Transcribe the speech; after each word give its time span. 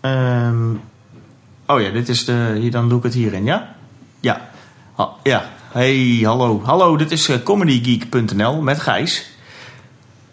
Ehm, 0.00 0.74
oh 1.66 1.80
ja, 1.80 1.90
dit 1.90 2.08
is 2.08 2.24
de. 2.24 2.56
Hier, 2.60 2.70
dan 2.70 2.88
doe 2.88 2.98
ik 2.98 3.04
het 3.04 3.14
hierin, 3.14 3.44
ja? 3.44 3.74
Ja. 4.20 4.50
Ja. 5.22 5.50
Hey, 5.72 6.20
hallo. 6.22 6.62
Hallo, 6.64 6.96
dit 6.96 7.10
is 7.10 7.28
eh, 7.28 7.42
comedygeek.nl 7.42 8.60
met 8.60 8.80
Gijs. 8.80 9.30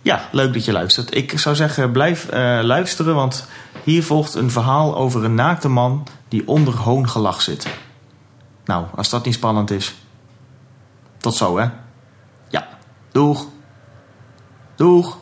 Ja, 0.01 0.29
leuk 0.31 0.53
dat 0.53 0.65
je 0.65 0.71
luistert. 0.71 1.15
Ik 1.15 1.39
zou 1.39 1.55
zeggen, 1.55 1.91
blijf 1.91 2.27
eh, 2.27 2.59
luisteren, 2.61 3.15
want 3.15 3.47
hier 3.83 4.03
volgt 4.03 4.33
een 4.33 4.51
verhaal 4.51 4.95
over 4.95 5.23
een 5.23 5.35
naakte 5.35 5.69
man 5.69 6.07
die 6.27 6.47
onder 6.47 6.73
hoongelach 6.77 7.41
zit. 7.41 7.67
Nou, 8.65 8.85
als 8.95 9.09
dat 9.09 9.25
niet 9.25 9.33
spannend 9.33 9.71
is. 9.71 9.95
Tot 11.17 11.35
zo, 11.35 11.57
hè? 11.57 11.67
Ja. 12.49 12.67
Doeg. 13.11 13.47
Doeg. 14.75 15.17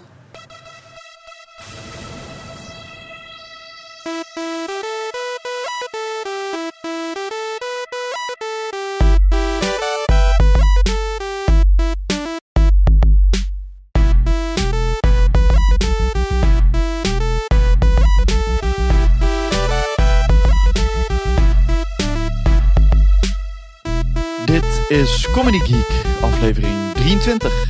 Comedy 25.54 25.74
Geek, 25.74 26.22
aflevering 26.22 26.94
23. 26.94 27.68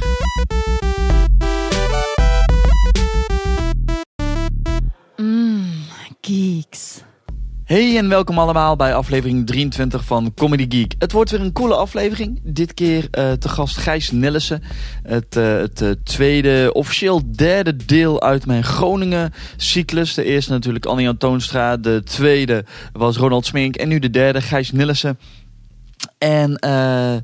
Mmm, 5.18 5.66
geeks. 6.22 7.02
Hey 7.64 7.98
en 7.98 8.09
welkom 8.09 8.40
allemaal 8.40 8.76
bij 8.76 8.96
aflevering 8.96 9.48
23 9.48 10.04
van 10.04 10.34
Comedy 10.34 10.66
Geek. 10.70 10.94
Het 11.00 11.12
wordt 11.12 11.31
weer 11.31 11.42
een 11.42 11.53
coole 11.53 11.75
aflevering. 11.75 12.40
Dit 12.44 12.73
keer 12.73 13.08
eh, 13.12 13.31
te 13.31 13.50
gast 13.50 13.78
Gijs 13.78 14.12
Nillissen. 14.12 14.64
Het, 15.03 15.36
eh, 15.36 15.58
het 15.58 15.81
eh, 15.81 15.90
tweede, 16.03 16.70
officieel 16.73 17.22
derde 17.31 17.75
deel 17.75 18.22
uit 18.22 18.45
mijn 18.45 18.64
Groningen 18.64 19.34
cyclus. 19.58 20.14
De 20.14 20.23
eerste 20.23 20.52
natuurlijk 20.52 20.86
Annie 20.86 21.18
Toonstra. 21.18 21.78
De 21.78 22.02
tweede 22.03 22.66
was 22.94 23.18
Ronald 23.18 23.45
Smink. 23.45 23.75
En 23.75 23.88
nu 23.88 24.00
de 24.00 24.09
derde, 24.09 24.42
Gijs 24.42 24.72
Nillissen. 24.72 25.20
En 26.18 26.56
eh, 26.56 27.16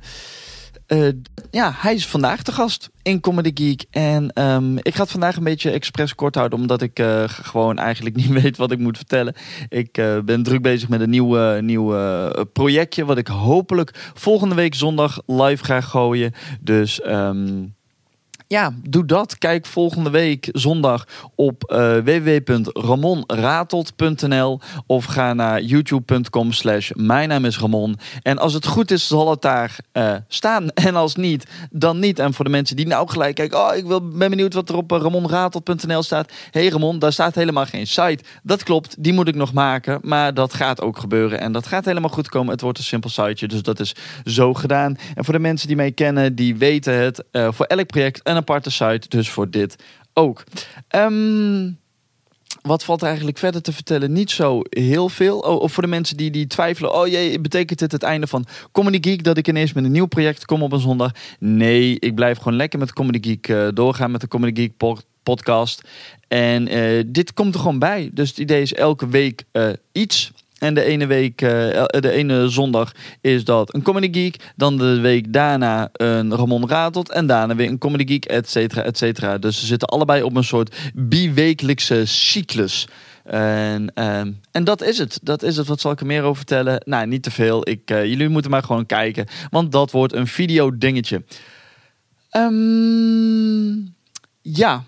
eh, 0.90 1.08
ja, 1.52 1.74
hij 1.76 1.94
is 1.94 2.08
vandaag 2.08 2.44
te 2.44 2.52
gast 2.52 2.90
in 3.02 3.20
Comedy 3.20 3.52
Geek. 3.54 3.86
En 3.92 4.32
ehm, 4.34 4.78
ik 4.78 4.96
ga 4.96 5.02
het 5.02 5.12
vandaag 5.12 5.36
een 5.36 5.44
beetje 5.44 5.72
expres 5.72 6.16
kort 6.16 6.36
houden, 6.36 6.60
omdat 6.60 6.82
ik 6.82 7.00
g- 7.28 7.40
gewoon 7.50 7.78
eigenlijk 7.78 8.16
niet 8.22 8.42
weet 8.42 8.58
wat 8.58 8.72
ik 8.72 8.80
moet 8.80 8.98
vertellen. 8.98 9.36
Ik 9.70 9.98
eh, 9.98 10.20
ben 10.20 10.44
druk 10.44 10.62
bezig 10.62 10.90
met 10.90 11.02
een 11.02 11.10
nieuw, 11.10 11.60
nieuw 11.60 11.94
projectje, 12.54 13.06
wat 13.06 13.18
ik 13.18 13.28
hopelijk 13.28 14.12
volgende 14.14 14.56
week 14.56 14.76
zondag 14.76 15.22
live 15.26 15.64
ga 15.64 15.82
gooien. 15.82 16.32
Dus 16.62 17.02
ehm, 17.02 17.66
ja, 18.50 18.74
doe 18.90 19.06
dat. 19.06 19.38
Kijk 19.38 19.66
volgende 19.66 20.10
week 20.10 20.50
zondag 20.52 21.08
op 21.36 21.64
eh 21.64 21.98
www.ramonratelt.nl 21.98 24.60
of 24.86 25.06
ga 25.06 25.34
naar 25.34 25.62
youtube.com 25.62 26.52
slash 26.52 26.92
mijn 26.94 27.30
naam 27.30 27.46
is 27.46 27.60
Ramon. 27.60 28.00
En 28.22 28.38
als 28.38 28.54
het 28.54 28.66
goed 28.66 28.92
is, 28.92 29.08
zal 29.08 29.30
het 29.30 29.42
daar 29.42 29.78
eh, 29.92 30.16
staan. 30.28 30.68
En 30.90 30.96
als 30.96 31.16
niet, 31.16 31.46
dan 31.72 32.00
niet. 32.00 32.20
En 32.20 32.34
voor 32.34 32.46
de 32.46 32.52
mensen 32.52 32.76
die 32.76 32.88
nou 32.88 33.10
gelijk 33.10 33.36
kijken, 33.36 33.60
oh, 33.60 33.76
ik 33.76 33.86
wil, 33.86 34.08
ben 34.08 34.30
benieuwd 34.30 34.54
wat 34.54 34.70
er 34.70 34.76
op 34.76 34.92
eh, 34.92 35.02
ramonratelt.nl 35.02 36.04
staat. 36.04 36.32
hey 36.52 36.68
Ramon, 36.68 37.00
daar 37.00 37.14
staat 37.14 37.36
helemaal 37.36 37.66
geen 37.66 37.88
site. 37.88 38.24
Dat 38.44 38.64
klopt, 38.64 39.04
die 39.04 39.14
moet 39.14 39.28
ik 39.28 39.36
nog 39.36 39.54
maken. 39.54 40.00
Maar 40.02 40.34
dat 40.34 40.54
gaat 40.54 40.82
ook 40.82 41.00
gebeuren. 41.00 41.40
En 41.40 41.52
dat 41.52 41.68
gaat 41.68 41.86
helemaal 41.86 42.10
goed 42.10 42.30
komen. 42.30 42.52
Het 42.52 42.62
wordt 42.62 42.78
een 42.78 42.84
simpel 42.84 43.10
siteje, 43.10 43.48
dus 43.48 43.62
dat 43.62 43.80
is 43.80 43.96
zo 44.26 44.54
gedaan. 44.54 44.98
En 45.16 45.26
voor 45.26 45.34
de 45.34 45.40
mensen 45.40 45.68
die 45.68 45.76
mij 45.76 45.92
kennen, 45.92 46.36
die 46.36 46.56
weten 46.56 46.94
het. 46.94 47.24
voor 47.32 47.66
elk 47.66 47.88
project 47.88 48.20
een 48.24 48.38
aparte 48.40 48.72
site, 48.72 49.08
dus 49.08 49.30
voor 49.30 49.50
dit 49.50 49.76
ook. 50.14 50.44
Ehm, 50.88 51.72
wat 52.62 52.84
valt 52.84 53.02
er 53.02 53.08
eigenlijk 53.08 53.38
verder 53.38 53.62
te 53.62 53.74
vertellen? 53.74 54.12
Niet 54.12 54.32
zo 54.32 54.62
heel 54.70 55.10
veel. 55.10 55.40
Oh, 55.40 55.62
of 55.62 55.74
voor 55.74 55.84
de 55.84 55.90
mensen 55.90 56.18
die, 56.18 56.32
die 56.32 56.48
twijfelen. 56.48 56.94
Oh 56.94 57.08
jee, 57.08 57.40
betekent 57.40 57.80
dit 57.80 57.92
het 57.92 58.04
einde 58.04 58.28
van 58.28 58.46
Comedy 58.72 59.10
Geek? 59.10 59.24
Dat 59.24 59.38
ik 59.38 59.48
ineens 59.48 59.74
met 59.74 59.84
een 59.84 59.92
nieuw 59.92 60.06
project 60.06 60.46
kom 60.46 60.64
op 60.64 60.72
een 60.72 60.80
zondag? 60.80 61.12
Nee, 61.40 62.00
ik 62.00 62.16
blijf 62.16 62.38
gewoon 62.38 62.56
lekker 62.56 62.80
met 62.80 62.94
Comedy 62.94 63.30
Geek 63.30 63.48
eh, 63.48 63.68
doorgaan. 63.74 64.12
Met 64.12 64.22
de 64.22 64.28
Comedy 64.28 64.62
Geek 64.62 64.78
po- 64.78 64.98
podcast. 65.24 65.82
En 66.28 66.68
eh, 66.68 67.04
dit 67.08 67.34
komt 67.34 67.54
er 67.54 67.60
gewoon 67.60 67.80
bij. 67.80 68.10
Dus 68.14 68.30
het 68.30 68.38
idee 68.38 68.62
is 68.62 68.74
elke 68.74 69.08
week 69.08 69.44
eh, 69.52 69.70
iets. 69.92 70.32
En 70.60 70.74
de 70.74 70.84
ene 70.84 71.06
week, 71.06 71.42
eh, 71.42 71.74
el- 71.76 71.88
de 72.02 72.12
ene 72.12 72.50
zondag 72.50 72.92
is 73.22 73.44
dat 73.44 73.74
een 73.74 73.82
Comedy 73.82 74.20
Geek. 74.20 74.36
Dan 74.56 74.78
de 74.78 75.00
week 75.00 75.34
daarna 75.34 75.90
een 75.94 76.36
Ramon 76.36 76.68
Ratelt. 76.70 77.12
En 77.12 77.28
daarna 77.28 77.56
weer 77.56 77.68
een 77.68 77.78
Comedy 77.78 78.08
Geek, 78.08 78.26
et 78.26 78.50
cetera, 78.50 78.84
et 78.84 78.98
cetera. 78.98 79.38
Dus 79.38 79.60
ze 79.60 79.66
zitten 79.66 79.88
allebei 79.88 80.24
op 80.24 80.36
een 80.36 80.44
soort 80.44 80.76
bi-wekelijkse 80.94 82.06
cyclus. 82.06 82.88
En, 83.24 83.92
ehm, 83.94 84.32
en 84.52 84.64
dat 84.64 84.82
is 84.84 84.98
het. 84.98 85.20
Dat 85.24 85.44
is 85.44 85.58
het. 85.58 85.68
Wat 85.68 85.82
zal 85.82 85.92
ik 85.92 86.00
er 86.00 86.06
meer 86.06 86.22
over 86.24 86.36
vertellen? 86.36 86.82
Nou, 86.86 87.08
niet 87.08 87.24
te 87.24 87.32
veel. 87.32 87.70
Ik, 87.70 87.82
eh, 87.86 88.06
jullie 88.06 88.30
moeten 88.30 88.52
maar 88.52 88.64
gewoon 88.64 88.86
kijken. 88.86 89.26
Want 89.50 89.72
dat 89.72 89.92
wordt 89.92 90.14
een 90.14 90.28
video 90.28 90.78
dingetje. 90.78 91.24
Ehm, 92.30 93.70
ja. 94.42 94.84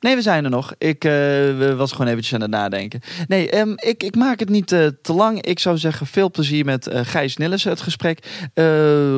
Nee, 0.00 0.14
we 0.14 0.22
zijn 0.22 0.44
er 0.44 0.50
nog. 0.50 0.74
Ik 0.78 1.02
we- 1.02 1.74
was 1.76 1.92
gewoon 1.92 2.06
eventjes 2.06 2.34
aan 2.34 2.40
het 2.40 2.50
nadenken. 2.50 3.00
Nee, 3.28 3.50
ehm, 3.50 3.72
ik, 3.76 4.02
ik 4.02 4.14
maak 4.16 4.38
het 4.40 4.48
niet 4.48 4.72
eh, 4.72 4.86
te 5.02 5.12
lang. 5.12 5.42
Ik 5.42 5.58
zou 5.58 5.78
zeggen, 5.78 6.06
veel 6.06 6.30
plezier 6.30 6.64
met 6.64 6.86
eh, 6.86 7.00
Gijs 7.04 7.36
Nillissen, 7.36 7.70
het 7.70 7.80
gesprek. 7.80 8.18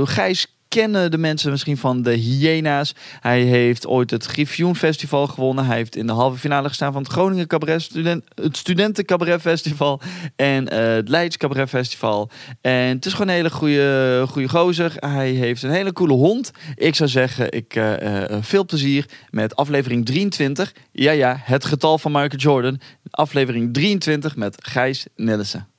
Gijs 0.05 0.52
kennen 0.73 1.11
de 1.11 1.19
mensen 1.19 1.51
misschien 1.51 1.77
van 1.77 2.03
de 2.03 2.13
Hyena's. 2.13 2.95
Hij 3.21 3.43
heeft 3.43 3.87
ooit 3.87 4.11
het 4.11 4.25
Griffioen 4.25 4.77
Festival 4.77 5.27
gewonnen. 5.27 5.65
Hij 5.65 5.77
heeft 5.77 5.97
in 5.97 6.07
de 6.07 6.13
halve 6.13 6.39
finale 6.39 6.69
gestaan 6.69 6.93
van 6.93 7.03
het 7.03 7.13
Groningen 7.13 7.47
Cabaret 7.47 7.83
Student, 7.83 8.25
het 8.35 8.57
Studenten 8.57 9.05
Cabaret 9.05 9.41
Festival 9.41 10.01
en 10.37 10.69
eh, 10.69 10.95
het 10.95 11.09
Leids 11.09 11.37
Cabaret 11.37 11.69
Festival. 11.69 12.31
En 12.61 12.73
het 12.73 13.07
is 13.07 13.13
gewoon 13.13 13.29
een 13.29 13.35
hele 13.35 13.51
goede, 13.51 14.25
goede 14.29 14.49
gozer. 14.49 14.93
Hij 14.97 15.31
heeft 15.31 15.63
een 15.63 15.71
hele 15.71 15.93
coole 15.93 16.13
hond. 16.13 16.51
Ik 16.75 16.95
zou 16.95 17.09
zeggen, 17.09 17.53
ik, 17.53 17.75
eh, 17.75 18.23
eh, 18.25 18.43
veel 18.43 18.65
plezier 18.65 19.07
met 19.31 19.57
aflevering 19.57 20.07
23. 20.07 20.73
Ja, 20.93 21.13
ja, 21.13 21.41
het 21.45 21.65
getal 21.65 21.99
van 21.99 22.13
Michael 22.13 22.37
Jordan. 22.37 22.81
Aflevering 23.11 23.75
23 23.75 24.37
met 24.37 24.57
Gijs 24.61 25.07
Nillissen. 25.17 25.72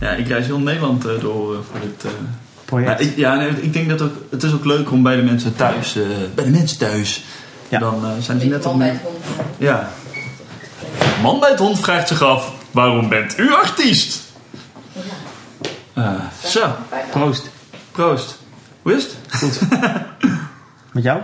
Ja, 0.00 0.10
ik 0.10 0.28
reis 0.28 0.46
heel 0.46 0.58
Nederland 0.58 1.06
eh, 1.06 1.20
door 1.20 1.54
eh, 1.54 1.60
voor 1.70 1.80
dit. 1.80 2.04
eh. 2.04 2.10
Project. 2.64 3.00
Ja, 3.00 3.06
ik, 3.06 3.16
ja 3.16 3.34
nee, 3.34 3.48
ik 3.50 3.72
denk 3.72 3.88
dat 3.88 4.02
ook, 4.02 4.12
het 4.30 4.42
is 4.42 4.52
ook 4.52 4.64
leuk 4.64 4.90
om 4.92 5.02
bij 5.02 5.16
de 5.16 5.22
mensen 5.22 5.54
thuis, 5.56 5.96
eh, 5.96 6.02
bij 6.34 6.44
de 6.44 6.50
mensen 6.50 6.78
thuis, 6.78 7.24
Ja. 7.68 7.78
dan 7.78 8.04
eh, 8.04 8.10
zijn 8.20 8.40
ze 8.40 8.46
net 8.46 8.66
op 8.66 8.70
Man 8.72 8.78
bij 8.78 8.88
het 8.88 9.00
hond. 9.02 9.16
Ja. 9.56 9.88
Man 11.22 11.40
bij 11.40 11.50
het 11.50 11.58
hond 11.58 11.78
vraagt 11.80 12.08
zich 12.08 12.22
af: 12.22 12.52
waarom 12.70 13.08
bent 13.08 13.38
u 13.38 13.52
artiest? 13.52 14.22
Eh, 15.92 16.12
zo, 16.44 16.76
Proost. 17.10 17.50
proost. 17.92 18.38
Hoe 18.82 18.92
is 18.94 19.02
het? 19.04 19.16
Goed. 19.38 19.60
Met 20.92 21.02
jou? 21.02 21.20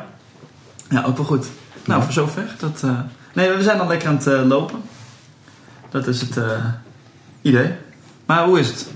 Ja, 0.90 1.02
ook 1.04 1.16
wel 1.16 1.26
goed. 1.26 1.46
Nou, 1.84 2.02
voor 2.02 2.12
zover. 2.12 2.54
Dat, 2.58 2.80
eh, 2.84 2.98
Nee, 3.32 3.50
we 3.50 3.62
zijn 3.62 3.80
al 3.80 3.86
lekker 3.86 4.08
aan 4.08 4.16
het 4.16 4.26
eh, 4.26 4.42
lopen. 4.46 4.82
Dat 5.90 6.06
is 6.06 6.20
het 6.20 6.36
eh, 6.36 6.64
idee. 7.42 7.70
Maar 8.26 8.44
hoe 8.44 8.58
is 8.58 8.68
het? 8.68 8.90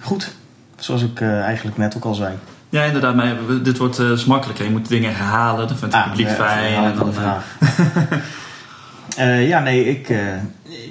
Goed. 0.00 0.34
Zoals 0.76 1.02
ik 1.02 1.20
eh, 1.20 1.40
eigenlijk 1.40 1.76
net 1.76 1.96
ook 1.96 2.04
al 2.04 2.14
zei. 2.14 2.34
Ja, 2.68 2.82
inderdaad. 2.82 3.14
Maar 3.14 3.36
dit 3.62 3.78
wordt 3.78 4.26
makkelijker. 4.26 4.64
Je 4.64 4.70
moet 4.70 4.88
dingen 4.88 5.16
herhalen. 5.16 5.68
Dat 5.68 5.78
vindt 5.78 5.94
het 5.94 6.04
publiek 6.04 6.26
ja, 6.26 6.34
fijn. 6.34 6.84
En 6.84 6.96
dan, 6.96 7.10
de 7.10 7.16
eh, 7.16 7.20
vraag. 7.20 7.44
Ja, 9.46 9.60
nee, 9.60 9.88
ik, 9.88 10.08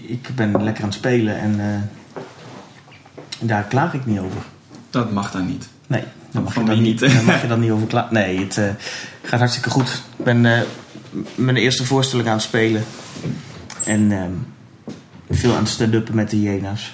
ik 0.07 0.28
ben 0.36 0.63
lekker 0.63 0.84
aan 0.84 0.90
het 0.90 0.98
spelen 0.98 1.40
en 1.40 1.90
daar 3.40 3.63
klaag 3.63 3.94
ik 3.94 4.06
niet 4.06 4.19
over. 4.19 4.42
dat 4.89 5.12
mag 5.12 5.31
dan 5.31 5.46
niet. 5.46 5.68
Nee, 5.88 6.04
dan 6.31 6.44
mag, 6.44 6.56
je 6.56 6.63
dan 6.63 6.81
niet, 6.81 7.00
dan 7.00 7.25
mag 7.25 7.42
je 7.42 7.48
dan 7.48 7.60
niet 7.60 7.72
over 7.72 7.88
klagen. 7.88 8.13
Nee, 8.13 8.39
het 8.39 8.62
gaat 9.24 9.39
hartstikke 9.39 9.69
goed. 9.69 10.04
Ik 10.18 10.24
ben 10.24 10.42
mijn 11.36 11.57
eerste 11.57 11.86
voorstelling 11.86 12.28
aan 12.28 12.34
het 12.34 12.44
spelen. 12.44 12.84
En 13.84 14.12
ehm, 14.12 14.31
veel 15.30 15.51
aan 15.51 15.63
het 15.63 15.69
stand-uppen 15.69 16.16
met 16.16 16.30
de 16.30 16.38
hyena's. 16.38 16.94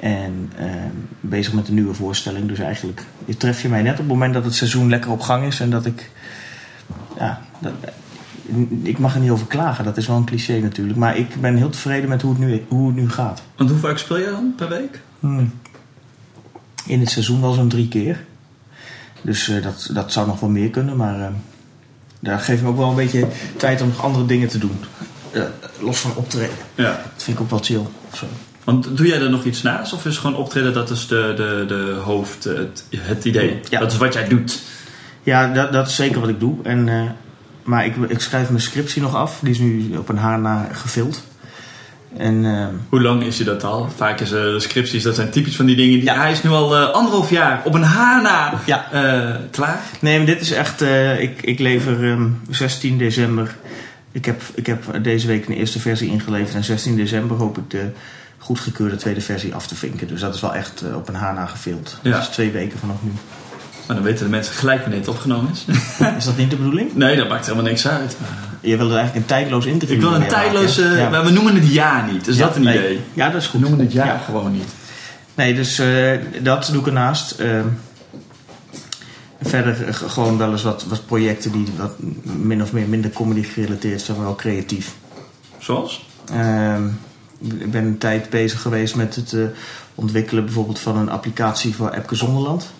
En 0.00 0.52
ehm, 0.58 0.94
bezig 1.20 1.52
met 1.52 1.68
een 1.68 1.74
nieuwe 1.74 1.94
voorstelling. 1.94 2.48
Dus 2.48 2.58
eigenlijk 2.58 3.02
je 3.24 3.36
tref 3.36 3.62
je 3.62 3.68
mij 3.68 3.82
net 3.82 3.92
op 3.92 3.98
het 3.98 4.06
moment 4.06 4.34
dat 4.34 4.44
het 4.44 4.54
seizoen 4.54 4.88
lekker 4.88 5.10
op 5.10 5.20
gang 5.20 5.44
is. 5.44 5.60
En 5.60 5.70
dat 5.70 5.86
ik... 5.86 6.10
Ja, 7.18 7.40
dat, 7.58 7.72
ik 8.82 8.98
mag 8.98 9.14
er 9.14 9.20
niet 9.20 9.30
over 9.30 9.46
klagen. 9.46 9.84
Dat 9.84 9.96
is 9.96 10.06
wel 10.06 10.16
een 10.16 10.24
cliché 10.24 10.58
natuurlijk. 10.58 10.98
Maar 10.98 11.16
ik 11.16 11.40
ben 11.40 11.56
heel 11.56 11.70
tevreden 11.70 12.08
met 12.08 12.22
hoe 12.22 12.30
het 12.30 12.40
nu, 12.40 12.64
hoe 12.68 12.86
het 12.86 12.96
nu 12.96 13.10
gaat. 13.10 13.42
Want 13.56 13.70
hoe 13.70 13.78
vaak 13.78 13.98
speel 13.98 14.18
je 14.18 14.30
dan 14.30 14.52
per 14.56 14.68
week? 14.68 15.00
Hmm. 15.20 15.52
In 16.86 17.00
het 17.00 17.10
seizoen 17.10 17.40
wel 17.40 17.52
zo'n 17.52 17.68
drie 17.68 17.88
keer. 17.88 18.24
Dus 19.22 19.48
eh, 19.48 19.62
dat, 19.62 19.88
dat 19.92 20.12
zou 20.12 20.26
nog 20.26 20.40
wel 20.40 20.48
meer 20.48 20.70
kunnen, 20.70 20.96
maar 20.96 21.20
eh, 21.20 21.28
daar 22.20 22.38
geef 22.38 22.56
ik 22.56 22.62
me 22.62 22.68
ook 22.68 22.76
wel 22.76 22.88
een 22.88 22.94
beetje 22.94 23.26
tijd 23.56 23.80
om 23.80 23.88
nog 23.88 24.02
andere 24.02 24.26
dingen 24.26 24.48
te 24.48 24.58
doen. 24.58 24.78
Eh, 25.32 25.42
los 25.80 25.98
van 25.98 26.16
optreden. 26.16 26.56
Ja. 26.74 26.90
Dat 27.14 27.22
vind 27.22 27.36
ik 27.36 27.42
ook 27.42 27.50
wel 27.50 27.62
chill. 27.62 27.86
of 28.10 28.16
zo. 28.16 28.26
Want 28.66 28.96
doe 28.96 29.06
jij 29.06 29.20
er 29.20 29.30
nog 29.30 29.44
iets 29.44 29.62
naast? 29.62 29.92
Of 29.92 30.06
is 30.06 30.18
gewoon 30.18 30.36
optreden, 30.36 30.72
dat 30.72 30.90
is 30.90 31.06
de, 31.06 31.32
de, 31.36 31.64
de 31.68 32.00
hoofd, 32.04 32.44
het, 32.44 32.84
het 32.96 33.24
idee? 33.24 33.60
Ja. 33.70 33.78
Dat 33.80 33.92
is 33.92 33.98
wat 33.98 34.12
jij 34.14 34.28
doet. 34.28 34.60
Ja, 35.22 35.52
dat, 35.52 35.72
dat 35.72 35.86
is 35.88 35.94
zeker 35.96 36.20
wat 36.20 36.28
ik 36.28 36.40
doe. 36.40 36.54
En, 36.62 36.88
eh, 36.88 37.02
maar 37.62 37.86
ik, 37.86 37.94
ik 38.08 38.20
schrijf 38.20 38.48
mijn 38.48 38.60
scriptie 38.62 39.02
nog 39.02 39.14
af. 39.14 39.38
Die 39.42 39.50
is 39.52 39.58
nu 39.58 39.96
op 39.96 40.08
een 40.08 40.16
haar 40.18 40.38
na 40.38 40.68
gevuld. 40.72 41.22
En 42.16 42.44
eh, 42.44 42.66
Hoe 42.88 43.02
lang 43.02 43.22
is 43.22 43.38
je 43.38 43.44
dat 43.44 43.64
al? 43.64 43.88
Vaak 43.96 44.20
is 44.20 44.32
eh, 44.32 44.58
scripties, 44.58 45.02
dat 45.02 45.14
zijn 45.14 45.30
typisch 45.30 45.56
van 45.56 45.66
die 45.66 45.76
dingen. 45.76 45.92
Die, 45.98 46.04
Ja. 46.04 46.16
Hij 46.20 46.32
is 46.32 46.42
nu 46.42 46.50
al 46.50 46.76
eh, 46.76 46.90
anderhalf 46.90 47.30
jaar 47.30 47.60
op 47.64 47.74
een 47.74 47.82
haar 47.82 48.22
na 48.22 48.54
Ja. 48.66 48.92
eh, 48.92 49.34
klaar. 49.50 49.80
nee, 50.00 50.16
maar 50.16 50.26
dit 50.26 50.40
is 50.40 50.50
echt... 50.52 50.82
eh, 50.82 51.20
ik, 51.20 51.42
ik 51.42 51.58
lever 51.58 52.10
ehm, 52.10 52.28
16 52.50 52.98
december... 52.98 53.54
Ik 54.12 54.24
heb, 54.24 54.42
ik 54.54 54.66
heb 54.66 54.84
deze 55.02 55.26
week 55.26 55.46
een 55.48 55.54
eerste 55.54 55.80
versie 55.80 56.10
ingeleverd. 56.10 56.54
En 56.54 56.64
16 56.64 56.96
december 56.96 57.36
hoop 57.36 57.58
ik 57.58 57.70
de 57.70 57.90
goedgekeurde 58.46 58.96
tweede 58.96 59.20
versie 59.20 59.54
af 59.54 59.66
te 59.66 59.74
vinken. 59.74 60.08
Dus 60.08 60.20
dat 60.20 60.34
is 60.34 60.40
wel 60.40 60.54
echt 60.54 60.80
eh, 60.82 60.96
op 60.96 61.08
een 61.08 61.14
haar 61.14 61.34
na. 61.34 61.48
Ja. 62.02 62.10
Dat 62.10 62.20
is 62.20 62.28
twee 62.28 62.50
weken 62.50 62.78
vanaf 62.78 62.96
nu. 63.00 63.10
Maar 63.86 63.96
dan 63.96 64.04
weten 64.04 64.24
de 64.24 64.30
mensen 64.30 64.54
gelijk 64.54 64.80
wanneer 64.80 64.98
het 64.98 65.08
opgenomen 65.08 65.50
is. 65.52 65.64
Is 66.18 66.24
dat 66.24 66.36
niet 66.36 66.50
de 66.50 66.56
bedoeling? 66.56 66.94
nee, 66.94 67.16
dat 67.16 67.28
maakt 67.28 67.46
helemaal 67.46 67.64
niks 67.70 67.88
uit. 67.88 68.16
Je 68.60 68.76
wilde 68.76 68.94
eigenlijk 68.94 69.16
een 69.30 69.36
tijdloos 69.36 69.66
interview 69.66 69.96
Ik 69.96 70.02
wil 70.02 70.14
een 70.14 70.28
tijdloze... 70.28 70.82
hè? 70.82 70.98
Ja. 71.02 71.08
Maar 71.08 71.24
we 71.24 71.30
noemen 71.30 71.54
het 71.54 71.72
jaar 71.72 72.12
niet. 72.12 72.26
Is 72.26 72.36
Ja, 72.36 72.46
dat 72.46 72.56
een 72.56 72.62
nee. 72.62 72.78
idee? 72.78 73.00
Ja, 73.14 73.30
dat 73.30 73.40
is 73.42 73.46
goed. 73.46 73.60
We 73.60 73.66
noemen 73.68 73.84
het 73.84 73.94
jaar 73.94 74.06
Ja. 74.06 74.18
gewoon 74.18 74.52
niet. 74.52 74.68
Nee, 75.34 75.54
dus 75.54 75.78
eh, 75.78 76.10
dat 76.42 76.68
doe 76.72 76.80
ik 76.80 76.86
ernaast. 76.86 77.30
Ehm, 77.30 77.66
verder 79.42 79.86
eh, 79.88 79.94
gewoon 79.94 80.38
wel 80.38 80.50
eens 80.52 80.62
wat, 80.62 80.84
wat 80.88 81.06
projecten 81.06 81.52
die 81.52 81.66
wat 81.76 81.92
min 82.22 82.62
of 82.62 82.72
meer 82.72 82.88
minder 82.88 83.10
comedy 83.10 83.42
gerelateerd 83.42 84.00
zijn, 84.00 84.16
maar 84.16 84.26
wel 84.26 84.36
creatief. 84.36 84.94
Zoals? 85.58 86.06
Ik 87.38 87.70
ben 87.70 87.84
een 87.84 87.98
tijd 87.98 88.30
bezig 88.30 88.60
geweest 88.60 88.94
met 88.96 89.16
het 89.16 89.32
eh, 89.32 89.44
ontwikkelen 89.94 90.44
bijvoorbeeld 90.44 90.78
van 90.78 90.96
een 90.96 91.08
applicatie 91.08 91.74
voor 91.74 91.90
Epke 91.90 92.14
Zonderland, 92.14 92.70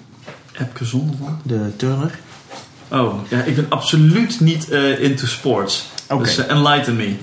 Epke 0.53 0.85
Zonderland? 0.85 1.41
de 1.43 1.77
turner. 1.77 2.19
Oh, 2.89 3.15
ja, 3.29 3.43
ik 3.43 3.57
ben 3.57 3.67
absoluut 3.69 4.41
niet 4.41 4.71
eh, 4.71 5.01
into 5.03 5.27
sports. 5.27 5.89
Oké. 6.09 6.23
Dus 6.23 6.39
eh, 6.39 6.51
enlighten 6.51 6.97
me. 6.97 7.15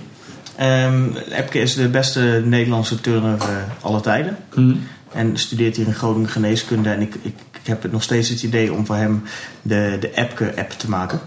Ehm, 0.56 1.16
Epke 1.30 1.60
is 1.60 1.74
de 1.74 1.88
beste 1.88 2.42
Nederlandse 2.46 3.02
turner 3.02 3.38
aller 3.82 4.02
tijden. 4.02 4.38
Hm. 4.54 4.76
En 5.14 5.38
studeert 5.38 5.76
hier 5.76 5.88
in 5.88 5.94
Groningen 5.94 6.30
geneeskunde. 6.30 6.90
En 6.90 7.02
ik, 7.02 7.16
ik, 7.22 7.36
ik 7.52 7.68
heb 7.68 7.92
nog 7.92 8.04
steeds 8.04 8.30
het 8.30 8.44
idee 8.44 8.74
om 8.74 8.86
voor 8.86 8.96
hem 8.96 9.24
de, 9.62 9.98
de 10.00 10.14
Epke-app 10.14 10.72
te 10.72 10.90
maken. 10.90 11.22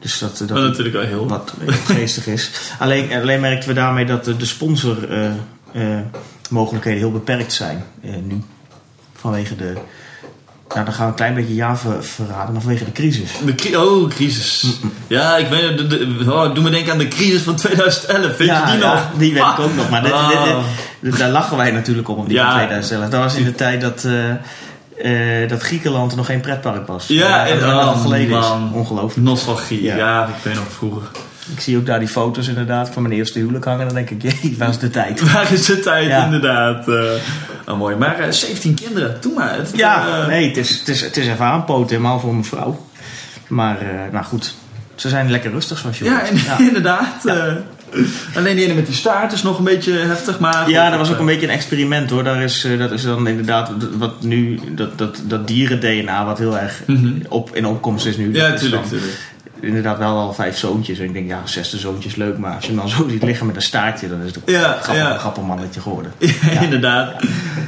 Dus 0.00 0.18
dat, 0.18 0.38
dat 0.38 0.50
Wat 0.50 0.62
natuurlijk 0.62 0.96
wel 0.96 1.04
heel... 1.04 1.28
wat 1.28 1.52
geestig 1.84 2.26
is. 2.26 2.50
Alleen, 2.78 3.12
alleen 3.12 3.40
merkten 3.40 3.68
we 3.68 3.74
daarmee 3.74 4.04
dat 4.06 4.24
de, 4.24 4.36
de 4.36 4.46
sponsormogelijkheden 4.46 6.98
heel 7.00 7.12
beperkt 7.12 7.52
zijn 7.52 7.84
eh, 8.02 8.10
nu. 8.24 8.42
Vanwege 9.14 9.56
de... 9.56 9.72
Nou, 10.68 10.84
dan 10.84 10.94
gaan 10.94 11.04
we 11.04 11.10
een 11.10 11.16
klein 11.16 11.34
beetje 11.34 11.54
ja 11.54 11.76
ver- 11.76 12.04
verraden, 12.04 12.52
maar 12.52 12.62
vanwege 12.62 12.84
de 12.84 12.92
crisis. 12.92 13.30
De 13.44 13.78
oh, 13.80 14.08
crisis. 14.10 14.66
Ja, 15.06 15.36
ik 15.36 15.48
weet 15.48 15.78
de, 15.78 15.86
de, 15.86 16.24
oh, 16.32 16.54
doe 16.54 16.64
me 16.64 16.70
denken 16.70 16.92
aan 16.92 16.98
de 16.98 17.08
crisis 17.08 17.42
van 17.42 17.56
2011. 17.56 18.36
Weet 18.36 18.48
ja, 18.48 18.66
je 18.66 18.72
die 18.72 18.80
ja, 18.80 18.92
nog? 18.94 19.08
die 19.18 19.32
weet 19.32 19.42
ik 19.42 19.58
ook 19.58 19.74
nog. 19.74 19.90
Maar 19.90 20.02
dit, 20.02 20.12
dit, 20.12 20.44
dit- 20.44 20.54
dit- 21.00 21.18
daar 21.18 21.30
lachen 21.30 21.56
wij 21.56 21.70
natuurlijk 21.70 22.08
om, 22.08 22.18
op 22.18 22.26
die 22.26 22.36
Ja. 22.36 22.44
van 22.46 22.54
2011. 22.56 23.10
Dat 23.10 23.20
was 23.20 23.34
in 23.34 23.44
de 23.44 23.54
tijd 23.54 23.80
dat, 23.80 24.04
eh, 24.04 24.12
eh, 25.02 25.48
dat 25.48 25.62
Griekenland 25.62 26.10
er 26.10 26.16
nog 26.16 26.26
geen 26.26 26.40
pretpark 26.40 26.86
was. 26.86 27.06
Ja, 27.06 27.46
en 27.46 27.60
dat 27.60 27.72
oh, 27.72 27.86
al 27.86 27.94
geleden 27.94 28.28
man. 28.40 28.68
is. 28.68 28.74
Ongelooflijk. 28.76 29.26
Nostalgie. 29.28 29.82
Ja. 29.82 29.96
Ja. 29.96 30.26
ik 30.26 30.42
weet 30.42 30.54
nog 30.54 30.64
vroeger. 30.68 31.02
Ik 31.54 31.60
zie 31.60 31.76
ook 31.76 31.86
daar 31.86 31.98
die 31.98 32.08
foto's 32.08 32.48
inderdaad 32.48 32.90
van 32.90 33.02
mijn 33.02 33.14
eerste 33.14 33.38
huwelijk 33.38 33.64
hangen. 33.64 33.86
Dan 33.86 33.94
denk 33.94 34.10
ik, 34.10 34.22
jee, 34.42 34.54
waar 34.58 34.68
is 34.68 34.78
de 34.78 34.90
tijd? 34.90 35.32
Waar 35.32 35.52
is 35.52 35.66
de 35.66 35.80
tijd 35.80 36.06
Ja. 36.08 36.24
inderdaad? 36.24 36.88
eh 36.88 36.94
oh, 37.66 37.78
mooi. 37.78 37.96
Maar 37.96 38.18
eh, 38.18 38.30
17 38.30 38.74
kinderen, 38.74 39.16
doe 39.20 39.34
maar. 39.34 39.56
Het, 39.56 39.70
Ja, 39.74 40.06
eh, 40.20 40.26
nee, 40.26 40.46
het 40.48 40.56
is, 40.56 40.78
het 40.78 40.88
is, 40.88 41.00
het 41.00 41.16
is 41.16 41.26
even 41.26 41.44
aanpoten, 41.44 41.96
helemaal 41.96 42.20
voor 42.20 42.32
mijn 42.32 42.44
vrouw. 42.44 42.86
Maar, 43.48 43.78
eh, 43.80 44.12
nou 44.12 44.24
goed, 44.24 44.54
ze 44.94 45.08
zijn 45.08 45.30
lekker 45.30 45.50
rustig 45.50 45.78
zoals 45.78 45.98
je 45.98 46.04
Ja, 46.04 46.22
in- 46.22 46.40
inderdaad. 46.68 47.24
eh. 47.24 47.52
Alleen 48.36 48.56
die 48.56 48.64
ene 48.64 48.74
met 48.74 48.86
die 48.86 48.94
staart 48.94 49.32
is 49.32 49.42
nog 49.42 49.58
een 49.58 49.64
beetje 49.64 49.92
heftig, 49.92 50.38
maar... 50.38 50.70
Ja, 50.70 50.90
dat 50.90 50.98
was 50.98 51.08
ook 51.08 51.14
eh, 51.14 51.20
een 51.20 51.26
beetje 51.26 51.46
een 51.46 51.52
experiment 51.52 52.10
hoor. 52.10 52.24
Daar 52.24 52.42
is, 52.42 52.64
eh, 52.64 52.78
dat 52.78 52.90
is 52.90 53.02
dan 53.02 53.26
inderdaad 53.28 53.70
wat 53.98 54.22
nu, 54.22 54.60
dat, 54.74 54.98
dat, 54.98 55.20
dat 55.24 55.46
dieren-DNA 55.46 56.24
wat 56.24 56.38
heel 56.38 56.58
erg 56.58 56.82
Mhm. 56.86 57.12
op, 57.28 57.56
in 57.56 57.66
opkomst 57.66 58.06
is 58.06 58.16
nu. 58.16 58.32
Ja, 58.34 58.44
dat 58.46 58.54
is 58.54 58.60
tuurlijk, 58.60 58.82
dan 58.82 58.90
tuurlijk. 58.90 59.18
Inderdaad 59.60 59.98
wel 59.98 60.18
al 60.18 60.32
vijf 60.32 60.56
zoontjes. 60.58 60.98
En 60.98 61.04
ik 61.04 61.12
denk, 61.12 61.28
ja, 61.28 61.40
zesde 61.44 61.78
zoontje 61.78 62.08
is 62.08 62.14
leuk. 62.16 62.38
Maar 62.38 62.54
als 62.54 62.64
je 62.64 62.70
hem 62.70 62.80
dan 62.80 62.88
zo 62.88 63.08
ziet 63.08 63.22
liggen 63.22 63.46
met 63.46 63.56
een 63.56 63.62
staartje, 63.62 64.08
dan 64.08 64.22
is 64.22 64.34
het 64.34 64.42
Ja, 64.46 64.74
een 64.76 64.82
grappig, 64.82 65.02
ja. 65.04 65.12
een 65.12 65.18
grappig 65.18 65.42
mannetje 65.42 65.80
geworden. 65.80 66.12
Ja, 66.52 66.60
inderdaad. 66.60 67.22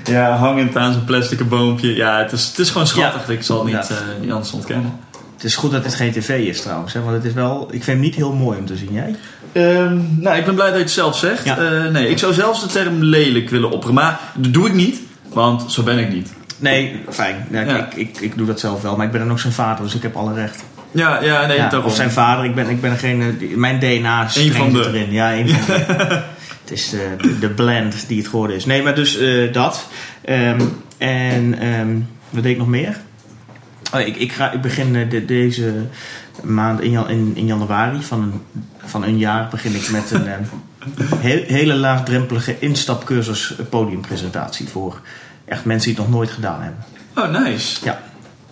Ja, 0.04 0.36
hangend 0.36 0.76
aan 0.76 0.92
zo'n 0.92 1.04
plastic 1.04 1.48
boompje. 1.48 1.94
Ja, 1.94 2.18
het 2.18 2.32
is, 2.32 2.46
het 2.46 2.58
is 2.58 2.70
gewoon 2.70 2.86
schattig. 2.86 3.28
Ik 3.28 3.42
zal 3.42 3.64
niet, 3.64 3.74
eh, 3.90 3.96
niet 4.20 4.30
anders 4.30 4.52
ontkennen. 4.52 4.92
Het 5.34 5.44
is 5.46 5.56
goed 5.56 5.70
dat 5.72 5.82
dit 5.82 5.94
geen 5.94 6.12
tv 6.12 6.46
is 6.48 6.60
trouwens. 6.60 6.92
Hè, 6.92 7.00
want 7.00 7.14
het 7.14 7.24
is 7.24 7.32
wel, 7.32 7.62
ik 7.64 7.84
vind 7.84 7.86
hem 7.86 8.00
niet 8.00 8.14
heel 8.14 8.32
mooi 8.32 8.58
om 8.58 8.66
te 8.66 8.76
zien. 8.76 8.92
Jij? 8.92 9.14
Ehm, 9.58 9.96
nou, 10.16 10.36
ik 10.38 10.44
ben 10.44 10.54
blij 10.54 10.66
dat 10.66 10.76
je 10.76 10.82
het 10.82 10.90
zelf 10.92 11.18
zegt. 11.18 11.44
Ja. 11.44 11.58
Eh, 11.58 11.90
nee, 11.90 12.08
ik 12.08 12.18
zou 12.18 12.32
zelfs 12.32 12.60
de 12.60 12.66
term 12.66 13.02
lelijk 13.02 13.50
willen 13.50 13.70
opperen. 13.70 13.94
Maar 13.94 14.20
dat 14.34 14.52
doe 14.52 14.66
ik 14.66 14.72
niet, 14.74 15.00
want 15.32 15.72
zo 15.72 15.82
ben 15.82 15.98
ik 15.98 16.12
niet. 16.12 16.32
Nee, 16.58 17.00
fijn. 17.10 17.46
Ja, 17.50 17.60
Ja. 17.60 17.76
Ik, 17.76 17.94
ik, 17.94 18.20
ik 18.20 18.36
doe 18.36 18.46
dat 18.46 18.60
zelf 18.60 18.82
wel. 18.82 18.96
Maar 18.96 19.06
ik 19.06 19.12
ben 19.12 19.20
dan 19.20 19.30
ook 19.30 19.40
zijn 19.40 19.52
vader, 19.52 19.84
dus 19.84 19.94
ik 19.94 20.02
heb 20.02 20.16
alle 20.16 20.34
recht. 20.34 20.64
Ja, 20.90 21.22
ja 21.22 21.46
nee, 21.46 21.56
Ja, 21.56 21.80
of 21.84 21.94
zijn 21.94 22.10
vader. 22.10 22.44
Ik 22.44 22.54
ben, 22.54 22.68
ik 22.68 22.80
ben 22.80 23.38
die- 23.38 23.56
Mijn 23.56 23.78
DNA 23.78 24.22
Eén 24.22 24.30
streng 24.30 24.54
van 24.54 24.70
zit 24.70 24.82
de. 24.82 24.88
erin. 24.88 25.12
Ja, 25.12 25.32
één 25.32 25.48
van 25.48 25.74
de. 25.76 26.20
Het 26.68 26.78
is 26.78 26.90
de, 26.90 27.38
de, 27.40 27.48
blend 27.48 28.08
die 28.08 28.18
het 28.18 28.28
geworden 28.28 28.56
is. 28.56 28.64
Nee, 28.66 28.82
maar 28.82 28.94
dus 28.94 29.18
eh, 29.18 29.52
dat. 29.52 29.86
Ehm, 30.24 30.60
en 30.98 31.58
ehm, 31.60 31.88
wat 32.30 32.42
deed 32.42 32.52
ik 32.52 32.58
nog 32.58 32.66
meer? 32.68 32.96
Oh, 33.94 34.00
ik, 34.00 34.16
ik, 34.16 34.32
ga, 34.32 34.52
ik 34.52 34.60
begin 34.60 34.96
eh, 34.96 35.10
de- 35.10 35.24
deze 35.24 35.72
maand 36.44 36.80
in, 36.80 37.08
in, 37.08 37.32
in 37.34 37.46
januari 37.46 38.02
van 38.02 38.22
een, 38.22 38.62
van 38.84 39.02
een 39.04 39.18
jaar 39.18 39.48
begin 39.50 39.74
ik 39.74 39.90
met 39.90 40.10
een 40.10 40.26
ehm, 40.26 40.42
he- 41.16 41.44
hele 41.46 41.74
laagdrempelige 41.74 42.58
instapcursus 42.58 43.54
podiumpresentatie 43.70 44.68
voor 44.68 45.00
echt 45.44 45.64
mensen 45.64 45.88
die 45.90 45.98
het 45.98 46.08
nog 46.08 46.16
nooit 46.16 46.30
gedaan 46.30 46.62
hebben. 46.62 46.84
Oh, 47.16 47.44
nice. 47.44 47.84
Ja. 47.84 48.00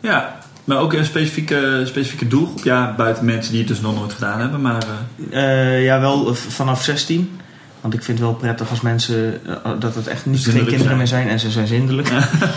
Ja, 0.00 0.38
maar 0.64 0.78
ook 0.78 0.92
een 0.92 1.04
specifieke, 1.04 1.82
specifieke 1.86 2.28
doelgroep. 2.28 2.64
Ja, 2.64 2.94
buiten 2.96 3.24
mensen 3.24 3.50
die 3.50 3.60
het 3.60 3.68
dus 3.68 3.80
nog 3.80 3.94
nooit 3.94 4.12
gedaan 4.12 4.40
hebben. 4.40 4.60
Maar 4.60 4.84
Eh, 5.30 5.84
ja, 5.84 6.00
wel 6.00 6.34
vanaf 6.34 6.82
16. 6.82 7.38
Want 7.80 7.94
ik 7.94 8.02
vind 8.02 8.18
het 8.18 8.26
wel 8.26 8.36
prettig 8.36 8.70
als 8.70 8.80
mensen 8.80 9.40
eh, 9.64 9.70
dat 9.78 9.94
het 9.94 10.06
echt 10.06 10.26
niet 10.26 10.44
geen 10.44 10.66
kinderen 10.66 10.96
meer 10.96 11.06
zijn. 11.06 11.22
zijn 11.22 11.32
en 11.32 11.40
ze 11.40 11.50
zijn 11.50 11.66
zindelijk. 11.66 12.08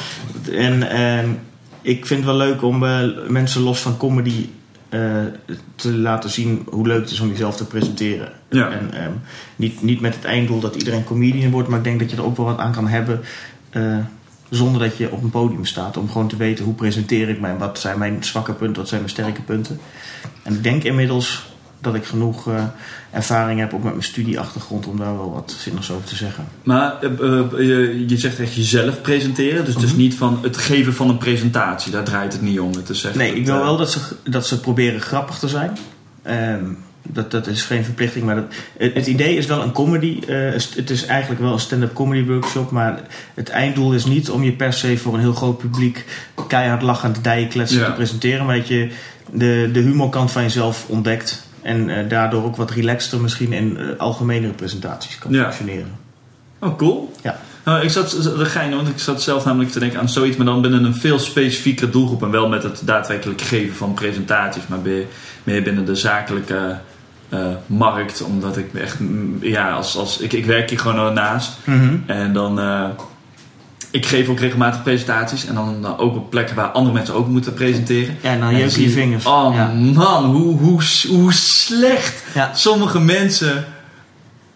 en 0.52 0.90
ehm, 0.92 1.30
ik 1.82 2.06
vind 2.06 2.20
het 2.26 2.30
wel 2.30 2.48
leuk 2.48 2.64
om 2.64 2.80
mensen 3.28 3.62
los 3.62 3.80
van 3.80 3.98
comedy 3.98 4.50
te 5.76 5.94
laten 5.94 6.30
zien 6.30 6.66
hoe 6.70 6.88
leuk 6.88 7.02
het 7.02 7.12
is 7.12 7.20
om 7.20 7.30
jezelf 7.30 7.56
te 7.56 7.66
presenteren. 7.66 8.32
Ja. 8.50 8.72
En 8.72 8.94
ehm, 8.94 9.12
niet, 9.56 9.82
niet 9.82 10.02
met 10.02 10.16
het 10.16 10.26
einddoel 10.26 10.60
dat 10.60 10.76
iedereen 10.76 11.04
comedian 11.04 11.52
wordt, 11.52 11.68
maar 11.68 11.78
ik 11.78 11.84
denk 11.84 12.00
dat 12.00 12.12
je 12.12 12.18
er 12.18 12.26
ook 12.26 12.38
wel 12.38 12.46
wat 12.46 12.58
aan 12.58 12.72
kan 12.74 12.88
hebben. 12.88 13.22
eh, 13.70 13.98
zonder 14.50 14.82
dat 14.82 14.98
je 14.98 15.12
op 15.12 15.24
een 15.24 15.30
podium 15.30 15.66
staat. 15.66 15.98
Om 15.98 16.10
gewoon 16.10 16.28
te 16.28 16.38
weten 16.38 16.66
hoe 16.66 16.74
presenteer 16.74 17.30
ik 17.30 17.40
mij. 17.40 17.52
en 17.52 17.58
Wat 17.58 17.80
zijn 17.80 18.00
mijn 18.00 18.24
zwakke 18.24 18.54
punten, 18.54 18.78
wat 18.78 18.88
zijn 18.88 19.02
mijn 19.02 19.14
sterke 19.14 19.42
punten. 19.42 19.80
En 20.44 20.54
ik 20.54 20.64
denk 20.64 20.84
inmiddels 20.84 21.49
dat 21.82 21.96
ik 21.96 22.06
genoeg 22.06 22.48
eh, 22.48 22.64
ervaring 23.12 23.60
heb, 23.60 23.74
ook 23.74 23.84
met 23.84 23.92
mijn 23.92 24.04
studieachtergrond, 24.04 24.88
om 24.88 24.98
daar 24.98 25.16
wel 25.18 25.32
wat 25.32 25.56
zinnigs 25.60 25.92
over 25.92 26.08
te 26.08 26.16
zeggen. 26.16 26.46
Maar 26.64 27.00
eh, 27.02 27.10
eh, 27.40 27.52
je, 27.52 28.04
je 28.08 28.18
zegt 28.18 28.40
echt 28.40 28.54
jezelf 28.54 29.02
presenteren. 29.02 29.66
Dus 29.66 29.74
het 29.74 29.84
is 29.84 29.92
Mhm. 29.92 30.00
niet 30.00 30.16
van 30.16 30.40
het 30.42 30.58
geven 30.58 30.94
van 30.94 31.10
een 31.10 31.18
presentatie. 31.18 31.92
Daar 31.92 32.04
draait 32.04 32.34
het 32.34 32.42
niet 32.42 32.60
om. 32.60 32.74
Het 32.74 32.90
is 32.90 33.08
Nee, 33.16 33.36
ik 33.36 33.46
wil 33.46 33.60
wel 33.60 33.78
dat 33.78 33.92
ze, 33.92 34.00
dat 34.24 34.48
ze 34.48 34.60
proberen 34.60 35.02
grappig 35.02 35.38
te 35.40 35.48
zijn. 35.48 35.78
Ehm, 36.22 36.64
dat, 37.04 37.32
dat 37.32 37.48
is 37.48 37.62
geen 37.64 37.84
verplichting, 37.84 38.26
maar 38.26 38.36
dat, 38.36 38.46
het, 38.78 38.94
het 38.94 39.08
idee 39.08 39.36
is 39.38 39.46
wel 39.46 39.62
een 39.64 39.72
comedy. 39.72 40.20
het 40.76 40.90
is 40.90 41.06
eigenlijk 41.06 41.42
wel 41.42 41.54
een 41.54 41.60
stand-up 41.60 41.94
comedy 41.94 42.28
workshop, 42.28 42.72
maar 42.72 43.00
het 43.34 43.50
einddoel 43.50 43.94
is 43.94 44.06
niet 44.06 44.30
om 44.30 44.44
je 44.44 44.52
per 44.52 44.74
se 44.74 44.98
voor 44.98 45.14
een 45.14 45.20
heel 45.20 45.34
groot 45.34 45.58
publiek 45.58 46.06
keihard 46.48 46.82
lachend 46.82 47.24
dijen 47.24 47.48
kletsen 47.48 47.80
Ja. 47.80 47.86
te 47.86 47.92
presenteren, 47.92 48.46
maar 48.46 48.56
dat 48.58 48.68
je 48.68 48.90
de, 49.34 49.70
de 49.74 49.80
humorkant 49.80 50.32
van 50.32 50.42
jezelf 50.42 50.86
ontdekt 50.88 51.48
en 51.62 51.90
eh, 51.90 52.10
daardoor 52.10 52.44
ook 52.44 52.56
wat 52.56 52.72
relaxter 52.72 53.22
misschien 53.22 53.54
in 53.54 53.78
eh, 53.78 53.86
algemenere 53.98 54.54
presentaties 54.54 55.18
kan 55.18 55.32
Ja. 55.32 55.42
functioneren. 55.44 55.92
Oh, 56.60 56.78
cool. 56.78 57.14
Ja. 57.22 57.40
Nou, 57.64 57.84
ik 57.84 57.90
zat, 57.90 58.12
de 58.38 58.46
gein, 58.46 58.76
want 58.76 58.88
ik 58.88 59.00
zat 59.00 59.22
zelf 59.22 59.46
namelijk 59.46 59.72
te 59.72 59.80
denken 59.80 60.00
aan 60.00 60.10
zoiets, 60.10 60.38
maar 60.38 60.46
dan 60.46 60.62
binnen 60.62 60.84
een 60.84 60.96
veel 60.96 61.20
specifiekere 61.20 61.90
doelgroep. 61.90 62.24
En 62.24 62.32
wel 62.32 62.50
met 62.50 62.64
het 62.64 62.82
daadwerkelijk 62.86 63.42
geven 63.42 63.76
van 63.76 63.94
presentaties, 63.94 64.68
maar 64.68 64.80
meer, 64.80 65.06
meer 65.44 65.64
binnen 65.64 65.86
de 65.86 65.96
zakelijke 65.96 66.78
eh, 67.30 67.40
markt. 67.66 68.22
Omdat 68.24 68.58
ik 68.58 68.74
echt, 68.74 69.00
mm, 69.00 69.38
ja, 69.42 69.72
als, 69.72 69.98
als, 69.98 70.20
ik, 70.20 70.34
ik 70.34 70.46
werk 70.46 70.70
hier 70.70 70.80
gewoon 70.80 71.14
naast. 71.14 71.58
Mhm. 71.64 71.96
En 72.06 72.34
dan, 72.34 72.60
eh, 72.60 72.90
ik 73.92 74.06
geef 74.06 74.28
ook 74.28 74.40
regelmatig 74.40 74.84
presentaties. 74.84 75.46
En 75.46 75.56
dan 75.56 75.98
ook 75.98 76.16
op 76.16 76.30
plekken 76.30 76.56
waar 76.56 76.68
andere 76.68 76.94
mensen 76.94 77.14
ook 77.14 77.28
moeten 77.28 77.54
presenteren. 77.54 78.18
Ja, 78.22 78.30
en 78.32 78.40
dan 78.40 78.56
jeuk 78.58 78.70
je 78.70 78.82
je- 78.84 78.90
vingers. 78.90 79.26
Oh 79.26 79.52
ja. 79.56 79.68
man, 79.94 80.26
hoe, 80.26 80.58
hoe, 80.58 80.82
hoe 81.10 81.34
slecht 81.34 82.24
Ja. 82.34 82.54
sommige 82.54 83.00
mensen 83.00 83.66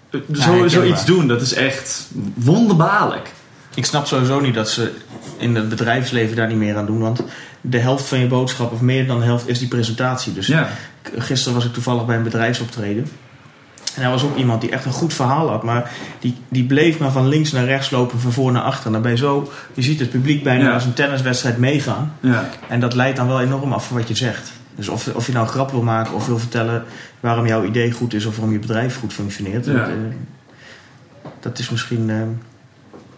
eh, 0.10 0.20
zo, 0.34 0.68
zoiets 0.68 1.06
doen. 1.06 1.28
Dat 1.28 1.42
is 1.42 1.54
echt 1.54 2.08
wonderbaarlijk. 2.34 3.32
Ik 3.76 3.86
snap 3.86 4.06
sowieso 4.08 4.40
niet 4.40 4.54
dat 4.54 4.70
ze 4.70 4.92
in 5.38 5.56
het 5.56 5.70
bedrijfsleven 5.70 6.36
daar 6.36 6.48
niet 6.48 6.58
meer 6.58 6.78
aan 6.78 6.86
doen. 6.86 7.00
Want 7.00 7.24
de 7.62 7.78
helft 7.80 8.06
van 8.06 8.20
je 8.20 8.28
boodschap, 8.28 8.72
of 8.72 8.82
meer 8.82 9.08
dan 9.08 9.20
de 9.20 9.26
helft, 9.26 9.48
is 9.48 9.60
die 9.60 9.68
presentatie. 9.68 10.34
Dus 10.34 10.52
gisteren 11.18 11.54
was 11.54 11.66
ik 11.66 11.74
toevallig 11.74 12.06
bij 12.06 12.16
een 12.16 12.24
bedrijfsoptreden. 12.24 13.08
En 13.96 14.02
daar 14.02 14.12
was 14.12 14.24
ook 14.24 14.36
iemand 14.38 14.62
die 14.62 14.70
echt 14.72 14.86
een 14.86 14.92
goed 14.92 15.14
verhaal 15.14 15.50
had. 15.50 15.64
Maar 15.64 15.92
die, 16.20 16.38
die 16.50 16.64
bleef 16.64 17.00
maar 17.00 17.12
van 17.12 17.28
links 17.28 17.52
naar 17.52 17.66
rechts 17.66 17.90
lopen, 17.90 18.20
van 18.20 18.32
voor 18.32 18.52
naar 18.52 18.62
achter. 18.62 18.86
En 18.86 18.92
dan 18.92 19.02
ben 19.02 19.12
je 19.12 19.18
zo, 19.18 19.52
je 19.74 19.82
ziet 19.82 20.00
het 20.00 20.10
publiek 20.10 20.44
bijna 20.44 20.64
Ja. 20.64 20.74
als 20.74 20.86
een 20.86 20.94
tenniswedstrijd 20.94 21.58
meegaan. 21.58 22.14
Ja. 22.20 22.50
En 22.68 22.80
dat 22.80 22.94
leidt 22.94 23.18
dan 23.18 23.28
wel 23.28 23.42
enorm 23.42 23.74
af 23.74 23.88
van 23.88 23.98
wat 23.98 24.08
je 24.08 24.16
zegt. 24.16 24.52
Dus 24.76 24.90
of, 24.90 25.08
of 25.14 25.26
je 25.26 25.32
nou 25.34 25.46
een 25.46 25.52
grap 25.52 25.72
wil 25.72 25.82
maken 25.82 26.14
of 26.14 26.28
wil 26.28 26.40
vertellen 26.40 26.84
waarom 27.20 27.48
jouw 27.48 27.64
idee 27.64 27.92
goed 27.92 28.14
is 28.14 28.26
of 28.26 28.36
waarom 28.36 28.54
je 28.54 28.60
bedrijf 28.60 29.00
goed 29.00 29.14
functioneert. 29.14 29.66
Ja. 29.66 29.72
Dat, 29.74 29.88
eh, 29.88 29.94
dat 31.40 31.60
is 31.60 31.70
misschien 31.70 32.10
eh, 32.10 32.18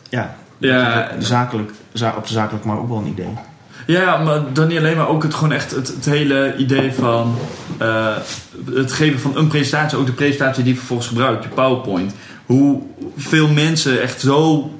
ja, 0.09 0.35
Ja, 0.57 1.09
de 1.19 1.25
zakelijk, 1.25 1.71
za- 1.93 2.13
op 2.17 2.27
de 2.27 2.33
zakelijk 2.33 2.65
maar 2.65 2.77
ook 2.77 2.87
wel 2.89 2.97
een 2.97 3.07
idee. 3.07 3.33
Ja, 3.87 4.17
maar 4.17 4.53
dan 4.53 4.67
niet 4.67 4.77
alleen, 4.77 4.97
maar 4.97 5.07
ook 5.07 5.23
het, 5.23 5.33
gewoon 5.33 5.51
echt 5.51 5.71
het, 5.71 5.87
het 5.87 6.05
hele 6.05 6.55
idee 6.57 6.93
van 6.93 7.35
eh, 7.77 8.07
het 8.73 8.91
geven 8.91 9.19
van 9.19 9.37
een 9.37 9.47
presentatie, 9.47 9.97
ook 9.97 10.05
de 10.05 10.11
presentatie 10.11 10.63
die 10.63 10.71
je 10.71 10.77
vervolgens 10.77 11.07
gebruikt, 11.07 11.43
je 11.43 11.49
PowerPoint. 11.49 12.13
Hoe 12.45 12.81
veel 13.17 13.47
mensen 13.47 14.01
echt 14.01 14.21
zo 14.21 14.71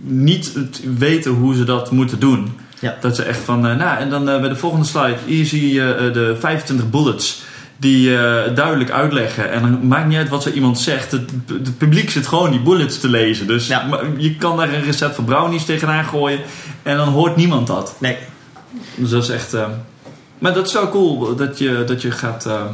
niet 0.00 0.52
weten 0.98 1.30
hoe 1.32 1.54
ze 1.54 1.64
dat 1.64 1.90
moeten 1.90 2.18
doen. 2.20 2.52
Ja. 2.80 2.96
Dat 3.00 3.16
ze 3.16 3.22
echt 3.22 3.38
van, 3.38 3.66
eh, 3.66 3.76
nou, 3.76 3.98
en 3.98 4.10
dan 4.10 4.28
eh, 4.28 4.40
bij 4.40 4.48
de 4.48 4.56
volgende 4.56 4.86
slide, 4.86 5.16
hier 5.26 5.46
zie 5.46 5.72
je 5.72 6.10
de 6.12 6.36
25 6.40 6.90
bullets 6.90 7.42
die 7.76 8.10
duidelijk 8.54 8.90
uitleggen. 8.90 9.50
En 9.50 9.62
dan 9.62 9.86
maakt 9.86 10.06
niet 10.08 10.16
uit 10.18 10.28
wat 10.28 10.42
zo 10.42 10.50
iemand 10.50 10.78
zegt. 10.78 11.12
Het, 11.12 11.30
het 11.48 11.78
publiek 11.78 12.10
zit 12.10 12.26
gewoon 12.26 12.50
die 12.50 12.60
bullets 12.60 12.98
te 13.00 13.08
lezen. 13.08 13.46
Dus 13.46 13.66
Ja. 13.66 14.00
je 14.16 14.36
kan 14.36 14.56
daar 14.56 14.72
een 14.72 14.82
recept 14.82 15.14
van 15.14 15.24
brownies 15.24 15.64
tegenaan 15.64 16.04
gooien. 16.04 16.40
En 16.82 16.96
dan 16.96 17.08
hoort 17.08 17.36
niemand 17.36 17.66
dat. 17.66 17.94
Nee, 17.98 18.16
Dus 18.94 19.10
dat 19.10 19.22
is 19.22 19.28
echt. 19.28 19.54
eh, 19.54 19.66
maar 20.42 20.54
dat 20.54 20.66
is 20.66 20.72
wel 20.72 20.88
cool 20.88 21.36
dat 21.36 21.58
je, 21.58 21.84
dat 21.86 22.02
je 22.02 22.10
gaat. 22.10 22.46
eh, 22.46 22.64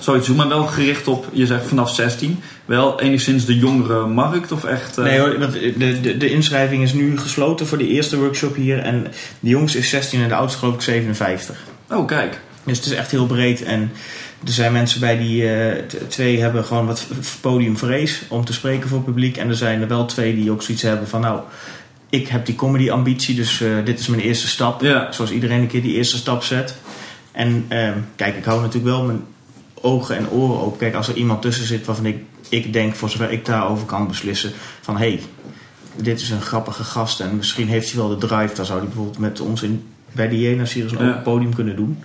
zoiets 0.00 0.26
doen, 0.26 0.36
maar 0.36 0.48
wel 0.48 0.66
gericht 0.66 1.08
op, 1.08 1.26
je 1.32 1.46
zegt 1.46 1.66
vanaf 1.66 1.94
16. 1.94 2.40
Wel 2.64 3.00
enigszins 3.00 3.44
de 3.44 3.58
jongere 3.58 4.06
markt 4.06 4.52
of 4.52 4.64
echt. 4.64 4.98
eh, 4.98 5.04
nee 5.04 5.18
hoor, 5.18 5.38
want 5.38 5.52
de, 5.52 6.00
de, 6.00 6.16
de 6.16 6.30
inschrijving 6.30 6.82
is 6.82 6.92
nu 6.92 7.18
gesloten 7.18 7.66
voor 7.66 7.78
de 7.78 7.88
eerste 7.88 8.18
workshop 8.18 8.54
hier. 8.54 8.78
En 8.78 9.06
de 9.40 9.48
jongste 9.48 9.78
is 9.78 9.88
16 9.88 10.22
en 10.22 10.28
de 10.28 10.34
oudste 10.34 10.58
geloof 10.58 10.74
ik 10.74 10.80
57. 10.80 11.56
Oh, 11.90 12.06
kijk. 12.06 12.40
Dus 12.64 12.76
het 12.76 12.86
is 12.86 12.92
echt 12.92 13.10
heel 13.10 13.26
breed. 13.26 13.62
En 13.62 13.90
er 14.46 14.52
zijn 14.52 14.72
mensen 14.72 15.00
bij 15.00 15.18
die 15.18 15.48
eh, 15.54 15.82
twee 16.08 16.40
hebben 16.40 16.64
gewoon 16.64 16.86
wat 16.86 17.06
podiumvrees 17.40 18.22
om 18.28 18.44
te 18.44 18.52
spreken 18.52 18.88
voor 18.88 18.98
het 18.98 19.06
publiek. 19.06 19.36
En 19.36 19.48
er 19.48 19.56
zijn 19.56 19.80
er 19.80 19.88
wel 19.88 20.04
twee 20.06 20.34
die 20.34 20.50
ook 20.50 20.62
zoiets 20.62 20.82
hebben 20.82 21.08
van 21.08 21.20
nou, 21.20 21.40
ik 22.12 22.28
heb 22.28 22.46
die 22.46 22.54
comedy 22.54 22.90
ambitie, 22.90 23.34
dus 23.34 23.60
eh, 23.60 23.68
dit 23.84 23.98
is 23.98 24.06
mijn 24.06 24.22
eerste 24.22 24.48
stap. 24.48 24.80
Ja. 24.80 25.12
Zoals 25.12 25.30
iedereen 25.30 25.60
een 25.60 25.66
keer 25.66 25.82
die 25.82 25.94
eerste 25.94 26.16
stap 26.16 26.42
zet. 26.42 26.74
En 27.32 27.64
ehm, 27.68 27.98
kijk, 28.16 28.36
ik 28.36 28.44
hou 28.44 28.60
natuurlijk 28.60 28.94
wel 28.94 29.04
mijn 29.04 29.24
ogen 29.74 30.16
en 30.16 30.30
oren 30.30 30.60
open. 30.60 30.78
Kijk, 30.78 30.94
als 30.94 31.08
er 31.08 31.14
iemand 31.16 31.42
tussen 31.42 31.66
zit 31.66 31.86
waarvan 31.86 32.06
ik, 32.06 32.16
ik 32.48 32.72
denk, 32.72 32.94
voor 32.94 33.10
zover 33.10 33.30
ik 33.30 33.44
daarover 33.44 33.86
kan 33.86 34.08
beslissen, 34.08 34.52
van 34.80 34.96
hé, 34.96 35.08
hey, 35.08 35.20
dit 35.96 36.20
is 36.20 36.30
een 36.30 36.40
grappige 36.40 36.84
gast 36.84 37.20
en 37.20 37.36
misschien 37.36 37.68
heeft 37.68 37.92
hij 37.92 38.00
wel 38.00 38.18
de 38.18 38.26
drive, 38.26 38.54
dan 38.54 38.64
zou 38.66 38.78
hij 38.78 38.86
bijvoorbeeld 38.86 39.18
met 39.18 39.40
ons 39.40 39.62
in, 39.62 39.84
bij 40.12 40.28
de 40.28 40.40
Jena 40.40 40.62
een 40.74 40.88
Ja. 40.88 41.08
open 41.08 41.22
podium 41.22 41.54
kunnen 41.54 41.76
doen. 41.76 41.98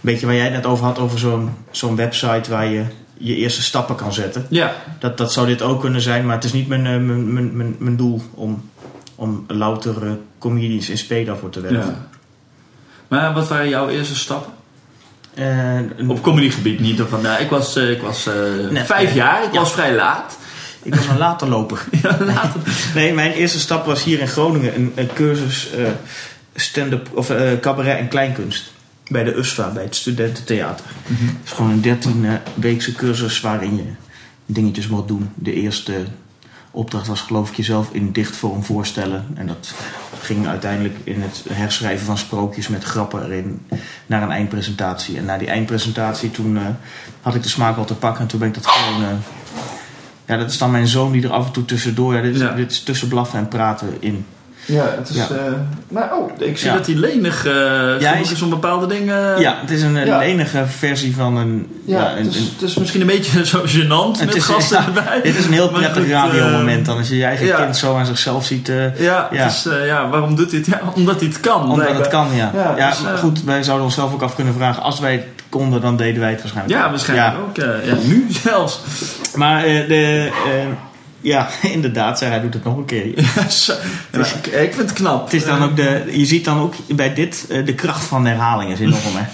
Beetje 0.00 0.26
waar 0.26 0.34
jij 0.34 0.44
het 0.44 0.52
net 0.54 0.66
over 0.66 0.84
had, 0.84 0.98
over 0.98 1.18
zo'n 1.18 1.50
zo'n 1.70 1.96
website 1.96 2.50
waar 2.50 2.66
je 2.66 2.84
je 3.18 3.36
eerste 3.36 3.62
stappen 3.62 3.96
kan 3.96 4.12
zetten. 4.12 4.46
Ja, 4.50 4.74
Dat, 4.98 5.18
dat 5.18 5.32
zou 5.32 5.46
dit 5.46 5.62
ook 5.62 5.80
kunnen 5.80 6.00
zijn, 6.00 6.26
maar 6.26 6.34
het 6.34 6.44
is 6.44 6.52
niet 6.52 6.68
mijn, 6.68 6.86
eh, 6.86 6.96
mijn, 6.96 7.32
mijn, 7.32 7.56
mijn, 7.56 7.76
mijn 7.78 7.96
doel 7.96 8.22
om, 8.34 8.70
om 9.16 9.44
louter 9.48 10.18
comedians 10.38 10.88
in 10.88 10.98
spe 10.98 11.24
daarvoor 11.24 11.50
te 11.50 11.60
werven. 11.60 11.80
ja. 11.90 12.08
Maar 13.08 13.34
wat 13.34 13.48
waren 13.48 13.68
jouw 13.68 13.88
eerste 13.88 14.14
stappen? 14.16 14.52
Eh, 15.34 16.08
Op 16.08 16.22
comedygebied 16.22 16.80
niet. 16.80 17.02
Of 17.02 17.08
van, 17.08 17.22
nou, 17.22 17.42
ik 17.42 17.50
was, 17.50 17.76
eh, 17.76 17.90
ik 17.90 18.00
was 18.02 18.26
eh, 18.26 18.34
Nee. 18.70 18.84
vijf 18.84 19.14
jaar, 19.14 19.44
ik 19.44 19.52
Ja. 19.52 19.58
was 19.60 19.72
vrij 19.72 19.94
laat. 19.94 20.38
Ik 20.82 20.94
was 20.94 21.06
een 21.06 21.18
later 21.18 21.48
loper. 21.48 21.84
Ja, 22.02 22.16
later. 22.20 22.60
Nee, 22.94 23.14
mijn 23.14 23.32
eerste 23.32 23.58
stap 23.60 23.86
was 23.86 24.04
hier 24.04 24.18
in 24.20 24.28
Groningen 24.28 24.74
een, 24.74 24.92
een 24.94 25.12
cursus 25.14 25.68
stand-up 26.54 27.08
of 27.14 27.32
cabaret 27.60 27.98
en 27.98 28.08
kleinkunst. 28.08 28.72
Bij 29.08 29.24
de 29.24 29.36
USVA, 29.36 29.68
bij 29.70 29.82
het 29.82 29.94
studententheater. 29.96 30.84
Mhm. 31.06 31.26
Het 31.26 31.34
is 31.44 31.50
gewoon 31.52 31.70
een 31.70 31.80
13 31.80 32.24
eh, 32.24 32.32
weekse 32.54 32.92
cursus 32.92 33.40
waarin 33.40 33.76
je 33.76 33.82
dingetjes 34.46 34.88
moet 34.88 35.08
doen. 35.08 35.30
De 35.34 35.52
eerste 35.52 35.92
opdracht 36.76 37.06
was 37.06 37.20
geloof 37.20 37.48
ik 37.50 37.56
jezelf 37.56 37.88
in 37.92 38.12
dichtvorm 38.12 38.64
voorstellen. 38.64 39.24
En 39.34 39.46
dat 39.46 39.74
ging 40.20 40.46
uiteindelijk 40.46 40.94
in 41.04 41.22
het 41.22 41.44
herschrijven 41.48 42.06
van 42.06 42.18
sprookjes 42.18 42.68
met 42.68 42.84
grappen 42.84 43.24
erin 43.24 43.66
naar 44.06 44.22
een 44.22 44.30
eindpresentatie. 44.30 45.16
En 45.16 45.24
na 45.24 45.38
die 45.38 45.48
eindpresentatie 45.48 46.30
toen 46.30 46.56
eh, 46.56 46.62
had 47.22 47.34
ik 47.34 47.42
de 47.42 47.48
smaak 47.48 47.76
wel 47.76 47.84
te 47.84 47.94
pakken 47.94 48.22
en 48.22 48.26
toen 48.28 48.38
ben 48.38 48.48
ik 48.48 48.54
dat 48.54 48.66
gewoon... 48.66 49.02
eh, 49.02 49.08
ja, 50.26 50.36
dat 50.36 50.50
is 50.50 50.58
dan 50.58 50.70
mijn 50.70 50.86
zoon 50.86 51.12
die 51.12 51.22
er 51.22 51.32
af 51.32 51.46
en 51.46 51.52
toe 51.52 51.64
tussendoor... 51.64 52.14
Ja, 52.14 52.22
dit, 52.22 52.34
is, 52.34 52.40
Ja. 52.40 52.52
dit 52.52 52.70
is 52.70 52.82
tussen 52.82 53.08
blaffen 53.08 53.38
en 53.38 53.48
praten 53.48 53.96
in. 54.00 54.26
Ja, 54.66 54.84
het 54.98 55.08
is... 55.08 55.16
Ja. 55.16 55.22
eh, 55.22 55.52
maar 55.88 56.10
oh, 56.16 56.30
ik 56.38 56.58
zie 56.58 56.68
Ja. 56.70 56.76
dat 56.76 56.86
hij 56.86 56.94
lenig 56.94 57.46
uh, 57.46 57.52
hij 57.98 58.20
is- 58.20 58.32
is 58.32 58.42
om 58.42 58.50
bepaalde 58.50 58.86
dingen... 58.86 59.40
ja, 59.40 59.54
het 59.60 59.70
is 59.70 59.82
een, 59.82 59.94
een 59.94 60.06
ja. 60.06 60.20
enige 60.20 60.64
versie 60.78 61.14
van 61.14 61.36
een... 61.36 61.66
Ja, 61.84 61.98
ja, 62.00 62.16
een- 62.16 62.24
het, 62.24 62.34
is, 62.34 62.40
een- 62.40 62.48
het 62.52 62.62
is 62.62 62.74
misschien 62.76 63.00
een 63.00 63.06
beetje 63.06 63.46
zo 63.46 63.58
gênant 63.66 64.24
met 64.24 64.34
is- 64.34 64.44
gasten 64.44 64.78
ja, 64.78 64.86
erbij. 64.86 65.20
dit 65.30 65.36
is 65.38 65.44
een 65.46 65.52
heel 65.52 65.68
prettig 65.68 66.08
radiomoment 66.10 66.86
dan. 66.86 66.96
Als 66.98 67.08
je 67.08 67.16
je 67.16 67.24
eigen 67.24 67.46
ja. 67.46 67.56
kind 67.56 67.76
zo 67.76 67.96
aan 67.96 68.06
zichzelf 68.06 68.44
ziet... 68.44 68.68
eh, 68.68 68.98
Ja, 69.00 69.28
Ja. 69.32 69.42
Het 69.42 69.52
is, 69.52 69.66
eh, 69.66 69.86
ja, 69.86 70.08
waarom 70.08 70.36
doet 70.36 70.50
hij 70.50 70.58
het? 70.58 70.68
Ja, 70.68 70.80
omdat 70.94 71.18
hij 71.20 71.28
het 71.28 71.40
kan. 71.40 71.70
Omdat 71.70 71.88
het 71.98 72.08
kan, 72.08 72.28
ja. 72.34 72.50
Ja, 72.54 72.74
Ja, 72.76 72.88
dus, 72.90 73.04
eh, 73.04 73.18
goed, 73.18 73.42
wij 73.44 73.62
zouden 73.62 73.84
onszelf 73.86 74.12
ook 74.12 74.22
af 74.22 74.34
kunnen 74.34 74.54
vragen. 74.54 74.82
Als 74.82 75.00
wij 75.00 75.12
het 75.12 75.24
konden, 75.48 75.80
dan 75.80 75.96
deden 75.96 76.20
wij 76.20 76.30
het 76.30 76.40
waarschijnlijk. 76.40 76.80
Ja, 76.80 76.90
waarschijnlijk 76.90 77.34
Ja. 77.56 77.64
ook. 77.68 77.74
eh, 77.80 77.86
ja, 77.88 77.94
nu 78.02 78.26
zelfs. 78.44 78.80
Maar 79.34 79.64
eh, 79.64 79.88
de, 79.88 80.30
eh, 80.46 80.52
ja, 81.26 81.48
inderdaad, 81.76 82.20
hij 82.20 82.40
doet 82.40 82.54
het 82.54 82.64
nog 82.64 82.76
een 82.76 82.84
keer. 82.84 83.06
Ja, 84.12 84.20
ik, 84.20 84.46
ik 84.46 84.74
vind 84.74 84.88
het 84.88 84.92
knap. 84.92 85.24
Het 85.24 85.32
is 85.34 85.44
dan 85.44 85.62
ook 85.62 85.76
de, 85.76 86.04
je 86.10 86.26
ziet 86.26 86.44
dan 86.44 86.58
ook 86.60 86.74
bij 86.88 87.14
dit 87.14 87.46
eh, 87.50 87.64
de 87.66 87.74
kracht 87.74 88.04
van 88.04 88.22
de 88.24 88.28
herhaling 88.28 88.70
is 88.72 88.80
enorm, 88.80 89.02
hè. 89.14 89.24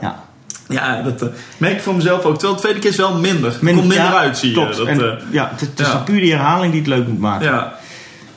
Ja. 0.00 0.22
Ja, 0.68 1.02
dat 1.02 1.22
eh, 1.22 1.28
merk 1.56 1.72
ik 1.74 1.82
voor 1.82 1.94
mezelf 1.94 2.24
ook. 2.24 2.32
Terwijl 2.34 2.54
de 2.54 2.60
tweede 2.60 2.78
keer 2.80 2.90
is 2.90 2.96
wel 2.96 3.18
minder. 3.18 3.52
Het 3.52 3.62
Min- 3.62 3.74
komt 3.74 3.86
minder 3.88 4.06
ja, 4.06 4.18
uit, 4.18 4.38
zie 4.38 4.48
je. 4.50 4.54
Dat, 4.54 4.86
En, 4.86 5.00
eh, 5.00 5.12
ja, 5.30 5.48
het, 5.50 5.60
het 5.60 5.80
is 5.80 5.86
ja. 5.86 5.96
puur 5.96 6.20
die 6.20 6.30
herhaling 6.32 6.70
die 6.72 6.80
het 6.80 6.88
leuk 6.90 7.06
moet 7.06 7.18
maken. 7.18 7.46
ja. 7.46 7.72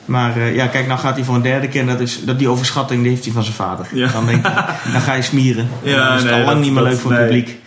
Maar 0.04 0.40
ja, 0.52 0.66
kijk, 0.66 0.86
nou 0.86 0.98
gaat 1.00 1.14
hij 1.16 1.24
voor 1.24 1.34
een 1.34 1.42
derde 1.42 1.68
keer. 1.68 1.80
en 1.80 1.86
Dat 1.86 2.00
is, 2.00 2.24
dat 2.24 2.38
die 2.38 2.48
overschatting 2.48 3.02
die 3.02 3.10
heeft 3.10 3.24
hij 3.24 3.32
van 3.32 3.42
zijn 3.42 3.54
vader. 3.54 3.86
Ja. 3.92 4.12
Dan 4.12 4.26
denk 4.26 4.46
ik, 4.46 4.52
dan 4.92 5.00
ga 5.00 5.12
je 5.14 5.22
smieren. 5.22 5.68
Ja, 5.82 6.08
dan 6.08 6.16
is 6.16 6.22
nee, 6.22 6.32
al 6.32 6.38
lang 6.38 6.48
dat- 6.50 6.58
niet 6.60 6.72
meer 6.72 6.82
dat- 6.82 6.92
leuk 6.92 7.00
voor 7.00 7.12
het 7.12 7.30
nee. 7.30 7.42
publiek. 7.42 7.58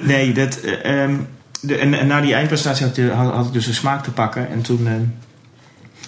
nee, 0.00 0.32
dat, 0.32 0.60
eh, 0.60 1.02
ehm, 1.02 1.14
de, 1.66 1.76
en, 1.76 1.94
en 1.94 2.06
na 2.06 2.20
die 2.20 2.34
eindprestatie 2.34 2.86
had, 2.86 2.96
je- 2.96 3.10
had, 3.10 3.32
had 3.34 3.46
ik 3.46 3.52
dus 3.52 3.66
de 3.66 3.72
smaak 3.72 4.02
te 4.02 4.10
pakken. 4.10 4.50
En 4.50 4.62
toen 4.62 4.86
ehm, 4.86 5.00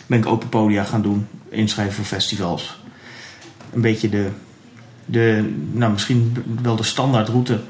ben 0.07 0.19
ik 0.19 0.27
open 0.27 0.49
podia 0.49 0.85
gaan 0.85 1.03
doen. 1.03 1.27
Inschrijven 1.49 1.95
voor 1.95 2.05
festivals. 2.05 2.81
Een 3.73 3.81
beetje 3.81 4.09
de, 4.09 4.29
de 5.05 5.55
nou 5.73 5.93
misschien 5.93 6.37
wel 6.63 6.77
de 6.77 6.83
standaardroute 6.83 7.61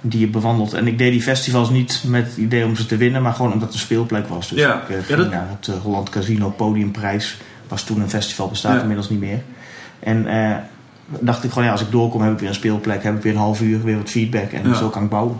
die 0.00 0.20
je 0.20 0.28
bewandelt. 0.28 0.72
En 0.72 0.86
ik 0.86 0.98
deed 0.98 1.10
die 1.12 1.22
festivals 1.22 1.70
niet 1.70 2.02
met 2.06 2.26
het 2.26 2.36
idee 2.36 2.64
om 2.64 2.76
ze 2.76 2.86
te 2.86 2.96
winnen, 2.96 3.22
maar 3.22 3.32
gewoon 3.32 3.52
omdat 3.52 3.68
het 3.68 3.76
een 3.76 3.82
speelplek 3.84 4.28
was. 4.28 4.48
Dus 4.48 4.58
Ja. 4.58 4.82
ik 4.82 4.88
eh, 4.88 4.96
Ja, 4.96 5.02
ging 5.02 5.18
dat- 5.18 5.30
naar 5.30 5.48
het 5.58 5.68
eh, 5.68 5.74
Holland 5.82 6.08
Casino 6.10 6.50
Podiumprijs. 6.50 7.36
Was 7.68 7.82
toen 7.84 8.00
een 8.00 8.10
festival, 8.10 8.48
bestaat 8.48 8.74
Ja. 8.74 8.80
inmiddels 8.80 9.08
niet 9.10 9.20
meer. 9.20 9.42
En 10.00 10.26
eh, 10.26 10.56
dacht 11.20 11.44
ik 11.44 11.50
gewoon, 11.50 11.64
ja, 11.64 11.70
als 11.72 11.80
ik 11.80 11.90
doorkom 11.90 12.22
heb 12.22 12.32
ik 12.32 12.38
weer 12.38 12.48
een 12.48 12.54
speelplek, 12.54 13.02
heb 13.02 13.16
ik 13.16 13.22
weer 13.22 13.32
een 13.32 13.38
half 13.38 13.60
uur, 13.60 13.82
weer 13.82 13.96
wat 13.96 14.10
feedback 14.10 14.50
en 14.52 14.68
Ja. 14.68 14.74
zo 14.74 14.88
kan 14.88 15.02
ik 15.02 15.08
bouwen. 15.08 15.36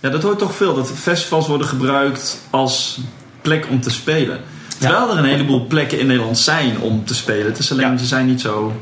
Ja, 0.00 0.08
dat 0.10 0.22
hoort 0.22 0.38
toch 0.38 0.54
veel. 0.54 0.74
Dat 0.74 0.92
festivals 0.92 1.46
worden 1.46 1.66
gebruikt 1.66 2.40
als 2.50 3.00
plek 3.42 3.66
om 3.70 3.80
te 3.80 3.90
spelen. 3.90 4.40
Terwijl 4.78 5.10
er 5.10 5.18
een 5.18 5.24
heleboel 5.24 5.66
plekken 5.66 5.98
in 5.98 6.06
Nederland 6.06 6.38
zijn 6.38 6.80
om 6.80 7.04
te 7.04 7.14
spelen. 7.14 7.46
Het 7.46 7.58
is 7.58 7.72
alleen, 7.72 7.90
Ja. 7.90 7.96
ze 7.96 8.06
zijn 8.06 8.26
niet 8.26 8.40
zo 8.40 8.72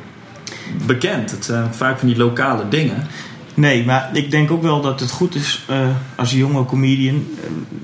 bekend. 0.86 1.30
Het 1.30 1.44
zijn 1.44 1.74
vaak 1.74 1.98
van 1.98 2.08
die 2.08 2.16
lokale 2.16 2.68
dingen. 2.68 3.06
Nee, 3.54 3.84
maar 3.84 4.10
ik 4.12 4.30
denk 4.30 4.50
ook 4.50 4.62
wel 4.62 4.80
dat 4.80 5.00
het 5.00 5.10
goed 5.10 5.34
is 5.34 5.64
eh, 5.68 5.88
als 6.16 6.32
jonge 6.32 6.64
comedian, 6.64 7.26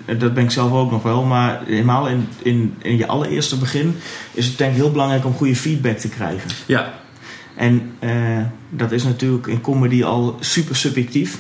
eh, 0.05 0.19
dat 0.19 0.35
ben 0.35 0.45
ik 0.45 0.51
zelf 0.51 0.73
ook 0.73 0.91
nog 0.91 1.03
wel, 1.03 1.23
maar 1.23 1.61
helemaal 1.67 2.09
in, 2.09 2.29
in, 2.43 2.75
in 2.83 2.97
je 2.97 3.07
allereerste 3.07 3.57
begin 3.59 3.97
is 4.33 4.47
het 4.47 4.59
denk 4.59 4.71
ik 4.71 4.77
heel 4.77 4.91
belangrijk 4.91 5.25
om 5.25 5.35
goede 5.35 5.57
feedback 5.57 5.97
te 5.99 6.09
krijgen. 6.09 6.51
Ja, 6.67 6.93
En 7.57 7.93
eh, 7.99 8.11
dat 8.71 8.93
is 8.93 9.03
natuurlijk 9.05 9.47
in 9.47 9.61
comedy 9.61 10.05
al 10.05 10.37
super 10.41 10.77
subjectief. 10.77 11.39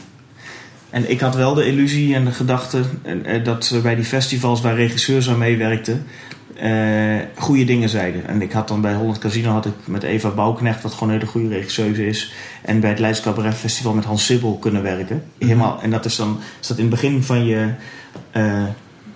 En 0.94 1.10
ik 1.10 1.20
had 1.20 1.34
wel 1.34 1.54
de 1.54 1.66
illusie 1.66 2.14
en 2.14 2.24
de 2.24 2.30
gedachte 2.30 2.82
eh, 3.02 3.44
dat 3.44 3.70
eh, 3.74 3.82
bij 3.82 3.94
die 3.94 4.04
festivals 4.04 4.60
waar 4.60 4.74
regisseurs 4.74 5.28
aan 5.28 5.38
meewerkten, 5.38 6.06
eh, 6.54 7.18
goede 7.36 7.64
dingen 7.64 7.88
zeiden. 7.88 8.26
En 8.26 8.42
ik 8.42 8.52
had 8.52 8.68
dan 8.68 8.80
bij 8.80 8.94
Holland 8.94 9.18
Casino 9.18 9.50
had 9.50 9.66
ik 9.66 9.72
met 9.84 10.02
Eva 10.02 10.28
Bouwknecht, 10.28 10.82
wat 10.82 10.92
gewoon 10.92 11.08
een 11.08 11.18
hele 11.18 11.30
goede 11.30 11.48
regisseuse 11.48 12.06
is. 12.06 12.32
En 12.62 12.80
bij 12.80 12.90
het 12.90 12.98
Leids 12.98 13.20
Cabaret 13.20 13.54
Festival 13.54 13.94
met 13.94 14.04
Hans 14.04 14.24
Sibbel 14.24 14.58
kunnen 14.58 14.82
werken. 14.82 15.22
Helemaal, 15.38 15.82
en 15.82 15.90
dat 15.90 16.04
is 16.04 16.16
dan 16.16 16.40
is 16.60 16.66
dat 16.66 16.76
in 16.76 16.84
het 16.84 16.92
begin 16.92 17.22
van 17.22 17.44
je 17.44 17.68
eh, 18.30 18.64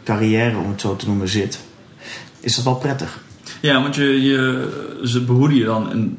carrière, 0.04 0.56
om 0.56 0.70
het 0.70 0.80
zo 0.80 0.96
te 0.96 1.06
noemen, 1.06 1.28
zit. 1.28 1.58
Is 2.40 2.54
dat 2.54 2.64
wel 2.64 2.76
prettig. 2.76 3.22
Ja, 3.60 3.82
want 3.82 3.94
je, 3.94 4.22
je, 4.22 5.00
ze 5.04 5.24
behoeden 5.24 5.56
je 5.56 5.64
dan 5.64 6.16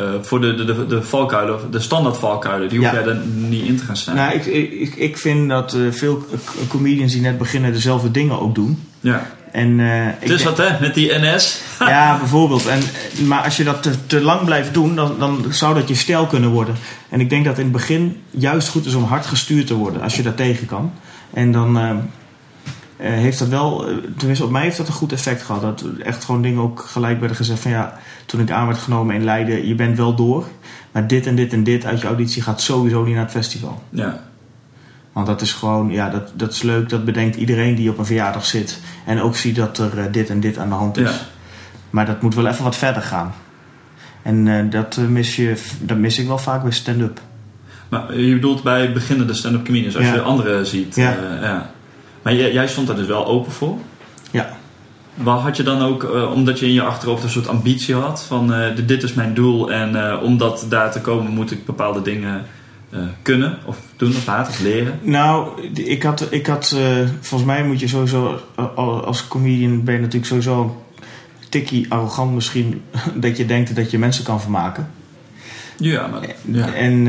eh, 0.00 0.10
voor 0.22 0.40
de, 0.40 0.54
de, 0.54 0.64
de, 0.64 0.86
de 0.86 1.02
valkuilen, 1.02 1.58
de 1.70 1.80
standaard 1.80 2.16
valkuilen. 2.16 2.68
Die 2.68 2.78
hoef 2.78 2.86
Ja. 2.88 2.94
jij 2.94 3.06
er 3.06 3.20
niet 3.26 3.64
in 3.64 3.76
te 3.76 3.84
gaan 3.84 3.96
staan. 3.96 4.14
Nou, 4.14 4.32
ik, 4.34 4.46
ik, 4.46 4.94
ik 4.94 5.18
vind 5.18 5.48
dat 5.48 5.74
eh, 5.74 5.80
veel 5.90 6.26
comedians 6.68 7.12
die 7.12 7.20
net 7.20 7.38
beginnen 7.38 7.72
dezelfde 7.72 8.10
dingen 8.10 8.40
ook 8.40 8.54
doen. 8.54 8.82
Ja. 9.00 9.26
En, 9.52 9.80
ik 9.80 10.14
is 10.20 10.28
denk- 10.28 10.56
wat 10.56 10.68
hè, 10.68 10.80
met 10.80 10.94
die 10.94 11.12
NS. 11.18 11.60
Ja, 11.78 12.18
bijvoorbeeld. 12.18 12.66
En, 12.66 12.80
maar 13.26 13.42
als 13.44 13.56
je 13.56 13.64
dat 13.64 13.82
te, 13.82 13.90
te 14.06 14.20
lang 14.20 14.44
blijft 14.44 14.74
doen, 14.74 14.94
dan, 14.96 15.14
dan 15.18 15.44
zou 15.50 15.74
dat 15.74 15.88
je 15.88 15.94
stijl 15.94 16.26
kunnen 16.26 16.50
worden. 16.50 16.74
En 17.08 17.20
ik 17.20 17.30
denk 17.30 17.44
dat 17.44 17.56
in 17.58 17.62
het 17.62 17.72
begin 17.72 18.16
juist 18.30 18.68
goed 18.68 18.86
is 18.86 18.94
om 18.94 19.04
hard 19.04 19.26
gestuurd 19.26 19.66
te 19.66 19.74
worden, 19.74 20.02
als 20.02 20.16
je 20.16 20.22
daar 20.22 20.34
tegen 20.34 20.66
kan. 20.66 20.92
En 21.32 21.52
dan 21.52 21.78
heeft 23.08 23.38
dat 23.38 23.48
wel, 23.48 23.88
eh, 23.88 23.94
tenminste 24.16 24.44
op 24.44 24.50
mij 24.50 24.62
heeft 24.62 24.76
dat 24.76 24.86
een 24.86 24.92
goed 24.92 25.12
effect 25.12 25.42
gehad. 25.42 25.60
Dat 25.60 25.84
echt 26.02 26.24
gewoon 26.24 26.42
dingen 26.42 26.62
ook 26.62 26.80
gelijk 26.80 27.18
werden 27.18 27.36
gezegd 27.36 27.60
van 27.60 27.70
ja, 27.70 27.98
toen 28.26 28.40
ik 28.40 28.50
aan 28.50 28.66
werd 28.66 28.78
genomen 28.78 29.14
in 29.14 29.24
Leiden, 29.24 29.66
je 29.66 29.74
bent 29.74 29.96
wel 29.96 30.14
door. 30.14 30.46
Maar 30.92 31.06
dit 31.06 31.26
en 31.26 31.34
dit 31.34 31.52
en 31.52 31.64
dit 31.64 31.84
uit 31.84 32.00
je 32.00 32.06
auditie 32.06 32.42
gaat 32.42 32.60
sowieso 32.60 33.04
niet 33.04 33.14
naar 33.14 33.22
het 33.22 33.32
festival. 33.32 33.82
Ja. 33.90 34.20
Want 35.12 35.26
dat 35.26 35.40
is 35.40 35.52
gewoon, 35.52 35.90
ja, 35.90 36.10
dat, 36.10 36.32
dat 36.34 36.52
is 36.52 36.62
leuk. 36.62 36.88
Dat 36.88 37.04
bedenkt 37.04 37.36
iedereen 37.36 37.74
die 37.74 37.90
op 37.90 37.98
een 37.98 38.06
verjaardag 38.06 38.46
zit. 38.46 38.80
En 39.06 39.20
ook 39.20 39.36
ziet 39.36 39.56
dat 39.56 39.78
er 39.78 39.98
eh, 39.98 40.04
dit 40.12 40.30
en 40.30 40.40
dit 40.40 40.58
aan 40.58 40.68
de 40.68 40.74
hand 40.74 40.96
is. 40.96 41.10
Ja. 41.10 41.16
Maar 41.90 42.06
dat 42.06 42.22
moet 42.22 42.34
wel 42.34 42.46
even 42.46 42.64
wat 42.64 42.76
verder 42.76 43.02
gaan. 43.02 43.32
En 44.22 44.48
eh, 44.48 44.70
dat, 44.70 44.96
eh, 44.96 45.04
mis 45.04 45.36
je, 45.36 45.62
dat 45.80 45.96
mis 45.96 46.18
ik 46.18 46.26
wel 46.26 46.38
vaak 46.38 46.62
bij 46.62 46.72
stand-up. 46.72 47.20
Maar 47.88 48.18
je 48.18 48.34
bedoelt 48.34 48.62
bij 48.62 48.92
beginnende 48.92 49.34
stand-up 49.34 49.64
comedians, 49.64 49.96
als 49.96 50.04
Ja. 50.06 50.14
je 50.14 50.20
anderen 50.20 50.66
ziet. 50.66 50.94
Ja. 50.94 51.16
eh, 51.16 51.42
ja. 51.42 51.70
Maar 52.22 52.34
jij, 52.34 52.52
jij 52.52 52.68
stond 52.68 52.86
daar 52.86 52.96
dus 52.96 53.06
wel 53.06 53.26
open 53.26 53.52
voor. 53.52 53.78
Ja. 54.30 54.58
Waar 55.14 55.38
had 55.38 55.56
je 55.56 55.62
dan 55.62 55.82
ook, 55.82 56.04
eh, 56.04 56.32
omdat 56.32 56.58
je 56.58 56.66
in 56.66 56.72
je 56.72 56.82
achterhoofd 56.82 57.22
een 57.22 57.30
soort 57.30 57.48
ambitie 57.48 57.94
had 57.94 58.22
van 58.22 58.52
eh, 58.54 58.76
dit- 58.86 59.02
is 59.02 59.14
mijn 59.14 59.34
doel 59.34 59.72
en 59.72 60.08
eh, 60.10 60.22
om 60.22 60.38
dat 60.38 60.66
daar 60.68 60.92
te 60.92 61.00
komen 61.00 61.32
moet 61.32 61.50
ik 61.50 61.64
bepaalde 61.64 62.02
dingen 62.02 62.44
kunnen 63.22 63.58
of 63.64 63.78
doen 63.96 64.08
of 64.16 64.26
laten 64.26 64.52
of 64.52 64.60
leren? 64.60 64.98
Nou, 65.02 65.62
ik 65.74 66.02
had, 66.02 66.26
ik 66.30 66.46
had 66.46 66.76
volgens 67.20 67.50
mij 67.50 67.64
moet 67.64 67.80
je 67.80 67.88
sowieso, 67.88 68.40
als 69.04 69.28
comedian 69.28 69.84
ben 69.84 69.94
je 69.94 70.00
natuurlijk 70.00 70.26
sowieso 70.26 70.62
een 70.62 70.70
tikkie 71.48 71.86
arrogant 71.92 72.34
misschien. 72.34 72.82
Dat 73.14 73.36
je 73.36 73.46
denkt 73.46 73.76
dat 73.76 73.90
je 73.90 73.98
mensen 73.98 74.24
kan 74.24 74.40
vermaken. 74.40 74.90
Ja, 75.76 76.06
maar 76.06 76.28
ja. 76.44 76.72
En, 76.74 77.06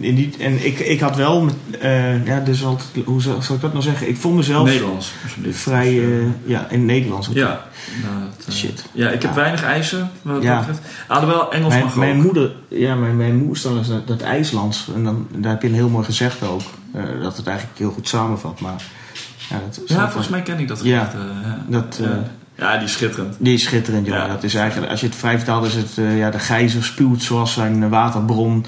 in 0.00 0.14
die, 0.14 0.34
en 0.38 0.66
ik, 0.66 0.78
ik 0.78 1.00
had 1.00 1.16
wel, 1.16 1.48
eh, 1.80 2.26
ja, 2.26 2.40
dus 2.40 2.60
wat, 2.60 2.82
hoe 3.04 3.22
zal, 3.22 3.42
zal 3.42 3.54
ik 3.54 3.60
dat 3.60 3.72
nou 3.72 3.84
zeggen? 3.84 4.08
Ik 4.08 4.16
vond 4.16 4.36
mezelf 4.36 4.66
Nederlands, 4.66 5.12
vrij, 5.50 5.86
eh, 5.88 6.20
ja, 6.44 6.60
in 6.70 6.78
het 6.78 6.86
Nederlands. 6.86 7.28
ook. 7.28 7.34
Ja. 7.34 7.66
Nou, 8.02 8.14
dat, 8.36 8.46
eh, 8.46 8.54
Shit. 8.54 8.84
Ja, 8.92 9.06
ik 9.10 9.22
heb 9.22 9.30
Ja. 9.30 9.36
weinig 9.36 9.62
eisen 9.64 10.10
wat 10.22 10.34
dat 10.34 10.42
Ja. 10.42 10.58
betreft. 10.58 10.80
Alhoewel, 11.08 11.52
Engels 11.52 11.72
Mijn, 11.72 11.84
mag 11.84 11.96
mijn 11.96 12.16
ook. 12.16 12.22
moeder, 12.22 12.52
ja, 12.68 12.94
mijn, 12.94 13.16
mijn 13.16 13.36
moederstaal 13.36 13.76
is 13.78 13.88
dat, 13.88 14.06
dat 14.06 14.20
IJslands. 14.22 14.88
En 14.94 15.04
dan, 15.04 15.26
daar 15.36 15.52
heb 15.52 15.62
je 15.62 15.68
een 15.68 15.74
heel 15.74 15.88
mooi 15.88 16.04
gezegd 16.04 16.42
ook. 16.42 16.60
eh, 16.92 17.02
dat 17.22 17.36
het 17.36 17.46
eigenlijk 17.46 17.78
heel 17.78 17.90
goed 17.90 18.08
samenvat. 18.08 18.60
Maar 18.60 18.82
ja, 19.50 19.60
dat 19.66 19.80
Ja, 19.86 20.04
volgens 20.06 20.28
mij 20.28 20.42
ken 20.42 20.58
ik 20.58 20.68
dat 20.68 20.80
Ja. 20.84 21.12
eh. 21.14 21.50
Dat, 21.66 22.00
eh, 22.02 22.08
ja. 22.56 22.74
die 22.76 22.84
is 22.84 22.92
schitterend. 22.92 23.34
Die 23.38 23.54
is 23.54 23.62
schitterend. 23.62 24.06
Ja. 24.06 24.26
Dat 24.26 24.42
is 24.42 24.54
eigenlijk, 24.54 24.90
als 24.90 25.00
je 25.00 25.06
het 25.06 25.16
vrij 25.16 25.36
vertaalt, 25.36 25.66
is 25.66 25.74
het 25.74 25.98
eh, 25.98 26.18
ja, 26.18 26.30
de 26.30 26.38
gijzer 26.38 26.84
spuwt 26.84 27.22
zoals 27.22 27.52
zijn 27.52 27.88
waterbron 27.88 28.66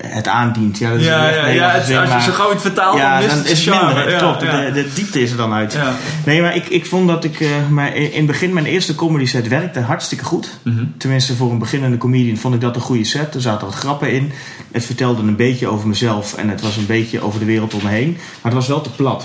het 0.00 0.28
aandient. 0.28 0.78
Ja, 0.78 0.90
dat 0.90 0.98
is 1.00 1.06
Ja, 1.06 1.28
ja, 1.28 1.42
Nederlands 1.42 1.56
ja 1.58 1.68
het- 1.70 1.86
zin, 1.86 1.96
als 1.98 2.08
je 2.08 2.14
maar- 2.14 2.22
zo 2.22 2.32
gauw 2.32 2.52
iets 2.52 2.62
vertaalt, 2.62 2.98
ja, 2.98 3.14
dan, 3.20 3.28
is 3.28 3.32
het 3.34 3.48
het 3.48 3.66
minder. 3.66 3.74
charme. 3.94 4.10
Ja, 4.10 4.18
Klopt. 4.18 4.40
De, 4.40 4.70
de 4.74 4.88
diepte 4.94 5.22
is 5.22 5.30
er 5.30 5.36
dan 5.36 5.52
uit. 5.52 5.78
Nee, 6.24 6.40
maar 6.40 6.56
ik, 6.56 6.66
ik 6.68 6.86
vond 6.86 7.08
dat 7.08 7.24
ik... 7.24 7.40
eh, 7.40 7.48
maar 7.70 7.96
in 7.96 8.10
het 8.16 8.26
begin, 8.26 8.52
mijn 8.52 8.66
eerste 8.66 8.94
comedy 8.94 9.24
set 9.26 9.48
werkte 9.48 9.80
hartstikke 9.80 10.24
goed. 10.24 10.48
Mhm. 10.62 10.84
Tenminste, 10.98 11.36
voor 11.36 11.50
een 11.50 11.58
beginnende 11.58 11.96
comedian 11.96 12.36
vond 12.36 12.54
ik 12.54 12.60
dat 12.60 12.74
een 12.74 12.80
goede 12.82 13.04
set. 13.04 13.34
Er 13.34 13.40
zaten 13.40 13.66
wat 13.66 13.76
grappen 13.76 14.12
in. 14.12 14.32
Het 14.72 14.84
vertelde 14.84 15.22
een 15.22 15.36
beetje 15.36 15.68
over 15.68 15.88
mezelf 15.88 16.34
en 16.34 16.48
het 16.48 16.60
was 16.60 16.76
een 16.76 16.86
beetje 16.86 17.20
over 17.22 17.38
de 17.38 17.46
wereld 17.46 17.74
om 17.74 17.80
me 17.82 17.88
heen. 17.90 18.10
Maar 18.12 18.52
het 18.52 18.54
was 18.54 18.68
wel 18.68 18.80
te 18.80 18.90
plat. 18.90 19.24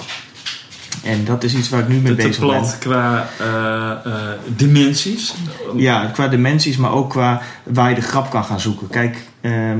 En 1.04 1.26
dat 1.26 1.44
is 1.44 1.54
iets 1.56 1.70
waar 1.70 1.80
ik 1.80 1.88
nu 1.88 1.96
mee 1.96 2.16
Te, 2.16 2.22
te 2.22 2.28
bezig 2.28 2.40
ben. 2.40 2.50
plat 2.50 2.78
qua 2.80 3.30
eh, 3.40 4.12
eh, 4.14 4.14
dimensies. 4.46 5.34
Ja, 5.76 6.06
qua 6.14 6.28
dimensies, 6.28 6.78
maar 6.78 6.92
ook 6.92 7.10
qua 7.10 7.42
waar 7.64 7.90
je 7.90 7.96
de 7.96 8.02
grap 8.02 8.30
kan 8.30 8.44
gaan 8.46 8.60
zoeken. 8.60 8.88
Kijk, 8.88 9.18
ehm, 9.42 9.80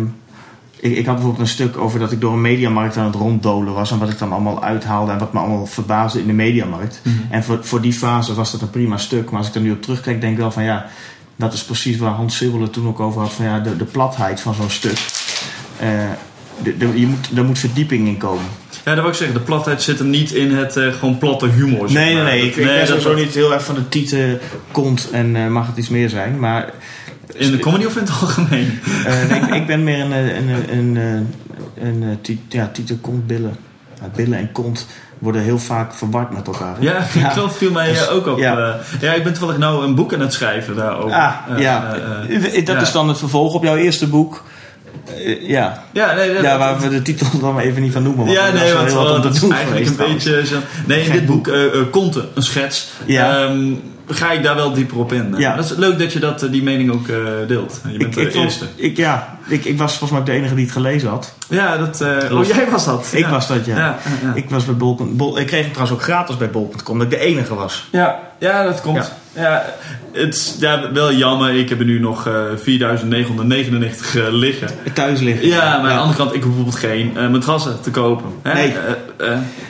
ik, 0.80 0.98
ik 0.98 1.06
had 1.06 1.16
bijvoorbeeld 1.16 1.44
een 1.48 1.54
stuk 1.54 1.78
over 1.78 2.00
dat 2.00 2.12
ik 2.12 2.22
door 2.22 2.34
een 2.34 2.42
mediamarkt 2.42 2.98
aan 2.98 3.06
het 3.06 3.16
ronddolen 3.16 3.74
was. 3.74 3.92
En 3.92 4.00
wat 4.00 4.10
ik 4.10 4.18
dan 4.20 4.32
allemaal 4.32 4.64
uithaalde 4.64 5.12
en 5.12 5.18
wat 5.20 5.34
me 5.34 5.40
allemaal 5.40 5.66
verbaasde 5.66 6.20
in 6.20 6.28
de 6.28 6.34
mediamarkt. 6.34 7.02
Mhm. 7.04 7.16
En 7.30 7.44
voor, 7.44 7.58
voor 7.62 7.82
die 7.82 7.94
fase 7.94 8.34
was 8.34 8.52
dat 8.52 8.62
een 8.62 8.70
prima 8.70 8.98
stuk. 8.98 9.30
Maar 9.30 9.40
als 9.40 9.48
ik 9.50 9.56
er 9.56 9.62
nu 9.62 9.72
op 9.72 9.82
terugkijk, 9.82 10.22
denk 10.22 10.34
ik 10.34 10.40
wel 10.40 10.52
van 10.52 10.64
ja, 10.64 10.86
dat 11.36 11.54
is 11.54 11.64
precies 11.64 11.98
waar 11.98 12.12
Hans 12.12 12.38
Sibbel 12.38 12.62
het 12.62 12.74
toen 12.74 12.88
ook 12.88 13.00
over 13.00 13.22
had. 13.22 13.34
Van 13.34 13.46
ja, 13.46 13.60
de, 13.60 13.78
de 13.78 13.86
platheid 13.86 14.40
van 14.42 14.54
zo'n 14.54 14.70
stuk. 14.70 14.98
Eh, 15.80 15.90
de, 16.64 16.78
de- 16.78 17.00
je 17.00 17.08
moet, 17.08 17.30
er 17.36 17.44
moet 17.46 17.60
verdieping 17.60 18.08
in 18.08 18.18
komen. 18.18 18.44
Ja, 18.86 18.94
dat 18.94 19.02
wil 19.02 19.12
ik 19.12 19.18
zeggen. 19.18 19.38
De 19.38 19.44
platheid 19.44 19.82
zit 19.82 20.00
hem 20.00 20.10
niet 20.10 20.32
in 20.32 20.56
het 20.56 20.78
eh, 20.78 20.94
gewoon 20.94 21.18
platte 21.18 21.48
humor. 21.48 21.90
zeg 21.90 22.04
Nee, 22.04 22.14
nee, 22.16 22.24
nee. 22.24 22.42
Ik, 22.46 22.56
ik 22.56 22.66
ben 22.66 22.78
dat- 22.78 22.88
sowieso 22.88 23.10
dat- 23.10 23.18
niet 23.18 23.34
heel 23.34 23.54
erg 23.54 23.64
van 23.64 23.76
de 23.76 23.90
tieten 23.90 24.40
kont 24.72 25.10
en 25.12 25.36
eh, 25.36 25.48
mag 25.48 25.68
het 25.68 25.78
iets 25.78 25.90
meer 25.90 26.10
zijn. 26.10 26.40
Maar 26.40 26.74
In 27.34 27.52
de 27.52 27.60
comedy 27.60 27.86
of 27.86 27.96
in 27.96 28.02
het 28.02 28.12
algemeen? 28.22 28.80
Eh, 29.06 29.30
nee, 29.30 29.40
ik, 29.42 29.56
ik 29.56 29.68
ben 29.68 29.84
meer 29.84 30.00
een, 30.00 30.12
eh, 30.14 30.36
een, 30.38 30.48
een, 30.50 30.78
een, 30.78 30.98
eh, 31.78 31.88
een, 31.88 32.04
eh, 32.04 32.10
ti- 32.22 32.42
ja, 32.50 32.70
titel 32.74 32.98
kont 33.02 33.28
billen. 33.28 33.56
Billen 34.16 34.38
en 34.38 34.52
kont 34.52 34.88
worden 35.20 35.42
heel 35.42 35.60
vaak 35.60 35.94
verward 35.94 36.34
met 36.34 36.48
elkaar. 36.48 36.76
hè? 36.76 36.82
Ja, 36.84 37.06
Ja. 37.14 37.28
klopt. 37.34 37.56
Viel 37.58 37.72
mij 37.72 37.90
Dus, 37.90 38.10
ook 38.10 38.28
op. 38.28 38.38
ja. 38.40 38.58
Ja. 38.60 38.80
ja, 39.02 39.14
ik 39.14 39.24
ben 39.24 39.34
toevallig 39.34 39.58
nou 39.58 39.84
een 39.86 39.96
boek 39.96 40.14
aan 40.14 40.20
het 40.20 40.34
schrijven 40.34 40.76
daarover. 40.76 41.12
Ah, 41.18 41.34
ja. 41.58 41.96
dat 42.30 42.68
ja. 42.68 42.82
is 42.82 42.92
dan 42.92 43.08
het 43.08 43.18
vervolg 43.18 43.54
op 43.54 43.64
jouw 43.64 43.76
eerste 43.76 44.08
boek. 44.08 44.44
Ja. 45.42 45.84
Ja, 45.92 46.14
nee, 46.14 46.34
dat- 46.34 46.44
ja, 46.44 46.58
waar 46.58 46.80
we 46.80 46.90
de 46.90 47.02
titel 47.02 47.28
dan 47.40 47.54
maar 47.54 47.64
even 47.64 47.82
niet 47.82 47.94
van 47.94 48.04
noemen. 48.04 48.26
want 48.26 48.38
Ja, 48.38 48.46
dat 48.52 48.54
nee, 48.54 48.74
want 48.74 49.24
het 49.24 49.36
is 49.36 49.48
eigenlijk 49.50 49.86
een 49.86 49.96
beetje 49.96 50.46
zo... 50.46 50.56
Nee, 50.88 51.06
in 51.06 51.12
dit 51.12 51.26
boek, 51.26 51.50
Conte, 51.92 52.28
een 52.34 52.44
schets, 52.44 52.88
Ja. 53.06 53.44
ehm, 53.44 53.74
ga 54.08 54.32
ik 54.32 54.44
daar 54.44 54.56
wel 54.56 54.74
dieper 54.74 54.98
op 54.98 55.14
in. 55.14 55.34
Ja. 55.38 55.56
Dat 55.56 55.66
is 55.66 55.72
leuk 55.78 56.00
dat 56.00 56.14
je 56.14 56.20
dat, 56.20 56.44
eh, 56.44 56.52
die 56.52 56.64
mening 56.64 56.92
ook 56.92 57.08
eh, 57.08 57.18
deelt. 57.48 57.82
Je 57.92 57.98
bent 57.98 58.18
Ik, 58.18 58.24
ik, 58.24 58.26
de 58.26 58.32
vond- 58.32 58.44
eerste. 58.44 58.66
ik, 58.76 58.98
ja, 58.98 59.38
ik, 59.48 59.66
ik 59.66 59.78
was 59.78 59.98
volgens 59.98 60.20
mij 60.20 60.24
de 60.24 60.32
enige 60.40 60.56
die 60.56 60.64
het 60.64 60.74
gelezen 60.74 61.10
had. 61.10 61.34
Ja, 61.50 61.78
dat... 61.78 62.02
eh, 62.02 62.38
oh, 62.38 62.46
jij 62.46 62.70
was 62.70 62.86
dat. 62.86 63.08
Ik 63.12 63.20
ja. 63.20 63.30
was 63.30 63.48
dat, 63.48 63.66
ja. 63.66 63.98
Ik, 64.34 64.50
was 64.50 64.66
bij 64.66 64.76
Bol, 64.76 64.96
Bol, 65.12 65.40
ik 65.40 65.48
kreeg 65.48 65.64
het 65.64 65.74
trouwens 65.74 66.00
ook 66.00 66.04
gratis 66.06 66.38
bij 66.38 66.50
bol.com, 66.50 66.98
dat 66.98 67.12
ik 67.12 67.20
de 67.20 67.26
enige 67.26 67.56
was. 67.56 67.88
Ja, 67.92 68.20
ja, 68.40 68.64
dat 68.64 68.82
komt. 68.82 69.12
Ja. 69.38 69.66
het 70.14 70.34
is 70.36 70.56
ja, 70.60 70.92
wel 70.92 71.14
jammer. 71.14 71.56
Ik 71.56 71.70
heb 71.70 71.80
er 71.80 71.86
nu 71.86 72.00
nog 72.00 72.28
eh 72.28 72.34
4999 72.56 74.16
eh, 74.16 74.24
liggen. 74.30 74.68
Thuis 74.94 75.20
liggen. 75.20 75.48
Ja, 75.48 75.58
maar 75.82 75.90
aan 75.92 75.96
de 75.96 76.02
andere 76.02 76.18
kant, 76.18 76.34
ik 76.34 76.44
hoef 76.44 76.56
bijvoorbeeld 76.56 76.76
geen 76.84 77.18
eh, 77.18 77.30
matrassen 77.30 77.82
te 77.82 77.92
kopen. 77.92 78.26
Hè? 78.44 78.54
Nee. 78.54 78.74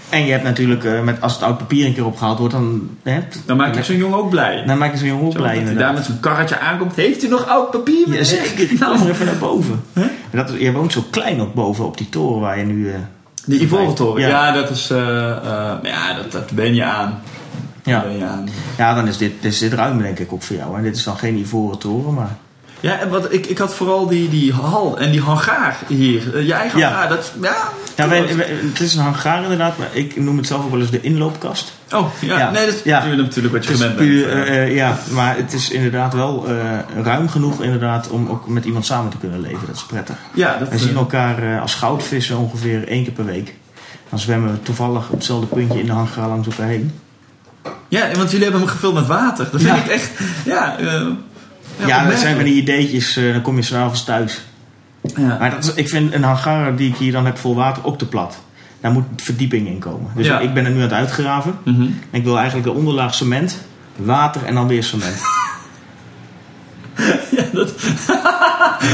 En 0.10 0.26
je 0.26 0.32
hebt 0.32 0.44
natuurlijk, 0.44 1.04
met, 1.04 1.22
als 1.22 1.34
het 1.34 1.42
oud 1.44 1.58
papier 1.58 1.86
een 1.86 1.94
keer 1.94 2.06
opgehaald 2.06 2.40
wordt, 2.40 2.54
dan, 2.54 2.90
hè, 3.04 3.20
dan 3.46 3.58
maak 3.58 3.76
ik 3.76 3.84
zo'n 3.84 3.98
jongen 3.98 4.18
ook 4.20 4.30
blij. 4.30 4.64
dan 4.66 4.78
maak 4.78 4.92
je 4.92 4.98
zo'n 4.98 5.08
jongen 5.08 5.26
ook 5.26 5.32
Zo, 5.32 5.38
blij 5.38 5.50
dat 5.52 5.60
inderdaad. 5.60 5.84
daar 5.84 5.94
met 5.94 6.06
zo'n 6.06 6.20
karretje 6.20 6.60
aankomt. 6.60 6.96
Heeft 6.96 7.24
u 7.24 7.28
nog 7.28 7.48
oud 7.48 7.72
papier? 7.72 8.14
Ja, 8.14 8.24
zeker. 8.24 8.68
Die 8.68 8.80
Nou, 8.80 8.98
kom 8.98 9.08
even 9.08 9.26
naar 9.26 9.38
boven. 9.38 9.84
Dat, 10.32 10.50
is- 10.50 10.60
je 10.60 10.72
woont 10.72 10.92
zo 10.92 11.04
klein 11.10 11.42
ook 11.42 11.54
boven 11.54 11.86
op 11.86 11.98
die 11.98 12.10
toren 12.10 12.40
waar 12.42 12.58
je 12.60 12.66
nu... 12.66 12.92
De 13.46 13.60
Ivoren 13.60 13.96
Toren. 13.96 14.22
Ja. 14.22 14.28
Ja. 14.28 14.52
dat 14.52 14.70
is... 14.70 14.88
ja, 15.84 16.14
dat, 16.18 16.32
dat 16.32 16.52
ben 16.52 16.76
je 16.76 16.84
aan. 16.84 17.20
Ja. 17.88 18.00
Dat 18.00 18.08
ben 18.10 18.18
je 18.18 18.26
aan. 18.26 18.50
ja, 18.78 18.94
dan 18.94 19.08
is 19.08 19.18
dit, 19.18 19.32
is 19.42 19.58
dit 19.58 19.74
ruim 19.74 19.98
denk 20.02 20.20
ik 20.20 20.34
ook 20.34 20.42
voor 20.44 20.56
jou. 20.56 20.78
En 20.78 20.84
dit 20.84 20.96
is 20.96 21.04
dan 21.04 21.18
geen 21.18 21.38
ivoren 21.38 21.78
toren, 21.78 22.14
maar... 22.14 22.36
Ja, 22.80 23.00
en 23.00 23.10
wat, 23.10 23.34
ik, 23.34 23.46
ik 23.46 23.58
had 23.58 23.74
vooral 23.76 24.08
die, 24.08 24.30
die 24.30 24.54
hal 24.54 25.00
en 25.00 25.12
die 25.12 25.22
hangaar 25.22 25.78
hier. 25.88 26.36
Eh, 26.36 26.46
je 26.48 26.54
eigen 26.54 26.80
Ja. 26.80 26.90
hangaar. 26.90 27.10
Dat, 27.10 27.34
ja, 27.42 27.56
Ja, 27.96 28.08
wij- 28.10 28.36
wij- 28.36 28.48
het 28.50 28.80
is 28.80 28.96
een 28.96 29.02
hangaar 29.04 29.42
inderdaad, 29.44 29.78
maar 29.78 29.88
ik 29.92 30.20
noem 30.20 30.38
het 30.38 30.48
zelf 30.48 30.64
ook 30.64 30.72
wel 30.72 30.80
eens 30.80 30.90
de 30.92 31.02
inloopkast. 31.02 31.74
Oh, 31.94 32.08
ja. 32.22 32.38
Ja. 32.38 32.52
Nee, 32.52 32.66
dat 32.66 32.76
is 32.76 32.84
Ja. 32.84 32.98
natuurlijk, 32.98 33.28
natuurlijk 33.28 33.54
wat 33.54 33.66
je 33.66 33.74
gewend 33.74 33.96
bent. 33.98 34.10
eh, 34.26 34.64
eh, 34.64 34.76
ja, 34.76 34.98
maar 35.12 35.38
het 35.38 35.54
is 35.54 35.70
inderdaad 35.70 36.14
wel 36.14 36.46
ruim 37.04 37.30
genoeg 37.30 37.62
inderdaad 37.64 38.10
om 38.10 38.30
ook 38.30 38.48
met 38.48 38.66
iemand 38.66 38.86
samen 38.86 39.12
te 39.12 39.18
kunnen 39.18 39.42
leven. 39.42 39.68
Dat 39.68 39.76
is 39.76 39.86
prettig. 39.86 40.16
ja, 40.34 40.58
dat 40.58 40.70
We 40.70 40.78
zien 40.78 40.96
elkaar 40.96 41.60
als 41.62 41.76
goudvissen 41.76 42.38
ongeveer 42.38 42.88
één 42.88 43.04
keer 43.04 43.14
per 43.14 43.26
week. 43.26 43.54
Dan 44.10 44.20
zwemmen 44.20 44.52
we 44.52 44.62
toevallig 44.62 45.06
op 45.06 45.12
hetzelfde 45.16 45.46
puntje 45.48 45.80
in 45.80 45.86
de 45.86 45.92
hangaar 45.92 46.28
langs 46.28 46.48
elkaar 46.48 46.68
heen. 46.68 46.92
Ja, 47.88 48.12
want 48.16 48.30
jullie 48.32 48.44
hebben 48.44 48.62
hem 48.62 48.70
gevuld 48.72 48.94
met 48.94 49.08
water. 49.08 49.48
Dat 49.52 49.62
vind 49.62 49.76
Ja. 49.78 49.84
ik 49.84 49.88
echt... 49.90 50.12
Ja, 50.46 50.78
eh, 50.78 50.86
ja, 51.78 51.88
Ja, 51.88 52.06
dat 52.10 52.20
zijn 52.20 52.36
van 52.36 52.44
die 52.44 52.54
ideetjes, 52.62 53.18
eh, 53.18 53.32
dan 53.34 53.42
kom 53.42 53.56
je 53.56 53.62
s'avonds 53.62 54.04
thuis. 54.04 54.42
Ja. 55.16 55.38
Maar 55.40 55.50
dat 55.52 55.64
is, 55.64 55.74
ik 55.74 55.90
vind 55.90 56.14
een 56.14 56.24
hangar 56.24 56.76
die 56.76 56.90
ik 56.90 56.96
hier 56.98 57.12
dan 57.12 57.26
heb 57.26 57.38
vol 57.38 57.56
water 57.56 57.86
ook 57.86 57.98
te 57.98 58.06
plat. 58.08 58.38
Daar 58.82 58.92
moet 58.92 59.04
verdieping 59.16 59.68
in 59.68 59.80
komen. 59.80 60.12
Dus 60.16 60.26
Ja. 60.26 60.40
ik 60.40 60.54
ben 60.54 60.66
er 60.66 60.72
nu 60.72 60.76
aan 60.78 60.82
het 60.82 60.92
uitgraven. 60.92 61.58
Mhm. 61.64 61.88
Ik 62.12 62.24
wil 62.24 62.36
eigenlijk 62.38 62.68
de 62.68 62.74
onderlaag 62.74 63.16
cement 63.16 63.58
water 63.96 64.44
en 64.46 64.54
dan 64.56 64.68
weer 64.68 64.84
cement. 64.84 65.16
Ja, 67.32 67.44
dat, 67.54 67.72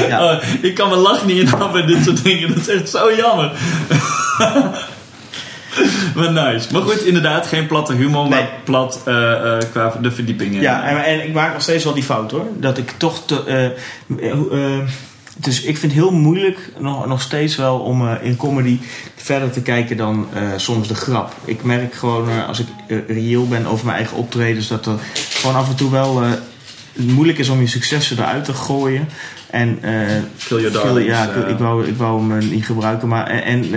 Ja. 0.08 0.24
Oh, 0.34 0.44
ik 0.62 0.76
kan 0.76 0.90
mijn 0.90 1.02
lach 1.02 1.26
niet 1.26 1.38
inhouden 1.38 1.72
bij 1.72 1.96
dit 1.96 2.04
soort 2.04 2.24
dingen. 2.24 2.48
Dat 2.48 2.58
is 2.58 2.68
echt 2.68 2.90
zo 2.90 3.12
jammer. 3.18 3.52
maar 6.16 6.32
nice. 6.32 6.72
Maar 6.74 6.82
goed, 6.82 7.04
inderdaad, 7.06 7.48
geen 7.48 7.68
platte 7.68 7.94
humor, 7.94 8.22
Nee. 8.22 8.30
maar 8.30 8.50
plat 8.64 9.02
eh, 9.06 9.32
eh, 9.58 9.62
qua 9.72 9.98
de 10.02 10.12
verdiepingen. 10.12 10.62
Ja, 10.62 10.84
en, 10.84 11.04
en 11.06 11.24
ik 11.28 11.34
maak 11.34 11.54
nog 11.54 11.62
steeds 11.62 11.84
wel 11.84 11.94
die 11.94 12.04
fout 12.04 12.32
hoor. 12.32 12.48
Dat 12.58 12.78
ik 12.78 12.94
toch 12.98 13.26
te. 13.26 13.74
eh, 14.22 14.80
dus 15.38 15.62
ik 15.62 15.78
vind 15.78 15.92
het 15.92 16.02
heel 16.02 16.12
moeilijk 16.12 16.60
nog, 16.80 17.08
nog 17.08 17.22
steeds 17.22 17.56
wel 17.56 17.80
om 17.80 18.08
in 18.22 18.38
comedy 18.38 18.80
verder 19.16 19.52
te 19.52 19.62
kijken 19.62 19.98
dan 19.98 20.28
soms 20.56 20.88
de 20.88 20.96
grap. 20.96 21.34
Ik 21.46 21.64
merk 21.64 21.94
gewoon 21.94 22.46
als 22.48 22.60
ik 22.60 22.68
reëel 23.08 23.48
ben 23.48 23.66
over 23.66 23.86
mijn 23.86 23.98
eigen 23.98 24.18
optredens 24.18 24.68
dat 24.68 24.86
er 24.86 24.94
gewoon 25.14 25.56
af 25.56 25.70
en 25.70 25.76
toe 25.76 25.92
wel 25.92 26.22
moeilijk 26.98 27.38
is 27.38 27.50
om 27.50 27.60
je 27.60 27.68
successen 27.68 28.18
eruit 28.18 28.46
te 28.46 28.54
gooien. 28.54 29.08
En 29.50 29.78
eh, 29.82 29.92
Kill 30.48 30.58
your 30.62 30.72
Kill- 30.72 30.72
darlings. 30.84 31.10
ja, 31.10 31.24
ik, 31.24 31.48
ik, 31.48 31.58
wou, 31.58 31.88
ik 31.88 31.98
wou 31.98 32.32
hem 32.32 32.50
niet 32.50 32.66
gebruiken, 32.66 33.08
maar 33.08 33.28
en, 33.28 33.74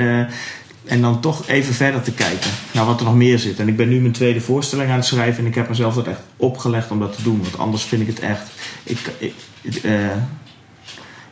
en 0.87 1.01
dan 1.01 1.21
toch 1.21 1.49
even 1.49 1.75
verder 1.75 2.03
te 2.03 2.13
kijken 2.13 2.51
naar 2.73 2.85
wat 2.85 3.01
er 3.01 3.07
nog 3.07 3.15
meer 3.15 3.39
zit. 3.39 3.59
En 3.59 3.69
ik 3.69 3.77
ben 3.77 3.89
nu 3.89 4.01
mijn 4.01 4.13
tweede 4.13 4.41
voorstelling 4.41 4.91
aan 4.91 4.97
het 4.97 5.05
schrijven 5.05 5.43
en 5.43 5.49
ik 5.49 5.55
heb 5.55 5.69
mezelf 5.69 5.95
dat 5.95 6.07
echt 6.07 6.21
opgelegd 6.37 6.91
om 6.91 6.99
dat 6.99 7.17
te 7.17 7.23
doen, 7.23 7.43
want 7.43 7.59
anders 7.59 7.83
vind 7.83 8.03
ik 8.03 8.07
het 8.07 8.21
echt. 8.21 8.51
Ik, 8.83 8.99
ik, 9.19 9.75
eh, 9.75 9.93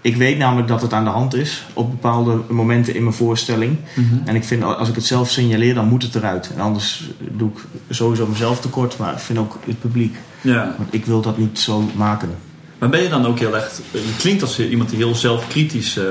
ik 0.00 0.16
weet 0.16 0.38
namelijk 0.38 0.68
dat 0.68 0.82
het 0.82 0.92
aan 0.92 1.04
de 1.04 1.10
hand 1.10 1.34
is 1.34 1.64
op 1.72 1.90
bepaalde 1.90 2.40
momenten 2.48 2.94
in 2.94 3.02
mijn 3.02 3.14
voorstelling. 3.14 3.76
Mhm. 3.94 4.14
En 4.24 4.34
ik 4.34 4.44
vind 4.44 4.62
als 4.62 4.88
ik 4.88 4.94
het 4.94 5.04
zelf 5.04 5.30
signaleer, 5.30 5.74
dan 5.74 5.88
moet 5.88 6.02
het 6.02 6.14
eruit. 6.14 6.50
En 6.54 6.60
anders 6.60 7.10
doe 7.18 7.50
ik 7.50 7.58
sowieso 7.90 8.26
mezelf 8.26 8.60
tekort, 8.60 8.98
maar 8.98 9.12
ik 9.12 9.18
vind 9.18 9.38
ook 9.38 9.58
het 9.66 9.80
publiek. 9.80 10.16
Ja. 10.40 10.74
Want 10.78 10.94
ik 10.94 11.06
wil 11.06 11.20
dat 11.20 11.38
niet 11.38 11.58
zo 11.58 11.90
maken. 11.94 12.34
Maar 12.78 12.88
ben 12.88 13.02
je 13.02 13.08
dan 13.08 13.26
ook 13.26 13.38
heel 13.38 13.56
echt... 13.56 13.82
Je 13.90 14.14
klinkt 14.18 14.42
als 14.42 14.60
iemand 14.60 14.90
die 14.90 14.98
heel 14.98 15.14
zelfkritisch 15.14 15.96
eh, 15.96 16.04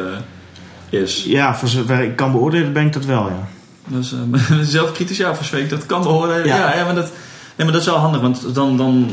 is. 0.94 1.24
Ja, 1.28 1.56
voor 1.56 1.68
zover 1.68 2.00
ik 2.00 2.16
kan 2.16 2.32
beoordelen, 2.32 2.74
ben 2.74 2.86
ik 2.86 2.94
dat 2.94 3.06
wel, 3.06 3.28
ja. 3.30 3.48
Dus 3.88 4.14
eh, 4.14 4.60
zelfkritisch, 4.62 5.18
ja, 5.18 5.36
verzweek, 5.36 5.70
dat 5.70 5.86
kan 5.86 6.02
behoren. 6.02 6.46
Ja, 6.46 6.58
Ja. 6.58 6.76
ja, 6.76 6.86
maar, 6.86 6.96
dat, 6.96 7.12
nee, 7.56 7.66
maar 7.68 7.72
dat 7.72 7.82
is 7.82 7.88
wel 7.88 7.98
handig, 7.98 8.22
want 8.22 8.56
dan, 8.56 8.78
dan, 8.78 9.10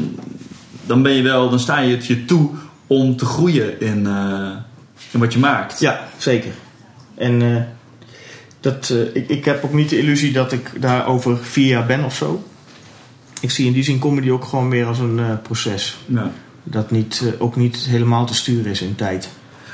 dan 0.86 1.02
ben 1.02 1.12
je 1.12 1.22
wel, 1.22 1.50
dan 1.50 1.60
sta 1.60 1.78
je 1.78 1.96
het 1.96 2.06
je 2.06 2.24
toe 2.24 2.50
om 2.86 3.16
te 3.16 3.24
groeien 3.24 3.80
in, 3.80 4.06
eh, 4.06 4.50
in 5.10 5.20
wat 5.20 5.32
je 5.32 5.38
maakt. 5.38 5.80
Ja, 5.80 6.08
zeker. 6.16 6.52
En 7.14 7.42
eh, 7.42 7.62
dat, 8.60 8.94
ik, 9.12 9.28
ik 9.28 9.44
heb 9.44 9.64
ook 9.64 9.72
niet 9.72 9.88
de 9.88 9.98
illusie 9.98 10.32
dat 10.32 10.52
ik 10.52 10.70
daar 10.80 11.06
over 11.06 11.38
vier 11.38 11.66
jaar 11.66 11.86
ben 11.86 12.04
of 12.04 12.14
zo. 12.14 12.44
Ik 13.40 13.50
zie 13.50 13.66
in 13.66 13.72
die 13.72 13.82
zin 13.82 13.98
comedy 13.98 14.30
ook 14.30 14.44
gewoon 14.44 14.68
meer 14.68 14.86
als 14.86 14.98
een 14.98 15.20
proces. 15.42 15.96
Ja. 16.06 16.30
Dat 16.62 16.90
niet, 16.90 17.22
ook 17.38 17.56
niet 17.56 17.76
helemaal 17.76 18.26
te 18.26 18.34
sturen 18.34 18.70
is 18.70 18.82
in 18.82 18.94
tijd. 18.94 19.28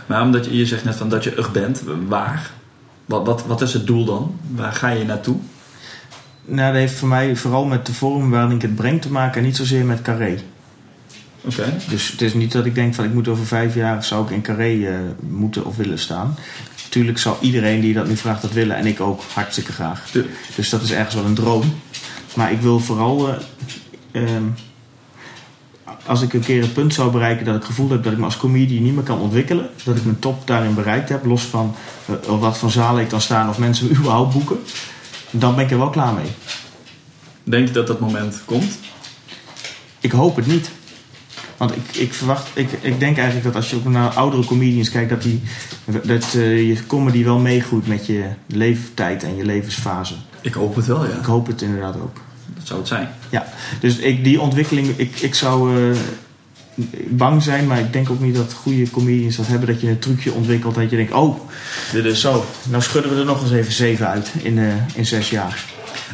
Maar 0.06 0.22
omdat 0.22 0.44
je, 0.44 0.56
je 0.56 0.66
zegt 0.66 0.84
net 0.84 0.96
van 0.96 1.08
dat 1.08 1.24
je 1.24 1.38
ug 1.38 1.52
bent, 1.52 1.82
waar? 2.08 2.50
Wat, 3.04 3.26
wat, 3.26 3.46
wat 3.46 3.60
is 3.60 3.72
het 3.72 3.86
doel 3.86 4.04
dan? 4.04 4.38
Waar 4.54 4.72
ga 4.72 4.88
je 4.88 5.04
naartoe? 5.04 5.36
Nou, 6.44 6.72
dat 6.72 6.80
heeft 6.80 6.94
voor 6.94 7.08
mij 7.08 7.36
vooral 7.36 7.64
met 7.64 7.86
de 7.86 7.94
vorm 7.94 8.30
waarin 8.30 8.56
ik 8.56 8.62
het 8.62 8.74
breng 8.74 9.02
te 9.02 9.10
maken 9.10 9.38
en 9.38 9.46
niet 9.46 9.56
zozeer 9.56 9.84
met 9.84 10.02
carré. 10.02 10.38
Oké. 11.44 11.76
Dus 11.88 12.10
het 12.10 12.22
is 12.22 12.34
niet 12.34 12.52
dat 12.52 12.64
ik 12.64 12.74
denk 12.74 12.94
van 12.94 13.04
ik 13.04 13.12
moet 13.12 13.28
over 13.28 13.46
vijf 13.46 13.74
jaar 13.74 14.04
zou 14.04 14.24
ik 14.24 14.30
in 14.30 14.42
carré 14.42 14.86
eh, 14.86 14.94
moeten 15.20 15.64
of 15.64 15.76
willen 15.76 15.98
staan. 15.98 16.34
Natuurlijk 16.84 17.18
zou 17.18 17.36
iedereen 17.40 17.80
die 17.80 17.94
dat 17.94 18.08
nu 18.08 18.16
vraagt 18.16 18.42
dat 18.42 18.52
willen 18.52 18.76
en 18.76 18.86
ik 18.86 19.00
ook 19.00 19.22
hartstikke 19.34 19.72
graag. 19.72 20.10
Dus 20.54 20.70
dat 20.70 20.82
is 20.82 20.92
ergens 20.92 21.14
wel 21.14 21.24
een 21.24 21.34
droom. 21.34 21.74
Maar 22.34 22.52
ik 22.52 22.60
wil 22.60 22.80
vooral, 22.80 23.28
eh, 23.28 23.36
ehm, 24.12 24.44
als 26.06 26.22
ik 26.22 26.32
een 26.32 26.40
keer 26.40 26.62
een 26.62 26.72
punt 26.72 26.94
zou 26.94 27.10
bereiken 27.10 27.44
dat 27.44 27.54
ik 27.54 27.60
het 27.60 27.70
gevoel 27.70 27.90
heb 27.90 28.02
dat 28.02 28.12
ik 28.12 28.18
me 28.18 28.24
als 28.24 28.36
comedian 28.36 28.82
niet 28.82 28.94
meer 28.94 29.02
kan 29.02 29.20
ontwikkelen, 29.20 29.68
dat 29.84 29.96
ik 29.96 30.04
mijn 30.04 30.18
top 30.18 30.46
daarin 30.46 30.74
bereikt 30.74 31.08
heb, 31.08 31.24
los 31.24 31.42
van 31.42 31.74
op 32.26 32.40
wat 32.40 32.58
voor 32.58 32.70
zalen 32.70 33.02
ik 33.02 33.10
dan 33.10 33.20
sta 33.20 33.48
of 33.48 33.58
mensen 33.58 33.86
me 33.86 33.94
überhaupt 33.98 34.32
boeken, 34.32 34.58
dan 35.30 35.54
ben 35.54 35.64
ik 35.64 35.70
er 35.70 35.78
wel 35.78 35.90
klaar 35.90 36.14
mee. 36.14 36.30
Denk 37.42 37.68
je 37.68 37.74
dat 37.74 37.86
dat 37.86 38.00
moment 38.00 38.42
komt? 38.44 38.78
Ik 40.00 40.10
hoop 40.10 40.36
het 40.36 40.46
niet. 40.46 40.70
Want 41.56 41.76
ik, 41.76 41.96
ik 41.96 42.14
verwacht, 42.14 42.48
ik, 42.54 42.72
ik 42.80 43.00
denk 43.00 43.16
eigenlijk 43.16 43.46
dat 43.46 43.54
als 43.54 43.70
je 43.70 43.76
ook 43.76 43.84
naar 43.84 44.14
oudere 44.14 44.44
comedians 44.44 44.90
kijkt, 44.90 45.10
dat, 45.10 45.22
die, 45.22 45.42
dat 46.04 46.34
eh, 46.34 46.68
je 46.68 46.86
comedy 46.86 47.24
wel 47.24 47.38
meegroeit 47.38 47.86
met 47.86 48.06
je 48.06 48.24
leeftijd 48.46 49.22
en 49.22 49.36
je 49.36 49.44
levensfase. 49.44 50.14
Ik 50.40 50.54
hoop 50.54 50.74
het 50.74 50.86
wel, 50.86 51.06
ja. 51.06 51.16
Ik 51.16 51.24
hoop 51.24 51.46
het 51.46 51.62
inderdaad 51.62 51.96
ook. 51.96 52.25
Dat 52.54 52.66
zou 52.66 52.78
het 52.78 52.88
zijn. 52.88 53.08
Ja, 53.30 53.46
dus 53.80 53.96
ik, 53.96 54.24
die 54.24 54.40
ontwikkeling, 54.40 54.88
ik, 54.96 55.20
ik 55.20 55.34
zou 55.34 55.76
eh, 55.90 55.96
bang 57.08 57.42
zijn, 57.42 57.66
maar 57.66 57.78
ik 57.78 57.92
denk 57.92 58.10
ook 58.10 58.20
niet 58.20 58.36
dat 58.36 58.52
goede 58.52 58.90
comedians 58.90 59.36
dat 59.36 59.46
hebben, 59.46 59.68
dat 59.68 59.80
je 59.80 59.88
een 59.88 59.98
trucje 59.98 60.32
ontwikkelt 60.32 60.74
dat 60.74 60.90
je 60.90 60.96
denkt, 60.96 61.12
oh, 61.12 61.40
Dit 61.92 62.04
is 62.04 62.20
zo, 62.20 62.44
nou 62.68 62.82
schudden 62.82 63.14
we 63.14 63.18
er 63.18 63.26
nog 63.26 63.42
eens 63.42 63.52
even 63.52 63.72
zeven 63.72 64.08
uit 64.08 64.30
in, 64.42 64.58
eh, 64.58 64.64
in 64.94 65.06
zes 65.06 65.30
jaar. 65.30 65.64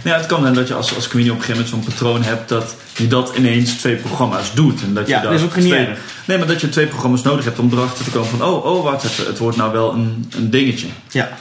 Nou 0.02 0.16
ja, 0.16 0.16
het 0.16 0.26
kan 0.26 0.42
zijn 0.42 0.54
dat 0.54 0.68
je 0.68 0.74
als, 0.74 0.94
als 0.94 1.08
comedian 1.08 1.34
op 1.34 1.40
een 1.40 1.44
gegeven 1.44 1.66
moment 1.70 1.86
zo'n 1.86 1.94
patroon 1.94 2.22
hebt 2.22 2.48
dat 2.48 2.74
je 2.96 3.06
dat 3.06 3.32
ineens 3.36 3.72
twee 3.72 3.96
programma's 3.96 4.54
doet. 4.54 4.82
En 4.82 4.94
dat 4.94 5.06
je 5.06 5.12
Ja, 5.12 5.22
dat 5.22 5.32
is 5.32 5.42
ook 5.42 5.56
niet 5.56 5.66
twee, 5.66 5.86
erg. 5.86 5.98
Nee, 6.24 6.38
maar 6.38 6.46
dat 6.46 6.60
je 6.60 6.68
twee 6.68 6.86
programma's 6.86 7.22
nodig 7.22 7.44
hebt 7.44 7.58
om 7.58 7.72
erachter 7.72 8.04
te 8.04 8.10
komen 8.10 8.28
van, 8.28 8.42
oh, 8.42 8.64
oh, 8.64 8.84
wacht 8.84 9.04
even, 9.04 9.26
het 9.26 9.38
wordt 9.38 9.56
nou 9.56 9.72
wel 9.72 9.92
een, 9.92 10.30
een 10.36 10.50
dingetje. 10.50 10.86
Ja, 11.10 11.38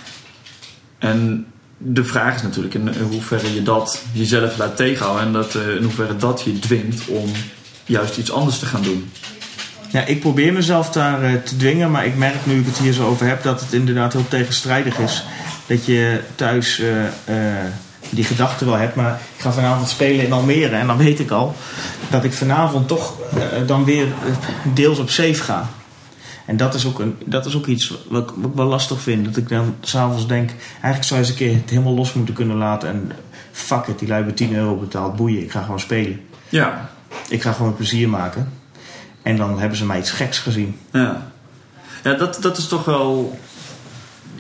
En 1.00 1.46
de 1.84 2.04
vraag 2.04 2.36
is 2.36 2.42
natuurlijk 2.42 2.74
in 2.74 2.90
hoeverre 3.10 3.54
je 3.54 3.64
dat 3.64 4.02
jezelf 4.12 4.58
laat 4.58 4.76
tegenhouden 4.76 5.26
en 5.26 5.34
dat, 5.34 5.56
eh, 5.56 5.76
in 5.76 5.84
hoeverre 5.84 6.16
dat 6.16 6.42
je 6.42 6.60
dwingt 6.60 7.08
om 7.08 7.32
juist 7.86 8.18
iets 8.18 8.32
anders 8.32 8.60
te 8.60 8.66
gaan 8.66 8.82
doen. 8.82 9.12
Ja, 9.92 10.06
ik 10.06 10.20
probeer 10.20 10.54
mezelf 10.54 10.90
daar 10.90 11.24
eh, 11.24 11.34
te 11.34 11.58
dwingen, 11.58 11.92
maar 11.92 12.06
ik 12.06 12.18
merk 12.18 12.46
nu 12.46 12.60
ik 12.60 12.66
het 12.66 12.78
hier 12.78 12.94
zo 12.94 13.08
over 13.08 13.28
heb 13.28 13.44
dat 13.44 13.62
het 13.62 13.74
inderdaad 13.74 14.14
heel 14.14 14.28
tegenstrijdig 14.28 14.98
is. 14.98 15.24
Dat 15.66 15.86
je 15.86 16.20
thuis 16.36 16.80
eh, 16.80 17.06
eh, 17.06 17.66
die 18.12 18.24
gedachte 18.24 18.66
wel 18.66 18.78
hebt, 18.78 18.96
maar 18.96 19.20
ik 19.36 19.42
ga 19.42 19.52
vanavond 19.52 19.90
spelen 19.90 20.26
in 20.26 20.34
Almere 20.34 20.76
en 20.76 20.88
dan 20.88 20.98
weet 20.98 21.20
ik 21.20 21.32
al 21.32 21.56
dat 22.10 22.24
ik 22.24 22.34
vanavond 22.34 22.88
toch 22.88 23.14
eh, 23.34 23.68
dan 23.68 23.86
weer 23.86 24.06
eh, 24.06 24.34
deels 24.74 25.00
op 25.00 25.10
safe 25.10 25.44
ga. 25.44 25.70
En 26.52 26.58
dat 26.58 26.74
is 26.74 26.86
ook, 26.86 27.00
een, 27.00 27.18
dat 27.26 27.46
is 27.46 27.56
ook 27.56 27.66
iets 27.66 27.98
wat 28.08 28.30
ik, 28.30 28.36
wat 28.36 28.50
ik 28.50 28.56
wel 28.56 28.66
lastig 28.66 29.02
vind. 29.02 29.26
Dat 29.26 29.38
ik 29.38 29.50
dan 29.50 29.76
s'avonds 29.82 30.28
denk, 30.28 30.50
eigenlijk 30.72 31.04
zou 31.04 31.20
je 31.20 31.26
eens 31.26 31.30
een 31.30 31.46
keer 31.46 31.56
het 31.56 31.70
helemaal 31.70 31.94
los 31.94 32.14
moeten 32.14 32.34
kunnen 32.34 32.58
laten. 32.58 32.90
En 32.90 33.12
fuck 33.52 33.88
it, 33.88 34.00
die 34.00 34.08
lui 34.08 34.20
hebben 34.20 34.36
10 34.36 34.56
euro 34.56 34.76
betaald, 34.76 35.16
boeien, 35.16 35.44
ik 35.44 35.52
ga 35.52 35.62
gewoon 35.62 35.80
spelen. 35.80 36.22
Ja, 36.50 36.90
Ik 37.30 37.42
ga 37.42 37.52
gewoon 37.52 37.76
plezier 37.76 38.10
maken. 38.10 38.52
En 39.22 39.38
dan 39.38 39.60
hebben 39.60 39.78
ze 39.78 39.86
mij 39.86 40.00
iets 40.00 40.12
geks 40.12 40.40
gezien. 40.40 40.78
ja. 40.92 41.32
Ja, 42.04 42.14
dat, 42.14 42.38
dat 42.42 42.58
is 42.58 42.68
toch 42.68 42.86
wel... 42.86 43.40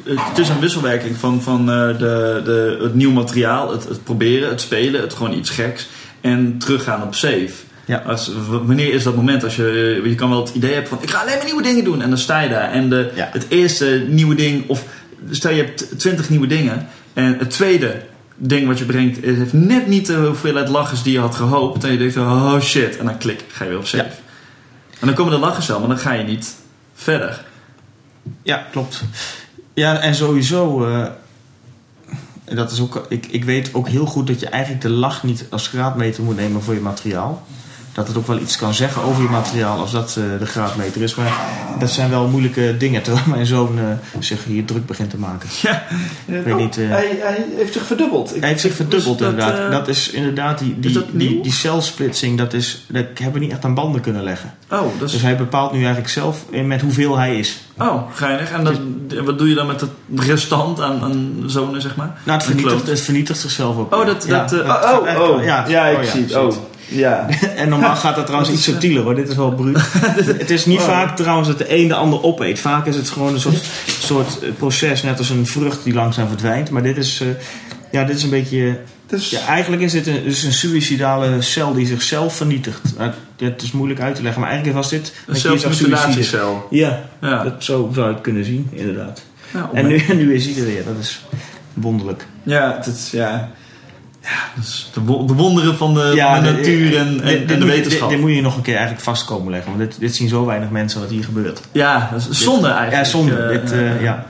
Het 0.03 0.37
is 0.37 0.49
een 0.49 0.59
wisselwerking 0.59 1.17
van, 1.17 1.41
van 1.41 1.59
eh, 1.59 1.87
de, 1.87 2.41
de, 2.45 2.79
het 2.81 2.93
nieuw 2.93 3.11
materiaal, 3.11 3.71
het, 3.71 3.87
het 3.87 4.03
proberen, 4.03 4.49
het 4.49 4.61
spelen, 4.61 5.01
het 5.01 5.13
gewoon 5.13 5.33
iets 5.33 5.49
geks. 5.49 5.87
En 6.21 6.57
teruggaan 6.57 7.03
op 7.03 7.15
safe. 7.15 7.53
Ja. 7.91 7.97
Als, 7.97 8.31
wanneer 8.65 8.93
is 8.93 9.03
dat 9.03 9.15
moment 9.15 9.43
als 9.43 9.55
je, 9.55 10.01
je 10.03 10.15
kan 10.15 10.29
wel 10.29 10.39
het 10.39 10.55
idee 10.55 10.71
hebben 10.71 10.89
van 10.89 10.97
ik 11.01 11.09
ga 11.09 11.21
alleen 11.21 11.35
maar 11.35 11.45
nieuwe 11.45 11.61
dingen 11.61 11.83
doen 11.83 12.01
en 12.01 12.09
dan 12.09 12.17
sta 12.17 12.39
je 12.39 12.49
daar 12.49 12.71
en 12.71 12.89
de, 12.89 13.11
Ja. 13.15 13.29
het 13.31 13.45
eerste 13.49 14.05
nieuwe 14.07 14.35
ding 14.35 14.69
of 14.69 14.83
stel 15.29 15.51
je 15.51 15.63
hebt 15.63 15.99
twintig 15.99 16.29
nieuwe 16.29 16.47
dingen 16.47 16.87
en 17.13 17.37
het 17.37 17.49
tweede 17.49 18.01
ding 18.35 18.67
wat 18.67 18.77
je 18.77 18.85
brengt 18.85 19.19
heeft 19.25 19.53
net 19.53 19.87
niet 19.87 20.05
de 20.05 20.13
hoeveelheid 20.15 20.67
lachers 20.69 21.03
die 21.03 21.13
je 21.13 21.19
had 21.19 21.35
gehoopt 21.35 21.83
en 21.83 21.91
je 21.91 21.97
denkt 21.97 22.17
oh 22.17 22.59
shit 22.59 22.97
en 22.97 23.05
dan 23.05 23.17
klik 23.17 23.43
ga 23.47 23.63
je 23.63 23.69
weer 23.69 23.79
op 23.79 23.87
safe. 23.87 24.03
Ja. 24.03 24.09
En 24.99 25.07
dan 25.07 25.15
komen 25.15 25.33
de 25.33 25.39
lachers 25.39 25.67
wel, 25.67 25.79
maar 25.79 25.87
dan 25.87 25.97
ga 25.97 26.13
je 26.13 26.23
niet 26.23 26.55
verder. 26.93 27.45
Ja, 28.43 28.67
klopt. 28.71 29.03
Ja, 29.73 29.99
en 29.99 30.15
sowieso, 30.15 30.85
eh, 30.85 31.05
dat 32.55 32.71
is 32.71 32.79
ook, 32.79 33.05
ik, 33.09 33.25
ik 33.25 33.43
weet 33.43 33.73
ook 33.73 33.87
heel 33.87 34.05
goed 34.05 34.27
dat 34.27 34.39
je 34.39 34.47
eigenlijk 34.47 34.83
de 34.83 34.89
lach 34.89 35.23
niet 35.23 35.45
als 35.49 35.67
graadmeter 35.67 36.23
moet 36.23 36.35
nemen 36.35 36.61
voor 36.61 36.73
je 36.73 36.79
materiaal. 36.79 37.45
Dat 37.93 38.07
het 38.07 38.17
ook 38.17 38.27
wel 38.27 38.39
iets 38.39 38.57
kan 38.57 38.73
zeggen 38.73 39.01
over 39.03 39.23
je 39.23 39.29
materiaal 39.29 39.79
als 39.79 39.91
dat 39.91 40.15
eh, 40.17 40.39
de 40.39 40.45
graadmeter 40.45 41.01
is. 41.01 41.15
Maar 41.15 41.31
dat 41.79 41.89
zijn 41.89 42.09
wel 42.09 42.27
moeilijke 42.27 42.75
dingen 42.77 43.01
terwijl 43.01 43.25
mijn 43.27 43.45
zoon 43.45 43.79
eh, 43.79 43.85
zich 44.19 44.43
hier 44.43 44.65
druk 44.65 44.85
begint 44.85 45.09
te 45.09 45.17
maken. 45.17 45.49
Ja, 45.61 45.83
Ik 46.25 46.43
weet 46.43 46.57
niet, 46.57 46.77
eh, 46.77 46.89
hij, 46.89 47.17
hij 47.21 47.45
heeft 47.55 47.73
zich 47.73 47.85
verdubbeld. 47.85 48.29
Hij 48.39 48.49
heeft 48.49 48.61
zich 48.61 48.73
verdubbeld 48.73 49.21
inderdaad. 49.21 49.57
eh, 49.57 49.71
dat 49.71 49.87
is 49.87 50.09
inderdaad 50.09 50.59
die, 50.59 50.79
die, 50.79 51.05
die, 51.11 51.41
die 51.41 51.51
celsplitsing, 51.51 52.37
dat, 52.37 52.53
is, 52.53 52.85
dat 52.87 53.05
hebben 53.13 53.33
we 53.33 53.39
niet 53.39 53.51
echt 53.51 53.65
aan 53.65 53.73
banden 53.73 54.01
kunnen 54.01 54.23
leggen. 54.23 54.53
Oh, 54.71 54.79
dat 54.99 55.07
is 55.07 55.11
Dus 55.11 55.21
hij 55.21 55.37
bepaalt 55.37 55.71
nu 55.71 55.77
eigenlijk 55.77 56.09
zelf 56.09 56.45
eh, 56.51 56.63
met 56.63 56.81
hoeveel 56.81 57.17
hij 57.17 57.35
is. 57.39 57.61
Oh, 57.77 58.01
geinig. 58.13 58.51
En 58.51 58.63
dat, 58.63 58.79
wat 59.25 59.37
doe 59.37 59.49
je 59.49 59.55
dan 59.55 59.67
met 59.67 59.81
het 59.81 59.89
restant 60.15 60.81
aan, 60.81 61.01
aan 61.01 61.43
zonen, 61.45 61.81
zeg 61.81 61.95
maar? 61.95 62.17
Nou, 62.23 62.37
het 62.37 62.47
vernietigt, 62.47 62.87
het 62.87 63.01
vernietigt 63.01 63.39
zichzelf 63.39 63.77
ook. 63.77 63.95
Oh, 63.95 64.05
dat... 64.05 64.25
Ja, 64.27 64.39
dat, 64.39 64.53
eh, 64.61 64.67
dat 64.67 64.83
oh, 64.83 65.21
oh, 65.21 65.29
oh. 65.29 65.43
Ja, 65.43 65.65
ja, 65.67 65.85
ik 65.85 65.97
oh, 65.97 66.03
zie 66.03 66.21
het. 66.21 66.35
Oh, 66.35 66.51
ja. 66.91 67.27
En 67.55 67.69
normaal 67.69 67.95
gaat 67.95 68.15
dat 68.15 68.25
trouwens 68.25 68.49
Dat 68.51 68.59
iets 68.59 68.69
subtieler 68.69 69.03
hoor. 69.03 69.15
Dit 69.15 69.29
is 69.29 69.35
wel 69.35 69.51
bruut. 69.51 69.77
het 70.37 70.49
is 70.49 70.65
niet 70.65 70.79
Oh. 70.79 70.85
vaak 70.85 71.15
trouwens 71.15 71.47
dat 71.47 71.57
de 71.57 71.75
een 71.77 71.87
de 71.87 71.93
ander 71.93 72.23
opeet. 72.23 72.59
Vaak 72.59 72.85
is 72.85 72.95
het 72.95 73.09
gewoon 73.09 73.33
een 73.33 73.39
soort, 73.39 73.63
soort 73.85 74.39
eh, 74.39 74.49
proces, 74.57 75.03
net 75.03 75.17
als 75.17 75.29
een 75.29 75.45
vrucht 75.47 75.83
die 75.83 75.93
langzaam 75.93 76.27
verdwijnt. 76.27 76.69
Maar 76.69 76.83
dit 76.83 76.97
is, 76.97 77.21
eh, 77.21 77.27
ja, 77.91 78.03
dit 78.03 78.15
is 78.17 78.23
een 78.23 78.29
beetje. 78.29 78.77
Dus, 79.07 79.29
Ja, 79.29 79.45
eigenlijk 79.45 79.81
is 79.81 79.91
dit 79.91 80.07
een, 80.07 80.23
dus 80.23 80.43
een 80.43 80.53
suïcidale 80.53 81.41
cel 81.41 81.73
die 81.73 81.85
zichzelf 81.87 82.35
vernietigt. 82.35 82.81
Nou, 82.97 83.11
Het 83.37 83.61
is 83.61 83.71
moeilijk 83.71 83.99
uit 83.99 84.15
te 84.15 84.21
leggen, 84.21 84.41
maar 84.41 84.49
eigenlijk 84.49 84.79
was 84.79 84.89
dit... 84.89 85.13
een 85.27 85.35
zelfmutilatiecel. 85.35 86.67
Ja, 86.69 87.01
Ja. 87.21 87.43
dat 87.43 87.53
zo 87.63 87.89
zou 87.93 88.07
je 88.07 88.13
het 88.13 88.21
kunnen 88.21 88.45
zien, 88.45 88.69
inderdaad. 88.71 89.23
Ja, 89.53 89.69
En 89.73 89.87
nu, 89.87 89.97
en 90.09 90.17
nu 90.21 90.33
is 90.35 90.45
hij 90.45 90.55
er 90.57 90.65
weer, 90.65 90.83
dat 90.85 90.95
is 90.99 91.21
wonderlijk. 91.73 92.25
Ja, 92.43 92.75
het 92.77 92.85
is, 92.85 93.09
ja. 93.11 93.51
Ja, 94.21 94.61
is 94.61 94.89
de, 94.93 95.03
de 95.03 95.33
wonderen 95.33 95.77
van 95.77 95.93
de, 95.93 96.11
Ja, 96.15 96.33
van 96.35 96.43
de 96.43 96.49
dit- 96.49 96.57
natuur 96.57 96.97
en, 96.97 97.11
dit- 97.13 97.21
en, 97.21 97.27
dit 97.39 97.51
en 97.51 97.59
de 97.59 97.65
wetenschap. 97.65 98.09
Dit, 98.09 98.17
dit 98.17 98.19
moet 98.27 98.35
je 98.35 98.41
nog 98.41 98.55
een 98.55 98.61
keer 98.61 98.73
eigenlijk 98.75 99.03
vast 99.03 99.25
komen 99.25 99.51
leggen, 99.51 99.77
want 99.77 99.89
dit, 99.89 99.99
dit 99.99 100.15
zien 100.15 100.27
zo 100.29 100.45
weinig 100.45 100.69
mensen 100.69 100.99
wat 101.01 101.09
hier 101.09 101.23
gebeurt. 101.23 101.61
ja, 101.71 102.09
dat 102.13 102.27
is 102.29 102.43
zonde 102.43 102.67
eigenlijk. 102.67 103.05
Ja, 103.05 103.11
zonde. 103.11 103.35
Eh, 103.35 103.49
dit, 103.61 103.71
eh, 103.71 104.01
ja. 104.01 104.25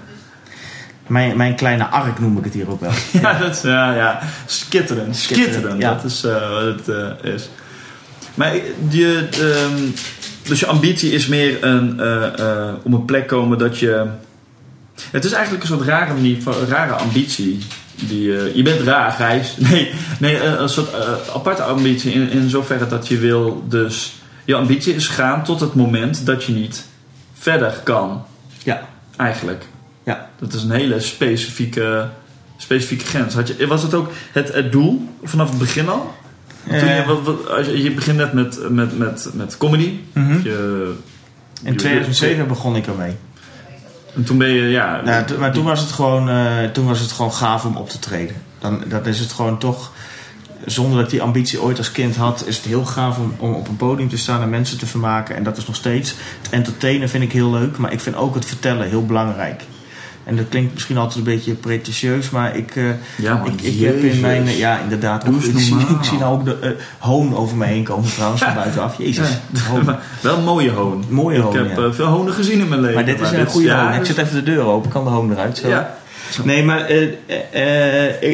Mijn, 1.08 1.38
mijn 1.38 1.56
kleine 1.56 1.86
ark 1.86 2.20
noem 2.20 2.38
ik 2.38 2.44
het 2.44 2.54
hier 2.54 2.70
ook 2.70 2.82
wel. 2.82 2.92
Ja, 3.22 3.34
dat 3.34 3.56
is, 3.56 3.62
ja, 3.62 3.96
ja. 3.96 4.20
Skitterend. 4.46 5.16
Skitterend, 5.16 5.82
dat 5.82 6.04
is 6.04 6.24
eh, 6.24 6.50
wat 6.50 6.62
het 6.86 6.88
eh, 7.24 7.34
is. 7.34 7.50
Maar 8.34 8.56
je, 8.90 9.28
ehm, 9.32 9.82
dus 10.48 10.60
je 10.60 10.66
ambitie 10.66 11.12
is 11.12 11.28
meer 11.28 11.64
een, 11.64 12.00
eh, 12.00 12.40
eh, 12.40 12.74
om 12.84 12.94
een 12.94 13.06
plek 13.06 13.28
komen 13.28 13.58
dat 13.58 13.80
je... 13.80 14.06
Het 15.12 15.26
is 15.26 15.32
eigenlijk 15.32 15.64
een 15.64 15.70
soort 15.70 15.88
rare, 15.88 16.14
manier, 16.14 16.38
rare 16.70 16.94
ambitie. 16.94 17.60
Die, 18.08 18.38
eh, 18.38 18.56
je 18.56 18.64
bent 18.64 18.82
raar, 18.82 19.12
Gijs. 19.12 19.56
Nee, 19.70 19.92
nee 20.20 20.38
eh, 20.38 20.60
een 20.60 20.70
soort 20.70 20.94
eh, 20.94 21.00
aparte 21.36 21.64
ambitie 21.64 22.12
in, 22.14 22.30
in 22.30 22.50
zoverre 22.50 22.88
dat 22.88 23.08
je 23.08 23.18
wil 23.18 23.64
dus... 23.68 24.14
Je 24.46 24.56
ambitie 24.56 24.96
is 24.96 25.08
gaan 25.08 25.44
tot 25.44 25.60
het 25.60 25.74
moment 25.74 26.26
dat 26.26 26.44
je 26.44 26.52
niet 26.54 26.86
verder 27.34 27.80
kan. 27.84 28.26
Ja, 28.64 28.82
Eigenlijk. 29.18 29.66
ja. 30.04 30.30
Dat 30.40 30.54
is 30.54 30.64
een 30.64 30.72
hele 30.72 31.00
specifieke, 31.00 32.08
specifieke 32.58 33.06
grens. 33.06 33.34
Had 33.34 33.48
je, 33.48 33.68
was 33.68 33.84
het 33.84 33.94
ook 33.94 34.12
het, 34.32 34.54
het 34.54 34.72
doel 34.72 35.10
vanaf 35.24 35.50
het 35.50 35.60
begin 35.60 35.90
al? 35.90 36.14
Toen 36.68 36.78
je, 36.78 37.04
wat, 37.08 37.22
wat, 37.24 37.50
als 37.50 37.66
je, 37.66 37.84
je 37.84 37.92
begint 37.92 38.18
net 38.18 38.34
met, 38.34 38.70
met, 38.70 38.98
met, 38.98 39.30
met 39.34 39.58
comedy. 39.58 40.00
mhm. 40.14 40.40
Je, 40.44 40.94
In 41.64 41.76
2007 41.76 42.48
begon 42.48 42.76
ik 42.76 42.88
ermee. 42.88 43.16
En 44.15 44.24
toen 44.24 44.38
ben 44.38 44.50
je, 44.50 44.69
ja... 44.69 45.02
Nou, 45.02 45.26
to- 45.26 45.38
maar 45.38 45.52
toen 45.52 45.65
was, 45.65 45.80
het 45.80 45.91
gewoon, 45.91 46.30
eh, 46.30 46.63
toen 46.74 46.86
was 46.86 47.00
het 47.00 47.12
gewoon 47.12 47.34
gaaf 47.34 47.65
om 47.65 47.76
op 47.76 47.89
te 47.89 48.00
treden. 48.00 48.36
Dan, 48.60 48.84
dat 48.88 49.06
is 49.06 49.19
het 49.19 49.32
gewoon 49.32 49.58
toch... 49.60 49.91
Zonder 50.65 50.95
dat 50.95 51.04
ik 51.06 51.12
die 51.12 51.21
ambitie 51.21 51.62
ooit 51.62 51.78
als 51.78 51.91
kind 51.91 52.15
had... 52.15 52.47
is 52.47 52.58
het 52.58 52.65
heel 52.65 52.86
gaaf 52.86 53.17
om, 53.17 53.34
om 53.38 53.54
op 53.54 53.67
een 53.67 53.76
podium 53.76 54.10
te 54.10 54.17
staan 54.17 54.41
en 54.41 54.50
mensen 54.50 54.78
te 54.78 54.86
vermaken. 54.86 55.36
En 55.36 55.43
dat 55.43 55.58
is 55.58 55.67
nog 55.67 55.76
steeds... 55.76 56.13
Het 56.41 56.52
entertainen 56.52 57.10
vind 57.10 57.24
ik 57.24 57.32
heel 57.32 57.52
leuk. 57.52 57.78
Maar 57.78 57.91
ik 57.91 58.00
vind 58.00 58.15
ook 58.15 58.36
het 58.36 58.45
vertellen 58.45 58.88
heel 58.88 59.06
belangrijk. 59.06 59.63
En 60.24 60.36
dat 60.36 60.46
klinkt 60.50 60.74
misschien 60.74 60.98
altijd 60.98 61.18
een 61.18 61.24
beetje 61.34 61.54
pretentieus. 61.54 62.30
Maar 62.30 62.56
ik, 62.56 62.76
eh, 62.76 62.84
ja, 63.18 63.44
ik, 63.46 63.62
ik 63.62 63.80
heb 63.86 63.96
in 64.04 64.20
mijn... 64.20 64.58
Ja, 64.58 64.80
inderdaad. 64.80 65.26
Doe 65.26 65.36
ik, 65.36 65.60
zie, 65.60 65.76
ik 65.80 66.04
zie 66.04 66.18
nou 66.18 66.34
ook 66.34 66.46
de 66.46 66.58
eh, 66.62 66.70
hoon 67.00 67.36
over 67.36 67.58
me 67.58 67.66
heen 67.66 67.84
komen 67.84 68.10
trouwens 68.12 68.42
van 68.44 68.54
buitenaf. 68.54 68.98
Jezus. 68.98 69.28
Wel 70.22 70.38
een 70.38 70.44
mooie 70.44 70.72
hoon. 70.72 71.04
Mooie 71.10 71.40
hoon, 71.40 71.54
Ik 71.60 71.68
heb 71.70 71.78
eh, 71.78 71.92
veel 71.92 72.06
honen 72.06 72.34
gezien 72.34 72.60
in 72.60 72.68
mijn 72.68 72.82
leven. 72.82 72.96
Maar 72.96 73.06
dit 73.06 73.22
is 73.22 73.32
een 73.32 73.46
goede 73.46 73.74
hoon. 73.74 73.94
Ik 73.94 74.06
zet 74.06 74.18
even 74.18 74.36
de 74.36 74.44
deur 74.44 74.64
open. 74.64 74.90
Kan 74.92 75.04
de 75.04 75.10
hoon 75.10 75.32
eruit? 75.32 75.58
Zo. 75.58 75.68
Ja. 75.68 75.96
Nee, 76.44 76.64
maar 76.64 76.90
ik, 76.90 77.18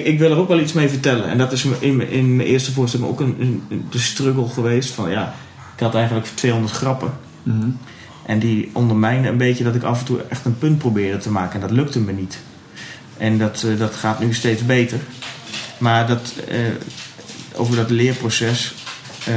ik 0.06 0.20
wil 0.20 0.32
er 0.32 0.38
ook 0.38 0.48
wel 0.48 0.60
iets 0.60 0.74
mee 0.74 0.90
vertellen. 0.90 1.28
En 1.30 1.38
dat 1.38 1.52
is 1.52 1.66
in, 1.80 1.96
mijn- 1.96 2.10
in 2.10 2.36
mijn 2.36 2.48
eerste 2.48 2.72
voorstelling 2.72 3.10
ook 3.10 3.20
een, 3.20 3.36
een, 3.40 3.64
een- 3.70 3.86
de 3.90 4.00
struggle 4.00 4.48
geweest. 4.48 4.90
Van 4.94 5.10
ja, 5.10 5.34
ik 5.76 5.84
had 5.84 5.96
eigenlijk 5.96 6.28
200 6.34 6.74
grappen. 6.74 7.12
Mhm. 7.44 7.68
En 8.28 8.40
die 8.40 8.70
ondermijnen 8.74 9.32
een 9.32 9.38
beetje 9.38 9.64
dat 9.64 9.76
ik 9.76 9.84
af 9.84 10.00
en 10.00 10.06
toe 10.06 10.22
echt 10.30 10.46
een 10.46 10.58
punt 10.58 10.78
probeerde 10.78 11.18
te 11.18 11.32
maken. 11.32 11.54
En 11.54 11.68
dat 11.68 11.78
lukte 11.78 12.00
me 12.00 12.12
niet. 12.12 12.40
En 13.18 13.38
dat, 13.38 13.64
eh, 13.64 13.80
dat 13.80 13.96
gaat 13.96 14.20
nu 14.20 14.34
steeds 14.34 14.66
beter. 14.66 15.00
Maar 15.78 16.08
dat, 16.08 16.34
eh, 16.48 16.60
over 17.56 17.76
dat 17.76 17.90
leerproces... 17.90 18.76
eh, 19.26 19.34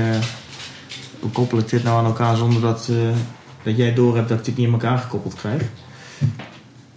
hoe 1.20 1.30
koppel 1.30 1.58
ik 1.58 1.68
dit 1.68 1.82
nou 1.82 1.98
aan 1.98 2.04
elkaar 2.04 2.36
zonder 2.36 2.60
dat, 2.60 2.88
dat 3.62 3.76
jij 3.76 3.94
door 3.94 4.16
hebt 4.16 4.28
dat 4.28 4.38
ik 4.38 4.44
dit 4.44 4.56
niet 4.56 4.66
in 4.66 4.72
elkaar 4.72 4.98
gekoppeld 4.98 5.34
krijg? 5.34 5.62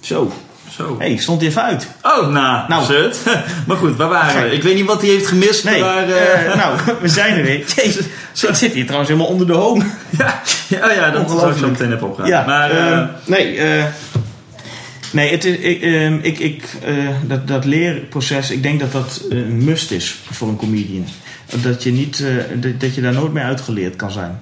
Zo. 0.01 0.31
Zo. 0.69 0.95
Hé, 0.99 1.07
hey, 1.07 1.17
stond 1.17 1.39
hij 1.41 1.49
even 1.49 1.61
uit? 1.63 1.87
Oh, 2.01 2.27
nou, 2.27 2.67
Nou. 2.67 2.85
zut. 2.85 3.19
maar 3.67 3.77
goed, 3.77 3.95
waar 3.95 4.09
waren 4.09 4.43
we? 4.43 4.55
Ik 4.55 4.63
weet 4.63 4.75
niet 4.75 4.85
wat 4.85 5.01
hij 5.01 5.09
heeft 5.09 5.27
gemist, 5.27 5.63
Nee, 5.63 5.81
maar... 5.81 6.09
eh, 6.09 6.45
eh, 6.51 6.55
nou, 6.61 6.79
we 7.01 7.07
zijn 7.07 7.35
er 7.37 7.43
weer. 7.43 7.63
Jezus, 7.75 8.05
ik 8.49 8.55
zit 8.55 8.73
hier 8.73 8.83
trouwens 8.83 9.09
helemaal 9.11 9.31
onder 9.31 9.47
de 9.47 9.53
hoom. 9.53 9.83
ja, 10.17 10.41
ja, 10.67 10.87
oh 10.89 10.93
ja, 10.95 11.09
dat 11.09 11.29
zou 11.31 11.51
ik 11.51 11.57
zo 11.57 11.69
meteen 11.69 11.93
even 11.93 12.07
opgaan. 12.07 12.27
Ja, 12.27 12.45
maar... 12.45 12.71
eh, 12.71 13.03
nee, 13.25 13.59
nee 15.11 15.31
het 15.31 15.45
is, 15.45 15.57
ik, 15.57 15.81
ehm, 15.81 16.17
ik, 16.21 16.39
ik, 16.39 16.63
dat, 17.27 17.47
dat 17.47 17.65
leerproces, 17.65 18.51
ik 18.51 18.63
denk 18.63 18.79
dat 18.79 18.91
dat 18.91 19.21
een 19.29 19.63
must 19.63 19.91
is 19.91 20.19
voor 20.31 20.47
een 20.47 20.55
comedian. 20.57 21.05
Dat 21.61 21.83
je, 21.83 21.91
niet, 21.91 22.23
dat, 22.55 22.79
dat 22.79 22.95
je 22.95 23.01
daar 23.01 23.13
nooit 23.13 23.33
meer 23.33 23.43
uitgeleerd 23.43 23.95
kan 23.95 24.11
zijn. 24.11 24.39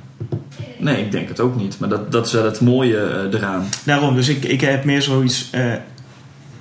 Nee, 0.77 0.97
ik 0.97 1.11
denk 1.11 1.27
het 1.27 1.39
ook 1.39 1.55
niet. 1.55 1.79
Maar 1.79 1.89
dat, 1.89 2.11
dat 2.11 2.25
is 2.25 2.31
wel 2.33 2.43
het 2.45 2.61
mooie 2.61 3.29
eraan. 3.33 3.69
Daarom, 3.83 4.15
dus 4.15 4.27
ik, 4.27 4.43
ik 4.43 4.61
heb 4.61 4.83
meer 4.83 5.01
zoiets. 5.01 5.47
eh, 5.51 5.73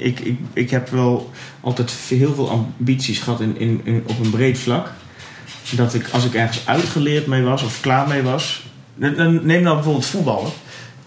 ik, 0.00 0.20
ik, 0.20 0.38
ik 0.52 0.70
heb 0.70 0.88
wel 0.88 1.30
altijd 1.60 1.90
heel 2.08 2.34
veel 2.34 2.50
ambities 2.50 3.18
gehad 3.18 3.40
in, 3.40 3.58
in, 3.58 4.04
op 4.06 4.18
een 4.24 4.30
breed 4.30 4.58
vlak. 4.58 4.90
Dat 5.76 5.94
ik, 5.94 6.08
als 6.12 6.24
ik 6.24 6.34
ergens 6.34 6.66
uitgeleerd 6.66 7.26
mee 7.26 7.42
was 7.42 7.62
of 7.62 7.80
klaar 7.80 8.08
mee 8.08 8.22
was. 8.22 8.64
Neem 8.94 9.62
nou 9.62 9.74
bijvoorbeeld 9.74 10.06
voetballen. 10.06 10.50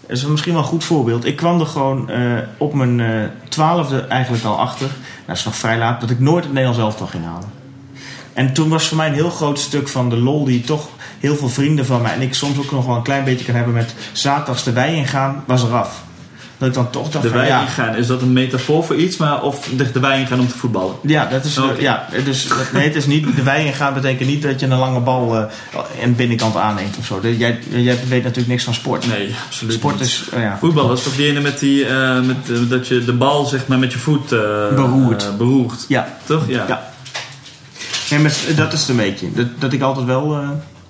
Dat 0.07 0.17
is 0.17 0.25
misschien 0.25 0.53
wel 0.53 0.61
een 0.61 0.67
goed 0.67 0.83
voorbeeld. 0.83 1.25
Ik 1.25 1.35
kwam 1.35 1.59
er 1.59 1.65
gewoon 1.65 2.09
eh, 2.09 2.37
op 2.57 2.73
mijn 2.73 2.99
eh, 2.99 3.29
twaalfde 3.49 3.99
eigenlijk 3.99 4.43
al 4.43 4.59
achter. 4.59 4.89
Dat 5.25 5.37
is 5.37 5.45
nog 5.45 5.55
vrij 5.55 5.77
laat. 5.77 6.01
Dat 6.01 6.09
ik 6.09 6.19
nooit 6.19 6.43
het 6.43 6.53
Nederlands 6.53 6.83
elftal 6.83 7.07
ging 7.07 7.23
halen. 7.25 7.51
En 8.33 8.53
toen 8.53 8.69
was 8.69 8.87
voor 8.87 8.97
mij 8.97 9.07
een 9.07 9.13
heel 9.13 9.29
groot 9.29 9.59
stuk 9.59 9.87
van 9.87 10.09
de 10.09 10.17
lol 10.17 10.45
die 10.45 10.61
toch 10.61 10.89
heel 11.19 11.35
veel 11.35 11.49
vrienden 11.49 11.85
van 11.85 12.01
mij 12.01 12.13
en 12.13 12.21
ik 12.21 12.33
soms 12.33 12.57
ook 12.57 12.71
nog 12.71 12.85
wel 12.85 12.95
een 12.95 13.03
klein 13.03 13.23
beetje 13.23 13.45
kan 13.45 13.55
hebben 13.55 13.73
met 13.73 13.95
zaterdags 14.11 14.63
de 14.63 14.87
ingaan, 14.87 15.43
was 15.47 15.63
eraf. 15.63 16.02
Dat 16.63 16.71
ik 16.71 16.77
dan 16.77 16.89
toch 16.89 17.09
dacht 17.09 17.23
De 17.23 17.29
van 17.29 17.45
ja, 17.45 17.61
ingaan, 17.61 17.95
is 17.95 18.07
dat 18.07 18.21
een 18.21 18.33
metafoor 18.33 18.83
voor 18.83 18.95
iets? 18.95 19.17
Maar 19.17 19.41
of 19.41 19.67
de 19.93 19.99
wei 19.99 20.19
ingaan 20.21 20.39
om 20.39 20.47
te 20.47 20.57
voetballen? 20.57 20.95
ja, 21.01 21.25
dat 21.25 21.45
is, 21.45 21.59
ja, 21.79 22.07
dus 22.25 22.47
nee, 22.73 22.83
het 22.83 22.95
is 22.95 23.05
niet, 23.05 23.35
de 23.35 23.43
wei 23.43 23.65
ingaan 23.65 23.93
betekent 23.93 24.29
niet 24.29 24.41
dat 24.41 24.59
je 24.59 24.65
een 24.65 24.77
lange 24.77 24.99
bal 24.99 25.37
eh 25.37 25.43
en 26.01 26.15
binnenkant 26.15 26.55
aanneemt 26.55 26.97
of 26.97 27.05
zo. 27.05 27.19
Jij, 27.21 27.59
jij 27.69 27.99
weet 28.07 28.23
natuurlijk 28.23 28.47
niks 28.47 28.63
van 28.63 28.73
sport. 28.73 29.07
Nee, 29.07 29.35
absoluut 29.45 29.73
Sport 29.73 29.93
niet. 29.99 30.03
is, 30.07 30.23
oh 30.33 30.39
ja, 30.39 30.57
Voetbal 30.59 30.93
is 30.93 31.03
toch 31.03 31.15
die 31.15 31.27
ene 31.27 31.39
met 31.39 31.59
die, 31.59 31.85
eh, 31.85 32.21
met, 32.21 32.37
eh, 32.49 32.69
dat 32.69 32.87
je 32.87 33.05
de 33.05 33.13
bal 33.13 33.45
zeg 33.45 33.67
maar 33.67 33.79
met 33.79 33.91
je 33.91 33.97
voet 33.99 34.29
Beroert. 34.29 35.37
beroert. 35.37 35.85
ja, 35.87 36.17
Toch? 36.23 36.43
Ja. 36.47 36.65
Ja. 36.67 36.91
Nee, 38.09 38.19
maar 38.19 38.33
dat 38.55 38.73
is 38.73 38.79
het 38.79 38.89
een 38.89 38.95
beetje. 38.95 39.31
Dat, 39.33 39.47
dat 39.59 39.73
ik 39.73 39.81
altijd 39.81 40.05
wel, 40.05 40.37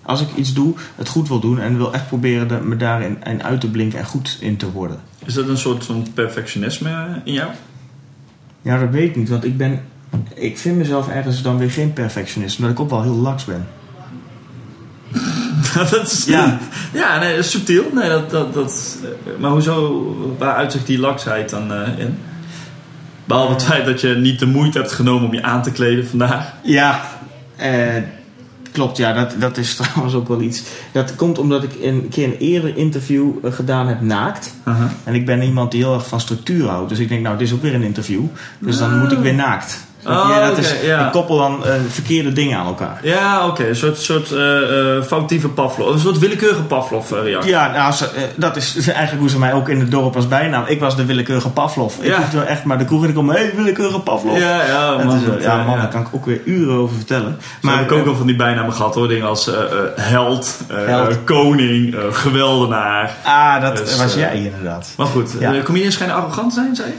als 0.04 0.22
ik 0.22 0.28
iets 0.36 0.54
doe, 0.54 0.74
het 0.96 1.08
goed 1.08 1.28
wil 1.28 1.40
doen 1.40 1.60
en 1.60 1.78
wil 1.78 1.94
echt 1.94 2.08
proberen 2.08 2.48
de, 2.48 2.60
me 2.64 2.76
daarin 2.76 3.18
in 3.24 3.44
uit 3.44 3.62
te 3.62 3.70
blinken 3.70 4.00
en 4.00 4.06
goed 4.06 4.38
in 4.40 4.58
te 4.58 4.72
worden. 4.72 5.00
Is 5.26 5.34
dat 5.34 5.48
een 5.48 5.58
soort 5.58 5.86
van 5.86 6.08
perfectionisme 6.14 6.90
eh, 6.90 7.16
in 7.24 7.34
jou? 7.34 7.52
Ja, 8.62 8.80
dat 8.80 8.90
weet 8.90 9.10
ik 9.10 9.16
niet, 9.16 9.30
want 9.30 9.44
ik 9.44 9.58
ben. 9.58 9.82
Ik 10.34 10.58
vind 10.58 10.78
mezelf 10.78 11.10
ergens 11.10 11.42
dan 11.42 11.58
weer 11.58 11.72
geen 11.72 11.94
perfectionist, 11.94 12.58
omdat 12.58 12.74
ik 12.74 12.80
ook 12.80 12.90
wel 12.90 13.02
heel 13.02 13.16
laks 13.16 13.46
ben. 13.46 13.68
dat 15.92 16.12
is, 16.12 16.26
Ja. 16.26 16.60
ja, 16.94 17.20
nee, 17.20 17.36
dat 17.36 17.46
is 17.46 17.52
subtiel. 17.52 17.84
Nee, 17.94 18.10
dat, 18.10 18.30
dat, 18.30 18.54
dat, 18.54 18.98
maar 19.40 19.52
hoezo, 19.52 20.36
waar 20.38 20.56
uitzicht 20.56 20.88
die 20.88 21.00
laksheid 21.00 21.50
dan 21.50 21.74
eh, 21.74 22.00
in? 22.00 22.18
Behalve 23.26 23.54
het 23.54 23.64
feit 23.64 23.86
dat 23.86 24.02
je 24.02 24.16
niet 24.16 24.40
de 24.40 24.46
moeite 24.46 24.78
hebt 24.78 24.92
genomen 24.92 25.28
om 25.28 25.34
je 25.34 25.44
aan 25.44 25.64
te 25.64 25.72
kleden 25.72 26.08
vandaag. 26.08 26.54
Ja, 26.64 27.02
eh, 27.56 27.96
klopt. 28.74 28.98
Ja, 28.98 29.14
dat, 29.14 29.36
dat 29.40 29.58
is 29.58 29.76
trouwens 29.80 30.14
ook 30.14 30.28
wel 30.28 30.42
iets. 30.42 30.64
Dat 30.92 31.16
komt 31.16 31.38
omdat 31.38 31.64
ik 31.64 31.72
een 31.82 32.08
keer 32.10 32.28
een 32.28 32.38
eerder 32.38 32.78
interview 32.78 33.32
eh, 33.44 33.52
gedaan 33.52 33.88
heb 33.88 34.02
naakt. 34.02 34.54
En 35.04 35.14
ik 35.14 35.26
ben 35.26 35.42
iemand 35.42 35.72
die 35.72 35.84
heel 35.84 35.94
erg 35.94 36.08
van 36.08 36.20
structuur 36.20 36.68
houdt. 36.68 36.90
Dus 36.90 37.00
ik 37.00 37.10
denk, 37.10 37.22
nou, 37.22 37.38
dit 37.38 37.48
is 37.48 37.54
ook 37.54 37.62
weer 37.62 37.76
een 37.76 37.84
interview. 37.84 38.24
Dus 38.60 38.78
dan 38.78 39.00
moet 39.00 39.12
ik 39.12 39.18
weer 39.18 39.36
naakt. 39.36 39.86
Je? 40.04 40.10
Oh, 40.10 40.48
dat 40.48 40.58
is, 40.58 40.74
ja. 40.84 41.06
Ik 41.06 41.12
koppel 41.12 41.38
dan 41.38 41.66
eh, 41.66 41.74
verkeerde 41.90 42.34
dingen 42.34 42.58
aan 42.58 42.66
elkaar. 42.66 43.00
Ja, 43.04 43.48
oké. 43.48 43.68
Een 43.68 43.76
soort, 43.76 43.98
soort 44.00 44.32
eh, 44.32 44.98
eh, 44.98 45.04
foutieve 45.04 45.50
Pavlov. 45.50 45.94
Een 45.94 46.00
soort 46.00 46.20
willekeurige 46.20 46.62
Pavlov-reactie. 46.62 47.52
Ja, 47.52 47.72
nou, 47.72 47.94
ze- 47.94 48.10
dat 48.36 48.56
is 48.56 48.76
eigenlijk 48.88 49.20
hoe 49.20 49.30
ze 49.30 49.40
mij 49.40 49.54
ook 49.54 49.70
in 49.70 49.80
het 49.80 49.92
dorp 49.92 50.16
als 50.16 50.28
bijnaam. 50.28 50.64
Ik 50.68 50.80
was 50.80 50.96
de 50.96 51.06
willekeurige 51.06 51.50
Pavlov. 51.50 51.98
Ik 52.00 52.06
Ja. 52.06 52.18
hoefde 52.18 52.42
echt 52.42 52.64
maar 52.64 52.78
de 52.78 52.86
kroeg 52.86 53.04
en 53.04 53.10
ik 53.10 53.16
kom, 53.16 53.30
hé, 53.30 53.36
hey, 53.38 53.52
willekeurige 53.56 54.00
Pavlov. 54.00 54.38
ja, 54.40 54.66
ja, 54.66 54.92
man. 55.04 55.20
ja, 55.40 55.56
man, 55.64 55.76
ja. 55.76 55.82
daar 55.82 55.88
kan 55.92 56.02
ik 56.02 56.08
ook 56.12 56.26
weer 56.26 56.42
uren 56.46 56.76
over 56.76 56.96
vertellen. 56.96 57.38
Maar 57.62 57.76
heb 57.78 57.92
ik 57.92 57.98
ook 57.98 58.08
al 58.08 58.16
van 58.16 58.28
die 58.28 58.36
bijnamen 58.36 58.74
gehad 58.74 58.96
hoor. 58.96 59.08
Dingen 59.08 59.28
als 59.28 59.50
held, 59.96 60.58
Held. 60.74 61.24
koning, 61.24 61.96
geweldenaar. 62.12 63.12
Ah, 63.24 63.62
dat 63.62 63.78
Dus, 63.78 63.98
was 63.98 64.14
jij 64.14 64.36
inderdaad. 64.36 64.88
Maar 64.98 65.08
goed, 65.08 65.36
Ja. 65.40 65.52
ja. 65.52 65.62
comedians 65.62 65.94
schijnen 65.94 66.16
arrogant 66.16 66.54
te 66.54 66.60
zijn, 66.60 66.76
zei 66.76 66.88
je? 66.88 66.94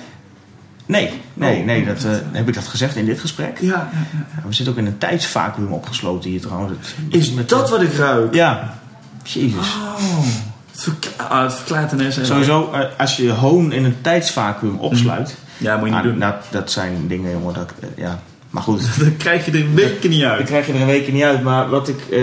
Nee, 0.86 1.10
nee, 1.34 1.58
Oh. 1.60 1.64
nee. 1.64 1.84
Dat, 1.84 2.04
eh, 2.04 2.10
heb 2.32 2.48
ik 2.48 2.54
dat 2.54 2.66
gezegd 2.68 2.96
in 2.96 3.04
dit 3.04 3.20
gesprek? 3.20 3.58
Ja. 3.60 3.68
ja, 3.68 3.88
Ja, 4.36 4.42
we 4.48 4.52
zitten 4.54 4.74
ook 4.74 4.80
in 4.80 4.86
een 4.86 4.98
tijdsvacuum 4.98 5.72
opgesloten 5.72 6.30
hier 6.30 6.40
trouwens. 6.40 6.72
Het- 6.80 6.94
Is 7.20 7.30
met, 7.30 7.48
dat 7.48 7.70
wat 7.70 7.82
ik 7.82 7.92
ruik? 7.94 8.34
Ja. 8.34 8.78
Jezus. 9.22 9.54
Oh. 9.58 10.24
Het, 10.70 10.82
verkla- 10.82 11.24
ah, 11.28 11.42
het 11.42 11.54
verklaart 11.54 11.92
ineens. 11.92 12.16
heel- 12.16 12.24
Sowieso, 12.24 12.70
eh, 12.72 12.80
als 12.98 13.16
je 13.16 13.30
hoon 13.30 13.72
in 13.72 13.84
een 13.84 13.96
tijdsvacuum 14.00 14.76
opsluit... 14.78 15.34
Ja, 15.56 15.76
moet 15.76 15.88
je 15.88 15.94
niet 15.94 16.04
ah, 16.04 16.10
doen. 16.10 16.18
dat, 16.18 16.34
dat 16.50 16.70
zijn 16.70 17.06
dingen, 17.08 17.30
jongen, 17.30 17.54
dat... 17.54 17.72
eh, 17.80 17.88
ja. 17.96 18.20
Maar 18.50 18.62
goed, 18.62 18.88
Dan 18.98 19.16
krijg 19.16 19.44
je 19.46 19.52
er 19.52 19.74
weken 19.74 20.10
niet 20.10 20.20
dan 20.20 20.30
uit. 20.30 20.44
krijg 20.46 20.66
je 20.66 20.72
er 20.72 20.80
een 20.80 20.86
week 20.86 21.12
niet 21.12 21.22
uit. 21.22 21.42
Maar 21.42 21.68
wat 21.68 21.88
ik 21.88 22.00
eh, 22.10 22.22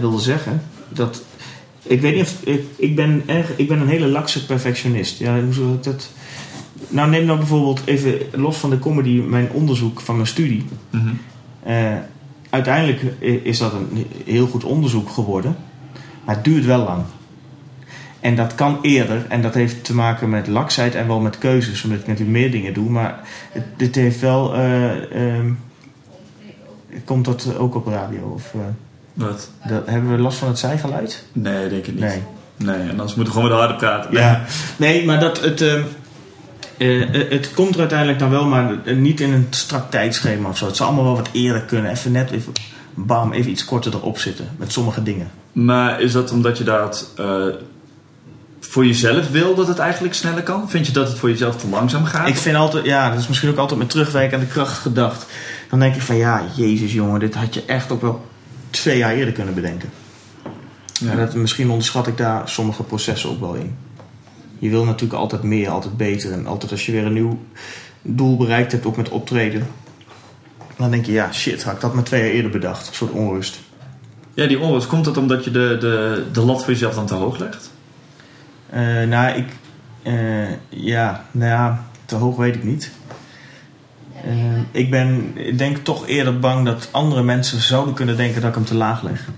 wilde 0.00 0.20
zeggen, 0.20 0.62
dat... 0.88 1.22
Ik 1.82 2.00
weet 2.00 2.14
niet 2.14 2.22
of... 2.24 2.34
Ik, 2.44 2.64
ik, 2.76 2.96
ben 2.96 3.22
erg, 3.26 3.46
ik 3.56 3.68
ben 3.68 3.80
een 3.80 3.88
hele 3.88 4.06
lakse 4.08 4.46
perfectionist. 4.46 5.18
Ja, 5.18 5.40
hoe 5.40 5.52
zou 5.52 5.72
ik 5.74 5.82
dat... 5.82 6.08
Nou, 6.88 7.10
neem 7.10 7.24
nou 7.24 7.38
bijvoorbeeld 7.38 7.82
even 7.84 8.18
los 8.32 8.56
van 8.56 8.70
de 8.70 8.78
comedy 8.78 9.20
mijn 9.20 9.50
onderzoek 9.52 10.00
van 10.00 10.14
mijn 10.14 10.26
studie. 10.26 10.64
Mhm. 10.90 11.08
Eh, 11.62 11.94
uiteindelijk 12.50 13.02
is 13.42 13.58
dat 13.58 13.72
een 13.72 14.06
heel 14.24 14.46
goed 14.46 14.64
onderzoek 14.64 15.10
geworden. 15.10 15.56
Maar 16.24 16.34
het 16.34 16.44
duurt 16.44 16.64
wel 16.64 16.84
lang. 16.84 17.02
En 18.20 18.36
dat 18.36 18.54
kan 18.54 18.78
eerder. 18.82 19.26
En 19.28 19.42
dat 19.42 19.54
heeft 19.54 19.84
te 19.84 19.94
maken 19.94 20.28
met 20.28 20.46
laksheid 20.46 20.94
en 20.94 21.06
wel 21.06 21.20
met 21.20 21.38
keuzes. 21.38 21.84
Omdat 21.84 21.98
ik 22.00 22.06
natuurlijk 22.06 22.38
meer 22.38 22.50
dingen 22.50 22.74
doe. 22.74 22.90
Maar 22.90 23.20
het, 23.52 23.64
dit 23.76 23.94
heeft 23.94 24.20
wel... 24.20 24.54
eh, 24.54 25.36
ehm, 25.36 25.52
komt 27.04 27.24
dat 27.24 27.56
ook 27.58 27.74
op 27.74 27.86
radio? 27.86 28.32
Of, 28.34 28.54
eh, 28.54 28.60
Wat? 29.12 29.50
dat, 29.68 29.86
hebben 29.86 30.10
we 30.16 30.18
last 30.22 30.38
van 30.38 30.48
het 30.48 30.58
zijgeluid? 30.58 31.24
Nee, 31.32 31.68
denk 31.68 31.86
ik 31.86 31.94
niet. 31.94 32.04
Nee. 32.04 32.22
Nee, 32.56 32.80
en 32.80 32.90
anders 32.90 33.14
moeten 33.14 33.34
we 33.34 33.40
gewoon 33.40 33.48
wat 33.48 33.58
harder 33.58 33.76
praten. 33.76 34.12
Ja. 34.12 34.44
Nee, 34.76 35.04
maar 35.04 35.20
dat 35.20 35.40
het... 35.40 35.64
eh, 36.82 37.20
eh, 37.20 37.30
het 37.30 37.54
komt 37.54 37.74
er 37.74 37.80
uiteindelijk 37.80 38.18
dan 38.18 38.30
wel, 38.30 38.46
maar 38.46 38.84
eh, 38.84 38.96
niet 38.96 39.20
in 39.20 39.32
een 39.32 39.46
strak 39.50 39.90
tijdschema 39.90 40.48
of 40.48 40.58
zo. 40.58 40.66
Het 40.66 40.76
zou 40.76 40.88
allemaal 40.88 41.14
wel 41.14 41.22
wat 41.22 41.32
eerder 41.32 41.62
kunnen. 41.62 41.90
Even 41.90 42.12
net 42.12 42.30
even, 42.30 42.52
bam, 42.94 43.32
even 43.32 43.50
iets 43.50 43.64
korter 43.64 43.94
erop 43.94 44.18
zitten 44.18 44.48
met 44.56 44.72
sommige 44.72 45.02
dingen. 45.02 45.30
Maar 45.52 46.00
is 46.00 46.12
dat 46.12 46.30
omdat 46.30 46.58
je 46.58 46.64
dat 46.64 47.10
voor 48.60 48.86
jezelf 48.86 49.30
wil 49.30 49.54
dat 49.54 49.68
het 49.68 49.78
eigenlijk 49.78 50.14
sneller 50.14 50.42
kan? 50.42 50.70
Vind 50.70 50.86
je 50.86 50.92
dat 50.92 51.08
het 51.08 51.18
voor 51.18 51.28
jezelf 51.28 51.56
te 51.56 51.68
langzaam 51.68 52.04
gaat? 52.04 52.28
Ik 52.28 52.36
vind 52.36 52.56
altijd, 52.56 52.84
ja, 52.84 53.10
dat 53.10 53.18
is 53.18 53.28
misschien 53.28 53.50
ook 53.50 53.56
altijd 53.56 53.78
met 53.78 53.90
terugwerken 53.90 54.38
aan 54.38 54.44
de 54.44 54.50
kracht 54.50 54.78
gedacht. 54.78 55.26
Dan 55.70 55.78
denk 55.78 55.94
ik 55.94 56.02
van 56.02 56.16
ja, 56.16 56.42
jezus 56.54 56.92
jongen, 56.92 57.20
dit 57.20 57.34
had 57.34 57.54
je 57.54 57.64
echt 57.64 57.92
ook 57.92 58.00
wel 58.00 58.26
twee 58.70 58.98
jaar 58.98 59.12
eerder 59.12 59.34
kunnen 59.34 59.54
bedenken. 59.54 59.90
Ja. 60.92 61.10
En 61.10 61.16
dat, 61.16 61.34
misschien 61.34 61.70
onderschat 61.70 62.06
ik 62.06 62.16
daar 62.16 62.48
sommige 62.48 62.82
processen 62.82 63.30
ook 63.30 63.40
wel 63.40 63.54
in. 63.54 63.76
Je 64.62 64.70
wil 64.70 64.84
natuurlijk 64.84 65.20
altijd 65.20 65.42
meer, 65.42 65.68
altijd 65.68 65.96
beter. 65.96 66.32
En 66.32 66.46
altijd 66.46 66.70
als 66.70 66.86
je 66.86 66.92
weer 66.92 67.06
een 67.06 67.12
nieuw 67.12 67.38
doel 68.02 68.36
bereikt 68.36 68.72
hebt, 68.72 68.86
ook 68.86 68.96
met 68.96 69.08
optreden. 69.08 69.66
Dan 70.76 70.90
denk 70.90 71.06
je, 71.06 71.12
ja 71.12 71.32
shit, 71.32 71.62
had 71.62 71.74
ik 71.74 71.80
dat 71.80 71.94
maar 71.94 72.04
twee 72.04 72.22
jaar 72.22 72.30
eerder 72.30 72.50
bedacht. 72.50 72.88
Een 72.88 72.94
soort 72.94 73.12
onrust. 73.12 73.60
Ja, 74.34 74.46
die 74.46 74.60
onrust, 74.60 74.86
komt 74.86 75.04
dat 75.04 75.16
omdat 75.16 75.44
je 75.44 75.50
de, 75.50 75.76
de, 75.80 76.24
de 76.32 76.40
lat 76.40 76.62
voor 76.62 76.72
jezelf 76.72 76.94
dan 76.94 77.06
te 77.06 77.14
hoog 77.14 77.38
legt? 77.38 77.70
Eh, 78.70 79.02
nou, 79.02 79.36
ik, 79.36 79.46
eh, 80.02 80.50
ja, 80.68 81.24
nou 81.30 81.50
ja, 81.50 81.86
te 82.04 82.14
hoog 82.14 82.36
weet 82.36 82.54
ik 82.54 82.64
niet. 82.64 82.90
Eh, 84.24 84.60
ik 84.70 84.90
ben, 84.90 85.32
ik 85.34 85.58
denk 85.58 85.76
toch 85.76 86.06
eerder 86.06 86.38
bang 86.38 86.66
dat 86.66 86.88
andere 86.90 87.22
mensen 87.22 87.60
zouden 87.60 87.94
kunnen 87.94 88.16
denken 88.16 88.40
dat 88.40 88.50
ik 88.50 88.56
hem 88.56 88.64
te 88.64 88.74
laag 88.74 89.02
leg. 89.02 89.28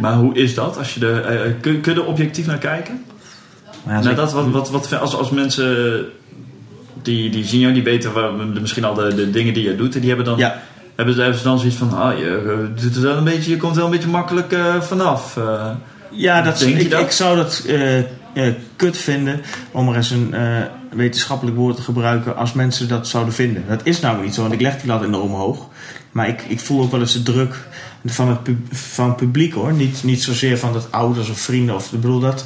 Maar 0.00 0.14
hoe 0.14 0.34
is 0.34 0.54
dat? 0.54 0.78
Als 0.78 0.94
je 0.94 1.00
de, 1.00 1.54
kun, 1.60 1.80
kun 1.80 1.94
je 1.94 2.00
er 2.00 2.06
objectief 2.06 2.46
naar 2.46 2.58
kijken? 2.58 3.04
Nou, 3.86 4.08
ik- 4.08 4.16
dat, 4.16 4.32
wat, 4.32 4.50
wat, 4.50 4.70
wat, 4.70 4.98
als, 5.00 5.14
als 5.16 5.30
mensen 5.30 6.04
die, 7.02 7.30
die 7.30 7.44
zien 7.44 7.60
jou, 7.60 7.72
die 7.72 7.82
weten 7.82 8.12
waar, 8.12 8.32
misschien 8.32 8.84
al 8.84 8.94
de, 8.94 9.14
de 9.14 9.30
dingen 9.30 9.54
die 9.54 9.62
je 9.68 9.76
doet, 9.76 9.94
en 9.94 10.00
die 10.00 10.08
hebben 10.08 10.26
dan, 10.26 10.38
ja, 10.38 10.62
hebben, 10.96 11.16
hebben 11.16 11.38
ze 11.38 11.44
dan 11.44 11.58
zoiets 11.58 11.76
van: 11.76 11.92
ah, 11.92 12.18
je, 12.18 12.68
doet 12.80 12.96
wel 12.98 13.16
een 13.16 13.24
beetje, 13.24 13.50
je 13.50 13.56
komt 13.56 13.76
wel 13.76 13.84
een 13.84 13.90
beetje 13.90 14.08
makkelijk 14.08 14.52
eh, 14.52 14.80
vanaf. 14.80 15.36
eh. 15.36 15.70
ja 16.10 16.42
dat, 16.42 16.58
Denk 16.58 16.76
ik, 16.78 16.90
dat? 16.90 17.00
ik 17.00 17.10
zou 17.10 17.36
dat 17.36 17.64
eh, 18.34 18.52
kut 18.76 18.96
vinden 18.96 19.40
om 19.70 19.88
er 19.88 19.96
eens 19.96 20.10
een 20.10 20.34
wetenschappelijk 20.90 21.56
woord 21.56 21.76
te 21.76 21.82
gebruiken 21.82 22.36
als 22.36 22.52
mensen 22.52 22.88
dat 22.88 23.08
zouden 23.08 23.34
vinden. 23.34 23.64
Dat 23.68 23.80
is 23.84 24.00
namelijk 24.00 24.26
niet 24.26 24.34
zo, 24.34 24.40
want 24.42 24.52
ik 24.54 24.60
leg 24.60 24.76
die 24.76 24.86
lat 24.86 25.02
enorm 25.02 25.32
hoog. 25.32 25.66
Maar 26.12 26.28
ik, 26.28 26.42
ik 26.48 26.60
voel 26.60 26.82
ook 26.82 26.90
wel 26.90 27.00
eens 27.00 27.12
de 27.12 27.22
druk 27.22 27.54
van 28.04 28.28
het, 28.28 28.42
pub- 28.42 28.74
van 28.74 29.06
het 29.08 29.16
publiek 29.16 29.54
hoor. 29.54 29.72
Niet, 29.72 30.04
niet 30.04 30.22
zozeer 30.22 30.58
van 30.58 30.72
dat 30.72 30.86
ouders 30.90 31.30
of 31.30 31.38
vrienden. 31.40 31.74
Of, 31.74 31.92
ik 31.92 32.00
bedoel 32.00 32.20
dat 32.20 32.44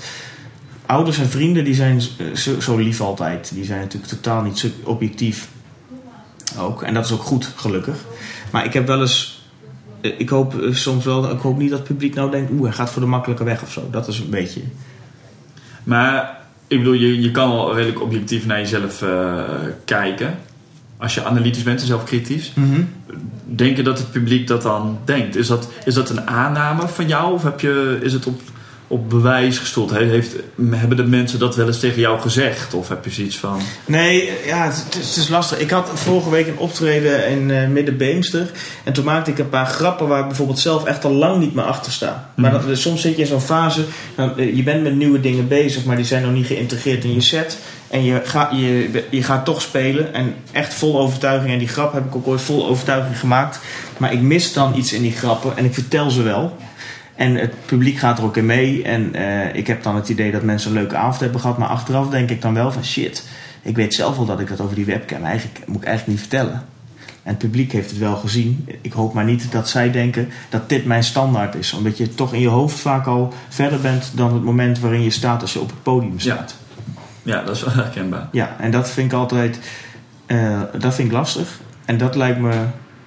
ouders 0.86 1.18
en 1.18 1.28
vrienden 1.28 1.64
die 1.64 1.74
zijn 1.74 2.00
eh, 2.18 2.34
zo, 2.34 2.60
zo 2.60 2.76
lief 2.76 3.00
altijd. 3.00 3.50
Die 3.54 3.64
zijn 3.64 3.80
natuurlijk 3.80 4.12
totaal 4.12 4.42
niet 4.42 4.58
zo 4.58 4.68
objectief. 4.84 5.48
Ook. 6.58 6.82
En 6.82 6.94
dat 6.94 7.04
is 7.04 7.12
ook 7.12 7.22
goed, 7.22 7.52
gelukkig. 7.56 7.96
Maar 8.52 8.64
ik 8.64 8.72
heb 8.72 8.86
wel 8.86 9.00
eens. 9.00 9.42
eh, 10.00 10.12
Ik 10.18 10.28
hoop 10.28 10.62
eh, 10.62 10.72
soms 10.74 11.04
wel. 11.04 11.30
Ik 11.30 11.40
hoop 11.40 11.58
niet 11.58 11.70
dat 11.70 11.78
het 11.78 11.88
publiek 11.88 12.14
nou 12.14 12.30
denkt. 12.30 12.50
Oeh, 12.52 12.62
hij 12.62 12.72
gaat 12.72 12.90
voor 12.90 13.02
de 13.02 13.08
makkelijke 13.08 13.44
weg 13.44 13.62
of 13.62 13.72
zo. 13.72 13.88
Dat 13.90 14.08
is 14.08 14.18
een 14.18 14.30
beetje. 14.30 14.60
Maar 15.84 16.36
ik 16.66 16.78
bedoel, 16.78 16.92
je, 16.92 17.20
je 17.20 17.30
kan 17.30 17.50
wel 17.50 17.74
redelijk 17.74 18.02
objectief 18.02 18.46
naar 18.46 18.58
jezelf 18.58 19.04
kijken. 19.84 20.38
Als 20.98 21.14
je 21.14 21.24
analytisch 21.24 21.62
bent 21.62 21.80
en 21.80 21.86
zelfkritisch. 21.86 22.52
Denk 23.44 23.76
je 23.76 23.82
dat 23.82 23.98
het 23.98 24.10
publiek 24.10 24.46
dat 24.46 24.62
dan 24.62 24.98
denkt? 25.04 25.36
Is 25.36 25.46
dat, 25.46 25.68
is 25.84 25.94
dat 25.94 26.10
een 26.10 26.26
aanname 26.28 26.88
van 26.88 27.08
jou? 27.08 27.32
Of 27.32 27.42
heb 27.42 27.60
je, 27.60 27.98
is 28.02 28.12
het 28.12 28.26
op, 28.26 28.40
op 28.86 29.10
bewijs 29.10 29.58
gestoeld? 29.58 29.90
He- 29.90 30.04
Heeft, 30.04 30.34
hebben 30.70 30.96
de 30.96 31.04
mensen 31.04 31.38
dat 31.38 31.56
wel 31.56 31.66
eens 31.66 31.80
tegen 31.80 32.00
jou 32.00 32.20
gezegd? 32.20 32.74
Of 32.74 32.88
heb 32.88 33.04
je 33.04 33.10
zoiets 33.10 33.38
van... 33.38 33.60
Nee, 33.86 34.30
ja, 34.46 34.64
het, 34.64 34.96
is, 35.00 35.06
het 35.08 35.16
is 35.16 35.28
lastig. 35.28 35.58
Ik 35.58 35.70
had 35.70 35.90
vorige 35.94 36.30
week 36.30 36.46
een 36.46 36.58
optreden 36.58 37.28
in 37.28 37.50
eh 37.50 37.68
Midden-Beemster. 37.68 38.50
En 38.84 38.92
toen 38.92 39.04
maakte 39.04 39.30
ik 39.30 39.38
een 39.38 39.48
paar 39.48 39.66
grappen 39.66 40.08
waar 40.08 40.20
ik 40.20 40.26
bijvoorbeeld 40.26 40.58
zelf 40.58 40.84
echt 40.84 41.04
al 41.04 41.12
lang 41.12 41.40
niet 41.40 41.54
meer 41.54 41.64
achter 41.64 41.92
sta. 41.92 42.30
Maar 42.34 42.50
dat, 42.50 42.66
dus 42.66 42.80
soms 42.82 43.00
zit 43.00 43.14
je 43.16 43.20
in 43.22 43.26
zo'n 43.28 43.40
fase. 43.40 43.84
nou, 44.16 44.40
eh, 44.40 44.56
je 44.56 44.62
bent 44.62 44.82
met 44.82 44.94
nieuwe 44.96 45.20
dingen 45.20 45.48
bezig, 45.48 45.84
maar 45.84 45.96
die 45.96 46.04
zijn 46.04 46.22
nog 46.22 46.32
niet 46.32 46.46
geïntegreerd 46.46 47.04
in 47.04 47.14
je 47.14 47.20
set. 47.20 47.58
En 47.90 48.04
je, 48.04 48.20
gaat 48.24 48.50
je, 48.52 49.04
je 49.10 49.22
gaat 49.22 49.44
toch 49.44 49.62
spelen. 49.62 50.14
En 50.14 50.34
echt 50.52 50.74
vol 50.74 50.98
overtuiging. 51.00 51.52
En 51.52 51.58
die 51.58 51.68
grap 51.68 51.92
heb 51.92 52.04
ik 52.04 52.16
ook 52.16 52.26
ooit 52.26 52.40
vol 52.40 52.66
overtuiging 52.68 53.18
gemaakt. 53.18 53.58
Maar 53.96 54.12
ik 54.12 54.20
mis 54.20 54.52
dan 54.52 54.76
iets 54.76 54.92
in 54.92 55.02
die 55.02 55.12
grappen. 55.12 55.56
En 55.56 55.64
ik 55.64 55.74
vertel 55.74 56.10
ze 56.10 56.22
wel. 56.22 56.56
En 57.16 57.34
het 57.34 57.66
publiek 57.66 57.98
gaat 57.98 58.18
er 58.18 58.24
ook 58.24 58.36
in 58.36 58.46
mee. 58.46 58.82
En 58.82 59.14
eh, 59.14 59.54
ik 59.54 59.66
heb 59.66 59.82
dan 59.82 59.94
het 59.94 60.08
idee 60.08 60.32
dat 60.32 60.42
mensen 60.42 60.70
een 60.70 60.76
leuke 60.76 60.96
avond 60.96 61.20
hebben 61.20 61.40
gehad. 61.40 61.58
Maar 61.58 61.68
achteraf 61.68 62.08
denk 62.08 62.30
ik 62.30 62.42
dan 62.42 62.54
wel 62.54 62.72
van 62.72 62.84
shit. 62.84 63.28
Ik 63.62 63.76
weet 63.76 63.94
zelf 63.94 64.16
wel 64.16 64.26
dat 64.26 64.40
ik 64.40 64.48
dat 64.48 64.60
over 64.60 64.74
die 64.74 64.84
webcam 64.84 65.24
eigenlijk 65.24 65.60
moet 65.66 65.82
ik 65.82 65.86
eigenlijk 65.86 66.18
niet 66.18 66.28
vertellen. 66.28 66.64
En 67.22 67.32
het 67.32 67.38
publiek 67.38 67.72
heeft 67.72 67.90
het 67.90 67.98
wel 67.98 68.16
gezien. 68.16 68.68
Ik 68.80 68.92
hoop 68.92 69.14
maar 69.14 69.24
niet 69.24 69.52
dat 69.52 69.68
zij 69.68 69.90
denken 69.90 70.28
dat 70.48 70.68
dit 70.68 70.84
mijn 70.84 71.04
standaard 71.04 71.54
is. 71.54 71.72
Omdat 71.72 71.98
je 71.98 72.14
toch 72.14 72.34
in 72.34 72.40
je 72.40 72.48
hoofd 72.48 72.78
vaak 72.78 73.06
al 73.06 73.32
verder 73.48 73.80
bent 73.80 74.10
dan 74.14 74.32
het 74.32 74.42
moment 74.42 74.78
waarin 74.78 75.02
je 75.02 75.10
staat 75.10 75.42
als 75.42 75.52
je 75.52 75.60
op 75.60 75.68
het 75.68 75.82
podium 75.82 76.20
staat. 76.20 76.56
Ja, 77.22 77.42
dat 77.42 77.56
is 77.56 77.64
wel 77.64 77.74
herkenbaar. 77.74 78.28
Ja, 78.32 78.56
en 78.58 78.70
dat 78.70 78.90
vind 78.90 79.12
ik 79.12 79.18
altijd 79.18 79.58
eh, 80.26 80.60
dat 80.78 80.94
vind 80.94 81.08
ik 81.08 81.14
lastig. 81.14 81.60
En 81.84 81.98
dat 81.98 82.14
lijkt 82.14 82.38
me, 82.38 82.64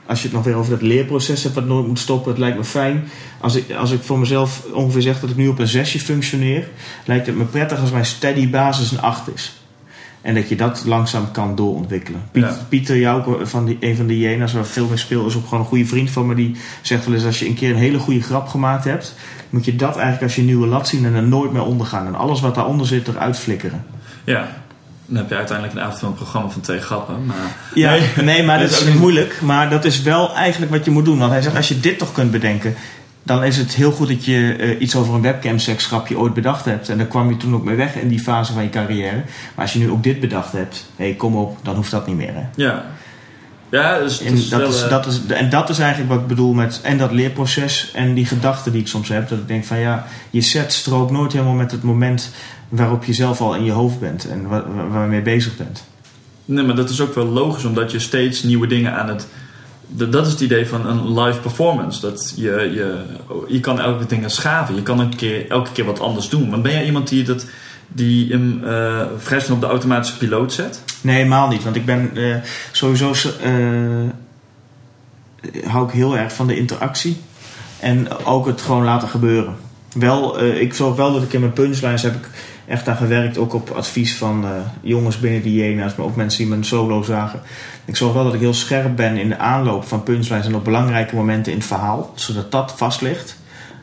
als 0.10 0.20
je 0.22 0.26
het 0.28 0.36
nog 0.36 0.44
weer 0.46 0.56
over 0.56 0.72
dat 0.72 0.82
leerproces 0.82 1.44
hebt 1.44 1.56
wat 1.56 1.66
nooit 1.66 1.88
moet 1.88 2.00
stoppen, 2.00 2.32
het 2.32 2.40
lijkt 2.40 2.58
me 2.58 2.64
fijn. 2.64 3.04
Als 3.42 3.56
ik, 3.56 3.72
als 3.74 3.92
ik 3.92 4.02
voor 4.02 4.20
mezelf 4.20 4.64
ongeveer 4.74 5.02
zeg 5.02 5.20
dat 5.20 5.30
ik 5.30 5.36
nu 5.36 5.48
op 5.48 5.60
een 5.60 5.68
zesje 5.68 6.00
functioneer, 6.00 6.68
lijkt 7.06 7.26
het 7.26 7.38
me 7.38 7.44
prettig 7.44 7.80
als 7.82 7.92
mijn 7.92 8.06
steady 8.06 8.50
basis 8.50 8.92
een 8.92 9.02
acht 9.02 9.34
is. 9.34 9.54
En 10.22 10.36
dat 10.36 10.50
je 10.50 10.56
dat 10.56 10.84
langzaam 10.86 11.32
kan 11.32 11.56
doorontwikkelen. 11.56 12.22
Piet- 12.32 12.44
Ja. 12.44 12.58
Pieter 12.70 12.98
Jouke, 12.98 13.46
van 13.48 13.66
die, 13.66 13.78
een 13.80 13.96
van 13.96 14.08
de 14.08 14.20
Jena's 14.20 14.54
waar 14.54 14.66
veel 14.66 14.88
mee 14.88 14.98
speel, 14.98 15.26
is 15.26 15.36
ook 15.36 15.44
gewoon 15.44 15.60
een 15.60 15.66
goede 15.66 15.86
vriend 15.86 16.10
van 16.10 16.28
me. 16.28 16.36
Die 16.36 16.56
zegt 16.82 17.06
wel 17.06 17.14
eens, 17.14 17.26
als 17.26 17.40
je 17.40 17.48
een 17.48 17.54
keer 17.56 17.70
een 17.70 17.76
hele 17.76 18.00
goede 18.00 18.22
grap 18.22 18.48
gemaakt 18.48 18.84
hebt, 18.84 19.16
moet 19.50 19.66
je 19.66 19.76
dat 19.76 19.94
eigenlijk 19.94 20.24
als 20.24 20.36
je 20.36 20.42
nieuwe 20.42 20.68
lat 20.68 20.88
zien 20.88 21.06
en 21.06 21.14
er 21.14 21.24
nooit 21.24 21.52
meer 21.52 21.64
ondergaan. 21.66 22.08
En 22.08 22.16
alles 22.16 22.42
wat 22.42 22.56
daaronder 22.56 22.88
zit 22.88 23.08
eruit 23.08 23.38
flikkeren. 23.40 23.86
Ja. 24.24 24.58
Dan 25.10 25.18
heb 25.18 25.30
je 25.30 25.36
uiteindelijk 25.36 25.78
een 25.78 25.84
avond 25.84 26.00
van 26.00 26.08
een 26.10 26.16
programma 26.16 26.50
van 26.50 26.62
twee 26.62 26.80
grappen. 26.80 27.26
Maar 27.26 27.56
Ja, 27.74 27.98
nee, 28.22 28.44
maar 28.44 28.60
dat 28.60 28.70
is 28.80 28.88
ook 28.88 28.94
moeilijk. 28.94 29.42
Maar 29.42 29.70
dat 29.70 29.86
is 29.86 30.02
wel 30.02 30.36
eigenlijk 30.36 30.72
wat 30.72 30.86
je 30.86 30.92
moet 30.92 31.06
doen. 31.06 31.18
Want 31.18 31.32
hij 31.32 31.42
zegt, 31.42 31.56
als 31.56 31.68
je 31.68 31.80
dit 31.80 31.98
toch 31.98 32.12
kunt 32.12 32.32
bedenken... 32.32 32.76
dan 33.24 33.44
is 33.44 33.58
het 33.58 33.76
heel 33.76 33.92
goed 33.92 34.08
dat 34.08 34.26
je 34.26 34.56
eh, 34.60 34.82
iets 34.82 34.96
over 34.96 35.14
een 35.14 35.22
webcam-seksgrapje 35.22 36.18
ooit 36.18 36.34
bedacht 36.34 36.66
hebt. 36.66 36.90
En 36.90 36.98
daar 36.98 37.08
kwam 37.08 37.30
je 37.30 37.38
toen 37.38 37.56
ook 37.56 37.64
mee 37.64 37.76
weg 37.76 37.96
in 37.96 38.08
die 38.08 38.20
fase 38.20 38.54
van 38.54 38.64
je 38.64 38.70
carrière. 38.70 39.24
Maar 39.56 39.66
als 39.66 39.74
je 39.74 39.80
nu 39.80 39.90
ook 39.90 40.04
dit 40.04 40.20
bedacht 40.20 40.52
hebt... 40.52 40.86
hé, 40.96 41.06
hey, 41.06 41.14
kom 41.14 41.36
op, 41.36 41.58
dan 41.64 41.76
hoeft 41.76 41.92
dat 41.92 42.08
niet 42.08 42.16
meer. 42.16 42.34
Hè? 42.34 42.44
ja. 42.56 42.86
Ja, 43.72 44.00
dus, 44.00 44.22
En, 44.22 44.36
dus 44.36 44.50
dat 44.50 44.60
wel, 44.60 44.70
is, 44.70 44.84
eh, 44.84 44.90
dat 44.90 45.06
is, 45.06 45.26
en 45.28 45.50
dat 45.50 45.70
is 45.70 45.80
eigenlijk 45.80 46.12
wat 46.12 46.20
ik 46.20 46.28
bedoel 46.28 46.54
met... 46.54 46.80
en 46.84 46.98
dat 46.98 47.12
leerproces 47.12 47.92
en 47.94 48.14
die 48.14 48.26
gedachten 48.26 48.72
die 48.72 48.82
ik 48.82 48.88
soms 48.88 49.10
heb. 49.10 49.30
Dat 49.30 49.38
ik 49.38 49.48
denk 49.48 49.66
van 49.66 49.80
ja, 49.80 50.06
je 50.30 50.42
set 50.42 50.74
strookt 50.74 51.12
nooit 51.12 51.32
helemaal 51.32 51.54
met 51.54 51.72
het 51.72 51.84
moment... 51.84 52.32
waarop 52.70 53.04
je 53.04 53.14
zelf 53.14 53.42
al 53.42 53.56
in 53.56 53.64
je 53.64 53.72
hoofd 53.72 54.00
bent 54.00 54.28
en 54.30 54.48
waar, 54.48 54.76
waar, 54.76 54.90
waar 54.90 55.04
je 55.04 55.10
mee 55.10 55.22
bezig 55.22 55.58
bent. 55.58 55.84
Nee, 56.46 56.66
maar 56.66 56.76
dat 56.76 56.90
is 56.90 57.02
ook 57.02 57.16
wel 57.16 57.26
logisch, 57.26 57.64
omdat 57.66 57.92
je 57.92 58.00
steeds 58.00 58.44
nieuwe 58.44 58.68
dingen 58.68 58.94
aan 58.94 59.08
het... 59.10 59.28
dat- 59.88 60.26
is 60.26 60.32
het 60.32 60.42
idee 60.42 60.68
van 60.68 60.86
een 60.88 61.20
live 61.20 61.40
performance. 61.40 62.02
Dat 62.02 62.34
je, 62.36 62.52
je, 62.52 63.04
je 63.48 63.60
kan 63.60 63.80
elke 63.80 64.06
ding 64.06 64.32
schaven. 64.32 64.76
Je 64.76 64.84
kan 64.84 65.00
een 65.00 65.16
keer, 65.16 65.50
elke 65.50 65.72
keer 65.72 65.86
wat 65.86 66.00
anders 66.00 66.30
doen. 66.30 66.50
Maar 66.50 66.62
ben 66.62 66.72
jij 66.72 66.86
iemand 66.86 67.08
die, 67.08 67.24
dat, 67.24 67.46
die 67.88 68.32
hem 68.32 68.62
vrij 69.18 69.40
snel 69.40 69.56
op 69.56 69.62
de 69.62 69.68
automatische 69.68 70.18
piloot 70.18 70.54
zet? 70.54 70.84
Nee, 71.02 71.16
helemaal 71.16 71.48
niet. 71.48 71.64
Want 71.64 71.76
ik 71.76 71.86
ben 71.86 72.12
eh, 72.16 72.36
sowieso 72.72 73.12
eh, 73.42 73.52
hou 75.66 75.88
ik 75.88 75.94
heel 75.94 76.18
erg 76.18 76.34
van 76.34 76.48
de 76.48 76.58
interactie. 76.58 77.18
En 77.80 78.08
ook 78.26 78.46
het 78.46 78.62
gewoon 78.62 78.84
laten 78.84 79.08
gebeuren. 79.08 79.56
wel, 79.94 80.42
ik 80.44 80.74
zorg 80.74 80.96
wel 80.96 81.14
dat 81.14 81.24
ik 81.24 81.34
in 81.34 81.40
mijn 81.40 81.54
punchlines 81.54 82.02
heb 82.02 82.16
ik 82.16 82.30
echt 82.70 82.88
aan 82.88 82.96
gewerkt. 82.96 83.38
Ook 83.38 83.54
op 83.54 83.70
advies 83.70 84.16
van 84.18 84.44
eh, 84.46 84.52
jongens 84.82 85.20
binnen 85.20 85.42
de 85.42 85.54
Jena's, 85.54 85.96
maar 85.96 86.06
ook 86.06 86.16
mensen 86.16 86.40
die 86.40 86.48
mijn 86.48 86.64
solo 86.66 87.02
zagen. 87.02 87.42
Ik 87.86 87.96
zorg 87.96 88.14
wel 88.14 88.24
dat 88.24 88.34
ik 88.34 88.40
heel 88.40 88.54
scherp 88.54 88.96
ben 88.96 89.18
in 89.18 89.30
de 89.30 89.38
aanloop 89.38 89.84
van 89.88 90.04
punchlines 90.04 90.46
en 90.46 90.56
op 90.56 90.64
belangrijke 90.64 91.16
momenten 91.16 91.52
in 91.52 91.58
het 91.58 91.68
verhaal. 91.68 92.12
Zodat 92.16 92.52
dat 92.52 92.74
vast 92.78 93.02
ligt. 93.02 93.38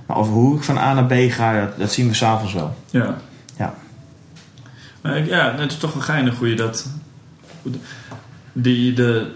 Maar 0.06 0.16
over 0.16 0.32
hoe 0.32 0.56
ik 0.56 0.62
van 0.62 0.78
A 0.78 0.94
naar 0.94 1.04
B 1.04 1.12
ga, 1.32 1.60
dat, 1.60 1.78
dat 1.78 1.92
zien 1.92 2.08
we 2.08 2.14
s'avonds 2.14 2.52
wel. 2.54 2.76
Ja. 2.90 3.16
Ja. 3.58 3.74
Maar 5.00 5.26
ja, 5.26 5.54
het 5.56 5.70
is 5.72 5.78
toch 5.78 5.92
wel 5.92 6.02
geinig 6.02 6.38
hoe 6.38 6.48
je 6.48 6.56
dat... 6.56 6.86
Die, 8.52 8.92
de, 8.92 9.26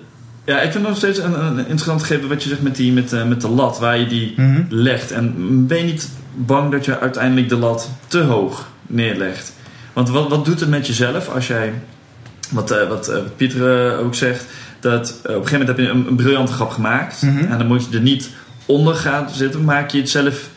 ja, 0.45 0.57
ik 0.57 0.63
vind 0.73 0.75
het 0.75 0.83
nog 0.83 0.97
steeds 0.97 1.19
een, 1.19 1.45
een 1.45 1.59
interessant 1.59 2.03
gegeven 2.03 2.29
wat 2.29 2.43
je 2.43 2.49
zegt 2.49 2.63
met, 2.63 2.77
die, 2.77 2.93
met, 2.93 3.13
eh, 3.13 3.25
met 3.25 3.41
de 3.41 3.49
lat, 3.49 3.79
waar 3.79 3.99
je 3.99 4.07
die 4.07 4.33
Mhm. 4.37 4.63
legt. 4.69 5.11
En 5.11 5.67
ben 5.67 5.79
je 5.79 5.85
niet 5.85 6.09
bang 6.35 6.71
dat 6.73 6.85
je 6.85 6.99
uiteindelijk 6.99 7.49
de 7.49 7.57
lat 7.57 7.91
te 8.07 8.19
hoog 8.23 8.70
neerlegt? 8.91 9.53
Want 9.93 10.09
wat, 10.09 10.29
wat 10.29 10.45
doet 10.45 10.61
het 10.61 10.69
met 10.69 10.87
jezelf 10.87 11.29
als 11.29 11.47
jij, 11.47 11.73
wat, 12.51 12.71
eh, 12.71 12.89
wat, 12.89 13.09
eh, 13.09 13.15
wat 13.15 13.37
Pieter 13.37 13.93
eh, 13.93 13.99
ook 14.07 14.15
zegt, 14.15 14.45
dat 14.81 15.19
op 15.23 15.25
een 15.25 15.35
gegeven 15.35 15.59
moment 15.59 15.69
heb 15.69 15.79
je 15.79 15.93
een, 15.93 16.07
een 16.07 16.17
briljante 16.17 16.53
grap 16.53 16.71
gemaakt 16.71 17.23
Mhm. 17.23 17.39
en 17.39 17.59
dan 17.59 17.67
moet 17.67 17.87
je 17.91 17.97
er 17.97 18.03
niet 18.03 18.31
onder 18.67 18.95
gaan 18.95 19.31
zitten, 19.31 19.65
maak 19.65 19.91
je 19.91 19.99
het 19.99 20.11
zelf. 20.11 20.49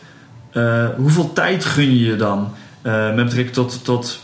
hoeveel 0.96 1.32
tijd 1.32 1.64
gun 1.64 1.98
je 1.98 2.04
je 2.04 2.16
dan 2.16 2.52
met 2.82 3.16
betrekking 3.16 3.54
tot, 3.54 3.84
tot 3.84 4.20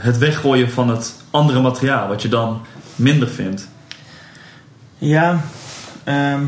het 0.00 0.18
weggooien 0.18 0.70
van 0.70 0.88
het 0.88 1.14
andere 1.30 1.60
materiaal, 1.60 2.08
wat 2.08 2.22
je 2.22 2.28
dan 2.28 2.60
minder 2.96 3.28
vindt? 3.28 3.68
Ja, 4.98 5.40
ehm, 6.04 6.40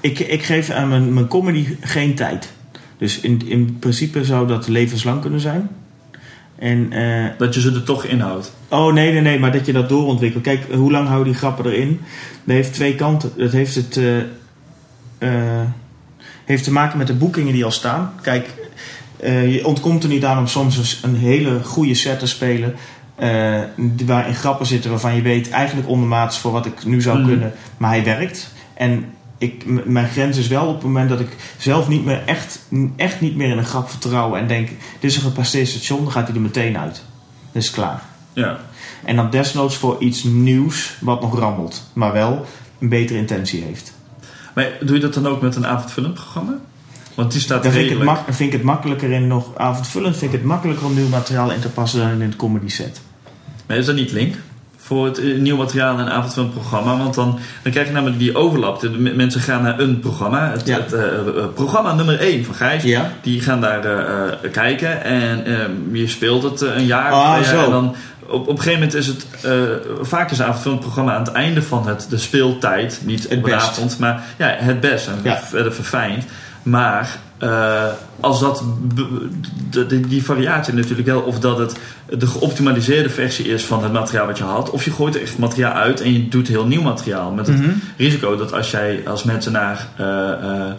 ik, 0.00 0.18
ik 0.18 0.42
geef 0.42 0.70
aan 0.70 0.88
mijn, 0.88 1.14
mijn 1.14 1.28
comedy 1.28 1.76
geen 1.80 2.14
tijd. 2.14 2.52
Dus 2.98 3.20
in, 3.20 3.48
in 3.48 3.76
principe 3.78 4.24
zou 4.24 4.46
dat 4.46 4.68
levenslang 4.68 5.20
kunnen 5.20 5.40
zijn. 5.40 5.68
En, 6.60 6.92
eh, 6.92 7.24
Dat 7.38 7.54
je 7.54 7.60
ze 7.60 7.72
er 7.72 7.82
toch 7.82 8.04
inhoudt. 8.04 8.52
oh 8.68 8.92
nee, 8.92 9.12
nee, 9.12 9.20
nee, 9.20 9.38
maar 9.38 9.52
dat 9.52 9.66
je 9.66 9.72
dat 9.72 9.88
doorontwikkelt. 9.88 10.42
Kijk, 10.42 10.72
hoe 10.72 10.90
lang 10.90 11.06
houden 11.08 11.32
die 11.32 11.40
grappen 11.40 11.64
erin? 11.66 12.00
Dat 12.44 12.54
heeft 12.56 12.72
twee 12.74 12.94
kanten. 12.94 13.32
Dat 13.36 13.52
heeft, 13.52 13.74
het, 13.74 13.96
eh, 13.96 14.18
eh, 15.18 15.66
heeft 16.44 16.64
te 16.64 16.72
maken 16.72 16.98
met 16.98 17.06
de 17.06 17.14
boekingen 17.14 17.52
die 17.52 17.64
al 17.64 17.70
staan. 17.70 18.12
Kijk, 18.22 18.48
je 19.22 19.60
ontkomt 19.66 20.02
er 20.02 20.08
niet 20.08 20.24
aan 20.24 20.38
om 20.38 20.46
soms 20.46 21.00
een 21.02 21.16
hele 21.16 21.62
goede 21.64 21.94
set 21.94 22.18
te 22.18 22.26
spelen. 22.26 22.74
waarin 24.06 24.34
grappen 24.34 24.66
zitten 24.66 24.90
waarvan 24.90 25.14
je 25.14 25.22
weet 25.22 25.50
eigenlijk 25.50 25.88
ondermaats 25.88 26.38
voor 26.38 26.52
wat 26.52 26.66
ik 26.66 26.84
nu 26.84 27.02
zou 27.02 27.18
Mhm. 27.18 27.26
kunnen, 27.28 27.52
maar 27.76 27.90
hij 27.90 28.04
werkt. 28.04 28.52
En 28.74 29.04
ik, 29.40 29.84
mijn 29.84 30.08
grens 30.08 30.36
is 30.36 30.48
wel 30.48 30.66
op 30.66 30.74
het 30.74 30.82
moment 30.82 31.08
dat 31.08 31.20
ik 31.20 31.36
zelf 31.58 31.88
niet 31.88 32.04
meer 32.04 32.22
echt, 32.26 32.60
echt 32.96 33.20
niet 33.20 33.36
meer 33.36 33.50
in 33.50 33.58
een 33.58 33.64
grap 33.64 33.90
vertrouw 33.90 34.34
en 34.36 34.46
denk: 34.46 34.68
dit 34.68 35.10
is 35.10 35.16
een 35.16 35.22
gepasseerd 35.22 35.68
station, 35.68 36.02
dan 36.02 36.12
gaat 36.12 36.26
hij 36.26 36.36
er 36.36 36.42
meteen 36.42 36.78
uit. 36.78 37.02
Dat 37.52 37.62
is 37.62 37.70
klaar. 37.70 38.02
Ja. 38.32 38.60
En 39.04 39.16
dan 39.16 39.30
desnoods 39.30 39.76
voor 39.76 39.96
iets 40.00 40.22
nieuws 40.22 40.96
wat 41.00 41.20
nog 41.20 41.38
rammelt, 41.38 41.82
maar 41.92 42.12
wel 42.12 42.46
een 42.78 42.88
betere 42.88 43.18
intentie 43.18 43.62
heeft. 43.62 43.92
Maar 44.54 44.68
doe 44.80 44.94
je 44.94 45.00
dat 45.00 45.14
dan 45.14 45.26
ook 45.26 45.40
met 45.40 45.56
een 45.56 45.66
avondvullend 45.66 46.14
programma? 46.14 46.58
Want 47.14 47.32
die 47.32 47.40
staat 47.40 47.62
vind 47.62 47.74
ik, 47.74 47.80
redelijk... 47.80 48.18
vind 48.24 48.38
ik 48.38 48.52
het 48.52 48.62
makkelijker 48.62 49.10
in 49.10 49.26
nog 49.26 49.56
avondvullend, 49.56 50.16
vind 50.16 50.32
ik 50.32 50.38
het 50.38 50.46
makkelijker 50.48 50.86
om 50.86 50.94
nieuw 50.94 51.08
materiaal 51.08 51.50
in 51.50 51.60
te 51.60 51.68
passen 51.68 52.00
dan 52.00 52.10
in 52.10 52.20
het 52.20 52.36
comedy 52.36 52.68
set. 52.68 53.00
Maar 53.66 53.76
is 53.76 53.86
dat 53.86 53.94
niet 53.94 54.12
link? 54.12 54.36
Voor 54.90 55.04
het 55.04 55.18
eh, 55.18 55.38
nieuw 55.38 55.56
materiaal 55.56 55.98
en 55.98 56.08
avondvullend 56.12 56.54
programma. 56.54 56.96
Want 56.96 57.14
dan, 57.14 57.38
dan 57.62 57.72
krijg 57.72 57.86
je 57.86 57.92
namelijk 57.92 58.18
die 58.18 58.36
overlap. 58.36 58.80
De 58.80 58.90
mensen 58.90 59.40
gaan 59.40 59.62
naar 59.62 59.78
een 59.80 60.00
programma. 60.00 60.50
Het, 60.50 60.66
Ja. 60.66 60.76
het, 60.76 60.92
eh, 60.92 61.04
eh, 61.04 61.44
programma 61.54 61.94
nummer 61.94 62.20
1 62.20 62.44
van 62.44 62.54
Gijs. 62.54 62.82
Ja. 62.82 63.10
Die 63.22 63.40
gaan 63.40 63.60
daar 63.60 63.80
kijken. 64.52 65.04
En 65.04 65.44
eh, 65.46 65.54
je 65.92 66.08
speelt 66.08 66.42
het 66.42 66.60
een 66.60 66.86
jaar. 66.86 67.12
Ah, 67.12 67.42
zo. 67.42 67.64
En 67.64 67.70
dan 67.70 67.94
op, 68.26 68.40
op 68.40 68.48
een 68.48 68.56
gegeven 68.62 68.72
moment 68.72 68.94
is 68.94 69.06
het... 69.06 69.26
vaak 70.02 70.30
is 70.30 70.38
een 70.38 70.44
avondvullend 70.44 70.80
programma 70.82 71.14
aan 71.14 71.22
het 71.22 71.32
einde 71.32 71.62
van 71.62 71.86
het, 71.86 72.06
de 72.10 72.18
speeltijd. 72.18 73.00
Niet 73.04 73.28
Het 73.28 73.38
op 73.38 73.46
een 73.46 73.54
avond. 73.54 73.98
Maar 73.98 74.22
ja, 74.38 74.54
het 74.58 74.80
best. 74.80 75.06
En 75.06 75.18
Ja. 75.22 75.36
verder 75.36 75.72
verfijnd. 75.74 76.24
Maar 76.62 77.18
eh, 77.40 77.84
als 78.20 78.40
dat 78.40 78.62
die 80.08 80.24
variatie 80.24 80.74
natuurlijk 80.74 81.08
wel, 81.08 81.20
of 81.20 81.38
dat 81.38 81.58
het 81.58 81.76
de 82.18 82.26
geoptimaliseerde 82.26 83.10
versie 83.10 83.44
is 83.48 83.64
van 83.64 83.82
het 83.82 83.92
materiaal 83.92 84.26
wat 84.26 84.38
je 84.38 84.44
had, 84.44 84.70
of 84.70 84.84
je 84.84 84.90
gooit 84.90 85.14
er 85.14 85.22
echt 85.22 85.38
materiaal 85.38 85.72
uit 85.72 86.00
en 86.00 86.12
je 86.12 86.28
doet 86.28 86.48
heel 86.48 86.66
nieuw 86.66 86.82
materiaal. 86.82 87.30
Met 87.30 87.46
het 87.46 87.58
Mhm. 87.60 87.70
risico 87.96 88.36
dat 88.36 88.52
als 88.52 88.70
jij 88.70 89.00
als 89.06 89.24
mensen 89.24 89.52
naar 89.52 89.86
eh, 89.96 90.30
eh, 90.30 90.72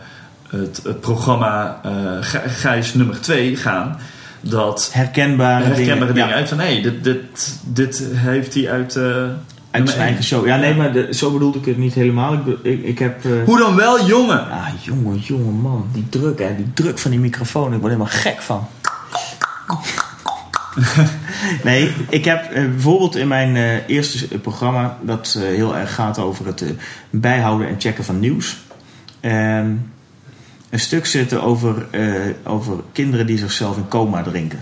het, 0.49 0.81
het 0.83 0.99
programma 0.99 1.81
Gij- 2.21 2.49
Gijs 2.49 2.93
nummer 2.93 3.21
2 3.21 3.55
gaan, 3.55 3.99
dat 4.41 4.89
Herkenbare, 4.93 5.63
herkenbare 5.63 6.13
dingen 6.13 6.29
ja, 6.29 6.35
uit 6.35 6.49
van 6.49 6.59
hé, 6.59 6.65
hey, 6.73 6.81
dit, 6.81 7.03
dit, 7.03 7.59
dit 7.65 8.03
heeft 8.13 8.53
hij 8.53 8.71
uit. 8.71 8.99
Uit 9.71 9.89
zijn 9.89 10.01
eigen 10.01 10.23
show. 10.23 10.45
Ja, 10.47 10.55
nee, 10.57 10.75
maar 10.75 10.93
de- 10.93 11.07
zo 11.13 11.31
bedoelde 11.31 11.59
ik 11.59 11.65
het 11.65 11.77
niet 11.77 11.93
helemaal. 11.93 12.33
Ik, 12.33 12.45
ik, 12.63 12.83
ik 12.83 12.99
heb... 12.99 13.25
eh, 13.25 13.31
Hoe 13.45 13.57
dan 13.57 13.75
wel, 13.75 14.05
jongen? 14.05 14.51
Ah, 14.51 14.67
jongen, 14.81 15.17
jongen, 15.17 15.53
man. 15.53 15.87
Die 15.93 16.09
druk, 16.09 16.39
hè. 16.39 16.55
Die 16.55 16.73
druk 16.73 16.99
van 16.99 17.11
die 17.11 17.19
microfoon. 17.19 17.73
Ik 17.73 17.79
word 17.79 17.91
helemaal 17.93 18.13
gek 18.13 18.41
van. 18.41 18.67
nee, 21.63 21.91
ik 22.09 22.25
heb 22.25 22.43
eh, 22.51 22.65
bijvoorbeeld 22.65 23.15
in 23.15 23.27
mijn 23.27 23.55
eh, 23.55 23.89
eerste 23.89 24.27
programma... 24.39 24.97
dat 25.01 25.35
eh, 25.37 25.43
heel 25.43 25.75
erg 25.77 25.93
gaat 25.93 26.19
over 26.19 26.45
het 26.45 26.63
bijhouden 27.09 27.67
en 27.67 27.75
checken 27.77 28.03
van 28.03 28.19
nieuws... 28.19 28.57
ehm, 29.19 29.69
een 30.69 30.79
stuk 30.79 31.05
zitten 31.05 31.43
over, 31.43 31.87
eh, 31.91 32.11
over 32.43 32.73
kinderen 32.91 33.25
die 33.25 33.37
zichzelf 33.37 33.77
in 33.77 33.87
coma 33.87 34.23
drinken. 34.23 34.59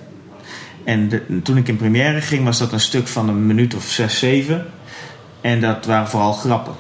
En 0.84 1.10
de- 1.10 1.42
toen 1.44 1.58
ik 1.58 1.68
in 1.68 1.78
première 1.78 2.22
ging, 2.22 2.44
was 2.44 2.58
dat 2.60 2.72
een 2.72 2.80
stuk 2.80 3.08
van 3.08 3.30
een 3.30 3.46
minuut 3.46 3.76
of 3.76 3.84
zes, 3.90 4.20
zeven. 4.20 4.66
En 5.42 5.62
dat 5.62 5.86
waren 5.86 6.08
vooral 6.08 6.34
grappen. 6.34 6.74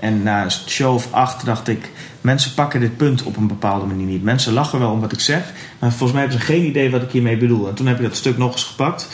En 0.00 0.22
na 0.22 0.42
een 0.42 0.50
show 0.50 0.94
of 0.94 1.12
acht 1.12 1.44
dacht 1.44 1.68
ik... 1.68 1.90
mensen 2.20 2.54
pakken 2.54 2.80
dit 2.80 2.96
punt 2.96 3.22
op 3.22 3.36
een 3.36 3.46
bepaalde 3.46 3.86
manier 3.86 4.06
niet. 4.06 4.22
Mensen 4.22 4.52
lachen 4.52 4.78
wel 4.78 4.90
om 4.90 5.00
wat 5.00 5.12
ik 5.12 5.20
zeg... 5.20 5.52
maar 5.78 5.90
volgens 5.90 6.12
mij 6.12 6.20
hebben 6.20 6.40
ze 6.40 6.46
geen 6.46 6.64
idee 6.64 6.90
wat 6.90 7.02
ik 7.02 7.10
hiermee 7.10 7.36
bedoel. 7.36 7.68
En 7.68 7.74
toen 7.74 7.86
heb 7.86 7.96
ik 7.96 8.02
dat 8.02 8.16
stuk 8.16 8.38
nog 8.38 8.52
eens 8.52 8.64
gepakt... 8.64 9.08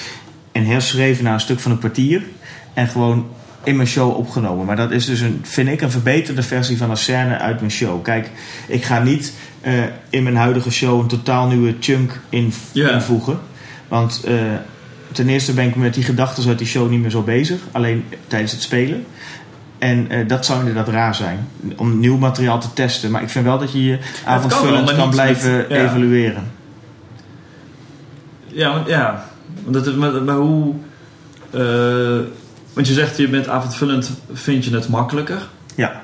en 0.52 0.64
herschreven 0.64 1.24
naar 1.24 1.32
een 1.32 1.40
stuk 1.40 1.60
van 1.60 1.70
een 1.70 1.78
kwartier... 1.78 2.22
en 2.74 2.88
gewoon 2.88 3.28
in 3.64 3.76
mijn 3.76 3.88
show 3.88 4.16
opgenomen. 4.16 4.66
Maar 4.66 4.76
dat 4.76 4.90
is 4.90 5.04
dus, 5.04 5.20
een, 5.20 5.40
vind 5.42 5.68
ik, 5.68 5.80
een 5.80 5.90
verbeterde 5.90 6.42
versie 6.42 6.76
van 6.76 6.90
een 6.90 6.96
scène 6.96 7.38
uit 7.38 7.60
mijn 7.60 7.72
show. 7.72 8.02
Kijk, 8.02 8.30
ik 8.66 8.84
ga 8.84 9.02
niet 9.02 9.32
eh, 9.60 9.72
in 10.10 10.22
mijn 10.22 10.36
huidige 10.36 10.70
show... 10.70 11.00
een 11.00 11.06
totaal 11.06 11.46
nieuwe 11.46 11.74
chunk 11.80 12.20
invoegen. 12.28 13.40
Want... 13.88 14.22
eh, 14.24 14.34
Ten 15.12 15.28
eerste 15.28 15.52
ben 15.52 15.64
ik 15.68 15.76
met 15.76 15.94
die 15.94 16.04
gedachten 16.04 16.48
uit 16.48 16.58
die 16.58 16.66
show 16.66 16.90
niet 16.90 17.00
meer 17.00 17.10
zo 17.10 17.22
bezig. 17.22 17.58
Alleen 17.72 18.04
tijdens 18.26 18.52
het 18.52 18.62
spelen. 18.62 19.04
En 19.78 20.10
eh, 20.10 20.28
dat 20.28 20.44
zou 20.46 20.58
inderdaad 20.58 20.88
raar 20.88 21.14
zijn. 21.14 21.48
Om 21.76 21.98
nieuw 22.00 22.16
materiaal 22.16 22.60
te 22.60 22.72
testen. 22.72 23.10
Maar 23.10 23.22
ik 23.22 23.28
vind 23.28 23.44
wel 23.44 23.58
dat 23.58 23.72
je 23.72 23.84
je 23.84 23.98
avondvullend 24.24 24.92
kan 24.94 25.10
blijven 25.10 25.56
met- 25.56 25.66
ja. 25.68 25.76
evalueren. 25.84 26.50
Ja, 28.46 28.72
want, 28.72 28.88
ja. 28.88 29.24
Want 29.62 29.74
dat, 29.74 29.86
is- 29.86 29.94
maar, 29.94 30.22
maar 30.22 30.36
hoe... 30.36 30.74
eh, 31.50 32.26
want 32.72 32.86
je 32.86 32.92
zegt, 32.92 33.16
je 33.16 33.28
bent 33.28 33.48
avondvullend, 33.48 34.10
vind 34.32 34.64
je 34.64 34.74
het 34.74 34.88
makkelijker? 34.88 35.48
Ja. 35.74 36.00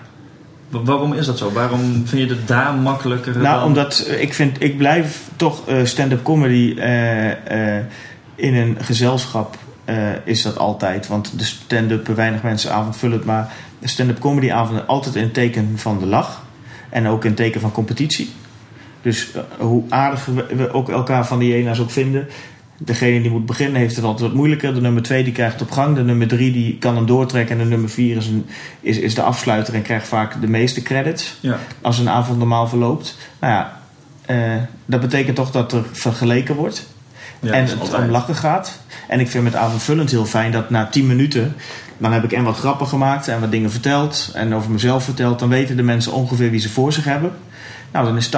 Wa- 0.69 0.83
Waarom 0.83 1.13
is 1.13 1.27
dat 1.27 1.39
zo? 1.39 1.53
Waarom 1.53 2.03
vind 2.07 2.29
je 2.29 2.35
het 2.37 2.49
daar 2.49 2.75
makkelijker 2.75 3.39
Nou, 3.39 3.59
dan? 3.59 3.67
omdat 3.67 3.99
eh, 4.09 4.21
ik 4.23 4.35
vind, 4.35 4.63
ik 4.63 4.79
blijf 4.79 5.21
toch 5.37 5.63
stand-up 5.85 6.23
comedy 6.23 6.75
in 8.37 8.55
een 8.55 8.76
gezelschap 8.80 9.57
eh, 9.84 9.97
is 10.24 10.43
dat 10.43 10.59
altijd. 10.59 11.07
Want 11.07 11.39
de 11.39 11.45
stand-up 11.45 12.07
weinig 12.07 12.43
mensen 12.43 12.72
avondvullend, 12.72 13.24
maar 13.24 13.53
de 13.78 13.89
stand-up 13.89 14.18
comedy 14.18 14.53
avonden 14.53 14.87
altijd 14.87 15.14
het 15.14 15.34
teken 15.34 15.72
van 15.76 15.99
de 15.99 16.07
lach. 16.07 16.45
En 16.91 17.07
ook 17.07 17.24
het 17.24 17.37
teken 17.37 17.61
van 17.61 17.72
competitie. 17.72 18.30
Dus 19.03 19.32
eh, 19.32 19.43
hoe 19.59 19.82
aardig 19.89 20.24
we, 20.24 20.72
ook 20.72 20.89
elkaar 20.89 21.26
van 21.26 21.39
die 21.39 21.55
ena's 21.55 21.80
ook 21.80 21.91
vinden. 21.91 22.26
Degene 22.78 23.22
die 23.22 23.30
moet 23.30 23.47
beginnen 23.47 23.80
heeft 23.80 23.97
het 23.97 24.05
altijd 24.05 24.28
wat 24.28 24.37
moeilijker. 24.37 24.74
De 24.74 24.80
nummer 24.80 25.03
twee 25.03 25.24
die 25.24 25.32
krijgt 25.32 25.53
het 25.53 25.62
op 25.62 25.70
gang. 25.70 25.97
De 25.97 26.03
nummer 26.03 26.28
drie 26.28 26.53
die 26.53 26.78
kan 26.78 26.97
hem 26.97 27.07
doortrekken. 27.07 27.57
En 27.57 27.62
de 27.62 27.68
nummer 27.68 27.91
vier 27.91 28.16
is, 28.16 28.26
een, 28.26 28.47
is, 28.80 28.99
is 28.99 29.14
de 29.14 29.22
afsluiter 29.22 29.74
en 29.74 29.82
krijgt 29.82 30.09
vaak 30.09 30.41
de 30.41 30.49
meeste 30.49 30.82
credits 30.82 31.37
Ja. 31.41 31.59
als 31.80 31.99
een 31.99 32.09
avond 32.09 32.39
normaal 32.39 32.68
verloopt. 32.68 33.16
Nou 33.41 33.53
ja, 33.53 33.80
eh, 34.26 34.62
dat 34.87 35.01
betekent 35.01 35.37
toch 35.37 35.51
dat 35.51 35.72
er 35.72 35.84
vergeleken 35.93 36.55
wordt. 36.55 36.87
Ja, 37.47 37.53
en 37.53 37.65
het 37.65 37.81
altijd. 37.81 38.03
om 38.03 38.11
lachen 38.11 38.35
gaat. 38.35 38.79
En 39.09 39.21
ik 39.21 39.29
vind 39.29 39.45
met 39.45 39.55
avondvullend 39.55 40.11
heel 40.11 40.25
fijn 40.25 40.53
dat 40.53 40.71
na 40.71 40.87
10 40.87 41.07
minuten... 41.07 41.55
dan 41.99 42.13
heb 42.13 42.25
ik 42.25 42.33
en 42.33 42.45
wat 42.45 42.57
grappen 42.57 42.87
gemaakt 42.87 43.29
en 43.29 43.41
wat 43.41 43.51
dingen 43.51 43.71
verteld... 43.71 44.31
en 44.35 44.55
over 44.55 44.71
mezelf 44.71 45.05
verteld. 45.05 45.39
Dan 45.39 45.49
weten 45.49 45.77
de 45.77 45.83
mensen 45.83 46.13
ongeveer 46.13 46.51
wie 46.51 46.61
ze 46.61 46.69
voor 46.69 46.93
zich 46.93 47.05
hebben. 47.05 47.33
Nou, 47.93 48.07
dan 48.07 48.17
is 48.17 48.31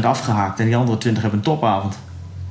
80% 0.00 0.04
afgehaakt 0.04 0.60
en 0.60 0.66
die 0.66 0.76
andere 0.76 0.98
20 0.98 1.22
hebben 1.22 1.40
een 1.40 1.44
topavond. 1.44 1.98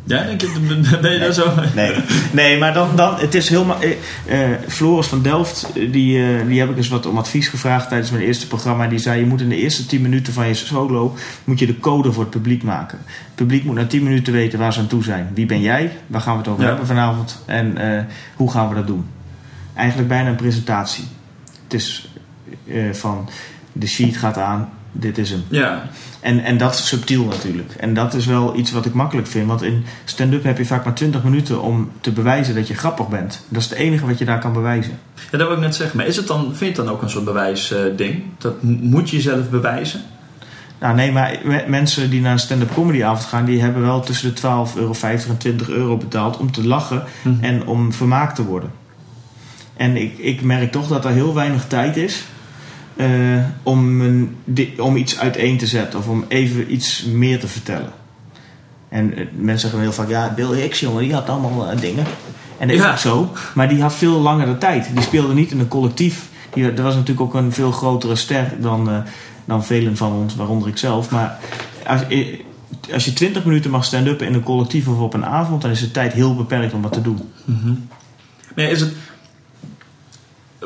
Ja, 0.04 0.24
denk 0.24 0.42
je, 0.42 0.98
ben 1.02 1.12
je 1.14 1.20
daar 1.20 1.34
zo? 1.34 1.54
Nee, 1.76 1.96
nee 2.32 2.58
maar 2.58 2.74
dan, 2.74 2.96
dan, 2.96 3.16
het 3.20 3.36
is 3.36 3.50
helemaal... 3.50 3.78
eh, 3.82 4.40
Floris 4.68 5.08
van 5.08 5.22
Delft, 5.22 5.64
eh, 5.76 5.92
die, 5.92 6.46
die 6.48 6.60
heb 6.60 6.70
ik 6.70 6.78
eens 6.78 6.88
wat 6.88 7.06
om 7.06 7.18
advies 7.18 7.48
gevraagd 7.48 7.88
tijdens 7.90 8.12
mijn 8.12 8.24
eerste 8.24 8.48
programma. 8.48 8.88
Die 8.88 9.00
zei, 9.00 9.20
je 9.20 9.26
moet 9.26 9.42
in 9.42 9.50
de 9.50 9.56
eerste 9.56 9.86
10 9.86 10.02
minuten 10.02 10.34
van 10.34 10.48
je 10.48 10.54
solo... 10.54 11.16
moet 11.44 11.60
je 11.60 11.66
de 11.66 11.80
code 11.80 12.12
voor 12.12 12.22
het 12.24 12.32
publiek 12.32 12.64
maken. 12.64 12.98
Het 13.06 13.36
publiek 13.36 13.64
moet 13.64 13.76
na 13.76 13.86
10 13.86 14.04
minuten 14.04 14.34
weten 14.34 14.60
waar 14.60 14.74
ze 14.74 14.80
aan 14.80 14.88
toe 14.88 15.04
zijn. 15.04 15.30
Wie 15.34 15.46
ben 15.46 15.62
jij? 15.62 15.92
Waar 16.08 16.22
gaan 16.22 16.34
we 16.34 16.40
het 16.40 16.48
over 16.48 16.62
Ja. 16.62 16.68
hebben 16.68 16.88
vanavond? 16.88 17.44
En 17.46 17.78
hoe 18.36 18.52
gaan 18.52 18.70
we 18.70 18.76
dat 18.76 18.88
doen? 18.88 19.06
Eigenlijk 19.74 20.08
bijna 20.10 20.30
een 20.30 20.36
presentatie. 20.36 21.04
Het 21.64 21.74
is 21.74 22.12
van, 22.92 23.30
de 23.74 23.88
sheet 23.88 24.18
gaat 24.18 24.38
aan, 24.38 24.70
dit 24.92 25.18
is 25.18 25.30
hem. 25.30 25.44
Ja, 25.48 25.90
En, 26.20 26.44
en 26.44 26.58
dat 26.58 26.74
is 26.74 26.88
subtiel 26.88 27.26
natuurlijk. 27.26 27.74
En 27.80 27.94
dat 27.94 28.14
is 28.14 28.26
wel 28.26 28.58
iets 28.58 28.72
wat 28.72 28.86
ik 28.86 28.94
makkelijk 28.94 29.28
vind. 29.28 29.48
Want 29.48 29.62
in 29.62 29.84
stand-up 30.06 30.44
heb 30.44 30.58
je 30.58 30.66
vaak 30.66 30.84
maar 30.86 30.94
20 30.94 31.24
minuten 31.24 31.62
om 31.62 31.92
te 32.02 32.12
bewijzen 32.12 32.56
dat 32.56 32.68
je 32.68 32.74
grappig 32.74 33.08
bent. 33.08 33.46
Dat 33.50 33.62
is 33.62 33.70
het 33.70 33.78
enige 33.78 34.06
wat 34.06 34.18
je 34.18 34.26
daar 34.26 34.40
kan 34.40 34.54
bewijzen. 34.54 35.00
ja, 35.32 35.38
dat 35.38 35.48
wil 35.48 35.56
ik 35.58 35.64
net 35.64 35.76
zeggen. 35.76 35.98
Maar 35.98 36.06
is 36.06 36.16
het 36.16 36.28
dan, 36.28 36.42
vind 36.46 36.60
je 36.60 36.66
het 36.66 36.76
dan 36.76 36.90
ook 36.90 37.02
een 37.02 37.10
soort 37.10 37.26
bewijsding? 37.26 37.96
ding? 37.98 38.24
dat 38.38 38.64
m- 38.64 38.68
moet 38.82 39.10
je 39.10 39.16
jezelf 39.16 39.50
bewijzen? 39.50 40.02
Nou 40.80 40.96
nee, 40.96 41.12
maar 41.12 41.40
me- 41.44 41.66
mensen 41.68 42.10
die 42.10 42.22
naar 42.22 42.32
een 42.32 42.40
stand-up 42.40 42.74
comedy 42.74 43.04
avond 43.04 43.26
gaan... 43.26 43.46
die 43.46 43.62
hebben 43.62 43.82
wel 43.82 44.00
tussen 44.00 44.36
de 44.36 44.42
12,50 44.42 44.78
euro 44.78 44.94
en 45.28 45.38
20 45.38 45.70
euro 45.70 45.98
betaald 45.98 46.38
om 46.38 46.52
te 46.52 46.68
lachen 46.68 47.04
Mhm. 47.24 47.44
en 47.44 47.66
om 47.66 47.94
vermaakt 47.94 48.36
te 48.36 48.46
worden. 48.46 48.72
En 49.78 49.96
ik, 49.98 50.18
ik 50.18 50.42
merk 50.42 50.72
toch 50.72 50.88
dat 50.88 51.06
er 51.06 51.12
heel 51.12 51.34
weinig 51.34 51.68
tijd 51.68 51.98
is... 51.98 52.24
eh, 52.96 53.08
om, 53.64 54.02
een, 54.02 54.36
om 54.78 54.96
iets 54.96 55.20
uiteen 55.20 55.58
te 55.58 55.68
zetten 55.68 56.00
of 56.00 56.08
om 56.08 56.26
even 56.28 56.74
iets 56.74 57.04
meer 57.04 57.40
te 57.40 57.48
vertellen. 57.48 57.92
En 58.90 59.18
eh, 59.18 59.26
mensen 59.38 59.60
zeggen 59.60 59.80
heel 59.80 59.92
vaak, 59.94 60.10
ja, 60.10 60.34
Bill 60.36 60.56
Hicks, 60.56 60.80
jongen, 60.80 61.04
die 61.04 61.14
had 61.14 61.30
allemaal 61.30 61.70
eh, 61.72 61.80
dingen. 61.80 62.06
En 62.58 62.68
dat 62.68 62.76
is 62.78 62.84
Ja. 62.84 62.92
ook 62.92 62.98
zo, 62.98 63.32
maar 63.56 63.70
die 63.70 63.82
had 63.82 63.94
veel 63.96 64.20
langere 64.20 64.58
tijd. 64.58 64.90
Die 64.94 65.04
speelde 65.04 65.34
niet 65.34 65.52
in 65.52 65.60
een 65.60 65.68
collectief. 65.68 66.30
Die, 66.54 66.72
er 66.72 66.84
was 66.84 66.94
natuurlijk 66.96 67.22
ook 67.22 67.34
een 67.34 67.52
veel 67.52 67.72
grotere 67.72 68.16
ster 68.16 68.54
dan, 68.60 69.04
dan 69.46 69.66
velen 69.66 69.98
van 69.98 70.14
ons, 70.14 70.36
waaronder 70.36 70.68
ik 70.68 70.78
zelf. 70.78 71.10
Maar 71.10 71.40
als, 71.88 72.02
als 72.94 73.06
je 73.06 73.14
20 73.14 73.46
minuten 73.46 73.72
mag 73.72 73.86
stand-up 73.86 74.22
in 74.22 74.34
een 74.34 74.44
collectief 74.44 74.88
of 74.88 75.00
op 75.00 75.14
een 75.14 75.26
avond, 75.26 75.62
dan 75.62 75.72
is 75.72 75.80
de 75.80 75.92
tijd 75.92 76.14
heel 76.14 76.36
beperkt 76.36 76.74
om 76.74 76.82
wat 76.82 76.94
te 76.94 77.02
doen. 77.02 77.20
Maar 78.56 78.66
is 78.66 78.80
het... 78.80 78.94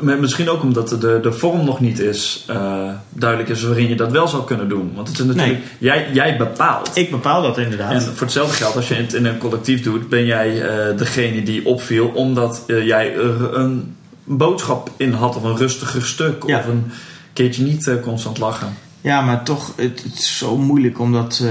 maar 0.00 0.18
Misschien 0.18 0.48
ook 0.48 0.62
omdat 0.62 0.88
de, 0.88 1.18
de 1.22 1.32
vorm 1.32 1.64
nog 1.64 1.80
niet 1.80 1.98
is 1.98 2.44
eh, 2.46 2.90
duidelijk 3.08 3.50
is 3.50 3.62
waarin 3.62 3.88
je 3.88 3.94
dat 3.96 4.10
wel 4.10 4.28
zou 4.28 4.44
kunnen 4.44 4.68
doen. 4.68 4.92
Want 4.94 5.08
het 5.08 5.18
is 5.18 5.24
natuurlijk... 5.24 5.60
Jij, 5.78 6.08
jij 6.12 6.36
bepaalt. 6.36 6.90
Ik 6.94 7.10
bepaal 7.10 7.42
dat 7.42 7.58
inderdaad. 7.58 7.92
En 7.92 8.00
voor 8.02 8.20
hetzelfde 8.20 8.54
geld, 8.54 8.76
als 8.76 8.88
je 8.88 8.94
het 8.94 9.14
in 9.14 9.24
een 9.24 9.38
collectief 9.38 9.82
doet, 9.82 10.08
ben 10.08 10.24
jij 10.24 10.62
eh, 10.62 10.98
degene 10.98 11.42
die 11.42 11.66
opviel 11.66 12.08
omdat 12.08 12.62
eh, 12.66 12.86
jij 12.86 13.14
er 13.14 13.54
een 13.54 13.96
boodschap 14.24 14.90
in 14.96 15.12
had 15.12 15.36
of 15.36 15.42
een 15.42 15.56
rustiger 15.56 16.02
stuk 16.06 16.42
Ja. 16.46 16.58
of 16.58 16.66
een 16.66 16.90
keertje 17.32 17.62
niet 17.62 18.00
constant 18.02 18.38
lachen. 18.38 18.76
Ja, 19.00 19.20
maar 19.20 19.44
toch, 19.44 19.72
het, 19.76 20.02
het 20.02 20.18
is 20.18 20.38
zo 20.38 20.56
moeilijk 20.56 20.98
omdat. 20.98 21.44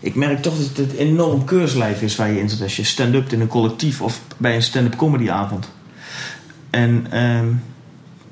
ik 0.00 0.14
merk 0.14 0.42
toch 0.42 0.54
dat 0.56 0.76
het 0.86 0.92
enorm 0.92 1.44
keurslijf 1.44 2.02
is 2.02 2.16
waar 2.16 2.32
je 2.32 2.40
in 2.40 2.48
zit 2.48 2.62
als 2.62 2.76
je 2.76 2.84
stand-up 2.84 3.32
in 3.32 3.40
een 3.40 3.48
collectief 3.48 4.02
of 4.02 4.20
bij 4.36 4.54
een 4.54 4.62
stand-up 4.62 4.96
comedyavond. 4.96 5.68
En 6.70 7.06
ehm, 7.10 7.46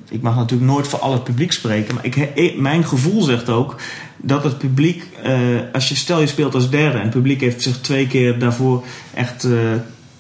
ik 0.09 0.23
mag 0.23 0.37
natuurlijk 0.37 0.71
nooit 0.71 0.87
voor 0.89 0.99
al 0.99 1.13
het 1.13 1.25
publiek 1.25 1.53
spreken, 1.53 1.95
maar 1.95 2.05
ik, 2.05 2.55
mijn 2.59 2.85
gevoel 2.85 3.23
zegt 3.23 3.49
ook 3.49 3.77
dat 4.17 4.45
het 4.45 4.59
publiek, 4.59 5.09
eh, 5.23 5.39
als 5.73 5.89
je 5.89 5.95
stel 5.95 6.21
je 6.21 6.27
speelt 6.27 6.55
als 6.55 6.71
derde 6.71 6.97
en 6.99 7.03
het 7.05 7.11
publiek 7.13 7.41
heeft 7.41 7.63
zich 7.63 7.81
twee 7.81 8.07
keer 8.07 8.39
daarvoor 8.39 8.85
echt 9.15 9.45
eh, 9.45 9.53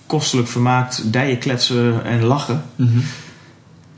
kostelijk 0.06 0.48
vermaakt, 0.48 1.12
dijen 1.12 1.38
kletsen 1.38 2.04
en 2.04 2.24
lachen. 2.24 2.62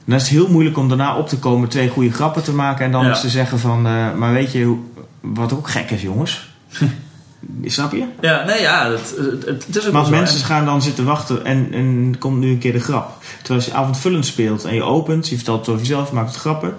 Dan 0.05 0.17
is 0.17 0.23
het 0.23 0.31
heel 0.31 0.51
moeilijk 0.51 0.77
om 0.79 0.89
daarna 0.89 1.17
op 1.17 1.29
te 1.29 1.39
komen, 1.39 1.69
twee 1.69 1.89
goede 1.89 2.13
grappen 2.13 2.43
te 2.43 2.53
maken 2.53 2.85
en 2.85 2.93
dan 2.93 3.03
Ja. 3.05 3.09
eens 3.09 3.21
te 3.21 3.29
zeggen 3.29 3.59
van, 3.59 3.87
eh, 3.87 4.15
maar 4.15 4.33
weet 4.33 4.53
je 4.53 4.79
wat 5.21 5.53
ook 5.53 5.69
gek 5.69 5.91
is, 5.91 6.03
jongens? 6.03 6.49
Snap 7.65 7.93
je? 7.93 8.05
Ja, 8.21 8.45
nee, 8.45 8.61
ja, 8.61 8.91
het, 8.91 9.15
het, 9.17 9.67
het 9.67 9.77
is 9.77 9.87
ook 9.87 10.05
zo, 10.05 10.11
mensen 10.11 10.45
gaan 10.45 10.65
dan 10.65 10.83
zitten 10.83 11.05
wachten 11.05 11.45
en, 11.45 11.69
en 11.73 12.17
komt 12.19 12.39
nu 12.39 12.51
een 12.51 12.59
keer 12.59 12.73
de 12.73 12.81
grap. 12.81 13.23
Terwijl 13.39 13.61
als 13.61 13.69
je 13.69 13.75
avondvullend 13.75 14.27
speelt 14.27 14.65
en 14.65 14.75
je 14.75 14.83
opent, 14.83 15.29
je 15.29 15.37
vertelt 15.37 15.61
het 15.61 15.69
over 15.69 15.81
jezelf, 15.81 16.09
je 16.09 16.15
maakt 16.15 16.31
het 16.31 16.39
grappen. 16.39 16.75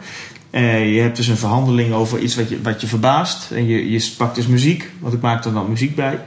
Eh, 0.51 0.95
je 0.95 1.01
hebt 1.01 1.15
dus 1.15 1.27
een 1.27 1.37
verhandeling 1.37 1.93
over 1.93 2.19
iets 2.19 2.35
wat 2.35 2.49
je, 2.49 2.61
wat 2.61 2.81
je 2.81 2.87
verbaast. 2.87 3.51
En 3.51 3.67
je, 3.67 3.91
je 3.91 4.13
pakt 4.17 4.35
dus 4.35 4.47
muziek, 4.47 4.91
want 4.99 5.13
ik 5.13 5.21
maak 5.21 5.45
er 5.45 5.53
dan 5.53 5.69
muziek 5.69 5.95
bij. 5.95 6.19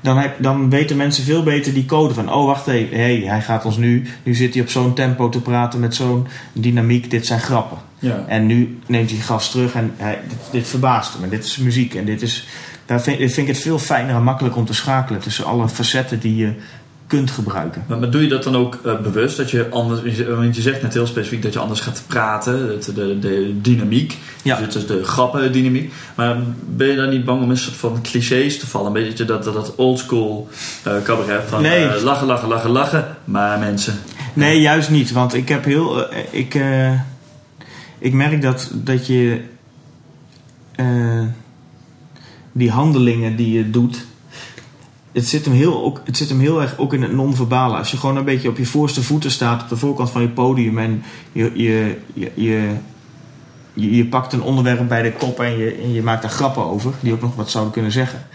Dan, 0.00 0.16
heb, 0.16 0.42
dan 0.42 0.70
weten 0.70 0.96
mensen 0.96 1.24
veel 1.24 1.42
beter 1.42 1.74
die 1.74 1.84
code 1.84 2.14
van... 2.14 2.32
oh, 2.32 2.46
wacht 2.46 2.66
even, 2.66 2.96
hey, 2.96 3.22
hij 3.26 3.42
gaat 3.42 3.64
ons 3.64 3.76
nu... 3.76 4.06
nu 4.22 4.34
zit 4.34 4.54
hij 4.54 4.62
op 4.62 4.68
zo'n 4.68 4.94
tempo 4.94 5.28
te 5.28 5.40
praten 5.40 5.80
met 5.80 5.94
zo'n 5.94 6.26
dynamiek. 6.52 7.10
Dit 7.10 7.26
zijn 7.26 7.40
grappen. 7.40 7.78
Ja. 7.98 8.24
En 8.26 8.46
nu 8.46 8.78
neemt 8.86 9.10
hij 9.10 9.18
gas 9.18 9.50
terug 9.50 9.74
en 9.74 9.92
hij, 9.96 10.20
dit, 10.28 10.38
dit 10.50 10.68
verbaast 10.68 11.12
hem. 11.12 11.22
En 11.22 11.28
dit 11.28 11.44
is 11.44 11.56
muziek. 11.56 11.94
En 11.94 12.04
dit 12.04 12.22
is, 12.22 12.46
daar 12.88 13.00
vind, 13.02 13.18
vind 13.18 13.36
ik 13.36 13.46
het 13.54 13.58
veel 13.62 13.78
fijner 13.78 14.14
en 14.14 14.22
makkelijker 14.22 14.60
om 14.60 14.66
te 14.66 14.74
schakelen 14.74 15.20
tussen 15.20 15.44
alle 15.44 15.68
facetten 15.68 16.18
die 16.20 16.36
je 16.36 16.52
kunt 17.06 17.30
gebruiken. 17.30 17.84
Maar, 17.86 17.98
maar 17.98 18.10
doe 18.10 18.22
je 18.22 18.28
dat 18.28 18.42
dan 18.42 18.56
ook 18.56 18.78
eh, 18.84 19.00
bewust? 19.00 19.36
Dat 19.36 19.50
je 19.50 19.68
anders, 19.70 20.00
want 20.28 20.56
je 20.56 20.62
zegt 20.62 20.82
net 20.82 20.94
heel 20.94 21.06
specifiek 21.06 21.42
dat 21.42 21.52
je 21.52 21.58
anders 21.58 21.80
gaat 21.80 22.02
praten, 22.06 22.68
het- 22.68 22.90
de, 22.94 23.18
de 23.18 23.60
dynamiek, 23.60 24.16
Ja. 24.42 24.60
dus 24.70 24.86
de 24.86 25.04
grappendynamiek. 25.04 25.92
Maar 26.14 26.36
ben 26.66 26.86
je 26.88 26.96
dan 26.96 27.08
niet 27.08 27.24
bang 27.24 27.42
om 27.42 27.50
een 27.50 27.56
soort 27.56 27.76
van 27.76 27.98
clichés 28.02 28.58
te 28.58 28.66
vallen? 28.66 28.86
Een 28.86 28.92
beetje 28.92 29.24
dat, 29.24 29.44
dat, 29.44 29.54
dat 29.54 29.74
oldschool 29.74 30.48
eh 30.84 30.92
cabaret 31.04 31.42
van 31.48 31.62
Nee. 31.62 31.86
eh, 31.88 32.02
lachen, 32.02 32.26
lachen, 32.26 32.48
lachen, 32.48 32.70
lachen. 32.70 33.04
Maar 33.24 33.58
mensen, 33.58 33.94
Nee, 34.32 34.60
juist 34.60 34.90
niet. 34.90 35.12
Want 35.12 35.34
ik 35.34 35.48
heb 35.48 35.64
heel. 35.64 36.06
ik, 36.30 36.58
ik 37.98 38.12
merk 38.12 38.42
dat, 38.42 38.70
dat 38.74 39.06
je. 39.06 39.40
Die 42.58 42.70
handelingen 42.70 43.36
die 43.36 43.52
je 43.52 43.70
doet. 43.70 44.06
Het 45.12 45.26
zit, 45.26 45.44
hem 45.44 45.54
heel, 45.54 45.84
ook, 45.84 46.00
het 46.04 46.16
zit 46.16 46.28
hem 46.28 46.40
heel 46.40 46.62
erg 46.62 46.78
ook 46.78 46.92
in 46.92 47.02
het 47.02 47.12
non-verbale. 47.12 47.76
Als 47.76 47.90
je 47.90 47.96
gewoon 47.96 48.16
een 48.16 48.24
beetje 48.24 48.48
op 48.48 48.56
je 48.56 48.66
voorste 48.66 49.02
voeten 49.02 49.30
staat 49.30 49.62
op 49.62 49.68
de 49.68 49.76
voorkant 49.76 50.10
van 50.10 50.22
je 50.22 50.28
podium 50.28 50.78
en 50.78 51.02
je, 51.32 51.50
je, 51.54 51.96
je, 52.14 52.30
je, 52.34 52.74
je, 53.72 53.96
je 53.96 54.06
pakt 54.06 54.32
een 54.32 54.42
onderwerp 54.42 54.88
bij 54.88 55.02
de 55.02 55.12
kop 55.12 55.40
en 55.40 55.58
je, 55.58 55.74
en 55.74 55.92
je 55.92 56.02
maakt 56.02 56.22
daar 56.22 56.30
grappen 56.30 56.64
over, 56.64 56.92
die 57.00 57.12
ook 57.12 57.20
nog 57.20 57.34
wat 57.34 57.50
zouden 57.50 57.72
kunnen 57.72 57.92
zeggen. 57.92 58.26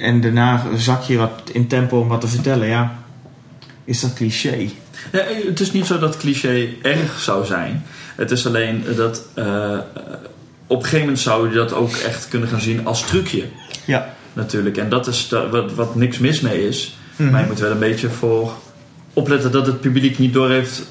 En 0.00 0.20
daarna 0.20 0.62
zak 0.76 1.02
je 1.02 1.16
wat 1.16 1.50
in 1.52 1.66
tempo 1.66 2.00
om 2.00 2.08
wat 2.08 2.20
te 2.20 2.28
vertellen, 2.28 2.68
ja. 2.68 3.00
Is 3.84 4.00
dat 4.00 4.14
cliché? 4.14 4.68
Het 5.46 5.60
is 5.60 5.72
niet 5.72 5.86
zo 5.86 5.98
dat 5.98 6.16
cliché 6.16 6.68
erg 6.82 7.20
zou 7.20 7.46
zijn. 7.46 7.82
Het 8.16 8.30
is 8.30 8.46
alleen 8.46 8.84
dat 8.96 9.22
eh, 9.34 9.78
op 10.72 10.78
een 10.78 10.84
gegeven 10.84 11.00
moment 11.00 11.18
zou 11.18 11.48
je 11.48 11.54
dat 11.54 11.72
ook 11.72 11.96
echt 11.96 12.28
kunnen 12.28 12.48
gaan 12.48 12.60
zien 12.60 12.86
als 12.86 13.06
trucje. 13.06 13.44
Ja. 13.84 14.14
Natuurlijk. 14.32 14.76
En 14.76 14.88
dat 14.88 15.06
is 15.06 15.28
wat, 15.50 15.74
wat 15.74 15.94
niks 15.94 16.18
mis 16.18 16.40
mee 16.40 16.68
is. 16.68 16.96
Mhm. 17.16 17.30
Maar 17.30 17.40
je 17.40 17.46
moet 17.46 17.58
wel 17.58 17.70
een 17.70 17.78
beetje 17.78 18.10
voor 18.10 18.52
opletten 19.12 19.52
dat 19.52 19.66
het 19.66 19.80
publiek 19.80 20.18
niet 20.18 20.32
doorheeft. 20.32 20.82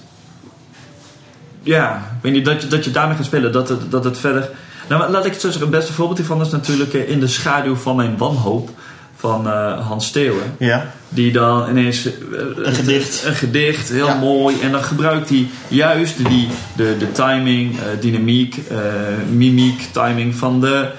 Ja, 1.63 2.17
weet 2.21 2.33
niet, 2.33 2.45
dat 2.45 2.61
je, 2.61 2.67
dat 2.67 2.85
je 2.85 2.91
daarmee 2.91 3.15
gaat 3.15 3.25
spelen. 3.25 3.51
Dat 3.51 3.69
het, 3.69 3.91
dat 3.91 4.03
het 4.03 4.17
verder. 4.17 4.49
Nou, 4.89 5.11
laat 5.11 5.25
ik 5.25 5.31
het 5.31 5.41
zo 5.41 5.47
zeggen. 5.47 5.67
Het 5.67 5.79
beste 5.79 5.93
voorbeeld 5.93 6.17
hiervan 6.17 6.41
is 6.41 6.49
natuurlijk 6.49 6.93
eh, 6.93 7.09
In 7.09 7.19
de 7.19 7.27
schaduw 7.27 7.75
van 7.75 7.95
mijn 7.95 8.17
wanhoop 8.17 8.69
van 9.21 9.47
eh, 9.47 9.87
Hans 9.87 10.05
Steeuwen. 10.05 10.55
Ja. 10.59 10.91
Die 11.09 11.31
dan 11.31 11.69
ineens... 11.69 12.05
eh, 12.05 12.11
Een 12.55 12.73
gedicht. 12.75 13.23
Een 13.25 13.35
gedicht, 13.35 13.89
heel 13.89 14.05
Ja. 14.07 14.15
mooi. 14.19 14.55
En 14.61 14.71
dan 14.71 14.83
gebruikt 14.83 15.29
hij 15.29 15.47
juist 15.67 16.27
die, 16.29 16.47
de, 16.75 16.95
de 16.99 17.11
timing, 17.11 17.77
eh, 17.79 17.83
dynamiek, 17.99 18.55
mimiek, 19.31 19.89
timing 19.91 20.35
van, 20.35 20.61
de, 20.61 20.89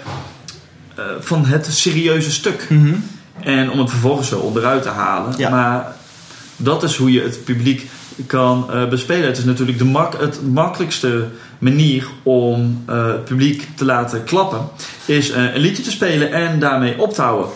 van 1.21 1.45
het 1.45 1.67
serieuze 1.71 2.31
stuk. 2.31 2.67
Mhm. 2.69 2.95
En 3.41 3.71
om 3.71 3.79
het 3.79 3.91
vervolgens 3.91 4.29
zo 4.29 4.39
onderuit 4.39 4.83
te 4.83 4.89
halen. 4.89 5.35
Ja. 5.39 5.51
Maar 5.51 5.93
dat 6.57 6.83
is 6.83 6.97
hoe 6.97 7.13
je 7.13 7.21
het 7.23 7.45
publiek 7.45 7.91
kan 8.27 8.67
bespelen. 8.91 9.27
Het 9.27 9.39
is 9.39 9.45
natuurlijk 9.45 9.79
de 9.79 9.85
mak 9.85 10.21
het 10.21 10.41
makkelijkste 10.53 11.25
manier 11.59 12.07
om 12.23 12.83
het 12.87 13.25
publiek 13.25 13.69
te 13.75 13.85
laten 13.85 14.25
klappen. 14.25 14.61
Is 15.05 15.29
een 15.31 15.57
liedje 15.57 15.83
te 15.83 15.91
spelen 15.91 16.33
en 16.33 16.59
daarmee 16.59 16.99
op 16.99 17.13
te 17.15 17.23
houden. 17.23 17.51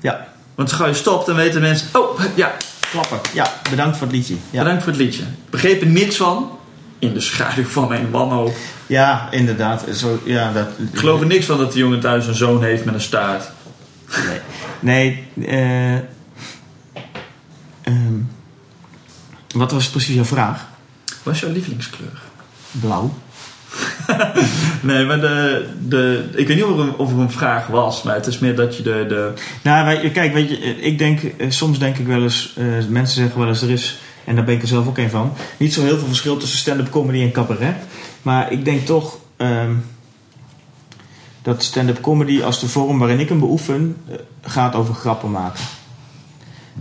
Ja. 0.00 0.28
Want 0.54 0.72
gauw 0.72 0.86
je 0.86 0.94
stopt, 0.94 1.26
dan 1.26 1.36
weten 1.36 1.60
mensen... 1.60 1.88
Oh, 1.92 2.20
ja, 2.34 2.56
Klappen. 2.90 3.20
Ja, 3.32 3.52
bedankt 3.70 3.96
voor 3.96 4.06
het 4.06 4.16
liedje. 4.16 4.34
Ja, 4.50 4.62
bedankt 4.62 4.82
voor 4.82 4.92
het 4.92 5.00
liedje. 5.00 5.22
Begreep 5.50 5.80
er 5.80 5.86
niks 5.86 6.16
van. 6.16 6.58
In 6.98 7.12
de 7.12 7.20
schaduw 7.20 7.64
van 7.64 7.88
mijn 7.88 8.10
wanhoop. 8.10 8.54
ja 8.86 9.28
inderdaad. 9.30 9.84
Zo, 9.96 10.20
ja, 10.24 10.52
dat, 10.52 10.68
Ik 10.92 10.98
geloof 10.98 11.20
er 11.20 11.26
niks 11.26 11.46
van 11.46 11.58
dat 11.58 11.72
de 11.72 11.78
jongen 11.78 12.00
thuis 12.00 12.26
een 12.26 12.34
zoon 12.34 12.62
heeft 12.62 12.84
met 12.84 12.94
een 12.94 13.00
staart. 13.00 13.50
Nee, 14.80 15.26
eh, 15.46 15.94
ehm, 15.94 16.02
wat 19.54 19.72
was 19.72 19.88
precies 19.88 20.14
jouw 20.14 20.24
vraag? 20.24 20.66
Wat 21.22 21.34
is 21.34 21.40
jouw 21.40 21.52
lievelingskleur? 21.52 22.20
Blauw. 22.70 23.14
nee, 24.82 25.04
maar 25.04 25.20
de, 25.20 25.66
de, 25.88 26.28
ik 26.34 26.46
weet 26.46 26.56
niet 26.56 26.64
of 26.64 26.78
er, 26.78 26.84
een, 26.84 26.96
of 26.96 27.12
een 27.12 27.30
vraag 27.30 27.66
was, 27.66 28.02
maar 28.02 28.14
het 28.14 28.26
is 28.26 28.38
meer 28.38 28.56
dat 28.56 28.76
je 28.76 28.82
de. 28.82 29.04
de 29.08 29.32
Nou, 29.62 30.08
kijk, 30.08 30.32
weet 30.32 30.48
je, 30.48 30.56
ik 30.80 30.98
denk, 30.98 31.22
eh, 31.22 31.50
soms 31.50 31.78
denk 31.78 31.98
ik 31.98 32.06
wel 32.06 32.22
eens, 32.22 32.54
eh, 32.56 32.64
mensen 32.88 33.16
zeggen 33.16 33.38
wel 33.38 33.48
eens, 33.48 33.62
er 33.62 33.70
is, 33.70 33.98
en 34.24 34.34
daar 34.34 34.44
ben 34.44 34.54
ik 34.54 34.62
er 34.62 34.68
zelf 34.68 34.86
ook 34.86 34.98
een 34.98 35.10
van, 35.10 35.32
niet 35.56 35.74
zo 35.74 35.82
heel 35.82 35.98
veel 35.98 36.06
verschil 36.06 36.36
tussen 36.36 36.58
stand-up 36.58 36.90
comedy 36.90 37.22
en 37.22 37.32
cabaret. 37.32 37.76
Maar 38.22 38.52
ik 38.52 38.64
denk 38.64 38.86
toch 38.86 39.18
ehm, 39.36 39.74
dat 41.42 41.62
stand-up 41.62 42.00
comedy 42.00 42.42
als 42.42 42.60
de 42.60 42.68
vorm 42.68 42.98
waarin 42.98 43.20
ik 43.20 43.28
hem 43.28 43.38
beoefen, 43.38 43.96
eh, 44.08 44.14
gaat 44.42 44.74
over 44.74 44.94
grappen 44.94 45.30
maken. 45.30 45.64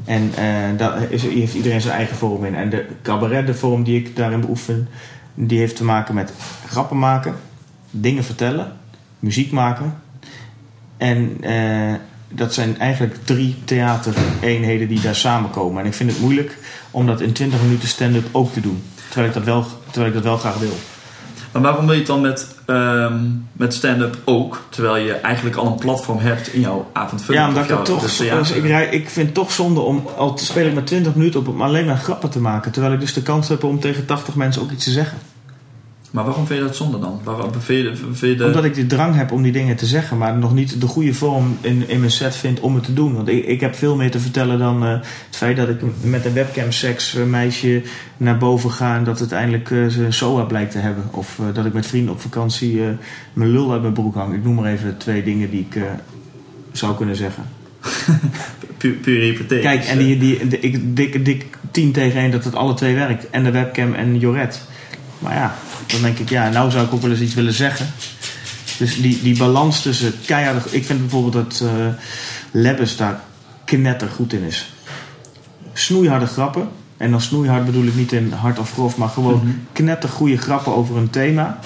En 0.05 0.31
eh, 0.35 0.77
daar 0.77 1.11
is, 1.11 1.23
heeft 1.23 1.53
iedereen 1.53 1.81
zijn 1.81 1.95
eigen 1.95 2.15
vorm 2.15 2.45
in. 2.45 2.55
En 2.55 2.69
de 2.69 2.85
cabaret, 3.01 3.47
de 3.47 3.53
vorm 3.53 3.83
die 3.83 3.99
ik 3.99 4.15
daarin 4.15 4.41
beoefen, 4.41 4.87
die 5.33 5.59
heeft 5.59 5.75
te 5.75 5.83
maken 5.83 6.15
met 6.15 6.33
grappen 6.67 6.99
maken, 6.99 7.35
dingen 7.91 8.23
vertellen, 8.23 8.77
muziek 9.19 9.51
maken. 9.51 10.01
En 10.97 11.37
eh, 11.41 11.93
dat 12.29 12.53
zijn 12.53 12.79
eigenlijk 12.79 13.15
drie 13.25 13.55
theatereenheden 13.65 14.87
die 14.87 15.01
daar 15.01 15.15
samenkomen. 15.15 15.81
En 15.81 15.87
ik 15.87 15.93
vind 15.93 16.11
het 16.11 16.19
moeilijk 16.19 16.57
om 16.91 17.05
dat 17.05 17.21
in 17.21 17.31
20 17.31 17.61
minuten 17.61 17.87
stand-up 17.87 18.27
ook 18.31 18.53
te 18.53 18.61
doen. 18.61 18.83
Terwijl 19.07 19.27
ik 19.27 19.33
dat 19.33 19.43
wel, 19.43 19.65
terwijl 19.91 20.07
ik 20.07 20.13
dat 20.13 20.23
wel 20.23 20.37
graag 20.37 20.57
wil. 20.57 20.77
Maar 21.51 21.61
waarom 21.61 21.83
wil 21.85 21.93
je 21.93 21.99
het 21.99 22.07
dan 22.07 22.21
met, 22.21 22.55
ehm, 22.65 23.13
met 23.53 23.73
stand-up 23.73 24.17
ook, 24.25 24.61
terwijl 24.69 24.95
je 25.05 25.13
eigenlijk 25.13 25.55
al 25.55 25.65
een 25.65 25.75
platform 25.75 26.17
hebt 26.19 26.53
in 26.53 26.59
jouw 26.61 26.89
avondvulling? 26.93 27.43
Ja, 27.43 27.47
omdat 27.49 27.63
ik, 27.63 27.69
dat 27.69 27.85
toch, 27.85 28.01
dus 28.01 28.17
dus 28.17 28.51
ik, 28.51 28.65
rij- 28.65 28.89
ik 28.89 29.09
vind 29.09 29.25
het 29.25 29.35
toch 29.35 29.51
zonde 29.51 29.79
om 29.79 30.07
al 30.17 30.33
te 30.33 30.45
spelen 30.45 30.73
met 30.73 30.87
20 30.87 31.15
minuten 31.15 31.39
op 31.39 31.47
om 31.47 31.61
alleen 31.61 31.85
maar 31.85 31.97
grappen 31.97 32.29
te 32.29 32.39
maken. 32.39 32.71
Terwijl 32.71 32.93
ik 32.93 32.99
dus 32.99 33.13
de 33.13 33.21
kans 33.21 33.47
heb 33.47 33.63
om 33.63 33.79
tegen 33.79 34.05
80 34.05 34.35
mensen 34.35 34.61
ook 34.61 34.71
iets 34.71 34.83
te 34.83 34.91
zeggen. 34.91 35.17
Maar 36.11 36.23
waarom 36.25 36.45
vind 36.45 36.59
je 36.59 36.65
dat 36.65 36.75
zonde 36.75 36.99
dan? 36.99 37.19
Waarom 37.23 37.51
vind 37.59 37.83
je, 37.87 37.95
vind 37.95 38.19
je 38.19 38.35
de... 38.35 38.45
Omdat 38.45 38.63
ik 38.63 38.73
de 38.75 38.85
drang 38.85 39.15
heb 39.15 39.31
om 39.31 39.41
die 39.41 39.51
dingen 39.51 39.75
te 39.75 39.85
zeggen, 39.85 40.17
maar 40.17 40.37
nog 40.37 40.53
niet 40.53 40.81
de 40.81 40.87
goede 40.87 41.13
vorm 41.13 41.57
in, 41.61 41.89
in 41.89 41.99
mijn 41.99 42.11
set 42.11 42.35
vind 42.35 42.59
om 42.59 42.75
het 42.75 42.83
te 42.83 42.93
doen. 42.93 43.13
Want 43.15 43.27
ik, 43.27 43.45
ik 43.45 43.59
heb 43.59 43.75
veel 43.75 43.95
meer 43.95 44.11
te 44.11 44.19
vertellen 44.19 44.59
dan 44.59 44.83
eh, 44.85 44.89
het 44.91 45.35
feit 45.35 45.57
dat 45.57 45.69
ik 45.69 45.81
met 46.01 46.25
een 46.25 46.33
webcam 46.33 46.71
seks 46.71 47.13
een 47.13 47.29
meisje 47.29 47.81
naar 48.17 48.37
boven 48.37 48.71
ga 48.71 48.95
en 48.97 49.03
dat 49.03 49.19
het 49.19 49.31
eindelijk 49.31 49.71
eh, 49.71 49.77
zijn 49.87 50.13
SOA 50.13 50.43
blijkt 50.43 50.71
te 50.71 50.77
hebben. 50.77 51.03
Of 51.11 51.39
eh, 51.39 51.45
dat 51.53 51.65
ik 51.65 51.73
met 51.73 51.85
vrienden 51.87 52.13
op 52.13 52.21
vakantie 52.21 52.83
eh, 52.83 52.89
mijn 53.33 53.49
lul 53.49 53.71
uit 53.71 53.81
mijn 53.81 53.93
broek 53.93 54.15
hang. 54.15 54.33
Ik 54.33 54.43
noem 54.43 54.55
maar 54.55 54.71
even 54.71 54.97
twee 54.97 55.23
dingen 55.23 55.49
die 55.51 55.65
ik 55.69 55.75
eh, 55.75 55.83
zou 56.71 56.95
kunnen 56.95 57.15
zeggen. 57.15 57.43
Puur, 58.77 58.93
puur 58.93 59.21
hypothetisch. 59.21 59.61
Kijk, 59.65 59.83
en 59.85 59.97
die, 59.97 60.17
die, 60.17 60.47
die- 60.47 60.59
ik 60.59 60.95
dik, 60.95 61.25
dik 61.25 61.45
10 61.71 61.91
tegen 61.91 62.19
1 62.21 62.31
dat 62.31 62.43
het 62.43 62.55
alle 62.55 62.73
twee 62.73 62.95
werkt. 62.95 63.29
En 63.29 63.43
de 63.43 63.51
webcam 63.51 63.93
en 63.93 64.19
Joret. 64.19 64.61
Maar 65.19 65.33
ja, 65.35 65.55
dan 65.87 66.01
denk 66.01 66.17
ik, 66.19 66.29
ja, 66.29 66.49
nou 66.49 66.71
zou 66.71 66.85
ik 66.85 66.93
ook 66.93 67.01
wel 67.01 67.11
eens 67.11 67.19
iets 67.19 67.33
willen 67.33 67.53
zeggen. 67.53 67.87
Dus 68.77 69.01
die, 69.01 69.21
die 69.21 69.37
balans 69.37 69.81
tussen 69.81 70.13
keihard... 70.25 70.73
Ik 70.73 70.85
vind 70.85 70.99
bijvoorbeeld 70.99 71.33
dat 71.33 71.61
eh 71.69 71.85
Lebbes 72.51 72.95
daar 72.97 73.19
knettergoed 73.65 74.33
in 74.33 74.43
is. 74.43 74.73
Snoeiharde 75.73 76.25
grappen. 76.25 76.69
En 76.97 77.11
dan 77.11 77.21
snoeihard 77.21 77.65
bedoel 77.65 77.85
ik 77.85 77.95
niet 77.95 78.11
in 78.11 78.31
hard 78.31 78.59
of 78.59 78.73
grof, 78.73 78.97
maar 78.97 79.09
gewoon 79.09 79.41
Mhm. 79.43 79.47
knettergoeie 79.73 80.37
grappen 80.37 80.75
over 80.75 80.97
een 80.97 81.09
thema. 81.09 81.59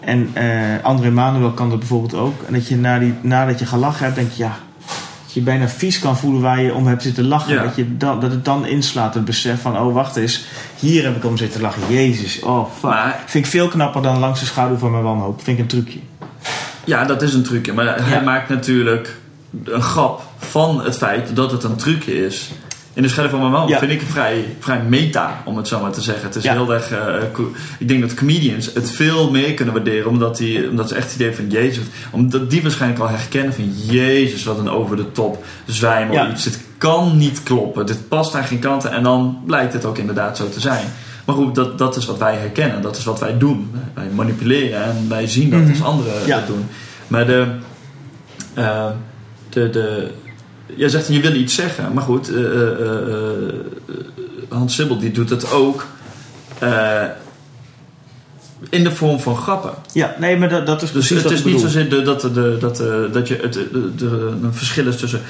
En 0.00 0.30
eh 0.32 0.82
André 0.82 1.10
Manuel 1.10 1.50
kan 1.52 1.68
dat 1.70 1.78
bijvoorbeeld 1.78 2.14
ook. 2.14 2.42
En 2.42 2.52
dat 2.52 2.68
je 2.68 2.76
na 2.76 2.98
die, 2.98 3.14
nadat 3.20 3.58
je 3.58 3.66
gelachen 3.66 4.04
hebt, 4.04 4.16
denk 4.16 4.30
je, 4.32 4.42
ja, 4.42 4.58
dat 5.30 5.38
je 5.38 5.50
bijna 5.50 5.68
vies 5.68 5.98
kan 5.98 6.16
voelen 6.16 6.40
waar 6.40 6.60
je 6.62 6.74
om 6.74 6.86
hebt 6.86 7.02
zitten 7.02 7.26
lachen. 7.26 7.54
Ja. 7.54 7.62
Dat, 7.62 7.76
je 7.76 7.96
dan, 7.96 8.20
dat 8.20 8.30
het 8.30 8.44
dan 8.44 8.66
inslaat, 8.66 9.14
het 9.14 9.24
besef 9.24 9.60
van, 9.60 9.78
oh 9.78 9.94
wacht 9.94 10.16
eens, 10.16 10.44
hier 10.78 11.04
heb 11.04 11.16
ik 11.16 11.24
om 11.24 11.36
zitten 11.36 11.60
lachen. 11.60 11.82
Jezus, 11.88 12.40
oh 12.40 12.66
fuck. 12.72 12.90
Maar- 12.90 13.22
Vind 13.26 13.44
ik 13.44 13.50
veel 13.50 13.68
knapper 13.68 14.02
dan 14.02 14.18
langs 14.18 14.40
de 14.40 14.46
schaduw 14.46 14.76
van 14.76 14.90
mijn 14.90 15.02
wanhoop. 15.02 15.42
Vind 15.42 15.56
ik 15.58 15.62
een 15.62 15.68
trucje. 15.68 15.98
Ja, 16.84 17.04
dat 17.04 17.22
is 17.22 17.34
een 17.34 17.42
trucje. 17.42 17.72
Maar 17.72 18.04
hij 18.06 18.22
maakt 18.22 18.48
natuurlijk 18.48 19.16
een 19.64 19.82
grap 19.82 20.22
van 20.38 20.84
het 20.84 20.96
feit 20.96 21.36
dat 21.36 21.50
het 21.50 21.64
een 21.64 21.76
trucje 21.76 22.26
is. 22.26 22.50
In 22.94 23.02
de 23.02 23.08
schaduw 23.08 23.30
van 23.30 23.38
mijn 23.40 23.52
man 23.52 23.68
Ja. 23.68 23.78
vind 23.78 23.90
ik 23.92 24.02
vrij, 24.02 24.44
vrij 24.58 24.82
meta, 24.82 25.42
om 25.44 25.56
het 25.56 25.68
zo 25.68 25.80
maar 25.80 25.90
te 25.90 26.00
zeggen. 26.00 26.24
Het 26.24 26.36
is 26.36 26.42
Ja. 26.42 26.52
heel 26.52 26.72
erg... 26.74 26.90
eh, 26.90 27.14
co- 27.32 27.52
ik 27.78 27.88
denk 27.88 28.00
dat 28.00 28.14
comedians 28.14 28.70
het 28.74 28.90
veel 28.90 29.30
meer 29.30 29.54
kunnen 29.54 29.74
waarderen. 29.74 30.08
Omdat, 30.10 30.36
die, 30.36 30.68
omdat 30.68 30.88
ze 30.88 30.94
echt 30.94 31.04
het 31.12 31.14
idee 31.20 31.34
van... 31.34 31.48
Jezus, 31.50 31.84
omdat 32.10 32.50
die 32.50 32.62
waarschijnlijk 32.62 33.00
al 33.00 33.08
herkennen 33.08 33.54
van... 33.54 33.72
Jezus, 33.86 34.44
wat 34.44 34.58
een 34.58 34.70
over 34.70 34.96
de 34.96 35.12
top 35.12 35.44
zwijmel 35.66 36.14
Ja. 36.14 36.30
iets. 36.30 36.42
Dit 36.44 36.60
kan 36.78 37.16
niet 37.16 37.42
kloppen. 37.42 37.86
Dit 37.86 38.08
past 38.08 38.34
aan 38.34 38.44
geen 38.44 38.58
kanten. 38.58 38.90
En 38.92 39.02
dan 39.02 39.38
blijkt 39.46 39.72
het 39.72 39.84
ook 39.84 39.98
inderdaad 39.98 40.36
zo 40.36 40.48
te 40.48 40.60
zijn. 40.60 40.84
Maar 41.24 41.34
goed, 41.36 41.54
dat, 41.54 41.78
dat 41.78 41.96
is 41.96 42.06
wat 42.06 42.18
wij 42.18 42.34
herkennen. 42.36 42.82
Dat 42.82 42.96
is 42.96 43.04
wat 43.04 43.20
wij 43.20 43.38
doen. 43.38 43.70
Wij 43.94 44.06
manipuleren 44.14 44.84
en 44.84 45.06
wij 45.08 45.26
zien 45.26 45.50
dat 45.50 45.60
Mhm. 45.60 45.70
als 45.70 45.82
anderen 45.82 46.28
dat 46.28 46.46
doen. 46.46 46.66
Maar 47.06 47.26
de, 47.26 47.46
eh, 48.54 48.86
de, 49.48 49.70
de, 49.70 50.10
jij 50.76 50.88
zegt 50.88 51.08
je 51.08 51.20
wil 51.20 51.34
iets 51.34 51.54
zeggen, 51.54 51.92
maar 51.92 52.02
goed, 52.02 52.28
eh, 52.28 52.44
eh, 52.44 52.70
eh, 52.70 53.54
Hans 54.48 54.74
Sibbel 54.74 54.98
die 54.98 55.10
doet 55.10 55.30
het 55.30 55.52
ook 55.52 55.86
in 58.70 58.84
de 58.84 58.90
vorm 58.90 59.20
van 59.20 59.36
grappen. 59.36 59.74
Ja, 59.92 60.14
nee, 60.18 60.36
maar 60.36 60.48
dat, 60.48 60.66
dat 60.66 60.82
is 60.82 60.92
Dus 60.92 61.08
het 61.08 61.30
is 61.30 61.44
niet 61.44 61.60
zozeer 61.60 61.90
de, 61.90 62.02
dat, 62.02 62.20
de, 62.20 62.56
dat, 62.60 62.76
dat 63.12 63.28
je 63.28 63.38
het, 63.42 63.52
de, 63.52 63.94
de, 63.96 64.36
een 64.42 64.54
verschil 64.54 64.86
is 64.86 64.96
tussen 64.96 65.20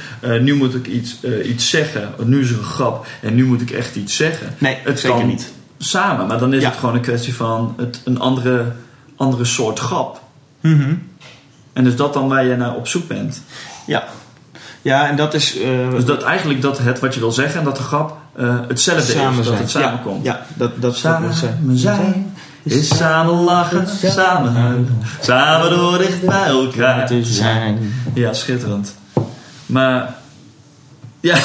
nu 0.41 0.55
moet 0.55 0.74
ik 0.74 0.86
iets, 0.86 1.16
iets 1.45 1.70
zeggen, 1.70 2.14
nu 2.24 2.41
is 2.41 2.51
er 2.51 2.59
een 2.59 2.64
grap 2.64 3.07
en 3.22 3.34
nu 3.34 3.45
moet 3.45 3.61
ik 3.61 3.70
echt 3.70 3.97
iets 3.97 4.16
zeggen. 4.16 4.55
Nee, 4.59 4.78
Het 4.84 5.01
zeker 5.01 5.18
kan 5.18 5.26
niet. 5.26 5.53
samen, 5.78 6.26
maar 6.26 6.38
dan 6.38 6.55
is 6.55 6.62
Ja. 6.62 6.68
het 6.68 6.78
gewoon 6.78 6.95
een 6.95 7.01
kwestie 7.01 7.34
van 7.34 7.74
het, 7.76 8.01
een 8.05 8.18
andere, 8.20 8.72
andere 9.16 9.45
soort 9.45 9.78
grap. 9.78 10.20
Mhm. 10.61 10.95
En 11.72 11.86
is 11.86 11.97
dat 11.97 12.12
dan 12.12 12.28
waar 12.28 12.45
je 12.45 12.57
naar 12.57 12.74
op 12.74 12.88
zoek 12.88 13.09
bent? 13.09 13.43
Ja. 13.86 14.09
Ja, 14.83 15.09
en 15.09 15.16
dat 15.16 15.35
is... 15.35 15.57
eh, 15.59 15.91
Dus 15.91 16.05
dat 16.05 16.22
eigenlijk 16.22 16.62
dat 16.62 16.78
het 16.78 17.01
wat 17.01 17.14
je 17.14 17.20
wil 17.20 17.33
zeggen 17.33 17.59
en 17.59 17.64
dat 17.64 17.76
de 17.76 17.83
grap 17.83 18.16
eh, 18.37 18.59
hetzelfde 18.68 19.12
samen 19.12 19.31
is, 19.31 19.37
dat 19.37 19.45
zijn. 19.47 19.59
het 19.59 19.70
samenkomt. 19.70 20.24
Ja, 20.24 20.33
ja 20.33 20.47
dat, 20.55 20.70
dat, 20.81 20.97
Samen 20.97 21.28
dat 21.28 21.37
zijn 21.39 22.33
is 22.62 22.97
samen 22.97 23.35
lachen, 23.35 23.87
samen 23.89 24.53
huilen, 24.53 24.99
samen 25.20 25.70
door 25.70 25.99
dicht 25.99 26.26
bij 26.26 26.47
elkaar 26.47 27.07
te 27.07 27.24
zijn. 27.24 27.95
Ja, 28.14 28.33
schitterend. 28.33 28.95
Maar 29.66 30.14
ja, 31.20 31.37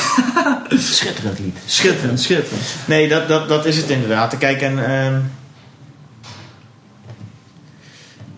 Schitterend 0.69 1.39
lied. 1.39 1.57
schitterend, 1.65 2.19
schitterend. 2.19 2.63
Nee, 2.85 3.07
dat, 3.09 3.27
dat, 3.27 3.47
dat 3.49 3.65
is 3.65 3.77
het 3.77 3.89
inderdaad. 3.89 4.37
Kijk, 4.37 4.61
en... 4.61 4.85
ehm, 4.85 5.19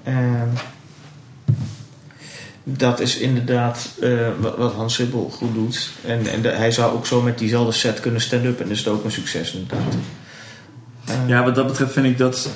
ehm, 0.04 0.48
dat 2.70 2.99
is 2.99 3.18
inderdaad 3.18 3.88
eh, 4.01 4.09
wat, 4.57 4.74
Hans 4.74 4.93
Sibbel 4.95 5.30
goed 5.34 5.53
doet. 5.53 5.89
En, 6.05 6.28
en 6.32 6.41
de- 6.41 6.49
hij 6.49 6.72
zou 6.72 6.93
ook 6.93 7.05
zo 7.05 7.22
met 7.22 7.38
diezelfde 7.38 7.72
set 7.72 7.99
kunnen 7.99 8.22
stand-up. 8.22 8.59
En 8.59 8.70
is 8.70 8.78
het 8.80 8.88
ook 8.88 9.03
een 9.03 9.11
succes 9.11 9.51
inderdaad. 9.53 9.93
Eh, 11.05 11.15
Ja, 11.28 11.43
wat 11.43 11.55
dat 11.55 11.68
betreft 11.68 11.93
vind 11.93 12.05
ik 12.05 12.18
dat 12.18 12.49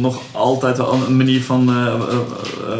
nog 0.00 0.22
altijd 0.32 0.76
wel 0.76 0.92
een 0.92 1.16
manier 1.16 1.42
van 1.42 1.68
eh, 1.68 1.94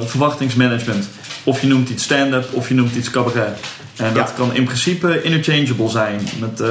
verwachtingsmanagement. 0.05 1.09
Of 1.45 1.61
je 1.61 1.67
noemt 1.67 1.89
iets 1.89 2.03
stand-up 2.03 2.53
of 2.53 2.69
je 2.69 2.75
noemt 2.75 2.95
iets 2.97 3.11
cabaret. 3.11 3.59
En 3.97 4.15
dat 4.15 4.29
Ja. 4.29 4.35
kan 4.37 4.55
in 4.55 4.65
principe 4.65 5.23
interchangeable 5.23 5.89
zijn. 5.89 6.21
Met, 6.41 6.63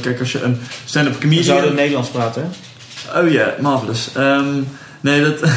kijk, 0.00 0.20
als 0.20 0.32
je 0.32 0.42
een 0.42 0.58
stand-up 0.84 1.12
we 1.12 1.18
comedian... 1.20 1.44
zouden 1.44 1.74
Nederlands 1.74 2.08
praten, 2.08 2.42
hè? 2.42 3.20
Oh 3.20 3.30
ja, 3.30 3.54
marvelous. 3.60 4.08
Ehm, 4.14 4.62
nee, 5.00 5.20
dat... 5.22 5.40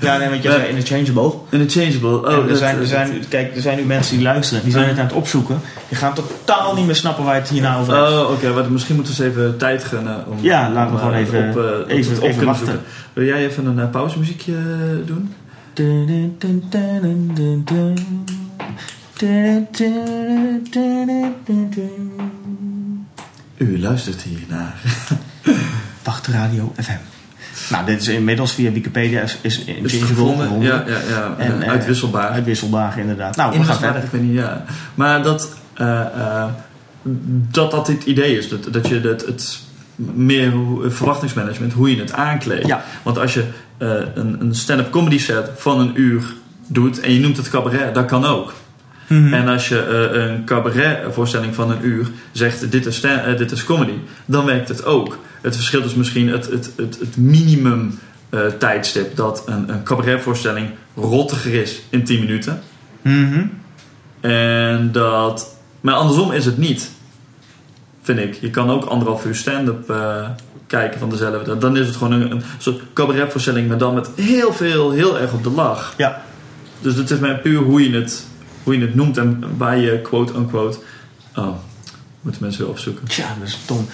Ja, 0.00 0.16
nee, 0.18 0.28
want 0.28 0.42
je 0.42 0.48
Ja. 0.48 0.54
zei 0.54 0.68
interchangeable. 0.68 1.32
interchangeable. 1.50 2.16
Oh, 2.28 2.32
en 2.34 2.40
er, 2.42 2.48
dat- 2.48 2.58
zijn, 2.58 2.78
er, 2.78 2.86
zijn, 2.86 3.24
kijk, 3.28 3.54
er 3.56 3.62
zijn 3.62 3.76
nu 3.78 3.84
mensen 3.84 4.14
die 4.16 4.24
luisteren. 4.24 4.62
Die 4.62 4.72
zijn 4.72 4.88
het 4.88 4.98
aan 4.98 5.04
het 5.04 5.14
opzoeken. 5.14 5.60
Die 5.88 5.98
gaan 5.98 6.14
totaal 6.14 6.74
niet 6.74 6.86
meer 6.86 6.94
snappen 6.96 7.24
waar 7.24 7.34
het 7.34 7.48
hierna 7.48 7.78
over 7.78 7.94
hebt. 7.96 8.08
Oh, 8.08 8.30
oké. 8.30 8.52
maar 8.52 8.70
misschien 8.72 8.94
moeten 8.94 9.16
we 9.16 9.24
eens 9.24 9.32
even 9.36 9.56
tijd 9.56 9.84
gunnen. 9.84 10.24
Om, 10.26 10.38
Ja, 10.40 10.70
laten 10.70 10.92
we 10.92 10.98
gewoon 10.98 11.14
eh, 11.14 11.20
even- 11.20 11.48
op, 11.50 11.56
eh, 11.88 11.96
even- 11.96 12.16
op 12.16 12.22
even 12.22 12.44
wachten. 12.44 12.66
zoeken. 12.66 12.84
Wil 13.12 13.24
jij 13.24 13.46
even 13.46 13.66
een 13.66 13.78
uh, 13.78 13.90
pauzemuziekje 13.90 14.54
doen? 15.06 15.34
U 23.56 23.80
luistert 23.80 24.22
hier 24.22 24.40
naar. 24.48 24.74
Wacht 26.04 26.26
Radio 26.26 26.72
FM. 26.76 27.19
Nou, 27.70 27.86
dit 27.86 28.00
is 28.00 28.08
inmiddels 28.08 28.52
via 28.52 28.72
Wikipedia 28.72 29.20
is, 29.20 29.38
is 29.42 29.64
gevonden? 29.92 30.46
gevonden. 30.46 30.68
Ja, 30.68 30.84
ja, 30.86 30.98
ja. 31.08 31.34
En, 31.38 31.62
eh, 31.62 31.70
uitwisselbaar. 31.70 32.28
Uitwisselbaar 32.28 32.98
inderdaad. 32.98 33.36
Nou, 33.36 33.58
we 33.58 33.64
gaan 33.64 33.78
verder. 33.78 34.02
ik 34.02 34.10
weet 34.10 34.22
niet, 34.22 34.34
ja. 34.34 34.64
Maar 34.94 35.22
dat, 35.22 35.56
eh, 35.74 36.00
eh, 36.00 36.44
dat 37.50 37.70
dat 37.70 37.86
het 37.86 38.04
idee 38.04 38.38
is. 38.38 38.48
Dat, 38.48 38.72
dat 38.72 38.88
je 38.88 39.00
het, 39.00 39.26
het 39.26 39.58
meer 39.96 40.52
verwachtingsmanagement, 40.82 41.72
hoe 41.72 41.90
je 41.90 42.00
het 42.00 42.12
aankleedt. 42.12 42.66
Ja. 42.66 42.84
Want 43.02 43.18
als 43.18 43.34
je 43.34 43.44
een, 43.78 44.36
een 44.40 44.54
stand-up 44.54 44.90
comedy 44.90 45.18
set 45.18 45.50
van 45.56 45.80
een 45.80 46.00
uur 46.00 46.34
doet 46.66 47.00
en 47.00 47.12
je 47.12 47.20
noemt 47.20 47.36
het 47.36 47.50
cabaret, 47.50 47.94
dat 47.94 48.04
kan 48.04 48.24
ook. 48.24 48.54
Mhm. 49.10 49.34
En 49.34 49.48
als 49.48 49.68
je 49.68 49.82
eh, 49.82 50.22
een 50.22 50.44
cabaret 50.44 51.14
voorstelling 51.14 51.54
van 51.54 51.70
een 51.70 51.86
uur 51.86 52.06
zegt 52.32 52.70
dit 52.72 52.86
is, 52.86 53.00
eh, 53.00 53.36
dit 53.36 53.50
is 53.50 53.64
comedy, 53.64 53.94
dan 54.24 54.44
werkt 54.44 54.68
het 54.68 54.84
ook. 54.84 55.18
Het 55.40 55.56
verschil 55.56 55.82
is 55.82 55.94
misschien 55.94 56.28
het, 56.28 56.50
het, 56.50 56.72
het, 56.76 56.98
het 56.98 57.16
minimum 57.16 57.98
eh, 58.28 58.40
tijdstip 58.46 59.16
dat 59.16 59.42
een, 59.46 59.68
een 59.68 59.82
cabaretvoorstelling 59.82 60.68
rottiger 60.94 61.54
is 61.54 61.80
in 61.88 62.04
10 62.04 62.20
minuten. 62.20 62.60
Mhm. 63.02 63.46
En 64.20 64.92
dat. 64.92 65.56
Maar 65.80 65.94
andersom 65.94 66.32
is 66.32 66.44
het 66.44 66.58
niet. 66.58 66.90
Vind 68.02 68.18
ik. 68.18 68.34
Je 68.34 68.50
kan 68.50 68.70
ook 68.70 68.84
anderhalf 68.84 69.24
uur 69.24 69.34
stand-up 69.34 69.92
kijken 70.66 71.00
van 71.00 71.10
dezelfde. 71.10 71.58
Dan 71.58 71.76
is 71.76 71.86
het 71.86 71.96
gewoon 71.96 72.12
een, 72.12 72.30
een 72.30 72.42
soort 72.58 72.80
cabaretvoorstelling, 72.92 73.68
maar 73.68 73.78
dan 73.78 73.94
met 73.94 74.10
heel 74.16 74.52
veel, 74.52 74.90
heel 74.90 75.18
erg 75.18 75.32
op 75.32 75.42
de 75.42 75.50
lach. 75.50 75.94
Ja. 75.96 76.22
Dus 76.80 76.94
het 76.94 77.10
is 77.10 77.18
maar 77.18 77.38
puur 77.38 77.58
hoe 77.58 77.90
je 77.90 77.96
het, 77.96 78.26
hoe 78.70 78.78
je 78.78 78.86
het 78.86 78.94
noemt 78.94 79.16
en 79.16 79.44
waar 79.56 79.78
je 79.78 80.00
quote-unquote. 80.02 80.78
Oh, 81.36 81.54
moeten 82.20 82.42
mensen 82.42 82.60
weer 82.62 82.70
opzoeken. 82.70 83.06
Tja, 83.08 83.24
dat 83.38 83.48
is 83.48 83.58
dom. 83.66 83.86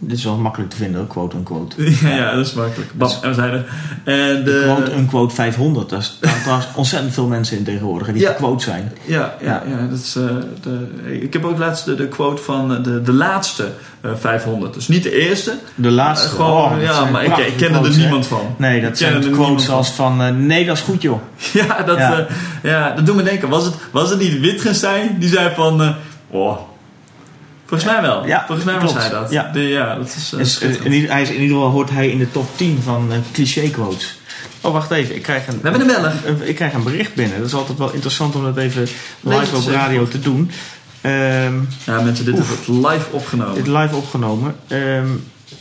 Dit 0.00 0.18
is 0.18 0.24
wel 0.24 0.36
makkelijk 0.36 0.70
te 0.70 0.76
vinden, 0.76 1.06
quote 1.06 1.36
unquote. 1.36 1.76
ja, 2.08 2.16
ja, 2.16 2.34
dat 2.34 2.46
is 2.46 2.52
makkelijk. 2.52 2.92
Bam, 2.94 3.10
en 3.22 3.28
we 3.28 3.34
zijn 3.34 3.50
er. 3.52 3.64
En 4.04 4.44
de, 4.44 4.62
Quote 4.74 4.92
unquote 4.92 5.34
500. 5.34 5.88
Daar 5.88 6.02
staan 6.02 6.40
trouwens 6.42 6.68
ontzettend 6.74 7.14
veel 7.14 7.26
mensen 7.26 7.56
in 7.58 7.64
tegenwoordig 7.64 8.06
die 8.12 8.20
Ja. 8.22 8.30
gequote 8.30 8.64
zijn. 8.64 8.92
Ja, 9.04 9.34
ja, 9.40 9.62
ja. 9.68 9.86
dat 9.90 9.98
is, 9.98 10.16
eh, 10.16 10.24
de, 10.62 11.20
ik 11.20 11.32
heb 11.32 11.44
ook 11.44 11.58
laatst 11.58 11.84
de, 11.84 11.94
de 11.94 12.08
quote 12.08 12.42
van 12.42 12.76
eh, 12.76 12.82
de, 12.82 13.02
de 13.02 13.12
laatste 13.12 13.68
eh, 14.00 14.10
500. 14.18 14.74
Dus 14.74 14.88
niet 14.88 15.02
de 15.02 15.20
eerste. 15.28 15.54
De 15.74 15.90
laatste. 15.90 16.28
Eh, 16.28 16.34
gewoon, 16.34 16.72
oh, 16.72 16.82
ja, 16.82 17.04
maar 17.04 17.24
ik, 17.24 17.36
ik 17.36 17.56
ken 17.56 17.74
er 17.84 17.96
niemand 17.96 18.26
van. 18.26 18.54
Nee, 18.56 18.80
dat 18.82 18.98
zijn 18.98 19.30
quotes 19.30 19.68
als 19.70 19.90
van... 19.90 20.22
eh, 20.22 20.30
nee, 20.34 20.66
dat 20.66 20.76
is 20.76 20.82
goed 20.82 21.02
joh. 21.02 21.20
Ja, 21.52 21.82
dat, 21.82 21.98
Ja. 21.98 22.26
Ja. 22.62 22.90
dat 22.94 23.06
doet 23.06 23.16
me 23.16 23.22
denken. 23.22 23.48
Was 23.48 23.64
het, 23.64 23.74
was 23.90 24.10
het 24.10 24.18
niet 24.18 24.40
Wittgenstein 24.40 25.16
die 25.18 25.28
zei 25.28 25.54
van... 25.54 25.82
eh, 25.82 25.90
oh, 26.30 26.58
volgens 27.66 27.90
mij 27.90 28.00
wel. 28.02 28.26
Ja, 28.26 28.44
volgens 28.46 28.66
mij 28.66 28.80
was 28.80 28.94
hij 28.94 29.08
dat. 29.10 29.30
Ja. 29.30 29.50
De, 29.52 29.60
ja 29.60 29.94
dat 29.94 30.06
is, 30.06 30.32
Is, 30.38 30.52
schitterend. 30.52 30.84
in, 30.86 30.92
ieder- 30.92 31.10
hij 31.10 31.22
is, 31.22 31.28
in 31.28 31.40
ieder 31.40 31.56
geval 31.56 31.70
hoort 31.70 31.90
hij 31.90 32.08
in 32.10 32.18
de 32.18 32.30
top 32.30 32.56
10 32.56 32.78
van 32.84 33.08
eh, 33.12 33.18
cliché 33.32 33.68
quotes. 33.70 34.18
Oh, 34.60 34.72
wacht 34.72 34.90
even. 34.90 35.14
Ik 35.14 35.22
krijg, 35.22 35.46
een, 35.46 35.54
We 35.62 35.68
hebben 35.68 35.80
een 35.80 35.94
beller. 35.94 36.12
ik 36.48 36.54
krijg 36.54 36.72
een 36.72 36.82
bericht 36.82 37.14
binnen. 37.14 37.38
Dat 37.38 37.46
is 37.46 37.54
altijd 37.54 37.78
wel 37.78 37.92
interessant 37.92 38.34
om 38.34 38.44
dat 38.44 38.56
even 38.56 38.86
live 39.20 39.56
op 39.56 39.66
radio 39.66 40.08
te 40.08 40.20
doen. 40.20 40.50
Ehm, 41.00 41.54
Ja, 41.84 42.00
mensen, 42.00 42.24
dit 42.24 42.38
Oef. 42.38 42.48
wordt 42.66 42.86
live 42.92 43.06
opgenomen. 43.10 43.54
dit 43.54 43.66
live 43.66 43.96
opgenomen. 43.96 44.54
Ehm, 44.68 45.06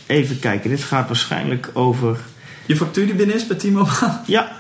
even 0.06 0.40
kijken. 0.40 0.70
Dit 0.70 0.84
gaat 0.84 1.08
waarschijnlijk 1.08 1.70
over... 1.74 2.18
Je 2.66 2.76
factuur 2.76 3.06
die 3.06 3.16
binnen 3.16 3.36
is 3.36 3.48
bij 3.48 3.58
T-Mobile? 3.58 4.18
Ja. 4.26 4.52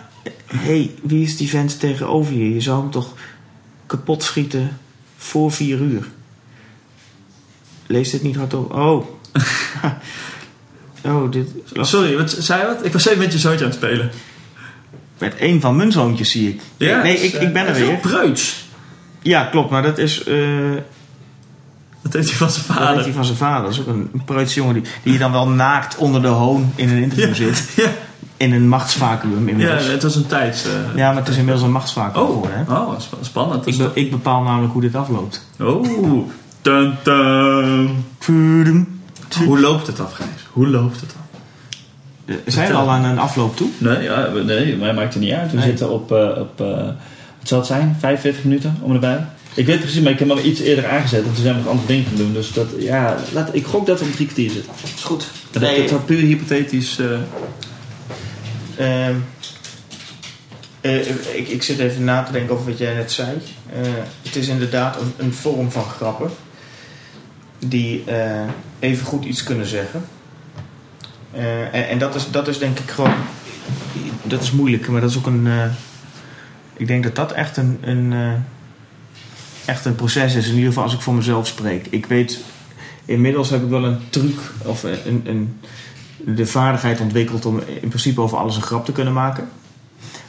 Hey, 0.45 0.91
wie 1.01 1.23
is 1.23 1.37
die 1.37 1.49
vent 1.49 1.79
tegenover 1.79 2.33
je? 2.33 2.53
Je 2.53 2.61
zou 2.61 2.81
hem 2.81 2.91
toch 2.91 3.13
kapot 3.85 4.23
schieten 4.23 4.77
voor 5.17 5.51
vier 5.51 5.79
uur? 5.79 6.07
Lees 7.85 8.09
dit 8.09 8.23
niet 8.23 8.35
hardop. 8.35 8.73
Oh. 8.73 9.05
oh, 11.05 11.31
dit... 11.31 11.47
Sorry, 11.73 12.17
wat, 12.17 12.35
zei 12.39 12.61
je 12.61 12.67
wat? 12.67 12.85
Ik 12.85 12.93
was 12.93 13.05
even 13.07 13.19
met 13.19 13.31
je 13.33 13.39
zoontje 13.39 13.65
aan 13.65 13.71
het 13.71 13.79
spelen. 13.79 14.09
Met 15.17 15.35
een 15.39 15.61
van 15.61 15.75
mijn 15.75 15.91
zoontjes 15.91 16.31
zie 16.31 16.49
ik. 16.49 16.61
nee, 16.77 17.01
dus, 17.13 17.21
ik, 17.21 17.33
eh, 17.33 17.41
ik 17.41 17.53
ben 17.53 17.65
er 17.67 17.71
hij 17.71 17.81
is 17.81 17.87
weer. 17.87 17.97
preuts. 17.97 18.65
Ja, 19.21 19.43
klopt. 19.45 19.69
Maar 19.69 19.81
dat 19.81 19.97
is... 19.97 20.23
eh, 20.23 20.35
Dat 22.01 22.13
heeft 22.13 22.27
hij 22.29 22.37
van 22.37 22.49
zijn 22.51 22.65
dat 22.67 22.75
heeft 22.77 22.87
vader. 22.87 23.03
hij 23.03 23.13
van 23.13 23.25
zijn 23.25 23.37
vader. 23.37 23.63
Dat 23.63 23.71
is 23.71 23.79
ook 23.79 23.87
een, 23.87 24.09
een 24.13 24.23
preuts 24.25 24.53
jongen 24.53 24.73
die, 24.73 24.83
die 25.03 25.17
dan 25.17 25.31
wel 25.31 25.47
naakt 25.49 25.95
onder 25.97 26.21
de 26.21 26.27
hoon 26.27 26.71
in 26.75 26.89
een 26.89 27.01
interview 27.01 27.27
Ja. 27.47 27.53
zit. 27.53 27.69
Ja, 27.85 27.91
In 28.37 28.53
een 28.53 28.67
machtsvacuum 28.67 29.31
ja, 29.31 29.37
inmiddels. 29.51 29.85
Ja, 29.85 29.91
het 29.91 30.03
was 30.03 30.15
een 30.15 30.25
tijds... 30.25 30.65
eh, 30.65 30.95
maar 30.95 31.15
het 31.15 31.27
is 31.27 31.37
inmiddels 31.37 31.65
een 31.65 31.71
machtsvacuum 31.71 32.21
Oh, 32.23 32.29
geworden. 32.29 32.65
Hè? 32.67 32.73
oh 32.73 32.99
sp- 32.99 33.15
spannend. 33.21 33.63
Dat 33.77 33.91
Ik, 33.93 33.93
be- 33.93 34.07
bepaal 34.15 34.41
namelijk 34.43 34.73
hoe 34.73 34.81
dit 34.81 34.95
afloopt. 34.95 35.45
Oh, 35.59 36.27
dun, 36.61 36.93
dun. 37.03 38.99
Hoe 39.45 39.59
loopt 39.59 39.87
het 39.87 39.99
af, 39.99 40.13
Gijs? 40.13 40.29
Hoe 40.51 40.67
loopt 40.67 40.99
het 41.01 41.09
af? 41.19 41.39
Eh, 42.25 42.35
Zijn 42.45 42.67
we 42.67 42.73
al 42.73 42.89
aan 42.89 43.03
een 43.05 43.19
afloop 43.19 43.55
toe? 43.57 43.67
Nee, 43.77 44.01
ja, 44.03 44.27
nee 44.45 44.75
mij 44.75 44.93
maakt 44.93 45.13
het 45.13 45.23
niet 45.23 45.31
uit. 45.33 45.51
We 45.51 45.57
Nee. 45.57 45.65
zitten 45.65 45.89
op, 45.89 46.11
eh, 46.11 46.29
op 46.39 46.61
eh, 46.61 46.67
wat 47.39 47.47
zal 47.47 47.57
het 47.57 47.67
zijn? 47.67 47.95
45 47.99 48.43
minuten 48.43 48.77
om 48.81 48.93
erbij. 48.93 49.25
Ik 49.53 49.65
weet 49.65 49.79
precies, 49.79 50.01
maar 50.01 50.11
ik 50.11 50.19
heb 50.19 50.27
hem 50.27 50.37
al 50.37 50.43
iets 50.43 50.59
eerder 50.59 50.87
aangezet. 50.89 51.23
Want 51.23 51.35
we 51.35 51.41
zijn 51.41 51.55
nog 51.55 51.67
andere 51.67 51.87
dingen 51.87 52.05
gaan 52.05 52.15
doen. 52.17 52.33
Dus 52.33 52.53
dat, 52.53 52.67
ja, 52.79 53.15
laat, 53.33 53.49
ik 53.51 53.65
gok 53.65 53.85
dat 53.85 53.99
we 53.99 54.05
om 54.05 54.11
drie 54.11 54.25
kwartier 54.25 54.49
zitten. 54.49 54.71
is 54.95 55.03
goed. 55.03 55.27
Dat, 55.51 55.61
dat 55.61 55.89
zou 55.89 56.01
puur 56.01 56.19
hypothetisch... 56.21 56.99
ik, 61.35 61.47
ik 61.47 61.63
zit 61.63 61.79
even 61.79 62.03
na 62.03 62.23
te 62.23 62.31
denken 62.31 62.53
over 62.53 62.69
wat 62.69 62.77
jij 62.77 62.93
net 62.93 63.11
zei. 63.11 63.37
Eh, 63.73 63.81
het 64.21 64.35
is 64.35 64.47
inderdaad 64.47 64.97
een, 65.17 65.33
vorm 65.33 65.71
van 65.71 65.83
grappen. 65.83 66.29
Die 67.59 68.03
eh, 68.05 68.47
even 68.79 69.05
goed 69.05 69.25
iets 69.25 69.43
kunnen 69.43 69.65
zeggen. 69.67 70.03
Eh, 71.31 71.61
en 71.61 71.89
en 71.89 71.97
dat, 71.97 72.15
is, 72.15 72.31
dat 72.31 72.47
is 72.47 72.57
denk 72.57 72.79
ik 72.79 72.89
gewoon... 72.89 73.13
Dat 74.23 74.41
is 74.41 74.51
moeilijk, 74.51 74.87
maar 74.87 75.01
dat 75.01 75.09
is 75.09 75.17
ook 75.17 75.25
een... 75.25 75.47
eh, 75.47 75.65
ik 76.73 76.87
denk 76.87 77.03
dat 77.03 77.15
dat 77.15 77.31
echt 77.31 77.57
een, 77.57 77.77
een, 77.81 78.13
eh, 78.13 78.33
echt 79.65 79.85
een 79.85 79.95
proces 79.95 80.35
is. 80.35 80.47
In 80.47 80.53
ieder 80.53 80.67
geval 80.67 80.83
als 80.83 80.93
ik 80.93 81.01
voor 81.01 81.13
mezelf 81.13 81.47
spreek. 81.47 81.87
Ik 81.89 82.05
weet... 82.05 82.39
Inmiddels 83.05 83.49
heb 83.49 83.63
ik 83.63 83.69
wel 83.69 83.83
een 83.85 84.09
truc 84.09 84.39
of 84.63 84.83
een, 84.83 85.21
een, 85.25 85.59
de 86.17 86.45
vaardigheid 86.45 86.99
ontwikkeld 86.99 87.45
om 87.45 87.61
in 87.81 87.87
principe 87.89 88.21
over 88.21 88.37
alles 88.37 88.55
een 88.55 88.61
grap 88.61 88.85
te 88.85 88.91
kunnen 88.91 89.13
maken. 89.13 89.49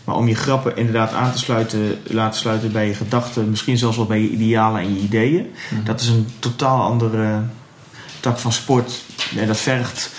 Maar 0.05 0.17
om 0.17 0.29
je 0.29 0.35
grappen 0.35 0.77
inderdaad 0.77 1.13
aan 1.13 1.33
te 1.33 1.39
sluiten, 1.39 1.99
laten 2.07 2.41
sluiten 2.41 2.73
bij 2.73 2.87
je 2.87 2.95
gedachten, 2.95 3.51
misschien 3.51 3.79
zelfs 3.79 3.97
wel 3.97 4.07
bij 4.07 4.21
je 4.21 4.29
idealen 4.31 4.81
en 4.81 4.95
je 4.95 5.01
ideeën. 5.01 5.47
Dat 5.85 6.01
is 6.01 6.09
een 6.09 6.27
totaal 6.39 6.83
andere 6.83 7.41
tak 8.21 8.39
van 8.39 8.53
sport. 8.53 8.93
En 9.37 9.47
dat 9.47 9.59
vergt, 9.61 10.11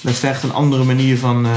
dat 0.00 0.14
vergt 0.14 0.42
een 0.42 0.52
andere 0.52 0.84
manier 0.84 1.18
van 1.18 1.46
eh, 1.46 1.52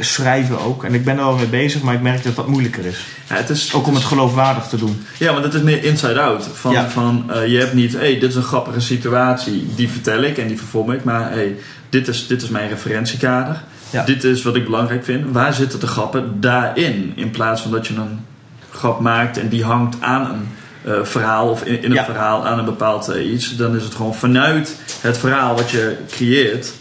schrijven 0.00 0.60
ook. 0.60 0.84
En 0.84 0.94
ik 0.94 1.04
ben 1.04 1.16
er 1.16 1.22
al 1.22 1.36
mee 1.36 1.46
bezig, 1.46 1.82
maar 1.82 1.94
ik 1.94 2.00
merk 2.02 2.24
dat 2.24 2.36
dat 2.36 2.46
moeilijker 2.48 2.84
is. 2.86 2.98
ja, 3.28 3.34
het 3.34 3.50
is, 3.50 3.74
Ook 3.74 3.86
om 3.86 3.94
het 3.94 4.04
geloofwaardig 4.04 4.66
te 4.66 4.76
doen. 4.76 5.02
Ja, 5.18 5.32
maar 5.32 5.42
dat 5.42 5.54
is 5.54 5.62
meer 5.62 5.84
inside-out. 5.84 6.48
Van, 6.52 6.72
Ja. 6.72 6.88
van 6.90 7.24
eh, 7.32 7.46
je 7.46 7.58
hebt 7.58 7.72
niet, 7.74 7.92
hé, 7.92 7.98
hey, 7.98 8.18
dit 8.18 8.28
is 8.30 8.34
een 8.34 8.42
grappige 8.42 8.80
situatie, 8.80 9.66
die 9.74 9.88
vertel 9.88 10.22
ik 10.22 10.38
en 10.38 10.46
die 10.48 10.58
vervorm 10.58 10.90
ik. 10.92 11.04
Maar 11.04 11.30
hey, 11.30 11.56
dit, 11.90 12.08
is, 12.08 12.26
dit 12.26 12.42
is 12.42 12.48
mijn 12.48 12.68
referentiekader. 12.68 13.62
Ja. 13.90 14.04
Dit 14.04 14.24
is 14.24 14.42
wat 14.42 14.56
ik 14.56 14.64
belangrijk 14.64 15.04
vind. 15.04 15.24
Waar 15.32 15.54
zitten 15.54 15.80
de 15.80 15.86
grappen 15.86 16.40
daarin? 16.40 17.12
In 17.16 17.30
plaats 17.30 17.60
van 17.62 17.70
dat 17.70 17.86
je 17.86 17.94
een 17.94 18.24
grap 18.70 19.00
maakt 19.00 19.38
en 19.38 19.48
die 19.48 19.64
hangt 19.64 19.96
aan 20.00 20.30
een 20.30 20.48
eh, 20.92 21.04
verhaal 21.04 21.48
of 21.50 21.62
in, 21.64 21.76
in 21.82 21.84
een 21.90 21.96
Ja. 21.96 22.04
verhaal 22.04 22.46
aan 22.46 22.58
een 22.58 22.64
bepaald 22.64 23.08
eh, 23.08 23.32
iets. 23.32 23.56
Dan 23.56 23.76
is 23.76 23.82
het 23.84 23.94
gewoon 23.94 24.14
vanuit 24.14 24.76
het 25.00 25.18
verhaal 25.18 25.54
wat 25.56 25.70
je 25.70 25.96
creëert. 26.10 26.72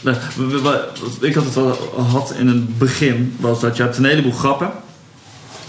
Nou, 0.00 0.16
wat 0.62 0.80
ik 1.20 1.34
had 1.34 1.44
het 1.44 1.54
wel 1.54 1.94
had 2.10 2.34
in 2.38 2.48
het 2.48 2.78
begin, 2.78 3.36
was 3.40 3.60
dat 3.60 3.76
je 3.76 3.82
hebt 3.82 3.96
een 3.96 4.04
heleboel 4.04 4.32
grappen. 4.32 4.70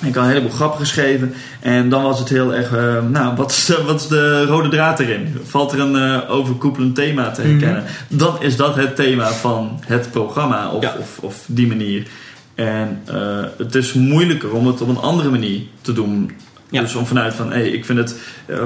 Ik 0.02 0.16
had 0.16 0.24
een 0.24 0.30
heleboel 0.30 0.52
grappen 0.52 0.80
geschreven. 0.80 1.34
En 1.60 1.90
dan 1.90 2.04
was 2.04 2.20
het 2.20 2.30
heel 2.30 2.54
erg, 2.54 2.74
eh, 2.74 3.04
nou, 3.10 3.36
wat 3.36 3.52
is, 3.52 3.66
de, 3.66 3.84
wat 3.86 4.02
is 4.02 4.08
de 4.08 4.46
rode 4.46 4.70
draad 4.70 5.00
erin? 5.00 5.38
Valt 5.44 5.72
er 5.72 5.80
een 5.80 5.96
eh, 5.96 6.32
overkoepelend 6.32 6.96
thema 6.96 7.32
te 7.32 7.42
herkennen? 7.42 7.84
Dan 8.08 8.42
is 8.42 8.56
dat 8.56 8.76
het 8.76 8.96
thema 8.96 9.32
van 9.32 9.80
het 9.86 10.12
programma 10.12 10.70
of, 10.72 10.84
Ja. 10.84 10.96
of, 11.00 11.18
of 11.22 11.44
die 11.48 11.68
manier. 11.68 12.08
En 12.56 13.02
eh, 13.06 13.44
het 13.58 13.76
is 13.76 13.94
moeilijker 13.94 14.54
om 14.54 14.68
het 14.68 14.82
op 14.82 14.88
een 14.88 14.98
andere 14.98 15.30
manier 15.30 15.62
te 15.82 15.94
doen. 15.94 16.32
Ja. 16.70 16.82
Dus 16.82 16.96
om 16.96 17.06
vanuit 17.06 17.34
van, 17.34 17.52
hé, 17.52 17.62
ik 17.62 17.86
vind 17.86 18.00
het, 18.00 18.16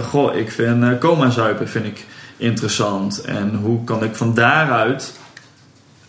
goh, 0.04 0.36
ik 0.36 0.52
vind 0.52 0.98
coma 0.98 1.30
zuipen 1.30 1.70
vind 1.70 1.86
ik 1.86 2.06
interessant. 2.38 3.22
En 3.22 3.60
hoe 3.64 3.84
kan 3.84 4.04
ik 4.04 4.16
van 4.16 4.34
daaruit 4.34 5.19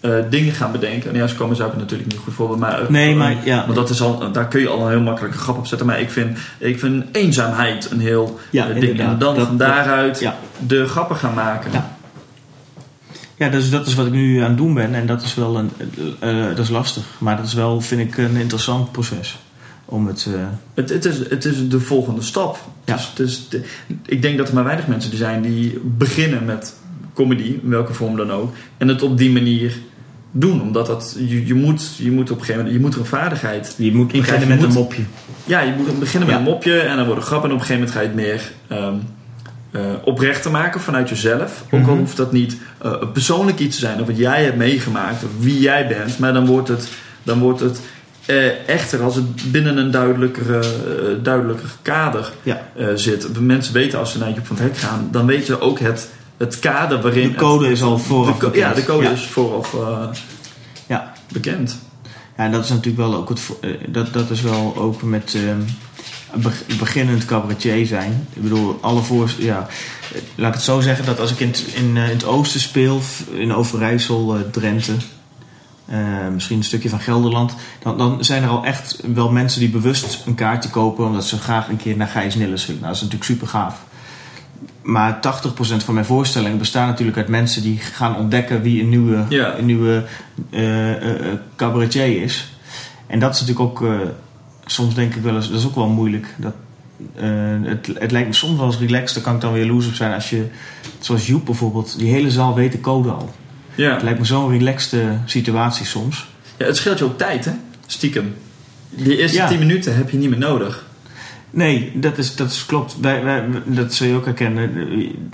eh, 0.00 0.12
dingen 0.30 0.52
gaan 0.52 0.72
bedenken? 0.72 1.10
En 1.10 1.16
ja, 1.16 1.28
coma 1.36 1.54
zuipen 1.54 1.76
is 1.78 1.82
natuurlijk 1.82 2.10
niet 2.12 2.20
goed 2.24 2.34
voorbeeld, 2.34 2.58
maar... 2.60 2.82
eh, 2.82 2.88
Nee, 2.88 3.14
maar 3.14 3.36
ja. 3.44 3.62
want 3.64 3.74
dat 3.74 3.90
is 3.90 4.00
al, 4.02 4.32
daar 4.32 4.48
kun 4.48 4.60
je 4.60 4.68
al 4.68 4.82
een 4.84 4.90
heel 4.90 5.00
makkelijke 5.00 5.38
grap 5.38 5.56
op 5.58 5.66
zetten. 5.66 5.86
Maar 5.86 6.00
ik 6.00 6.10
vind, 6.10 6.38
ik 6.58 6.78
vind 6.78 7.04
eenzaamheid 7.12 7.90
een 7.90 8.00
heel 8.00 8.38
Ja, 8.50 8.68
eh, 8.68 8.80
ding. 8.80 9.00
En 9.00 9.18
dan 9.18 9.18
Dat- 9.18 9.46
van 9.46 9.56
dat- 9.56 9.68
daaruit 9.68 10.20
ja. 10.20 10.36
de 10.66 10.86
grappen 10.86 11.16
gaan 11.16 11.34
maken. 11.34 11.72
Ja. 11.72 11.98
Ja, 13.36 13.48
dus 13.48 13.70
dat 13.70 13.86
is 13.86 13.94
wat 13.94 14.06
ik 14.06 14.12
nu 14.12 14.38
aan 14.40 14.48
het 14.48 14.56
doen 14.56 14.74
ben. 14.74 14.94
En 14.94 15.06
dat 15.06 15.22
is 15.22 15.34
wel 15.34 15.58
een, 15.58 15.70
dat 16.48 16.58
is 16.58 16.68
lastig. 16.68 17.02
Maar 17.18 17.36
dat 17.36 17.46
is 17.46 17.54
wel, 17.54 17.80
vind 17.80 18.00
ik, 18.00 18.16
een 18.16 18.36
interessant 18.36 18.92
proces. 18.92 19.38
Om 19.84 20.06
het... 20.06 20.26
Het, 20.74 20.88
het, 20.88 21.04
is, 21.04 21.18
het 21.28 21.44
is 21.44 21.68
de 21.68 21.80
volgende 21.80 22.22
stap. 22.22 22.58
Ja. 22.84 22.98
Dus, 23.14 23.36
het 23.38 23.50
de- 23.50 23.62
ik 24.06 24.22
denk 24.22 24.38
dat 24.38 24.48
er 24.48 24.54
maar 24.54 24.64
weinig 24.64 24.86
mensen 24.86 25.10
die 25.10 25.18
zijn 25.18 25.42
die 25.42 25.80
beginnen 25.84 26.44
met 26.44 26.74
comedy, 27.14 27.42
in 27.62 27.70
welke 27.70 27.94
vorm 27.94 28.16
dan 28.16 28.32
ook. 28.32 28.52
En 28.76 28.88
het 28.88 29.02
op 29.02 29.18
die 29.18 29.30
manier 29.30 29.72
doen. 30.30 30.60
Omdat 30.62 30.86
dat, 30.86 31.16
je, 31.18 31.46
je, 31.46 31.54
moet, 31.54 31.96
je 31.96 32.10
moet 32.10 32.30
op 32.30 32.38
een 32.38 32.44
gegeven 32.44 32.56
moment, 32.56 32.74
je 32.76 32.80
moet 32.84 32.94
er 32.94 33.00
een 33.00 33.06
vaardigheid 33.06 33.74
je 33.78 33.92
moet 33.92 34.12
beginnen 34.12 34.40
je 34.48 34.54
met 34.54 34.62
een 34.62 34.72
mopje. 34.72 35.02
Ja, 35.44 35.60
je 35.60 35.72
moet 35.76 35.98
beginnen 35.98 36.28
met 36.28 36.38
Ja. 36.38 36.44
een 36.44 36.50
mopje 36.52 36.80
en 36.80 36.96
dan 36.96 37.06
worden 37.06 37.24
grappen. 37.24 37.48
En 37.50 37.54
op 37.56 37.60
een 37.60 37.66
gegeven 37.66 37.88
moment 37.94 38.16
ga 38.16 38.24
je 38.24 38.32
het 38.32 38.40
meer 38.68 38.78
ehm 38.78 38.94
eh, 39.70 39.80
oprecht 40.04 40.42
te 40.42 40.50
maken 40.50 40.80
vanuit 40.80 41.08
jezelf. 41.08 41.64
Ook 41.64 41.72
al 41.72 41.78
Mhm. 41.78 41.98
hoeft 41.98 42.16
dat 42.16 42.32
niet 42.32 42.56
een 42.78 43.12
persoonlijk 43.12 43.58
iets 43.58 43.74
te 43.74 43.80
zijn 43.86 44.00
of 44.00 44.06
wat 44.06 44.16
jij 44.18 44.44
hebt 44.44 44.56
meegemaakt 44.56 45.24
of 45.24 45.30
wie 45.38 45.60
jij 45.60 45.86
bent. 45.86 46.18
Maar 46.18 46.32
dan 46.32 46.46
wordt 46.46 46.68
het, 46.68 46.88
dan 47.22 47.38
wordt 47.38 47.60
het 47.60 47.80
eh, 48.26 48.68
echter 48.68 49.02
als 49.02 49.14
het 49.14 49.52
binnen 49.52 49.76
een 49.76 49.90
duidelijker, 49.90 50.66
duidelijker 51.22 51.68
kader 51.82 52.32
Ja. 52.42 52.60
zit. 52.94 53.40
Mensen 53.40 53.74
weten 53.74 53.98
als 53.98 54.12
ze 54.12 54.18
naar 54.18 54.28
Joep 54.32 54.46
van 54.46 54.56
het 54.56 54.64
Hek 54.64 54.76
gaan, 54.76 55.08
dan 55.12 55.26
weten 55.26 55.46
ze 55.46 55.60
ook 55.60 55.78
het 55.78 56.08
het 56.40 56.58
kader 56.58 57.00
waarin... 57.00 57.28
De 57.30 57.34
code 57.34 57.64
het- 57.64 57.72
is 57.72 57.82
al 57.82 57.98
vooraf 57.98 58.38
de 58.38 58.46
bekend. 58.46 58.56
Ja, 58.56 58.74
de 58.74 58.84
code 58.84 59.04
Ja. 59.04 59.10
is 59.10 59.26
vooraf 59.26 59.74
eh, 59.74 60.08
Ja. 60.86 61.12
bekend. 61.32 61.78
Ja, 62.36 62.44
en 62.44 62.52
dat 62.52 62.64
is 62.64 62.70
natuurlijk 62.70 62.96
wel 62.96 63.14
ook 63.14 63.28
het, 63.28 63.40
eh, 63.60 63.70
dat, 63.88 64.12
dat 64.12 64.30
is 64.30 64.40
wel 64.40 64.76
ook 64.76 65.02
met 65.02 65.34
ehm, 65.34 65.60
beginnend 66.78 67.24
cabaretier 67.24 67.86
zijn. 67.86 68.26
Ik 68.32 68.42
bedoel, 68.42 68.78
alle 68.80 69.02
voor, 69.02 69.30
ja, 69.38 69.66
laat 70.34 70.48
ik 70.48 70.54
het 70.54 70.62
zo 70.62 70.80
zeggen 70.80 71.04
dat 71.04 71.20
als 71.20 71.30
ik 71.32 71.40
in 71.40 71.48
het, 71.48 71.64
in, 71.74 71.96
eh, 71.96 72.04
in 72.04 72.14
het 72.14 72.24
oosten 72.24 72.60
speel, 72.60 73.00
in 73.32 73.54
Overijssel, 73.54 74.36
Drenthe, 74.52 74.92
misschien 76.32 76.56
een 76.56 76.64
stukje 76.64 76.88
van 76.88 77.00
Gelderland, 77.00 77.54
dan, 77.82 77.98
dan 77.98 78.24
zijn 78.24 78.42
er 78.42 78.48
al 78.48 78.64
echt 78.64 79.00
wel 79.14 79.30
mensen 79.30 79.60
die 79.60 79.68
bewust 79.70 80.22
een 80.26 80.34
kaartje 80.34 80.70
kopen 80.70 81.06
omdat 81.06 81.24
ze 81.24 81.38
graag 81.38 81.68
een 81.68 81.76
keer 81.76 81.96
naar 81.96 82.08
Gijs 82.08 82.34
Nilles 82.34 82.66
willen. 82.66 82.80
Nou, 82.80 82.92
dat 82.92 83.02
is 83.02 83.08
natuurlijk 83.08 83.30
super 83.30 83.48
gaaf. 83.48 83.82
Maar 84.90 85.18
80% 85.20 85.84
van 85.84 85.94
mijn 85.94 86.06
voorstellingen 86.06 86.58
bestaan 86.58 86.86
natuurlijk 86.86 87.16
uit 87.16 87.28
mensen 87.28 87.62
die 87.62 87.78
gaan 87.78 88.16
ontdekken 88.16 88.62
wie 88.62 88.82
een 88.82 88.88
nieuwe, 88.88 89.24
Ja. 89.28 89.58
een 89.58 89.66
nieuwe 89.66 90.04
eh, 90.50 90.90
eh, 90.92 91.10
eh, 91.10 91.38
cabaretier 91.56 92.22
is. 92.22 92.52
En 93.06 93.18
dat 93.18 93.34
is 93.34 93.40
natuurlijk 93.40 93.80
ook, 93.80 93.88
soms 94.66 94.94
denk 94.94 95.14
ik 95.14 95.22
wel 95.22 95.34
eens, 95.34 95.50
dat 95.50 95.58
is 95.58 95.66
ook 95.66 95.74
wel 95.74 95.88
moeilijk. 95.88 96.34
Dat, 96.36 96.54
het, 97.62 97.90
het 97.98 98.10
lijkt 98.10 98.28
me 98.28 98.34
soms 98.34 98.56
wel 98.58 98.66
eens 98.66 98.78
relaxed, 98.78 99.14
daar 99.14 99.22
kan 99.24 99.34
ik 99.34 99.40
dan 99.40 99.52
weer 99.52 99.66
loose 99.66 99.88
op 99.88 99.94
zijn 99.94 100.12
als 100.14 100.30
je, 100.30 100.46
zoals 100.98 101.26
Joep 101.26 101.44
bijvoorbeeld, 101.44 101.98
die 101.98 102.12
hele 102.12 102.30
zaal 102.30 102.54
weet 102.54 102.72
de 102.72 102.80
code 102.80 103.10
al. 103.10 103.34
Ja. 103.74 103.92
Het 103.92 104.02
lijkt 104.02 104.18
me 104.18 104.24
zo'n 104.24 104.50
relaxed 104.50 105.00
eh, 105.00 105.08
situatie 105.24 105.86
soms. 105.86 106.28
ja, 106.58 106.64
het 106.66 106.76
scheelt 106.76 106.98
je 106.98 107.04
ook 107.04 107.18
tijd, 107.18 107.44
hè? 107.44 107.52
Stiekem. 107.86 108.34
Die 108.90 109.16
eerste 109.18 109.36
Ja. 109.36 109.48
10 109.48 109.58
minuten 109.58 109.96
heb 109.96 110.10
je 110.10 110.16
niet 110.16 110.30
meer 110.30 110.38
nodig. 110.38 110.88
Nee, 111.50 111.92
dat, 111.94 112.18
is, 112.18 112.36
dat 112.36 112.50
is, 112.50 112.66
klopt. 112.66 113.00
Wij, 113.00 113.24
wij, 113.24 113.48
dat 113.64 113.94
zul 113.94 114.06
je 114.06 114.14
ook 114.14 114.24
herkennen. 114.24 114.88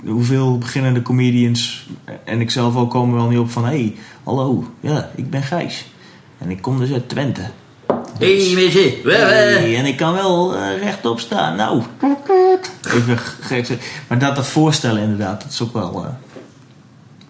Hoeveel 0.05 0.57
beginnende 0.57 1.01
comedians, 1.01 1.87
en 2.23 2.41
ik 2.41 2.51
zelf 2.51 2.75
ook, 2.75 2.91
komen 2.91 3.15
wel 3.15 3.27
niet 3.27 3.39
op 3.39 3.51
van... 3.51 3.63
Hé, 3.63 3.69
hey, 3.69 3.95
hallo, 4.23 4.71
ja, 4.79 5.09
ik 5.15 5.29
ben 5.29 5.43
Gijs. 5.43 5.85
En 6.37 6.49
ik 6.49 6.61
kom 6.61 6.79
dus 6.79 6.91
uit 6.91 7.09
Twente. 7.09 7.41
Hé, 8.19 8.55
weet 8.55 8.73
Hey, 9.03 9.77
en 9.77 9.85
ik 9.85 9.97
kan 9.97 10.13
wel 10.13 10.55
eh, 10.55 10.81
rechtop 10.81 11.19
staan. 11.19 11.55
Nou, 11.55 11.83
even 12.93 13.17
gek. 13.17 13.77
Maar 14.07 14.19
dat, 14.19 14.35
dat 14.35 14.47
voorstellen 14.47 15.01
inderdaad, 15.01 15.41
dat 15.41 15.51
is 15.51 15.61
ook 15.61 15.73
wel 15.73 16.05
eh, 16.05 16.11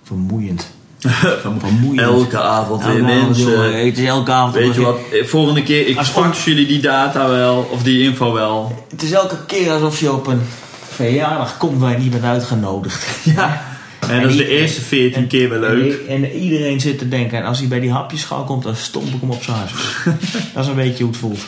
vermoeiend. 0.03 0.69
Vermoeiend. 1.59 1.99
Elke 1.99 2.39
avond 2.39 2.85
weer 2.85 3.03
mensen. 3.03 3.51
jongen, 3.51 3.85
het 3.85 3.97
is 3.97 4.05
elke 4.05 4.31
avond 4.31 4.53
Weet 4.53 4.75
je 4.75 4.81
wat, 4.81 4.99
volgende 5.23 5.63
keer, 5.63 5.87
ik 5.87 5.99
fax 5.99 6.45
jullie 6.45 6.67
die 6.67 6.81
data 6.81 7.29
wel, 7.29 7.69
of 7.71 7.83
die 7.83 8.03
info 8.03 8.33
wel. 8.33 8.85
Het 8.89 9.01
is 9.01 9.11
elke 9.11 9.45
keer 9.45 9.71
alsof 9.71 9.99
je 9.99 10.11
op 10.11 10.27
een 10.27 10.41
verjaardag 10.89 11.57
komt 11.57 11.79
waar 11.79 11.91
je 11.91 11.97
niet 11.97 12.11
bent 12.11 12.23
uitgenodigd. 12.23 13.05
Ja. 13.35 13.75
En 14.07 14.21
dat 14.21 14.31
is 14.31 14.37
de 14.37 14.47
eerste 14.47 14.81
14 14.81 15.27
keer 15.27 15.49
wel 15.49 15.59
leuk. 15.59 16.07
En, 16.07 16.23
en 16.23 16.31
iedereen 16.31 16.79
zit 16.79 16.97
te 16.97 17.07
denken, 17.07 17.37
en 17.37 17.45
als 17.45 17.59
hij 17.59 17.67
bij 17.67 17.79
die 17.79 17.91
hapjeschaal 17.91 18.43
komt, 18.43 18.63
dan 18.63 18.75
stomp 18.75 19.13
ik 19.13 19.21
hem 19.21 19.29
op 19.29 19.43
zijn 19.43 19.57
hartjes. 19.57 19.97
dat 20.53 20.63
is 20.63 20.69
een 20.69 20.75
beetje 20.75 21.03
hoe 21.03 21.11
het 21.11 21.21
voelt. 21.21 21.45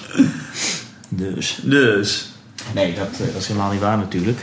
Dus, 1.10 1.60
Dus. 1.64 2.30
nee, 2.74 2.94
dat, 2.94 3.10
eh, 3.12 3.34
dat 3.34 3.42
is 3.42 3.48
helemaal 3.48 3.72
niet 3.72 3.80
waar 3.82 3.98
natuurlijk. 3.98 4.40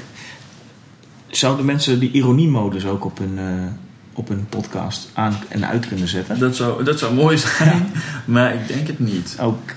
Zouden 1.26 1.64
mensen 1.64 1.98
die 1.98 2.10
ironiemodus 2.10 2.86
ook 2.86 3.04
op 3.04 3.18
een, 3.18 3.38
eh, 3.38 3.85
op 4.16 4.28
een 4.28 4.46
podcast 4.48 5.08
aan 5.12 5.36
en 5.48 5.66
uit 5.66 5.88
kunnen 5.88 6.08
zetten? 6.08 6.38
Dat 6.38 6.56
zou, 6.56 6.84
dat 6.84 6.98
zou 6.98 7.14
mooi 7.14 7.38
zijn, 7.58 7.92
maar 8.24 8.54
ik 8.54 8.68
denk 8.68 8.86
het 8.86 8.98
niet. 8.98 9.36
Oké. 9.40 9.74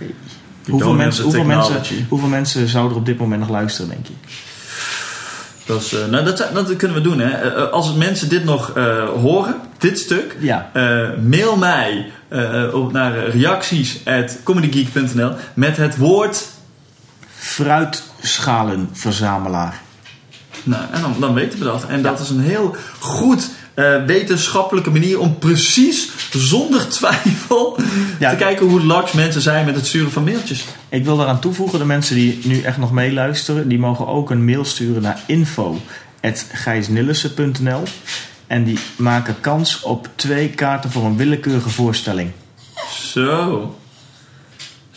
Hoeveel, 0.69 0.93
mensen, 0.93 1.23
hoeveel, 1.23 1.43
mensen, 1.43 2.05
hoeveel 2.09 2.27
mensen 2.27 2.67
zouden 2.67 2.93
er 2.93 2.99
op 2.99 3.05
dit 3.05 3.17
moment 3.17 3.39
nog 3.39 3.49
luisteren, 3.49 3.89
denk 3.89 4.05
je? 4.07 4.13
Dat, 5.65 5.81
is, 5.81 5.93
eh, 5.93 6.05
nou, 6.05 6.25
dat, 6.25 6.49
dat 6.53 6.75
kunnen 6.75 6.97
we 6.97 7.03
doen. 7.03 7.19
Hè. 7.19 7.29
Eh, 7.29 7.63
eh, 7.63 7.69
Als 7.71 7.93
mensen 7.93 8.29
dit 8.29 8.43
nog 8.43 8.73
horen, 9.21 9.55
dit 9.77 9.99
stuk, 9.99 10.35
Ja. 10.39 10.69
mail 11.27 11.57
mij 11.57 12.11
op, 12.73 12.91
naar 12.91 13.27
reacties.comedygeek.nl 13.27 15.31
met 15.53 15.77
het 15.77 15.97
woord. 15.97 16.47
Fruitschalenverzamelaar. 17.35 19.81
Nou, 20.63 20.83
en 20.91 21.01
dan, 21.01 21.15
dan 21.19 21.33
weten 21.33 21.59
we 21.59 21.65
dat. 21.65 21.85
En 21.85 22.01
dat 22.01 22.19
is 22.19 22.29
een 22.29 22.39
heel 22.39 22.75
goed 22.99 23.49
eh, 23.73 24.05
wetenschappelijke 24.05 24.89
manier 24.89 25.19
om 25.19 25.37
precies 25.37 26.09
zonder 26.31 26.87
twijfel 26.89 27.77
Ja. 28.19 28.29
te 28.29 28.35
kijken 28.35 28.65
hoe 28.67 28.83
laks 28.83 29.11
mensen 29.11 29.41
zijn 29.41 29.65
met 29.65 29.75
het 29.75 29.87
sturen 29.87 30.11
van 30.11 30.23
mailtjes. 30.23 30.65
Ik 30.89 31.05
wil 31.05 31.17
daaraan 31.17 31.39
toevoegen, 31.39 31.79
de 31.79 31.85
mensen 31.85 32.15
die 32.15 32.39
nu 32.43 32.61
echt 32.61 32.77
nog 32.77 32.91
meeluisteren, 32.91 33.67
die 33.67 33.79
mogen 33.79 34.07
ook 34.07 34.29
een 34.29 34.45
mail 34.45 34.65
sturen 34.65 35.01
naar 35.01 35.19
info.gijsnillissen.nl 35.27 37.83
en 38.47 38.63
die 38.63 38.79
maken 38.95 39.35
kans 39.39 39.81
op 39.81 40.09
twee 40.15 40.49
kaarten 40.49 40.91
voor 40.91 41.05
een 41.05 41.17
willekeurige 41.17 41.69
voorstelling. 41.69 42.31
Zo. 43.11 43.75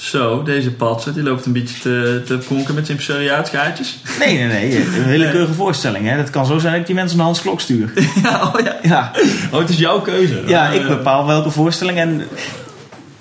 Zo, 0.03 0.43
deze 0.43 0.71
patser 0.71 1.15
die 1.15 1.23
loopt 1.23 1.47
een 1.47 1.53
beetje 1.53 1.79
te, 1.81 2.23
te 2.27 2.39
pronken 2.39 2.75
met 2.75 2.87
zijn 2.87 2.99
psoriaatskaartjes. 2.99 3.99
Nee, 4.19 4.37
nee, 4.37 4.47
nee, 4.47 4.77
een 4.77 5.05
willekeurige 5.05 5.53
voorstelling. 5.53 6.09
Hè. 6.09 6.17
Dat 6.17 6.31
kan 6.31 6.47
zo 6.47 6.59
zijn 6.59 6.73
dat 6.73 6.81
ik 6.81 6.87
die 6.87 6.95
mensen 6.95 7.19
een 7.19 7.25
Hans 7.25 7.41
Klok 7.41 7.61
stuur. 7.61 7.93
ja, 8.23 8.43
oh 8.55 8.61
ja. 8.65 8.79
Ja, 8.83 9.11
Oh, 9.53 9.59
het 9.59 9.69
is 9.69 9.77
jouw 9.79 10.01
keuze. 10.01 10.43
ja 10.47 10.73
Eh, 10.73 10.81
ik 10.81 10.89
bepaal 10.89 11.27
welke 11.27 11.51
voorstelling 11.51 11.99
en... 11.99 12.23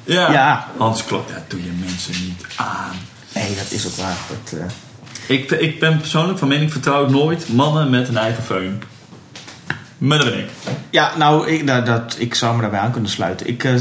Ja. 0.03 0.31
Ja. 0.31 0.67
Hans 0.77 1.05
Klok, 1.05 1.27
dat 1.27 1.43
doe 1.47 1.63
je 1.63 1.71
mensen 1.85 2.13
niet 2.23 2.45
aan. 2.55 2.95
Nee, 3.33 3.55
dat 3.55 3.71
is 3.71 3.87
ook 3.87 3.95
waar. 3.95 4.17
Dat, 4.29 4.59
eh, 4.59 5.35
Ik, 5.35 5.51
ik 5.51 5.79
ben 5.79 5.97
persoonlijk 5.97 6.39
van 6.39 6.47
mening, 6.47 6.71
vertrouw 6.71 7.03
ik 7.03 7.09
nooit 7.09 7.53
mannen 7.53 7.89
met 7.89 8.07
een 8.07 8.17
eigen 8.17 8.43
föhn. 8.43 8.87
Maar 9.97 10.17
dat 10.17 10.29
ben 10.29 10.39
ik. 10.39 10.49
Ja, 10.89 11.11
nou, 11.17 11.49
ik, 11.49 11.67
dat, 11.67 11.85
dat, 11.85 12.15
ik 12.17 12.35
zou 12.35 12.55
me 12.55 12.61
daarbij 12.61 12.79
aan 12.79 12.91
kunnen 12.91 13.11
sluiten. 13.11 13.47
Ik 13.47 13.63
eh, 13.63 13.73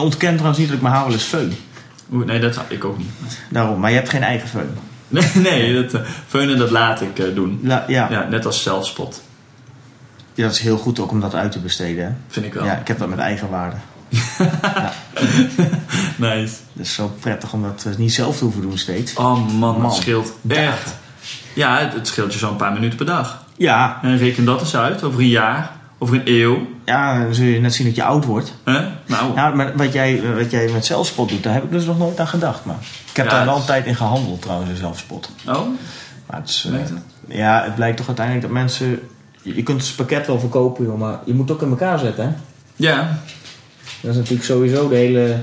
ontken 0.00 0.32
trouwens 0.32 0.58
niet 0.58 0.68
dat 0.68 0.76
ik 0.76 0.82
mijn 0.82 0.94
haar 0.94 1.04
wel 1.04 1.12
eens 1.12 1.22
feun. 1.22 1.56
Oeh, 2.12 2.26
nee, 2.26 2.40
dat 2.40 2.60
ik 2.68 2.84
ook 2.84 2.98
niet. 2.98 3.10
Daarom, 3.50 3.80
maar 3.80 3.90
je 3.90 3.96
hebt 3.96 4.08
geen 4.08 4.22
eigen 4.22 4.48
feun. 4.48 4.76
Nee, 5.08 5.30
nee 5.34 5.82
dat, 5.82 5.94
eh, 5.94 6.08
feunen 6.26 6.58
dat 6.58 6.70
laat 6.70 7.00
ik 7.00 7.18
eh, 7.18 7.34
doen. 7.34 7.60
La, 7.62 7.84
ja, 7.86 8.10
Ja, 8.10 8.26
net 8.28 8.46
als 8.46 8.62
zelfspot. 8.62 9.22
Ja, 10.34 10.44
dat 10.44 10.52
is 10.52 10.60
heel 10.60 10.78
goed 10.78 11.00
ook 11.00 11.10
om 11.10 11.20
dat 11.20 11.34
uit 11.34 11.52
te 11.52 11.58
besteden. 11.58 12.04
Hè? 12.04 12.10
Vind 12.28 12.46
ik 12.46 12.54
wel. 12.54 12.64
Ja, 12.64 12.76
ik 12.76 12.88
heb 12.88 12.98
dat 12.98 13.08
met 13.08 13.18
eigenwaarde. 13.18 13.76
Nice. 16.16 16.54
Het 16.72 16.86
is 16.86 16.94
zo 16.94 17.16
prettig 17.20 17.52
om 17.52 17.62
dat 17.62 17.84
eh, 17.86 17.96
niet 17.96 18.12
zelf 18.12 18.38
te 18.38 18.44
hoeven 18.44 18.62
doen 18.62 18.78
steeds. 18.78 19.14
Oh 19.14 19.48
man, 19.48 19.58
Man. 19.58 19.84
het 19.84 19.94
scheelt 19.94 20.32
echt. 20.48 20.94
Ja, 21.54 21.78
het, 21.78 21.92
het 21.92 22.06
scheelt 22.06 22.32
je 22.32 22.38
zo'n 22.38 22.56
paar 22.56 22.72
minuten 22.72 22.96
per 22.96 23.06
dag. 23.06 23.44
Ja, 23.56 23.98
En 24.02 24.16
reken 24.18 24.44
dat 24.44 24.60
eens 24.60 24.76
uit, 24.76 25.02
over 25.02 25.20
een 25.20 25.28
jaar, 25.28 25.70
over 25.98 26.14
een 26.16 26.22
eeuw. 26.24 26.66
ja, 26.84 27.22
dan 27.24 27.34
zul 27.34 27.44
je 27.46 27.60
net 27.60 27.74
zien 27.74 27.86
dat 27.86 27.96
je 27.96 28.02
oud 28.04 28.24
wordt. 28.24 28.54
Hè? 28.64 28.80
Nou, 29.06 29.34
Ja, 29.34 29.50
maar 29.50 29.76
wat 29.76 29.92
jij, 29.92 30.22
wat 30.36 30.50
jij 30.50 30.68
met 30.72 30.86
zelfspot 30.86 31.28
doet, 31.28 31.42
daar 31.42 31.52
heb 31.54 31.64
ik 31.64 31.70
dus 31.70 31.84
nog 31.84 31.98
nooit 31.98 32.20
aan 32.20 32.28
gedacht. 32.28 32.64
Maar 32.64 32.76
ik 33.10 33.16
heb 33.16 33.26
Ja, 33.26 33.32
daar 33.32 33.44
wel 33.46 33.56
een 33.56 33.64
tijd 33.64 33.86
in 33.86 33.96
gehandeld 33.96 34.42
trouwens, 34.42 34.70
in 34.70 34.76
zelfspot. 34.76 35.30
oh, 35.46 35.66
Maar 36.26 36.40
het 36.40 36.48
is, 36.48 36.68
eh, 36.72 37.36
ja, 37.36 37.62
het 37.64 37.74
blijkt 37.74 37.96
toch 37.96 38.06
uiteindelijk 38.06 38.46
dat 38.46 38.54
mensen... 38.54 39.00
Je 39.42 39.62
kunt 39.62 39.86
het 39.86 39.96
pakket 39.96 40.26
wel 40.26 40.40
verkopen, 40.40 40.84
joh, 40.84 40.98
maar 40.98 41.18
je 41.24 41.34
moet 41.34 41.48
het 41.48 41.56
ook 41.56 41.62
in 41.62 41.70
elkaar 41.70 41.98
zetten. 41.98 42.24
Hè? 42.24 42.30
ja. 42.76 43.18
Dat 44.00 44.10
is 44.10 44.16
natuurlijk 44.16 44.44
sowieso 44.44 44.88
de 44.88 44.94
hele... 44.96 45.36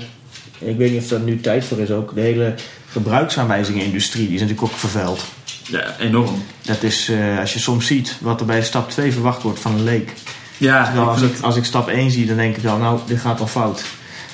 Ik 0.60 0.78
weet 0.78 0.92
niet 0.92 1.04
of 1.04 1.12
er 1.12 1.20
nu 1.20 1.42
tijd 1.42 1.66
voor 1.66 1.80
is 1.80 1.92
ook. 1.92 2.16
De 2.16 2.22
hele 2.22 2.54
gebruiksaanwijzingen-industrie, 2.90 4.26
die 4.26 4.36
is 4.36 4.42
natuurlijk 4.42 4.68
ook 4.68 4.78
vervuild. 4.80 5.26
Ja, 5.64 5.96
enorm. 6.00 6.44
Dat 6.62 6.84
is, 6.84 7.10
eh, 7.10 7.40
als 7.40 7.54
je 7.54 7.60
soms 7.60 7.86
ziet 7.88 8.18
wat 8.22 8.40
er 8.40 8.46
bij 8.46 8.64
stap 8.64 8.90
2 8.90 9.12
verwacht 9.12 9.42
wordt 9.42 9.60
van 9.60 9.72
een 9.74 9.84
leek. 9.84 10.14
Ja, 10.58 10.92
als, 11.08 11.22
ik, 11.22 11.36
als 11.42 11.56
ik 11.56 11.66
stap 11.66 11.88
1 11.88 12.12
zie, 12.12 12.26
dan 12.26 12.36
denk 12.38 12.56
ik 12.58 12.64
wel, 12.64 12.78
nou, 12.78 13.00
dit 13.06 13.20
gaat 13.20 13.38
wel 13.38 13.48
fout. 13.48 13.84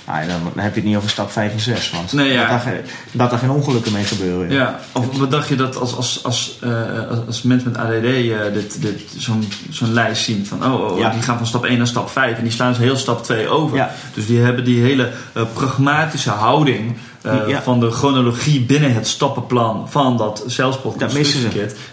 Nou, 0.08 0.28
dan, 0.28 0.40
dan 0.56 0.64
heb 0.64 0.74
je 0.74 0.80
het 0.80 0.90
niet 0.90 0.98
over 0.98 1.10
stap 1.10 1.32
5 1.32 1.52
en 1.54 1.60
6. 1.60 1.92
Want 1.92 2.14
Nee, 2.14 2.32
ja. 2.32 2.40
dat, 2.40 2.50
daar, 2.50 2.60
ge- 2.60 2.82
dat 3.12 3.30
daar 3.30 3.40
geen 3.40 3.50
ongelukken 3.50 3.92
mee 3.92 4.04
gebeuren. 4.04 4.52
Ja, 4.52 4.80
of 4.92 5.18
wat 5.18 5.32
dacht 5.32 5.48
je 5.48 5.56
dat 5.56 5.76
als, 5.76 5.96
als, 5.96 6.24
als, 6.24 6.58
eh, 6.62 6.70
als, 7.10 7.20
als 7.28 7.42
mensen 7.42 7.72
met 7.72 7.80
ADD 7.82 8.04
eh, 8.06 8.54
dit, 8.54 8.82
dit, 8.82 9.02
zo'n 9.18 9.48
zo'n 9.70 9.94
lijst 9.94 10.24
zien 10.24 10.46
van 10.46 10.66
oh, 10.66 10.92
oh 10.92 11.00
Ja. 11.00 11.10
die 11.10 11.22
gaan 11.22 11.38
van 11.38 11.48
stap 11.48 11.66
1 11.66 11.78
naar 11.78 11.88
stap 11.88 12.10
5 12.10 12.38
en 12.38 12.44
die 12.44 12.52
slaan 12.52 12.76
ze 12.76 12.82
heel 12.82 12.96
stap 12.98 13.24
2 13.24 13.48
over. 13.48 13.78
Ja. 13.78 13.92
Dus 14.14 14.26
die 14.26 14.40
hebben 14.40 14.64
die 14.64 14.82
hele 14.82 15.12
eh, 15.34 15.44
pragmatische 15.54 16.30
houding 16.30 16.98
eh, 17.22 17.48
Ja. 17.48 17.62
van 17.62 17.80
de 17.80 17.92
chronologie 17.92 18.62
binnen 18.62 18.94
het 18.94 19.08
stappenplan 19.08 19.90
van 19.90 20.18
dat 20.18 20.44
zelfspot 20.48 21.00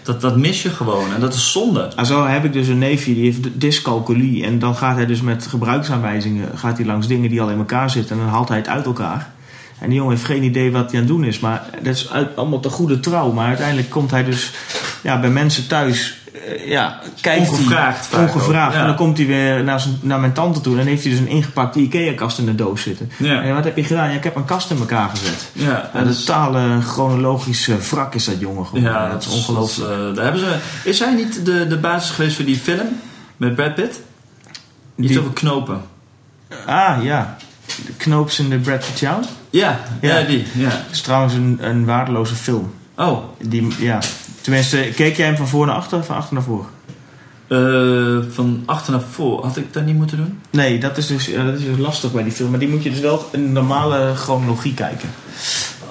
Dat. 0.03 0.21
Dat, 0.21 0.37
mis 0.37 0.61
je 0.61 0.69
gewoon 0.69 1.13
en 1.13 1.19
dat 1.21 1.33
is 1.33 1.51
zonde. 1.51 1.91
En 1.95 2.05
zo 2.05 2.25
heb 2.25 2.45
ik 2.45 2.53
dus 2.53 2.67
een 2.67 2.77
neefje 2.77 3.13
die 3.13 3.23
heeft 3.23 3.47
dyscalculie. 3.53 4.43
En 4.45 4.59
dan 4.59 4.75
gaat 4.75 4.95
hij 4.95 5.05
dus 5.05 5.21
met 5.21 5.47
gebruiksaanwijzingen 5.47 6.57
gaat 6.57 6.77
hij 6.77 6.85
langs 6.85 7.07
dingen 7.07 7.29
die 7.29 7.41
al 7.41 7.49
in 7.49 7.57
elkaar 7.57 7.89
zitten. 7.89 8.15
En 8.17 8.21
dan 8.23 8.31
haalt 8.31 8.47
hij 8.47 8.57
het 8.57 8.67
uit 8.67 8.85
elkaar. 8.85 9.31
En 9.79 9.87
die 9.89 9.97
jongen 9.97 10.13
heeft 10.13 10.25
geen 10.25 10.43
idee 10.43 10.71
wat 10.71 10.91
hij 10.91 10.99
aan 10.99 11.05
het 11.05 11.15
doen 11.15 11.23
is. 11.23 11.39
Maar 11.39 11.65
dat 11.81 11.95
is 11.95 12.09
allemaal 12.35 12.59
te 12.59 12.69
goede 12.69 12.99
trouw. 12.99 13.31
Maar 13.31 13.47
uiteindelijk 13.47 13.89
komt 13.89 14.11
hij 14.11 14.23
dus 14.23 14.51
ja, 15.03 15.19
bij 15.19 15.29
mensen 15.29 15.67
thuis. 15.67 16.18
Eh, 16.57 16.67
ja, 16.67 16.99
kijkt 17.21 17.49
Ongevraagd 17.49 18.09
hij, 18.11 18.19
vaak 18.19 18.35
ongevraagd. 18.35 18.67
ook, 18.67 18.73
ja. 18.73 18.79
En 18.81 18.87
dan 18.87 18.95
komt 18.95 19.17
hij 19.17 19.27
weer 19.27 19.63
naar, 19.63 19.79
zijn, 19.79 19.99
naar 20.01 20.19
mijn 20.19 20.33
tante 20.33 20.61
toe. 20.61 20.71
En 20.71 20.77
dan 20.77 20.87
heeft 20.87 21.01
hij 21.03 21.11
dus 21.11 21.19
een 21.21 21.27
ingepakte 21.27 21.79
IKEA-kast 21.79 22.37
in 22.37 22.45
de 22.45 22.55
doos 22.55 22.81
zitten. 22.81 23.11
Ja. 23.17 23.41
En 23.41 23.53
wat 23.55 23.63
heb 23.63 23.75
je 23.77 23.83
gedaan? 23.83 24.09
Ja, 24.09 24.15
ik 24.15 24.23
heb 24.23 24.35
een 24.35 24.45
kast 24.45 24.71
in 24.71 24.77
elkaar 24.77 25.09
gezet. 25.09 25.49
Ja, 25.53 25.89
En 25.93 26.01
een 26.01 26.07
is- 26.09 26.23
totale 26.23 26.81
chronologische 26.81 27.77
wrak 27.77 28.15
is 28.15 28.25
dat 28.25 28.39
jongen 28.39 28.65
gewoon. 28.65 28.83
ja, 28.83 29.09
dat 29.09 29.21
is 29.21 29.27
ongelooflijk. 29.33 29.91
eh, 29.91 30.15
daar 30.15 30.23
hebben 30.23 30.41
ze, 30.41 30.55
is 30.83 30.99
hij 30.99 31.13
niet 31.13 31.45
de, 31.45 31.67
de 31.67 31.77
basis 31.77 32.09
geweest 32.09 32.35
voor 32.35 32.45
die 32.45 32.57
film? 32.57 32.87
Met 33.37 33.55
Brad 33.55 33.75
Pitt? 33.75 33.99
Iets 34.95 35.07
Die- 35.07 35.19
over 35.19 35.31
knopen. 35.33 35.81
Ah, 36.65 37.03
ja. 37.03 37.37
De 37.85 37.93
Knoops 37.97 38.39
in 38.39 38.49
de 38.49 38.57
Brad 38.57 38.77
Pitt 38.79 38.97
Chow. 38.99 39.23
Ja, 39.49 39.79
Ja. 40.01 40.21
die. 40.21 40.45
Ja. 40.53 40.69
Dat 40.69 40.79
is 40.91 41.01
trouwens 41.01 41.33
een, 41.33 41.57
een 41.61 41.85
waardeloze 41.85 42.35
film. 42.35 42.73
Oh, 42.95 43.23
Die, 43.41 43.67
ja. 43.79 43.99
Tenminste, 44.49 44.77
keek 44.95 45.17
jij 45.17 45.25
hem 45.25 45.35
van 45.37 45.47
voor 45.47 45.65
naar 45.65 45.75
achter 45.75 45.97
of 45.97 46.05
van 46.05 46.15
achter 46.15 46.33
naar 46.33 46.43
voor? 46.43 46.65
eh, 47.47 48.17
van 48.33 48.63
achter 48.65 48.91
naar 48.91 49.01
voor. 49.11 49.43
Had 49.45 49.57
ik 49.57 49.73
dat 49.73 49.85
niet 49.85 49.95
moeten 49.95 50.17
doen? 50.17 50.39
Nee, 50.49 50.79
dat 50.79 50.97
is, 50.97 51.07
dus, 51.07 51.25
ja, 51.25 51.45
dat 51.45 51.53
is 51.59 51.63
dus 51.65 51.77
lastig 51.77 52.11
bij 52.11 52.23
die 52.23 52.31
film. 52.31 52.49
Maar 52.49 52.59
die 52.59 52.67
moet 52.69 52.83
je 52.83 52.89
dus 52.89 52.99
wel 52.99 53.29
in 53.31 53.51
normale 53.51 54.15
chronologie 54.15 54.73
kijken. 54.73 55.09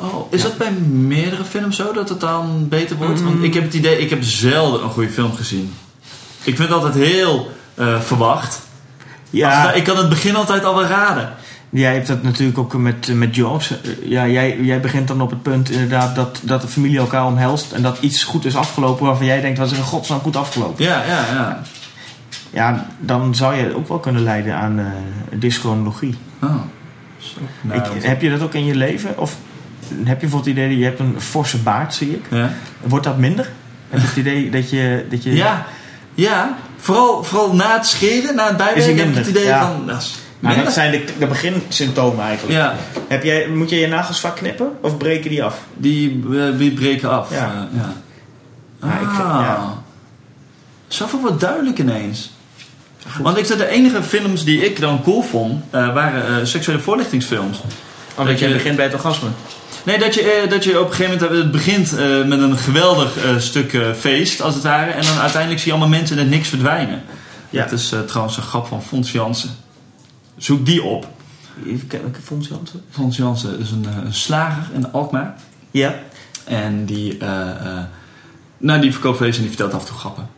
Oh, 0.01 0.33
is 0.33 0.43
dat 0.43 0.57
bij 0.59 0.71
meerdere 0.91 1.45
films 1.45 1.77
zo 1.77 1.93
dat 1.93 2.09
het 2.09 2.21
dan 2.21 2.69
beter 2.69 2.97
wordt? 2.97 3.21
Mm. 3.21 3.27
Want 3.27 3.43
ik 3.43 3.55
heb 3.55 3.63
het 3.63 3.75
idee, 3.75 3.99
ik 3.99 4.11
heb 4.11 4.23
zelden 4.23 4.83
een 4.83 4.91
goede 4.91 5.11
film 5.11 5.33
gezien. 5.35 5.75
Ik 6.43 6.57
vind 6.57 6.69
het 6.69 6.73
altijd 6.83 6.95
heel 6.95 7.51
eh, 7.75 8.01
verwacht. 8.01 8.61
Ja, 9.31 9.65
Als- 9.67 9.75
ik 9.77 9.85
kan 9.85 9.97
het 9.97 10.09
begin 10.09 10.37
altijd 10.37 10.65
al 10.65 10.75
wel 10.75 10.85
raden. 10.85 11.33
Jij 11.71 11.95
hebt 11.95 12.07
dat 12.07 12.23
natuurlijk 12.23 12.59
ook 12.59 12.75
met, 12.75 13.09
met 13.15 13.35
Jobs. 13.35 13.71
Eh, 13.71 14.11
Ja, 14.11 14.27
jij, 14.27 14.59
jij 14.61 14.81
begint 14.81 15.09
dan 15.09 15.21
op 15.21 15.31
het 15.31 15.43
punt 15.43 15.71
inderdaad 15.71 16.15
dat, 16.15 16.41
dat 16.43 16.61
de 16.61 16.69
familie 16.69 16.99
elkaar 16.99 17.27
omhelst. 17.27 17.73
En 17.73 17.83
dat 17.83 17.99
iets 18.01 18.25
goed 18.25 18.45
is 18.45 18.57
afgelopen 18.57 19.07
waarvan 19.07 19.27
jij 19.27 19.41
denkt, 19.41 19.59
wat 19.59 19.67
is 19.67 19.73
er 19.73 19.79
in 19.79 19.85
godsnaam 19.85 20.21
goed 20.21 20.37
afgelopen? 20.37 20.85
Ja, 20.85 21.03
ja, 21.07 21.25
ja. 21.33 21.63
Ja, 22.51 22.87
dan 23.01 23.35
zou 23.35 23.55
je 23.55 23.77
ook 23.77 23.89
wel 23.89 23.99
kunnen 23.99 24.23
leiden 24.23 24.55
aan 24.55 24.79
eh 24.79 24.85
dyschronologie. 25.39 26.15
Oh. 26.43 26.55
Zo. 27.19 27.39
Nou, 27.61 27.81
Ik, 27.97 28.03
heb 28.03 28.23
je 28.23 28.31
dat 28.31 28.43
ook 28.43 28.55
in 28.55 28.65
je 28.65 28.75
leven? 28.75 29.19
Of 29.19 29.37
heb 29.89 30.21
je 30.21 30.27
bijvoorbeeld 30.29 30.45
het 30.45 30.55
idee 30.55 30.69
dat 30.69 30.79
je 30.79 30.85
hebt 30.85 31.01
een 31.01 31.15
forse 31.21 31.59
baard, 31.59 31.95
zie 31.95 32.11
ik? 32.11 32.25
ja. 32.31 32.51
Wordt 32.83 33.05
dat 33.05 33.19
minder? 33.19 33.51
Heb 33.89 34.01
je 34.01 34.07
het 34.07 34.17
idee 34.17 34.51
dat 34.51 34.71
je... 34.71 35.07
Dat 35.11 35.23
je 35.23 35.35
ja, 35.35 35.67
ja. 36.15 36.57
Vooral, 36.79 37.25
vooral 37.25 37.55
na 37.55 37.73
het 37.77 37.87
scheren, 37.87 38.35
na 38.35 38.47
het 38.47 38.57
bijwerken, 38.57 38.97
heb 38.97 39.09
ik 39.09 39.15
het 39.15 39.27
idee 39.27 39.45
Ja. 39.45 39.67
van... 39.73 39.87
Dat 39.87 40.01
is 40.03 40.19
Minder. 40.39 40.65
dat 40.65 40.73
zijn 40.73 40.91
de, 40.91 41.05
de 41.19 41.27
beginsymptomen 41.27 42.25
eigenlijk. 42.25 42.59
Ja, 42.59 42.75
Heb 43.09 43.23
jij, 43.25 43.49
moet 43.49 43.71
je 43.71 43.77
je 43.77 43.87
nagels 43.89 44.21
vaak 44.21 44.37
knippen 44.37 44.71
of 44.81 44.97
breken 44.97 45.31
die 45.31 45.45
af? 45.45 45.59
die, 45.77 46.23
eh, 46.33 46.59
die 46.59 46.71
breken 46.73 47.11
af. 47.11 47.31
Ja. 47.31 47.69
eh, 47.73 47.81
ja. 47.81 47.93
Ja, 48.89 48.93
ik 49.01 49.09
vind- 49.09 49.29
Ah. 49.29 49.41
ja. 49.45 49.83
Zoveel 50.89 51.21
wat 51.21 51.41
duidelijk 51.41 51.79
ineens. 51.79 52.31
Want 53.23 53.37
ik 53.39 53.45
zei, 53.45 53.59
de 53.59 53.67
enige 53.69 54.03
films 54.03 54.45
die 54.45 54.65
ik 54.65 54.81
dan 54.81 55.03
cool 55.03 55.23
vond, 55.23 55.63
eh, 55.71 55.95
waren 55.95 56.47
seksuele 56.47 56.81
voorlichtingsfilms. 56.81 57.61
Omdat 58.17 58.39
je- 58.39 58.49
je 58.49 58.55
begint 58.55 58.77
bij 58.77 58.85
het 58.85 58.95
orgasme. 58.95 59.29
Nee, 59.83 59.99
dat 59.99 60.15
je, 60.15 60.47
dat 60.49 60.65
je 60.65 60.81
op 60.81 60.89
een 60.89 60.95
gegeven 60.95 61.19
moment, 61.21 61.39
het 61.43 61.51
begint 61.53 61.93
met 62.27 62.39
een 62.41 62.57
geweldig 62.57 63.11
stuk 63.39 63.77
feest, 63.99 64.41
als 64.43 64.55
het 64.55 64.63
ware. 64.63 64.91
En 64.91 65.03
dan 65.05 65.19
uiteindelijk 65.19 65.61
zie 65.63 65.73
je 65.73 65.79
allemaal 65.79 65.99
mensen 65.99 66.17
in 66.17 66.23
het 66.23 66.31
niks 66.33 66.49
verdwijnen. 66.49 67.03
Ja. 67.51 67.63
Dat 67.63 67.73
is 67.73 67.95
trouwens 68.07 68.37
een 68.37 68.43
grap 68.43 68.67
van 68.67 68.83
Fons 68.83 69.13
Jansen. 69.13 69.51
Zoek 70.39 70.67
die 70.67 70.83
op. 70.83 71.07
Fons 72.25 72.49
Jansen? 72.49 72.83
Fons 72.91 73.17
Jansen 73.17 73.59
is 73.59 73.71
een, 73.71 73.87
eh, 73.89 74.05
een 74.05 74.15
slager 74.15 74.75
in 74.75 74.93
Alkmaar. 74.93 75.35
Ja. 75.71 75.95
En 76.45 76.85
die, 76.85 77.19
eh, 77.19 77.49
eh, 77.51 77.85
nou, 78.59 78.81
die 78.81 78.93
verkoopt 78.93 79.17
vlees 79.17 79.35
en 79.37 79.41
die 79.41 79.51
vertelt 79.51 79.75
af 79.75 79.81
en 79.81 79.87
toe 79.87 79.97
grappen. 79.97 80.29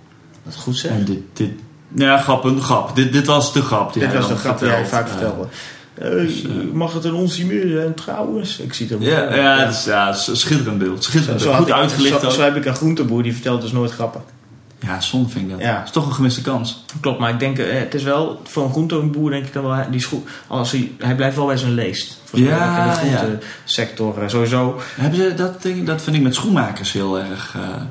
Dat 0.44 0.54
is 0.54 0.60
goed 0.60 0.76
zeg. 0.76 0.90
En 0.90 1.04
dit, 1.04 1.18
dit, 1.32 1.50
ja, 1.94 2.18
grap, 2.18 2.44
een 2.44 2.60
grap. 2.62 2.96
Dit, 2.96 3.12
dit 3.12 3.26
was 3.26 3.52
de 3.52 3.62
grap 3.62 3.92
die 3.92 4.02
Dit 4.02 4.10
hij 4.12 4.20
was 4.20 4.30
een 4.30 4.36
grap 4.36 4.58
die 4.58 4.68
vertelt. 4.68 4.88
vaak 4.88 5.08
vertelde. 5.08 5.46
Eh, 5.94 6.72
mag 6.72 6.92
het 6.92 7.04
een 7.04 7.14
onsie 7.14 7.46
meer 7.46 7.68
zijn 7.68 7.94
trouwens? 7.94 8.58
Ik 8.58 8.74
zie 8.74 8.86
het 8.86 8.96
ook 8.96 9.02
Ja, 9.02 9.28
wel. 9.28 9.34
ja, 9.38 9.58
het 9.58 9.70
is, 9.74 9.84
ja, 9.84 10.06
het 10.06 10.16
is 10.16 10.26
een 10.26 10.36
schitterend 10.36 10.78
beeld. 10.78 11.04
Schitterend 11.04 11.40
Zo, 11.40 11.46
beeld. 11.46 11.58
Goed 11.60 11.68
ik- 11.68 11.74
uitgelicht 11.74 12.20
zo, 12.20 12.26
ook. 12.26 12.32
zo 12.32 12.42
heb 12.42 12.56
ik 12.56 12.64
een 12.64 12.74
groenteboer 12.74 13.22
die 13.22 13.32
vertelt 13.32 13.60
dus 13.60 13.72
nooit 13.72 13.90
grappen. 13.90 14.20
Ja, 14.80 15.00
zonde 15.00 15.28
vind 15.28 15.44
ik 15.44 15.50
dat. 15.50 15.60
Ja. 15.60 15.82
Is 15.84 15.90
toch 15.90 16.06
een 16.06 16.12
gemiste 16.12 16.42
kans. 16.42 16.84
Klopt, 17.00 17.18
maar 17.18 17.30
ik 17.30 17.38
denk, 17.38 17.58
eh, 17.58 17.78
het 17.78 17.94
is 17.94 18.02
wel 18.02 18.40
voor 18.44 18.64
een 18.64 18.70
groenteboer 18.70 19.30
denk 19.30 19.46
ik 19.46 19.52
dan 19.52 19.64
wel, 19.64 19.84
die 19.90 20.00
schoen, 20.00 20.24
als 20.46 20.70
hij, 20.70 20.90
hij 20.98 21.14
blijft 21.14 21.36
wel 21.36 21.46
bij 21.46 21.56
zijn 21.56 21.72
leest. 21.74 22.20
Ja, 22.32 23.00
in 23.00 23.10
de 23.10 23.16
groentesector 23.18 24.22
eh, 24.22 24.28
sowieso, 24.28 24.80
Hebben 24.94 25.18
ze 25.20 25.34
dat, 25.34 25.62
dat 25.84 26.02
vind 26.02 26.16
ik 26.16 26.22
met 26.22 26.34
schoenmakers 26.34 26.92
heel 26.92 27.18
erg... 27.18 27.54
eh, 27.56 27.82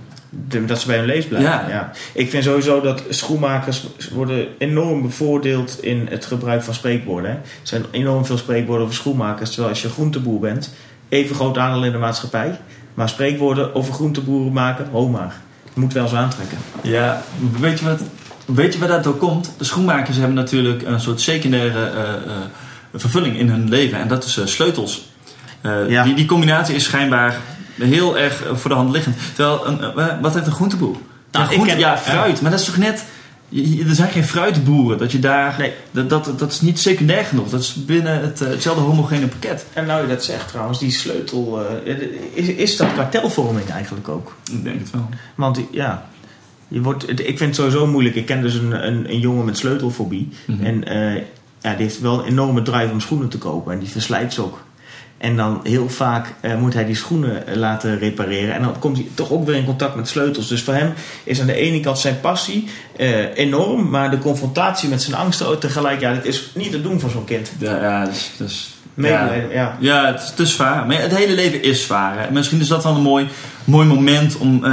de- 0.47 0.65
dat 0.65 0.79
ze 0.79 0.87
bij 0.87 0.97
hun 0.97 1.05
lees 1.05 1.25
blijven. 1.25 1.49
Ja. 1.51 1.65
Ja. 1.69 1.91
Ik 2.13 2.29
vind 2.29 2.43
sowieso 2.43 2.81
dat 2.81 3.03
schoenmakers 3.09 3.87
worden 4.13 4.47
enorm 4.57 5.01
bevoordeeld 5.01 5.83
in 5.83 6.07
het 6.09 6.25
gebruik 6.25 6.63
van 6.63 6.73
spreekwoorden. 6.73 7.31
hè. 7.31 7.35
Er 7.37 7.43
zijn 7.63 7.83
enorm 7.91 8.25
veel 8.25 8.37
spreekwoorden 8.37 8.83
over 8.85 8.95
schoenmakers, 8.97 9.49
terwijl 9.49 9.69
als 9.69 9.81
je 9.81 9.89
groenteboer 9.89 10.39
bent, 10.39 10.73
even 11.09 11.35
groot 11.35 11.57
aandeel 11.57 11.85
in 11.85 11.91
de 11.91 11.97
maatschappij. 11.97 12.59
Maar 12.93 13.09
spreekwoorden 13.09 13.75
over 13.75 13.93
groenteboeren 13.93 14.53
maken, 14.53 14.87
ho 14.91 15.07
maar. 15.07 15.35
Moet 15.79 15.93
wel 15.93 16.03
eens 16.03 16.13
aantrekken. 16.13 16.57
Ja, 16.81 17.21
weet 17.59 17.79
je, 17.79 17.85
wat, 17.85 18.01
weet 18.45 18.73
je 18.73 18.79
waar 18.79 18.87
dat 18.87 19.03
door 19.03 19.15
komt? 19.17 19.51
De 19.57 19.63
schoenmakers 19.63 20.17
hebben 20.17 20.35
natuurlijk 20.35 20.81
een 20.81 20.99
soort 20.99 21.21
secundaire 21.21 21.89
eh, 21.89 21.99
eh, 21.99 22.13
vervulling 22.93 23.37
in 23.37 23.49
hun 23.49 23.69
leven. 23.69 23.99
En 23.99 24.07
dat 24.07 24.23
is 24.23 24.37
eh, 24.37 24.45
sleutels. 24.45 25.07
Ja. 25.87 26.03
die, 26.03 26.13
die 26.13 26.25
combinatie 26.25 26.75
is 26.75 26.83
schijnbaar 26.83 27.35
heel 27.75 28.17
erg 28.17 28.43
voor 28.53 28.69
de 28.69 28.75
hand 28.75 28.91
liggend. 28.91 29.15
Terwijl, 29.35 29.67
een, 29.67 30.21
wat 30.21 30.33
heeft 30.33 30.45
een 30.45 30.51
groenteboer? 30.51 30.95
Nou, 31.31 31.45
groente, 31.45 31.69
ken- 31.69 31.79
ja, 31.79 31.97
fruit. 31.97 32.41
Maar 32.41 32.51
dat 32.51 32.59
is 32.59 32.65
toch 32.65 32.77
net... 32.77 33.05
je- 33.49 33.75
je- 33.75 33.83
Er 33.85 33.95
zijn 33.95 34.09
geen 34.09 34.23
fruitboeren. 34.23 34.97
Dat 34.97 35.11
je 35.11 35.19
daar... 35.19 35.55
Nee. 35.57 35.73
Dat, 35.91 36.09
dat, 36.09 36.39
dat 36.39 36.51
is 36.51 36.61
niet 36.61 36.79
secundair 36.79 37.23
genoeg. 37.25 37.49
Dat 37.49 37.61
is 37.61 37.85
binnen 37.85 38.21
het, 38.21 38.41
eh, 38.41 38.49
hetzelfde 38.49 38.81
homogene 38.83 39.27
pakket. 39.27 39.65
En 39.73 39.85
nou 39.85 40.01
je 40.01 40.07
dat 40.07 40.23
zegt 40.23 40.47
trouwens, 40.47 40.79
die 40.79 40.91
sleutel, 40.91 41.61
eh, 41.85 41.95
is, 42.33 42.47
is 42.47 42.77
dat 42.77 42.93
kartelvorming 42.93 43.69
eigenlijk 43.69 44.07
ook? 44.07 44.35
Ik 44.51 44.63
denk 44.63 44.79
het 44.79 44.91
wel. 44.91 45.09
Want 45.35 45.59
ja, 45.71 46.09
je 46.67 46.81
wordt, 46.81 47.09
ik 47.09 47.25
vind 47.25 47.39
het 47.39 47.55
sowieso 47.55 47.87
moeilijk. 47.87 48.15
Ik 48.15 48.25
ken 48.25 48.41
dus 48.41 48.53
een, 48.53 48.87
een, 48.87 49.09
een 49.09 49.19
jongen 49.19 49.45
met 49.45 49.57
sleutelfobie. 49.57 50.29
Mhm. 50.45 50.65
En 50.65 50.83
eh, 50.87 51.23
ja, 51.61 51.73
die 51.75 51.83
heeft 51.85 51.99
wel 51.99 52.19
een 52.19 52.25
enorme 52.25 52.61
drive 52.61 52.91
om 52.91 52.99
schoenen 52.99 53.29
te 53.29 53.37
kopen. 53.37 53.73
En 53.73 53.79
die 53.79 53.89
verslijt 53.89 54.33
ze 54.33 54.41
ook. 54.43 54.63
En 55.19 55.35
dan 55.35 55.59
heel 55.63 55.89
vaak 55.89 56.33
eh, 56.39 56.55
moet 56.55 56.73
hij 56.73 56.85
die 56.85 56.95
schoenen 56.95 57.47
eh, 57.47 57.55
laten 57.55 57.99
repareren. 57.99 58.53
En 58.53 58.61
dan 58.61 58.79
komt 58.79 58.97
hij 58.97 59.07
toch 59.13 59.31
ook 59.31 59.45
weer 59.45 59.55
in 59.55 59.65
contact 59.65 59.95
met 59.95 60.07
sleutels. 60.07 60.47
Dus 60.47 60.63
voor 60.63 60.73
hem 60.73 60.93
is 61.23 61.41
aan 61.41 61.47
de 61.47 61.53
ene 61.53 61.79
kant 61.79 61.99
zijn 61.99 62.19
passie 62.19 62.67
eh, 62.95 63.37
enorm. 63.37 63.89
Maar 63.89 64.11
de 64.11 64.17
confrontatie 64.17 64.89
met 64.89 65.01
zijn 65.01 65.15
angsten 65.15 65.47
ook 65.47 65.59
tegelijk. 65.59 65.99
Ja, 65.99 66.13
dat 66.13 66.25
is 66.25 66.51
niet 66.55 66.71
te 66.71 66.81
doen 66.81 66.99
voor 66.99 67.09
zo'n 67.09 67.25
kind. 67.25 67.51
Ja, 67.57 67.81
ja, 67.81 68.05
dus, 68.05 68.31
dus, 68.37 68.75
ja. 68.95 69.33
Ja. 69.51 69.77
Ja, 69.79 70.05
het 70.05 70.21
is 70.21 70.31
te 70.35 70.45
zwaar. 70.45 70.85
Maar 70.85 71.01
het 71.01 71.15
hele 71.15 71.35
leven 71.35 71.63
is 71.63 71.83
zwaar. 71.83 72.19
Hè. 72.19 72.31
Misschien 72.31 72.59
is 72.59 72.67
dat 72.67 72.83
wel 72.83 72.95
een 72.95 73.01
mooi, 73.01 73.27
mooi 73.63 73.87
moment 73.87 74.37
om 74.37 74.63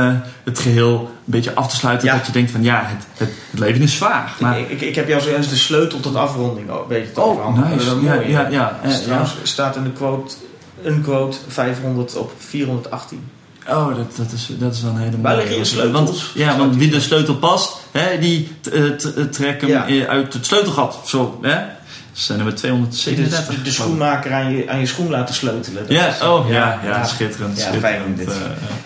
het 0.45 0.59
geheel 0.59 1.16
beetje 1.33 1.55
af 1.55 1.69
te 1.69 1.77
sluiten. 1.77 2.09
Ja. 2.09 2.15
Dat 2.17 2.27
je 2.27 2.33
denkt 2.33 2.51
van 2.51 2.63
ja, 2.63 2.83
het, 2.85 3.07
het, 3.17 3.29
het 3.51 3.61
leven 3.61 3.83
is 3.83 3.95
zwaar. 3.97 4.33
Maar, 4.41 4.59
Ik, 4.61 4.71
ik, 4.71 4.81
ik 4.81 4.95
heb 4.95 5.09
jou 5.09 5.21
zojuist 5.21 5.51
de 5.51 5.57
sleutel 5.57 6.01
tot 6.01 6.17
afronding. 6.17 6.71
Weet 6.89 7.09
je 7.15 7.23
oh. 7.23 7.57
Dat 7.57 7.71
nice. 7.71 7.87
Ja, 7.87 8.15
mooi, 8.15 8.29
ja, 8.31 8.49
ja, 8.49 8.81
eh, 8.83 8.91
trouwens 8.95 9.35
staat 9.43 9.77
in 9.77 9.83
de 9.85 9.91
quote, 9.93 10.35
een 10.83 11.03
quote 11.03 11.37
500 11.49 12.17
op 12.17 12.33
418. 12.39 13.29
ja. 13.67 13.77
Oh, 13.77 13.97
dat, 13.97 14.17
dat, 14.17 14.33
is, 14.33 14.51
dat 14.59 14.75
is 14.75 14.83
wel 14.83 14.91
een 14.91 14.97
hele 14.97 15.11
mooie. 15.11 15.23
Waar 15.23 15.37
liggen 15.37 15.57
je 15.57 15.65
sleutels? 15.65 16.11
Want, 16.11 16.31
ja, 16.35 16.57
want 16.59 16.77
wie 16.77 16.91
de 16.91 17.01
sleutel 17.01 17.35
past, 17.37 17.77
hè, 17.91 18.19
die 18.19 18.49
eh, 18.73 18.83
trekt 19.31 19.61
hem 19.61 19.71
Ja. 19.71 20.07
uit 20.07 20.33
het 20.33 20.47
sleutelgat. 20.47 20.99
Zo, 21.05 21.39
hè? 21.43 21.59
Is 22.17 22.29
nummer 22.29 22.47
De, 22.55 22.61
237. 22.61 23.55
de, 23.57 23.63
de 23.63 23.71
schoenmaker 23.71 24.33
aan 24.33 24.57
je, 24.57 24.69
aan 24.69 24.79
je 24.81 24.87
schoen 24.87 25.11
laten 25.11 25.35
sleutelen. 25.35 25.85
Ja, 25.89 26.07
is- 26.07 26.23
oh 26.23 26.51
ja, 26.51 26.81
ja, 26.85 27.05
schitterend. 27.05 27.57
Ja, 27.57 27.63
schitterend. 27.63 27.85
fijn 27.85 28.03
om 28.05 28.15
dit. 28.17 28.29
eh, 28.29 28.35
eh. 28.35 28.43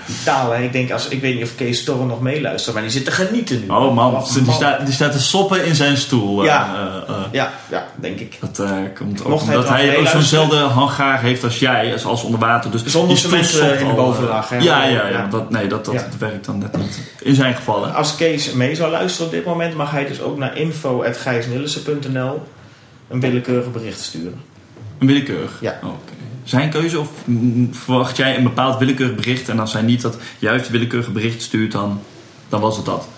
Die 0.06 0.16
taal, 0.24 0.50
hè, 0.50 0.62
ik 0.62 0.72
denk, 0.72 0.90
als, 0.92 1.08
ik 1.08 1.20
weet 1.20 1.34
niet 1.34 1.42
of 1.44 1.54
Kees 1.54 1.78
Storm 1.78 2.06
nog 2.06 2.20
meeluistert, 2.20 2.74
maar 2.74 2.82
die 2.82 2.92
zit 2.92 3.04
te 3.04 3.10
genieten 3.10 3.60
nu. 3.60 3.68
Oh 3.68 3.94
man, 3.94 4.24
die, 4.44 4.52
staat, 4.52 4.84
die 4.84 4.94
staat 4.94 5.12
te 5.12 5.20
soppen 5.20 5.64
in 5.64 5.74
zijn 5.74 5.96
stoel. 5.96 6.44
Ja. 6.44 6.68
eh, 7.08 7.14
eh, 7.14 7.20
Ja, 7.30 7.50
ja, 7.70 7.86
denk 7.96 8.18
ik. 8.20 8.36
Dat 8.40 8.58
eh, 8.58 8.70
komt 8.98 9.24
ook 9.24 9.40
omdat 9.40 9.68
hij 9.68 9.98
ook 9.98 10.06
zo'nzelfde 10.06 10.56
hangaar 10.56 11.20
heeft 11.20 11.44
als 11.44 11.58
jij, 11.58 11.92
als, 11.92 12.04
als 12.04 12.22
onder 12.22 12.40
water. 12.40 12.70
Dus 12.70 12.84
Zonder 12.84 13.08
die 13.08 13.18
cement, 13.24 13.44
stoel 13.46 13.60
eh, 13.60 13.68
sopt 13.68 13.80
in 13.80 13.86
de 13.88 13.92
bovenlaag, 13.94 14.50
eh, 14.50 14.58
hè? 14.58 14.64
Ja, 14.64 14.84
ja, 14.84 15.08
ja. 15.08 15.26
Dat, 15.30 15.50
nee, 15.50 15.66
dat, 15.66 15.84
dat 15.84 16.04
werkt 16.18 16.44
dan 16.46 16.58
net 16.58 16.76
niet. 16.76 16.98
In 17.22 17.34
zijn 17.34 17.54
geval. 17.54 17.86
Als 17.86 18.16
Kees 18.16 18.52
mee 18.52 18.74
zou 18.74 18.90
luisteren 18.90 19.26
op 19.26 19.32
dit 19.32 19.44
moment, 19.44 19.74
mag 19.74 19.90
hij 19.90 20.06
dus 20.06 20.20
ook 20.20 20.38
naar 20.38 20.56
info.gijsnillissen.nl 20.56 22.42
een 23.10 23.20
willekeurig 23.20 23.72
bericht 23.72 24.00
sturen. 24.00 24.40
Een 24.98 25.06
willekeurig. 25.06 25.58
Ja. 25.60 25.78
Oké. 25.82 26.12
Zijn 26.44 26.70
keuze 26.70 27.00
of 27.00 27.10
verwacht 27.70 28.16
jij 28.16 28.36
een 28.36 28.42
bepaald 28.42 28.78
willekeurig 28.78 29.16
bericht 29.16 29.48
en 29.48 29.58
als 29.58 29.72
hij 29.72 29.82
niet 29.82 30.00
dat 30.00 30.18
juist 30.38 30.70
willekeurige 30.70 31.10
bericht 31.10 31.42
stuurt, 31.42 31.72
dan, 31.72 32.00
dan 32.48 32.60
was 32.60 32.76
het 32.76 32.86
dat? 32.86 33.08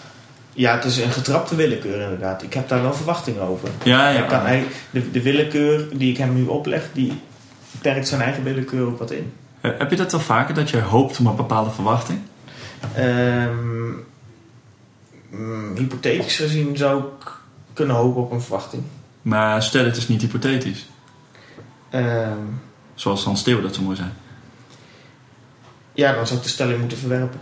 Ja, 0.52 0.74
het 0.74 0.84
is 0.84 0.98
een 0.98 1.10
getrapte 1.10 1.56
willekeur 1.56 2.00
inderdaad. 2.00 2.42
Ik 2.42 2.54
heb 2.54 2.68
daar 2.68 2.82
wel 2.82 2.94
verwachtingen 2.94 3.42
over. 3.42 3.68
Ja, 3.84 4.08
ja. 4.08 4.18
Hij 4.18 4.26
kan, 4.26 4.40
hij, 4.40 4.66
de, 4.90 5.10
de 5.10 5.22
willekeur 5.22 5.88
die 5.98 6.10
ik 6.10 6.16
hem 6.16 6.34
nu 6.34 6.44
opleg, 6.44 6.88
die 6.92 7.12
perkt 7.80 8.08
zijn 8.08 8.20
eigen 8.20 8.42
willekeur 8.42 8.86
ook 8.86 8.98
wat 8.98 9.10
in. 9.10 9.32
Heb 9.60 9.90
je 9.90 9.96
dat 9.96 10.12
wel 10.12 10.20
vaker, 10.20 10.54
dat 10.54 10.70
je 10.70 10.80
hoopt 10.80 11.20
op 11.20 11.26
een 11.26 11.36
bepaalde 11.36 11.70
verwachting? 11.70 12.18
Ehm, 12.94 13.88
mm, 15.30 15.76
hypothetisch 15.76 16.36
gezien 16.36 16.76
zou 16.76 17.02
ik 17.02 17.32
kunnen 17.72 17.96
hopen 17.96 18.22
op 18.22 18.32
een 18.32 18.40
verwachting. 18.40 18.82
Maar 19.22 19.62
stel 19.62 19.84
het 19.84 19.96
is 19.96 20.08
niet 20.08 20.20
hypothetisch. 20.20 20.86
Ehm, 21.90 22.38
Zoals 22.94 23.24
Hans 23.24 23.40
Steeuw 23.40 23.60
dat 23.60 23.74
zo 23.74 23.82
mooi 23.82 23.96
zei. 23.96 24.08
ja, 25.94 26.12
dan 26.12 26.26
zou 26.26 26.38
ik 26.38 26.44
de 26.44 26.50
stelling 26.50 26.78
moeten 26.80 26.98
verwerpen. 26.98 27.40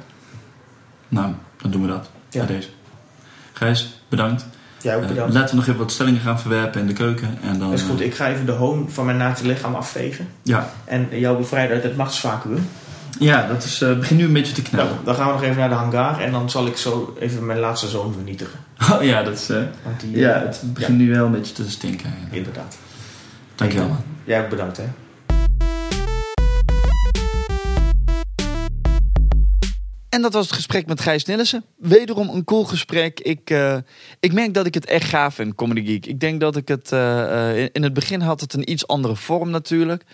Nou, 1.08 1.32
dan 1.62 1.70
doen 1.70 1.82
we 1.82 1.88
dat. 1.88 2.10
Ja. 2.30 2.44
Bij 2.44 2.56
deze. 2.56 2.68
Gijs, 3.52 4.00
bedankt. 4.08 4.46
Jij 4.82 4.96
ook 4.96 5.02
Eh, 5.02 5.08
bedankt. 5.08 5.34
laten 5.34 5.50
we 5.50 5.56
nog 5.56 5.64
even 5.66 5.78
wat 5.80 5.92
stellingen 5.92 6.20
gaan 6.20 6.40
verwerpen 6.40 6.80
in 6.80 6.86
de 6.86 6.92
keuken. 6.92 7.38
En 7.42 7.58
dan, 7.58 7.70
Dat 7.70 7.78
is 7.78 7.84
goed. 7.84 8.00
eh, 8.00 8.06
Ik 8.06 8.14
ga 8.14 8.28
even 8.28 8.46
de 8.46 8.52
hoon 8.52 8.90
van 8.90 9.04
mijn 9.04 9.16
naakte 9.16 9.46
lichaam 9.46 9.74
afvegen. 9.74 10.28
ja. 10.42 10.70
En 10.84 11.08
jou 11.10 11.36
bevrijden 11.38 11.74
uit 11.74 11.82
het 11.84 11.96
machtsvacuum. 11.96 12.68
Ja, 13.18 13.46
dat 13.46 13.64
is, 13.64 13.80
eh 13.82 13.94
begint 13.98 14.20
nu 14.20 14.26
een 14.26 14.32
beetje 14.32 14.52
te 14.54 14.60
Nou, 14.62 14.72
knellen. 14.86 15.04
dan 15.04 15.14
gaan 15.14 15.26
we 15.26 15.32
nog 15.32 15.42
even 15.42 15.56
naar 15.56 15.68
de 15.68 15.74
hangar. 15.74 16.20
En 16.20 16.32
dan 16.32 16.50
zal 16.50 16.66
ik 16.66 16.76
zo 16.76 17.16
even 17.20 17.46
mijn 17.46 17.58
laatste 17.58 17.88
zoon 17.88 18.12
vernietigen. 18.12 18.58
Oh 18.92 19.02
ja, 19.02 19.22
dat 19.22 19.34
is, 19.38 19.48
eh, 19.50 19.56
Want 19.84 20.00
die, 20.00 20.16
ja, 20.18 20.34
eh, 20.34 20.42
het 20.42 20.60
begint 20.66 20.98
nu 20.98 21.10
wel 21.10 21.26
een 21.26 21.32
beetje 21.32 21.52
te 21.54 21.70
stinken. 21.70 22.14
inderdaad. 22.30 22.76
Dankjewel. 23.54 23.88
Man. 23.88 24.04
Jij 24.24 24.42
ook 24.42 24.48
bedankt, 24.48 24.76
hè. 24.76 24.84
En 30.08 30.22
dat 30.22 30.32
was 30.32 30.46
het 30.46 30.54
gesprek 30.54 30.86
met 30.86 31.00
Gijs 31.00 31.24
Nillissen. 31.24 31.64
Wederom 31.78 32.28
een 32.28 32.44
cool 32.44 32.64
gesprek. 32.64 33.20
Ik, 33.20 33.50
eh, 33.50 33.76
ik 34.20 34.32
merk 34.32 34.54
dat 34.54 34.66
ik 34.66 34.74
het 34.74 34.86
echt 34.86 35.08
gaaf 35.08 35.34
vind, 35.34 35.54
Comedy 35.54 35.84
Geek. 35.86 36.06
Ik 36.06 36.20
denk 36.20 36.40
dat 36.40 36.56
ik 36.56 36.68
het... 36.68 36.92
eh, 36.92 37.60
eh, 37.64 37.68
in 37.72 37.82
het 37.82 37.92
begin 37.92 38.20
had 38.20 38.40
het 38.40 38.52
een 38.54 38.70
iets 38.70 38.86
andere 38.86 39.16
vorm 39.16 39.50
natuurlijk. 39.50 40.04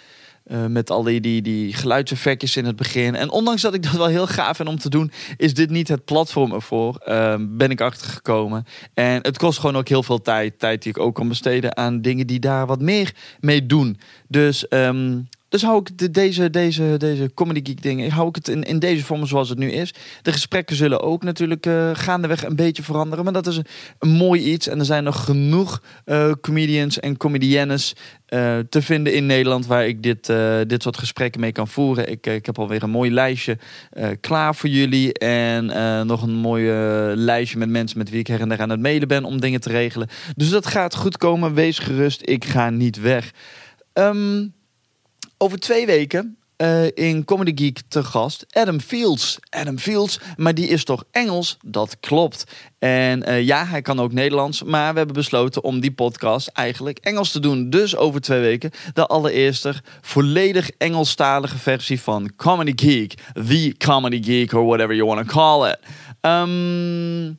Eh, 0.46 0.66
met 0.66 0.90
al 0.90 1.02
die, 1.02 1.20
die, 1.20 1.42
die 1.42 1.72
geluidseffectjes 1.72 2.56
in 2.56 2.64
het 2.64 2.76
begin. 2.76 3.14
En 3.14 3.30
ondanks 3.30 3.62
dat 3.62 3.74
ik 3.74 3.82
dat 3.82 3.92
wel 3.92 4.06
heel 4.06 4.26
gaaf 4.26 4.56
vind 4.56 4.68
om 4.68 4.78
te 4.78 4.88
doen... 4.88 5.10
is 5.36 5.54
dit 5.54 5.70
niet 5.70 5.88
het 5.88 6.04
platform 6.04 6.52
ervoor. 6.52 6.96
eh, 6.96 7.34
ben 7.40 7.70
ik 7.70 7.80
achtergekomen. 7.80 8.64
En 8.94 9.18
het 9.22 9.38
kost 9.38 9.58
gewoon 9.58 9.76
ook 9.76 9.88
heel 9.88 10.02
veel 10.02 10.22
tijd. 10.22 10.58
Tijd 10.58 10.82
die 10.82 10.92
ik 10.92 10.98
ook 10.98 11.14
kan 11.14 11.28
besteden 11.28 11.76
aan 11.76 12.00
dingen 12.00 12.26
die 12.26 12.40
daar 12.40 12.66
wat 12.66 12.80
meer 12.80 13.14
mee 13.40 13.66
doen. 13.66 13.98
Dus... 14.28 14.68
ehm, 14.68 15.18
dus 15.48 15.62
hou 15.62 15.80
ik 15.80 15.98
de, 15.98 16.10
deze, 16.10 16.50
deze, 16.50 16.94
deze 16.98 17.30
Comedy 17.34 17.60
Geek 17.62 17.82
dingen, 17.82 18.10
hou 18.10 18.28
ik 18.28 18.34
het 18.34 18.48
in, 18.48 18.62
in 18.62 18.78
deze 18.78 19.04
vorm 19.04 19.26
zoals 19.26 19.48
het 19.48 19.58
nu 19.58 19.70
is. 19.70 19.94
De 20.22 20.32
gesprekken 20.32 20.76
zullen 20.76 21.00
ook 21.00 21.22
natuurlijk 21.22 21.66
eh, 21.66 21.90
gaandeweg 21.92 22.44
een 22.44 22.56
beetje 22.56 22.82
veranderen. 22.82 23.24
Maar 23.24 23.32
dat 23.32 23.46
is 23.46 23.56
een, 23.56 24.08
mooi 24.08 24.52
iets. 24.52 24.68
En 24.68 24.78
er 24.78 24.84
zijn 24.84 25.04
nog 25.04 25.24
genoeg 25.24 25.82
eh, 26.04 26.30
comedians 26.40 27.00
en 27.00 27.16
comediennes 27.16 27.92
eh, 28.26 28.58
te 28.68 28.82
vinden 28.82 29.14
in 29.14 29.26
Nederland... 29.26 29.66
waar 29.66 29.86
ik 29.86 30.02
dit, 30.02 30.32
dit 30.66 30.82
soort 30.82 30.98
gesprekken 30.98 31.40
mee 31.40 31.52
kan 31.52 31.68
voeren. 31.68 32.10
Ik, 32.10 32.26
ik 32.26 32.46
heb 32.46 32.58
alweer 32.58 32.82
een 32.82 32.90
mooi 32.90 33.10
lijstje 33.10 33.58
klaar 34.20 34.54
voor 34.54 34.68
jullie. 34.68 35.12
En 35.12 35.66
nog 36.06 36.22
een 36.22 36.34
mooi 36.34 36.70
lijstje 37.14 37.58
met 37.58 37.68
mensen 37.68 37.98
met 37.98 38.10
wie 38.10 38.20
ik 38.20 38.26
her 38.26 38.40
en 38.40 38.48
der 38.48 38.60
aan 38.60 38.70
het 38.70 38.80
mailen 38.80 39.08
ben... 39.08 39.24
om 39.24 39.40
dingen 39.40 39.60
te 39.60 39.68
regelen. 39.68 40.08
Dus 40.36 40.50
dat 40.50 40.66
gaat 40.66 40.94
goed 40.94 41.16
komen. 41.16 41.54
Wees 41.54 41.78
gerust, 41.78 42.20
ik 42.24 42.44
ga 42.44 42.70
niet 42.70 43.00
weg. 43.00 43.32
Ehm, 43.92 44.44
over 45.38 45.58
twee 45.58 45.86
weken 45.86 46.38
eh, 46.56 46.84
in 46.94 47.24
Comedy 47.24 47.52
Geek 47.54 47.80
te 47.88 48.04
gast 48.04 48.46
Adam 48.50 48.80
Fields. 48.80 49.38
Adam 49.50 49.78
Fields, 49.78 50.20
maar 50.36 50.54
die 50.54 50.68
is 50.68 50.84
toch 50.84 51.04
Engels? 51.10 51.56
Dat 51.64 51.96
klopt. 52.00 52.44
En 52.78 53.22
eh, 53.22 53.42
ja, 53.42 53.66
hij 53.66 53.82
kan 53.82 54.00
ook 54.00 54.12
Nederlands, 54.12 54.62
maar 54.62 54.92
we 54.92 54.98
hebben 54.98 55.16
besloten 55.16 55.64
om 55.64 55.80
die 55.80 55.92
podcast 55.92 56.48
eigenlijk 56.48 56.98
Engels 56.98 57.30
te 57.30 57.40
doen. 57.40 57.70
Dus 57.70 57.96
over 57.96 58.20
twee 58.20 58.40
weken 58.40 58.70
de 58.92 59.06
allereerste 59.06 59.74
volledig 60.00 60.70
Engelstalige 60.70 61.58
versie 61.58 62.00
van 62.00 62.32
Comedy 62.36 62.72
Geek. 62.86 63.14
The 63.48 63.74
Comedy 63.78 64.22
Geek, 64.22 64.52
or 64.52 64.64
whatever 64.64 64.94
you 64.94 65.08
want 65.08 65.28
to 65.28 65.34
call 65.34 65.70
it. 65.70 65.78
Ehm, 66.20 67.32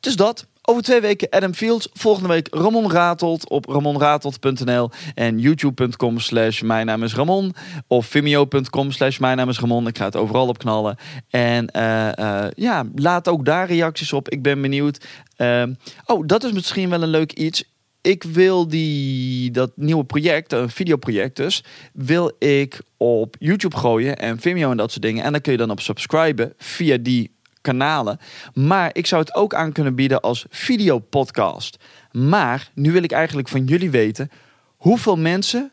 dus 0.00 0.16
dat. 0.16 0.46
Over 0.68 0.82
twee 0.82 1.00
weken 1.00 1.28
Adam 1.30 1.54
Fields. 1.54 1.88
Volgende 1.92 2.28
week 2.28 2.48
Ramon 2.50 2.90
Ratelt 2.90 3.48
op 3.48 3.66
ramonratelt.nl 3.68 4.90
en 5.14 5.38
youtube.com 5.38 6.18
slash 6.18 6.60
mijn 6.60 6.86
naam 6.86 7.02
is 7.02 7.14
Ramon. 7.14 7.54
Of 7.86 8.06
vimeo.com 8.06 8.90
slash 8.90 9.18
mijn 9.18 9.36
naam 9.36 9.48
is 9.48 9.58
Ramon. 9.58 9.86
Ik 9.86 9.98
ga 9.98 10.04
het 10.04 10.16
overal 10.16 10.48
op 10.48 10.58
knallen. 10.58 10.96
En 11.30 11.66
eh, 11.70 12.18
eh, 12.18 12.50
ja, 12.54 12.84
laat 12.94 13.28
ook 13.28 13.44
daar 13.44 13.66
reacties 13.66 14.12
op. 14.12 14.28
Ik 14.28 14.42
ben 14.42 14.62
benieuwd. 14.62 15.06
Ehm, 15.36 15.74
oh, 16.06 16.26
dat 16.26 16.44
is 16.44 16.52
misschien 16.52 16.90
wel 16.90 17.02
een 17.02 17.08
leuk 17.08 17.32
iets. 17.32 17.64
Ik 18.00 18.22
wil 18.22 18.68
die, 18.68 19.50
dat 19.50 19.72
nieuwe 19.74 20.04
project, 20.04 20.52
een 20.52 20.70
videoproject 20.70 21.36
dus, 21.36 21.64
wil 21.92 22.32
ik 22.38 22.80
op 22.96 23.36
YouTube 23.38 23.76
gooien 23.76 24.18
en 24.18 24.40
Vimeo 24.40 24.70
en 24.70 24.76
dat 24.76 24.90
soort 24.90 25.02
dingen. 25.02 25.24
En 25.24 25.32
dan 25.32 25.40
kun 25.40 25.52
je 25.52 25.58
dan 25.58 25.70
op 25.70 25.80
subscriben 25.80 26.52
via 26.56 26.96
die 26.96 27.35
kanalen. 27.66 28.18
Maar 28.54 28.90
ik 28.92 29.06
zou 29.06 29.22
het 29.22 29.34
ook 29.34 29.54
aan 29.54 29.72
kunnen 29.72 29.94
bieden 29.94 30.20
als 30.20 30.46
videopodcast. 30.50 31.78
Maar 32.12 32.70
nu 32.74 32.92
wil 32.92 33.02
ik 33.02 33.12
eigenlijk 33.12 33.48
van 33.48 33.64
jullie 33.64 33.90
weten 33.90 34.30
hoeveel 34.76 35.16
mensen 35.16 35.72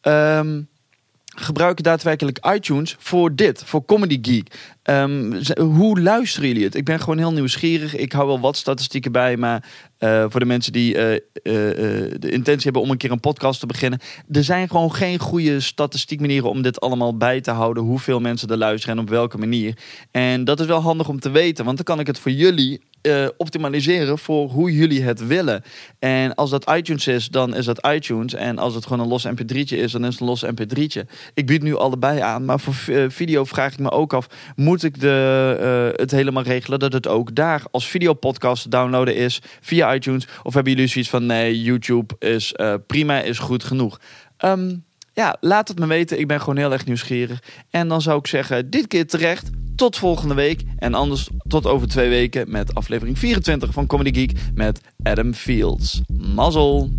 ehm, 0.00 0.62
gebruiken 1.40 1.84
daadwerkelijk 1.84 2.46
iTunes 2.54 2.96
voor 2.98 3.34
dit, 3.34 3.62
voor 3.64 3.84
Comedy 3.84 4.18
Geek. 4.22 4.76
Ehm, 4.82 5.42
hoe 5.60 6.00
luisteren 6.00 6.48
jullie 6.48 6.64
het? 6.64 6.74
Ik 6.74 6.84
ben 6.84 7.00
gewoon 7.00 7.18
heel 7.18 7.32
nieuwsgierig. 7.32 7.96
Ik 7.96 8.12
hou 8.12 8.26
wel 8.26 8.40
wat 8.40 8.56
statistieken 8.56 9.12
bij, 9.12 9.36
maar 9.36 9.64
eh, 9.98 10.24
voor 10.28 10.40
de 10.40 10.46
mensen 10.46 10.72
die 10.72 10.96
eh, 10.96 11.14
eh, 11.14 11.20
de 12.18 12.30
intentie 12.30 12.62
hebben 12.62 12.82
om 12.82 12.90
een 12.90 12.96
keer 12.96 13.10
een 13.10 13.20
podcast 13.20 13.60
te 13.60 13.66
beginnen, 13.66 14.00
er 14.30 14.44
zijn 14.44 14.68
gewoon 14.68 14.94
geen 14.94 15.18
goede 15.18 15.60
statistiekmanieren 15.60 16.50
om 16.50 16.62
dit 16.62 16.80
allemaal 16.80 17.16
bij 17.16 17.40
te 17.40 17.50
houden. 17.50 17.82
Hoeveel 17.82 18.20
mensen 18.20 18.48
er 18.48 18.56
luisteren 18.56 18.96
en 18.96 19.02
op 19.02 19.08
welke 19.08 19.38
manier. 19.38 19.78
En 20.10 20.44
dat 20.44 20.60
is 20.60 20.66
wel 20.66 20.80
handig 20.80 21.08
om 21.08 21.20
te 21.20 21.30
weten, 21.30 21.64
want 21.64 21.76
dan 21.76 21.86
kan 21.86 22.00
ik 22.00 22.06
het 22.06 22.18
voor 22.18 22.32
jullie 22.32 22.80
eh, 23.08 23.28
optimaliseren 23.36 24.18
voor 24.18 24.48
hoe 24.50 24.72
jullie 24.72 25.02
het 25.02 25.26
willen. 25.26 25.62
En 25.98 26.34
als 26.34 26.50
dat 26.50 26.70
iTunes 26.70 27.06
is, 27.06 27.28
dan 27.28 27.54
is 27.54 27.64
dat 27.64 27.86
iTunes. 27.86 28.34
En 28.34 28.58
als 28.58 28.74
het 28.74 28.86
gewoon 28.86 29.00
een 29.00 29.08
los 29.08 29.26
mp3'tje 29.26 29.76
is, 29.76 29.92
dan 29.92 30.04
is 30.04 30.12
het 30.12 30.20
een 30.20 30.26
los 30.26 30.44
mp3'tje. 30.44 31.10
Ik 31.34 31.46
bied 31.46 31.62
nu 31.62 31.76
allebei 31.76 32.20
aan, 32.20 32.44
maar 32.44 32.60
voor 32.60 32.94
eh, 32.94 33.04
video 33.08 33.44
vraag 33.44 33.72
ik 33.72 33.78
me 33.78 33.90
ook 33.90 34.12
af... 34.12 34.26
moet 34.56 34.82
ik 34.82 35.00
de, 35.00 35.56
eh, 35.60 36.00
het 36.00 36.10
helemaal 36.10 36.42
regelen 36.42 36.78
dat 36.78 36.92
het 36.92 37.06
ook 37.06 37.34
daar 37.34 37.62
als 37.70 37.88
videopodcast 37.88 38.62
te 38.62 38.68
downloaden 38.68 39.16
is... 39.16 39.42
via 39.60 39.94
iTunes? 39.94 40.26
Of 40.42 40.54
hebben 40.54 40.72
jullie 40.72 40.88
zoiets 40.88 41.10
van, 41.10 41.26
nee, 41.26 41.62
YouTube 41.62 42.14
is 42.18 42.54
prima, 42.86 43.20
is 43.20 43.38
goed 43.38 43.64
genoeg? 43.64 44.00
Ehm, 44.36 44.74
ja, 45.12 45.36
laat 45.40 45.68
het 45.68 45.78
me 45.78 45.86
weten. 45.86 46.18
Ik 46.18 46.26
ben 46.26 46.40
gewoon 46.40 46.56
heel 46.56 46.72
erg 46.72 46.86
nieuwsgierig. 46.86 47.42
En 47.70 47.88
dan 47.88 48.02
zou 48.02 48.18
ik 48.18 48.26
zeggen, 48.26 48.70
dit 48.70 48.86
keer 48.86 49.06
terecht. 49.06 49.50
Tot 49.78 49.96
volgende 49.96 50.34
week. 50.34 50.62
En 50.76 50.94
anders 50.94 51.28
tot 51.46 51.66
over 51.66 51.88
twee 51.88 52.08
weken 52.08 52.50
met 52.50 52.74
aflevering 52.74 53.18
24 53.18 53.72
van 53.72 53.86
Comedy 53.86 54.12
Geek 54.12 54.32
met 54.54 54.80
Adam 55.02 55.34
Fields. 55.34 56.00
Mazzel! 56.34 56.90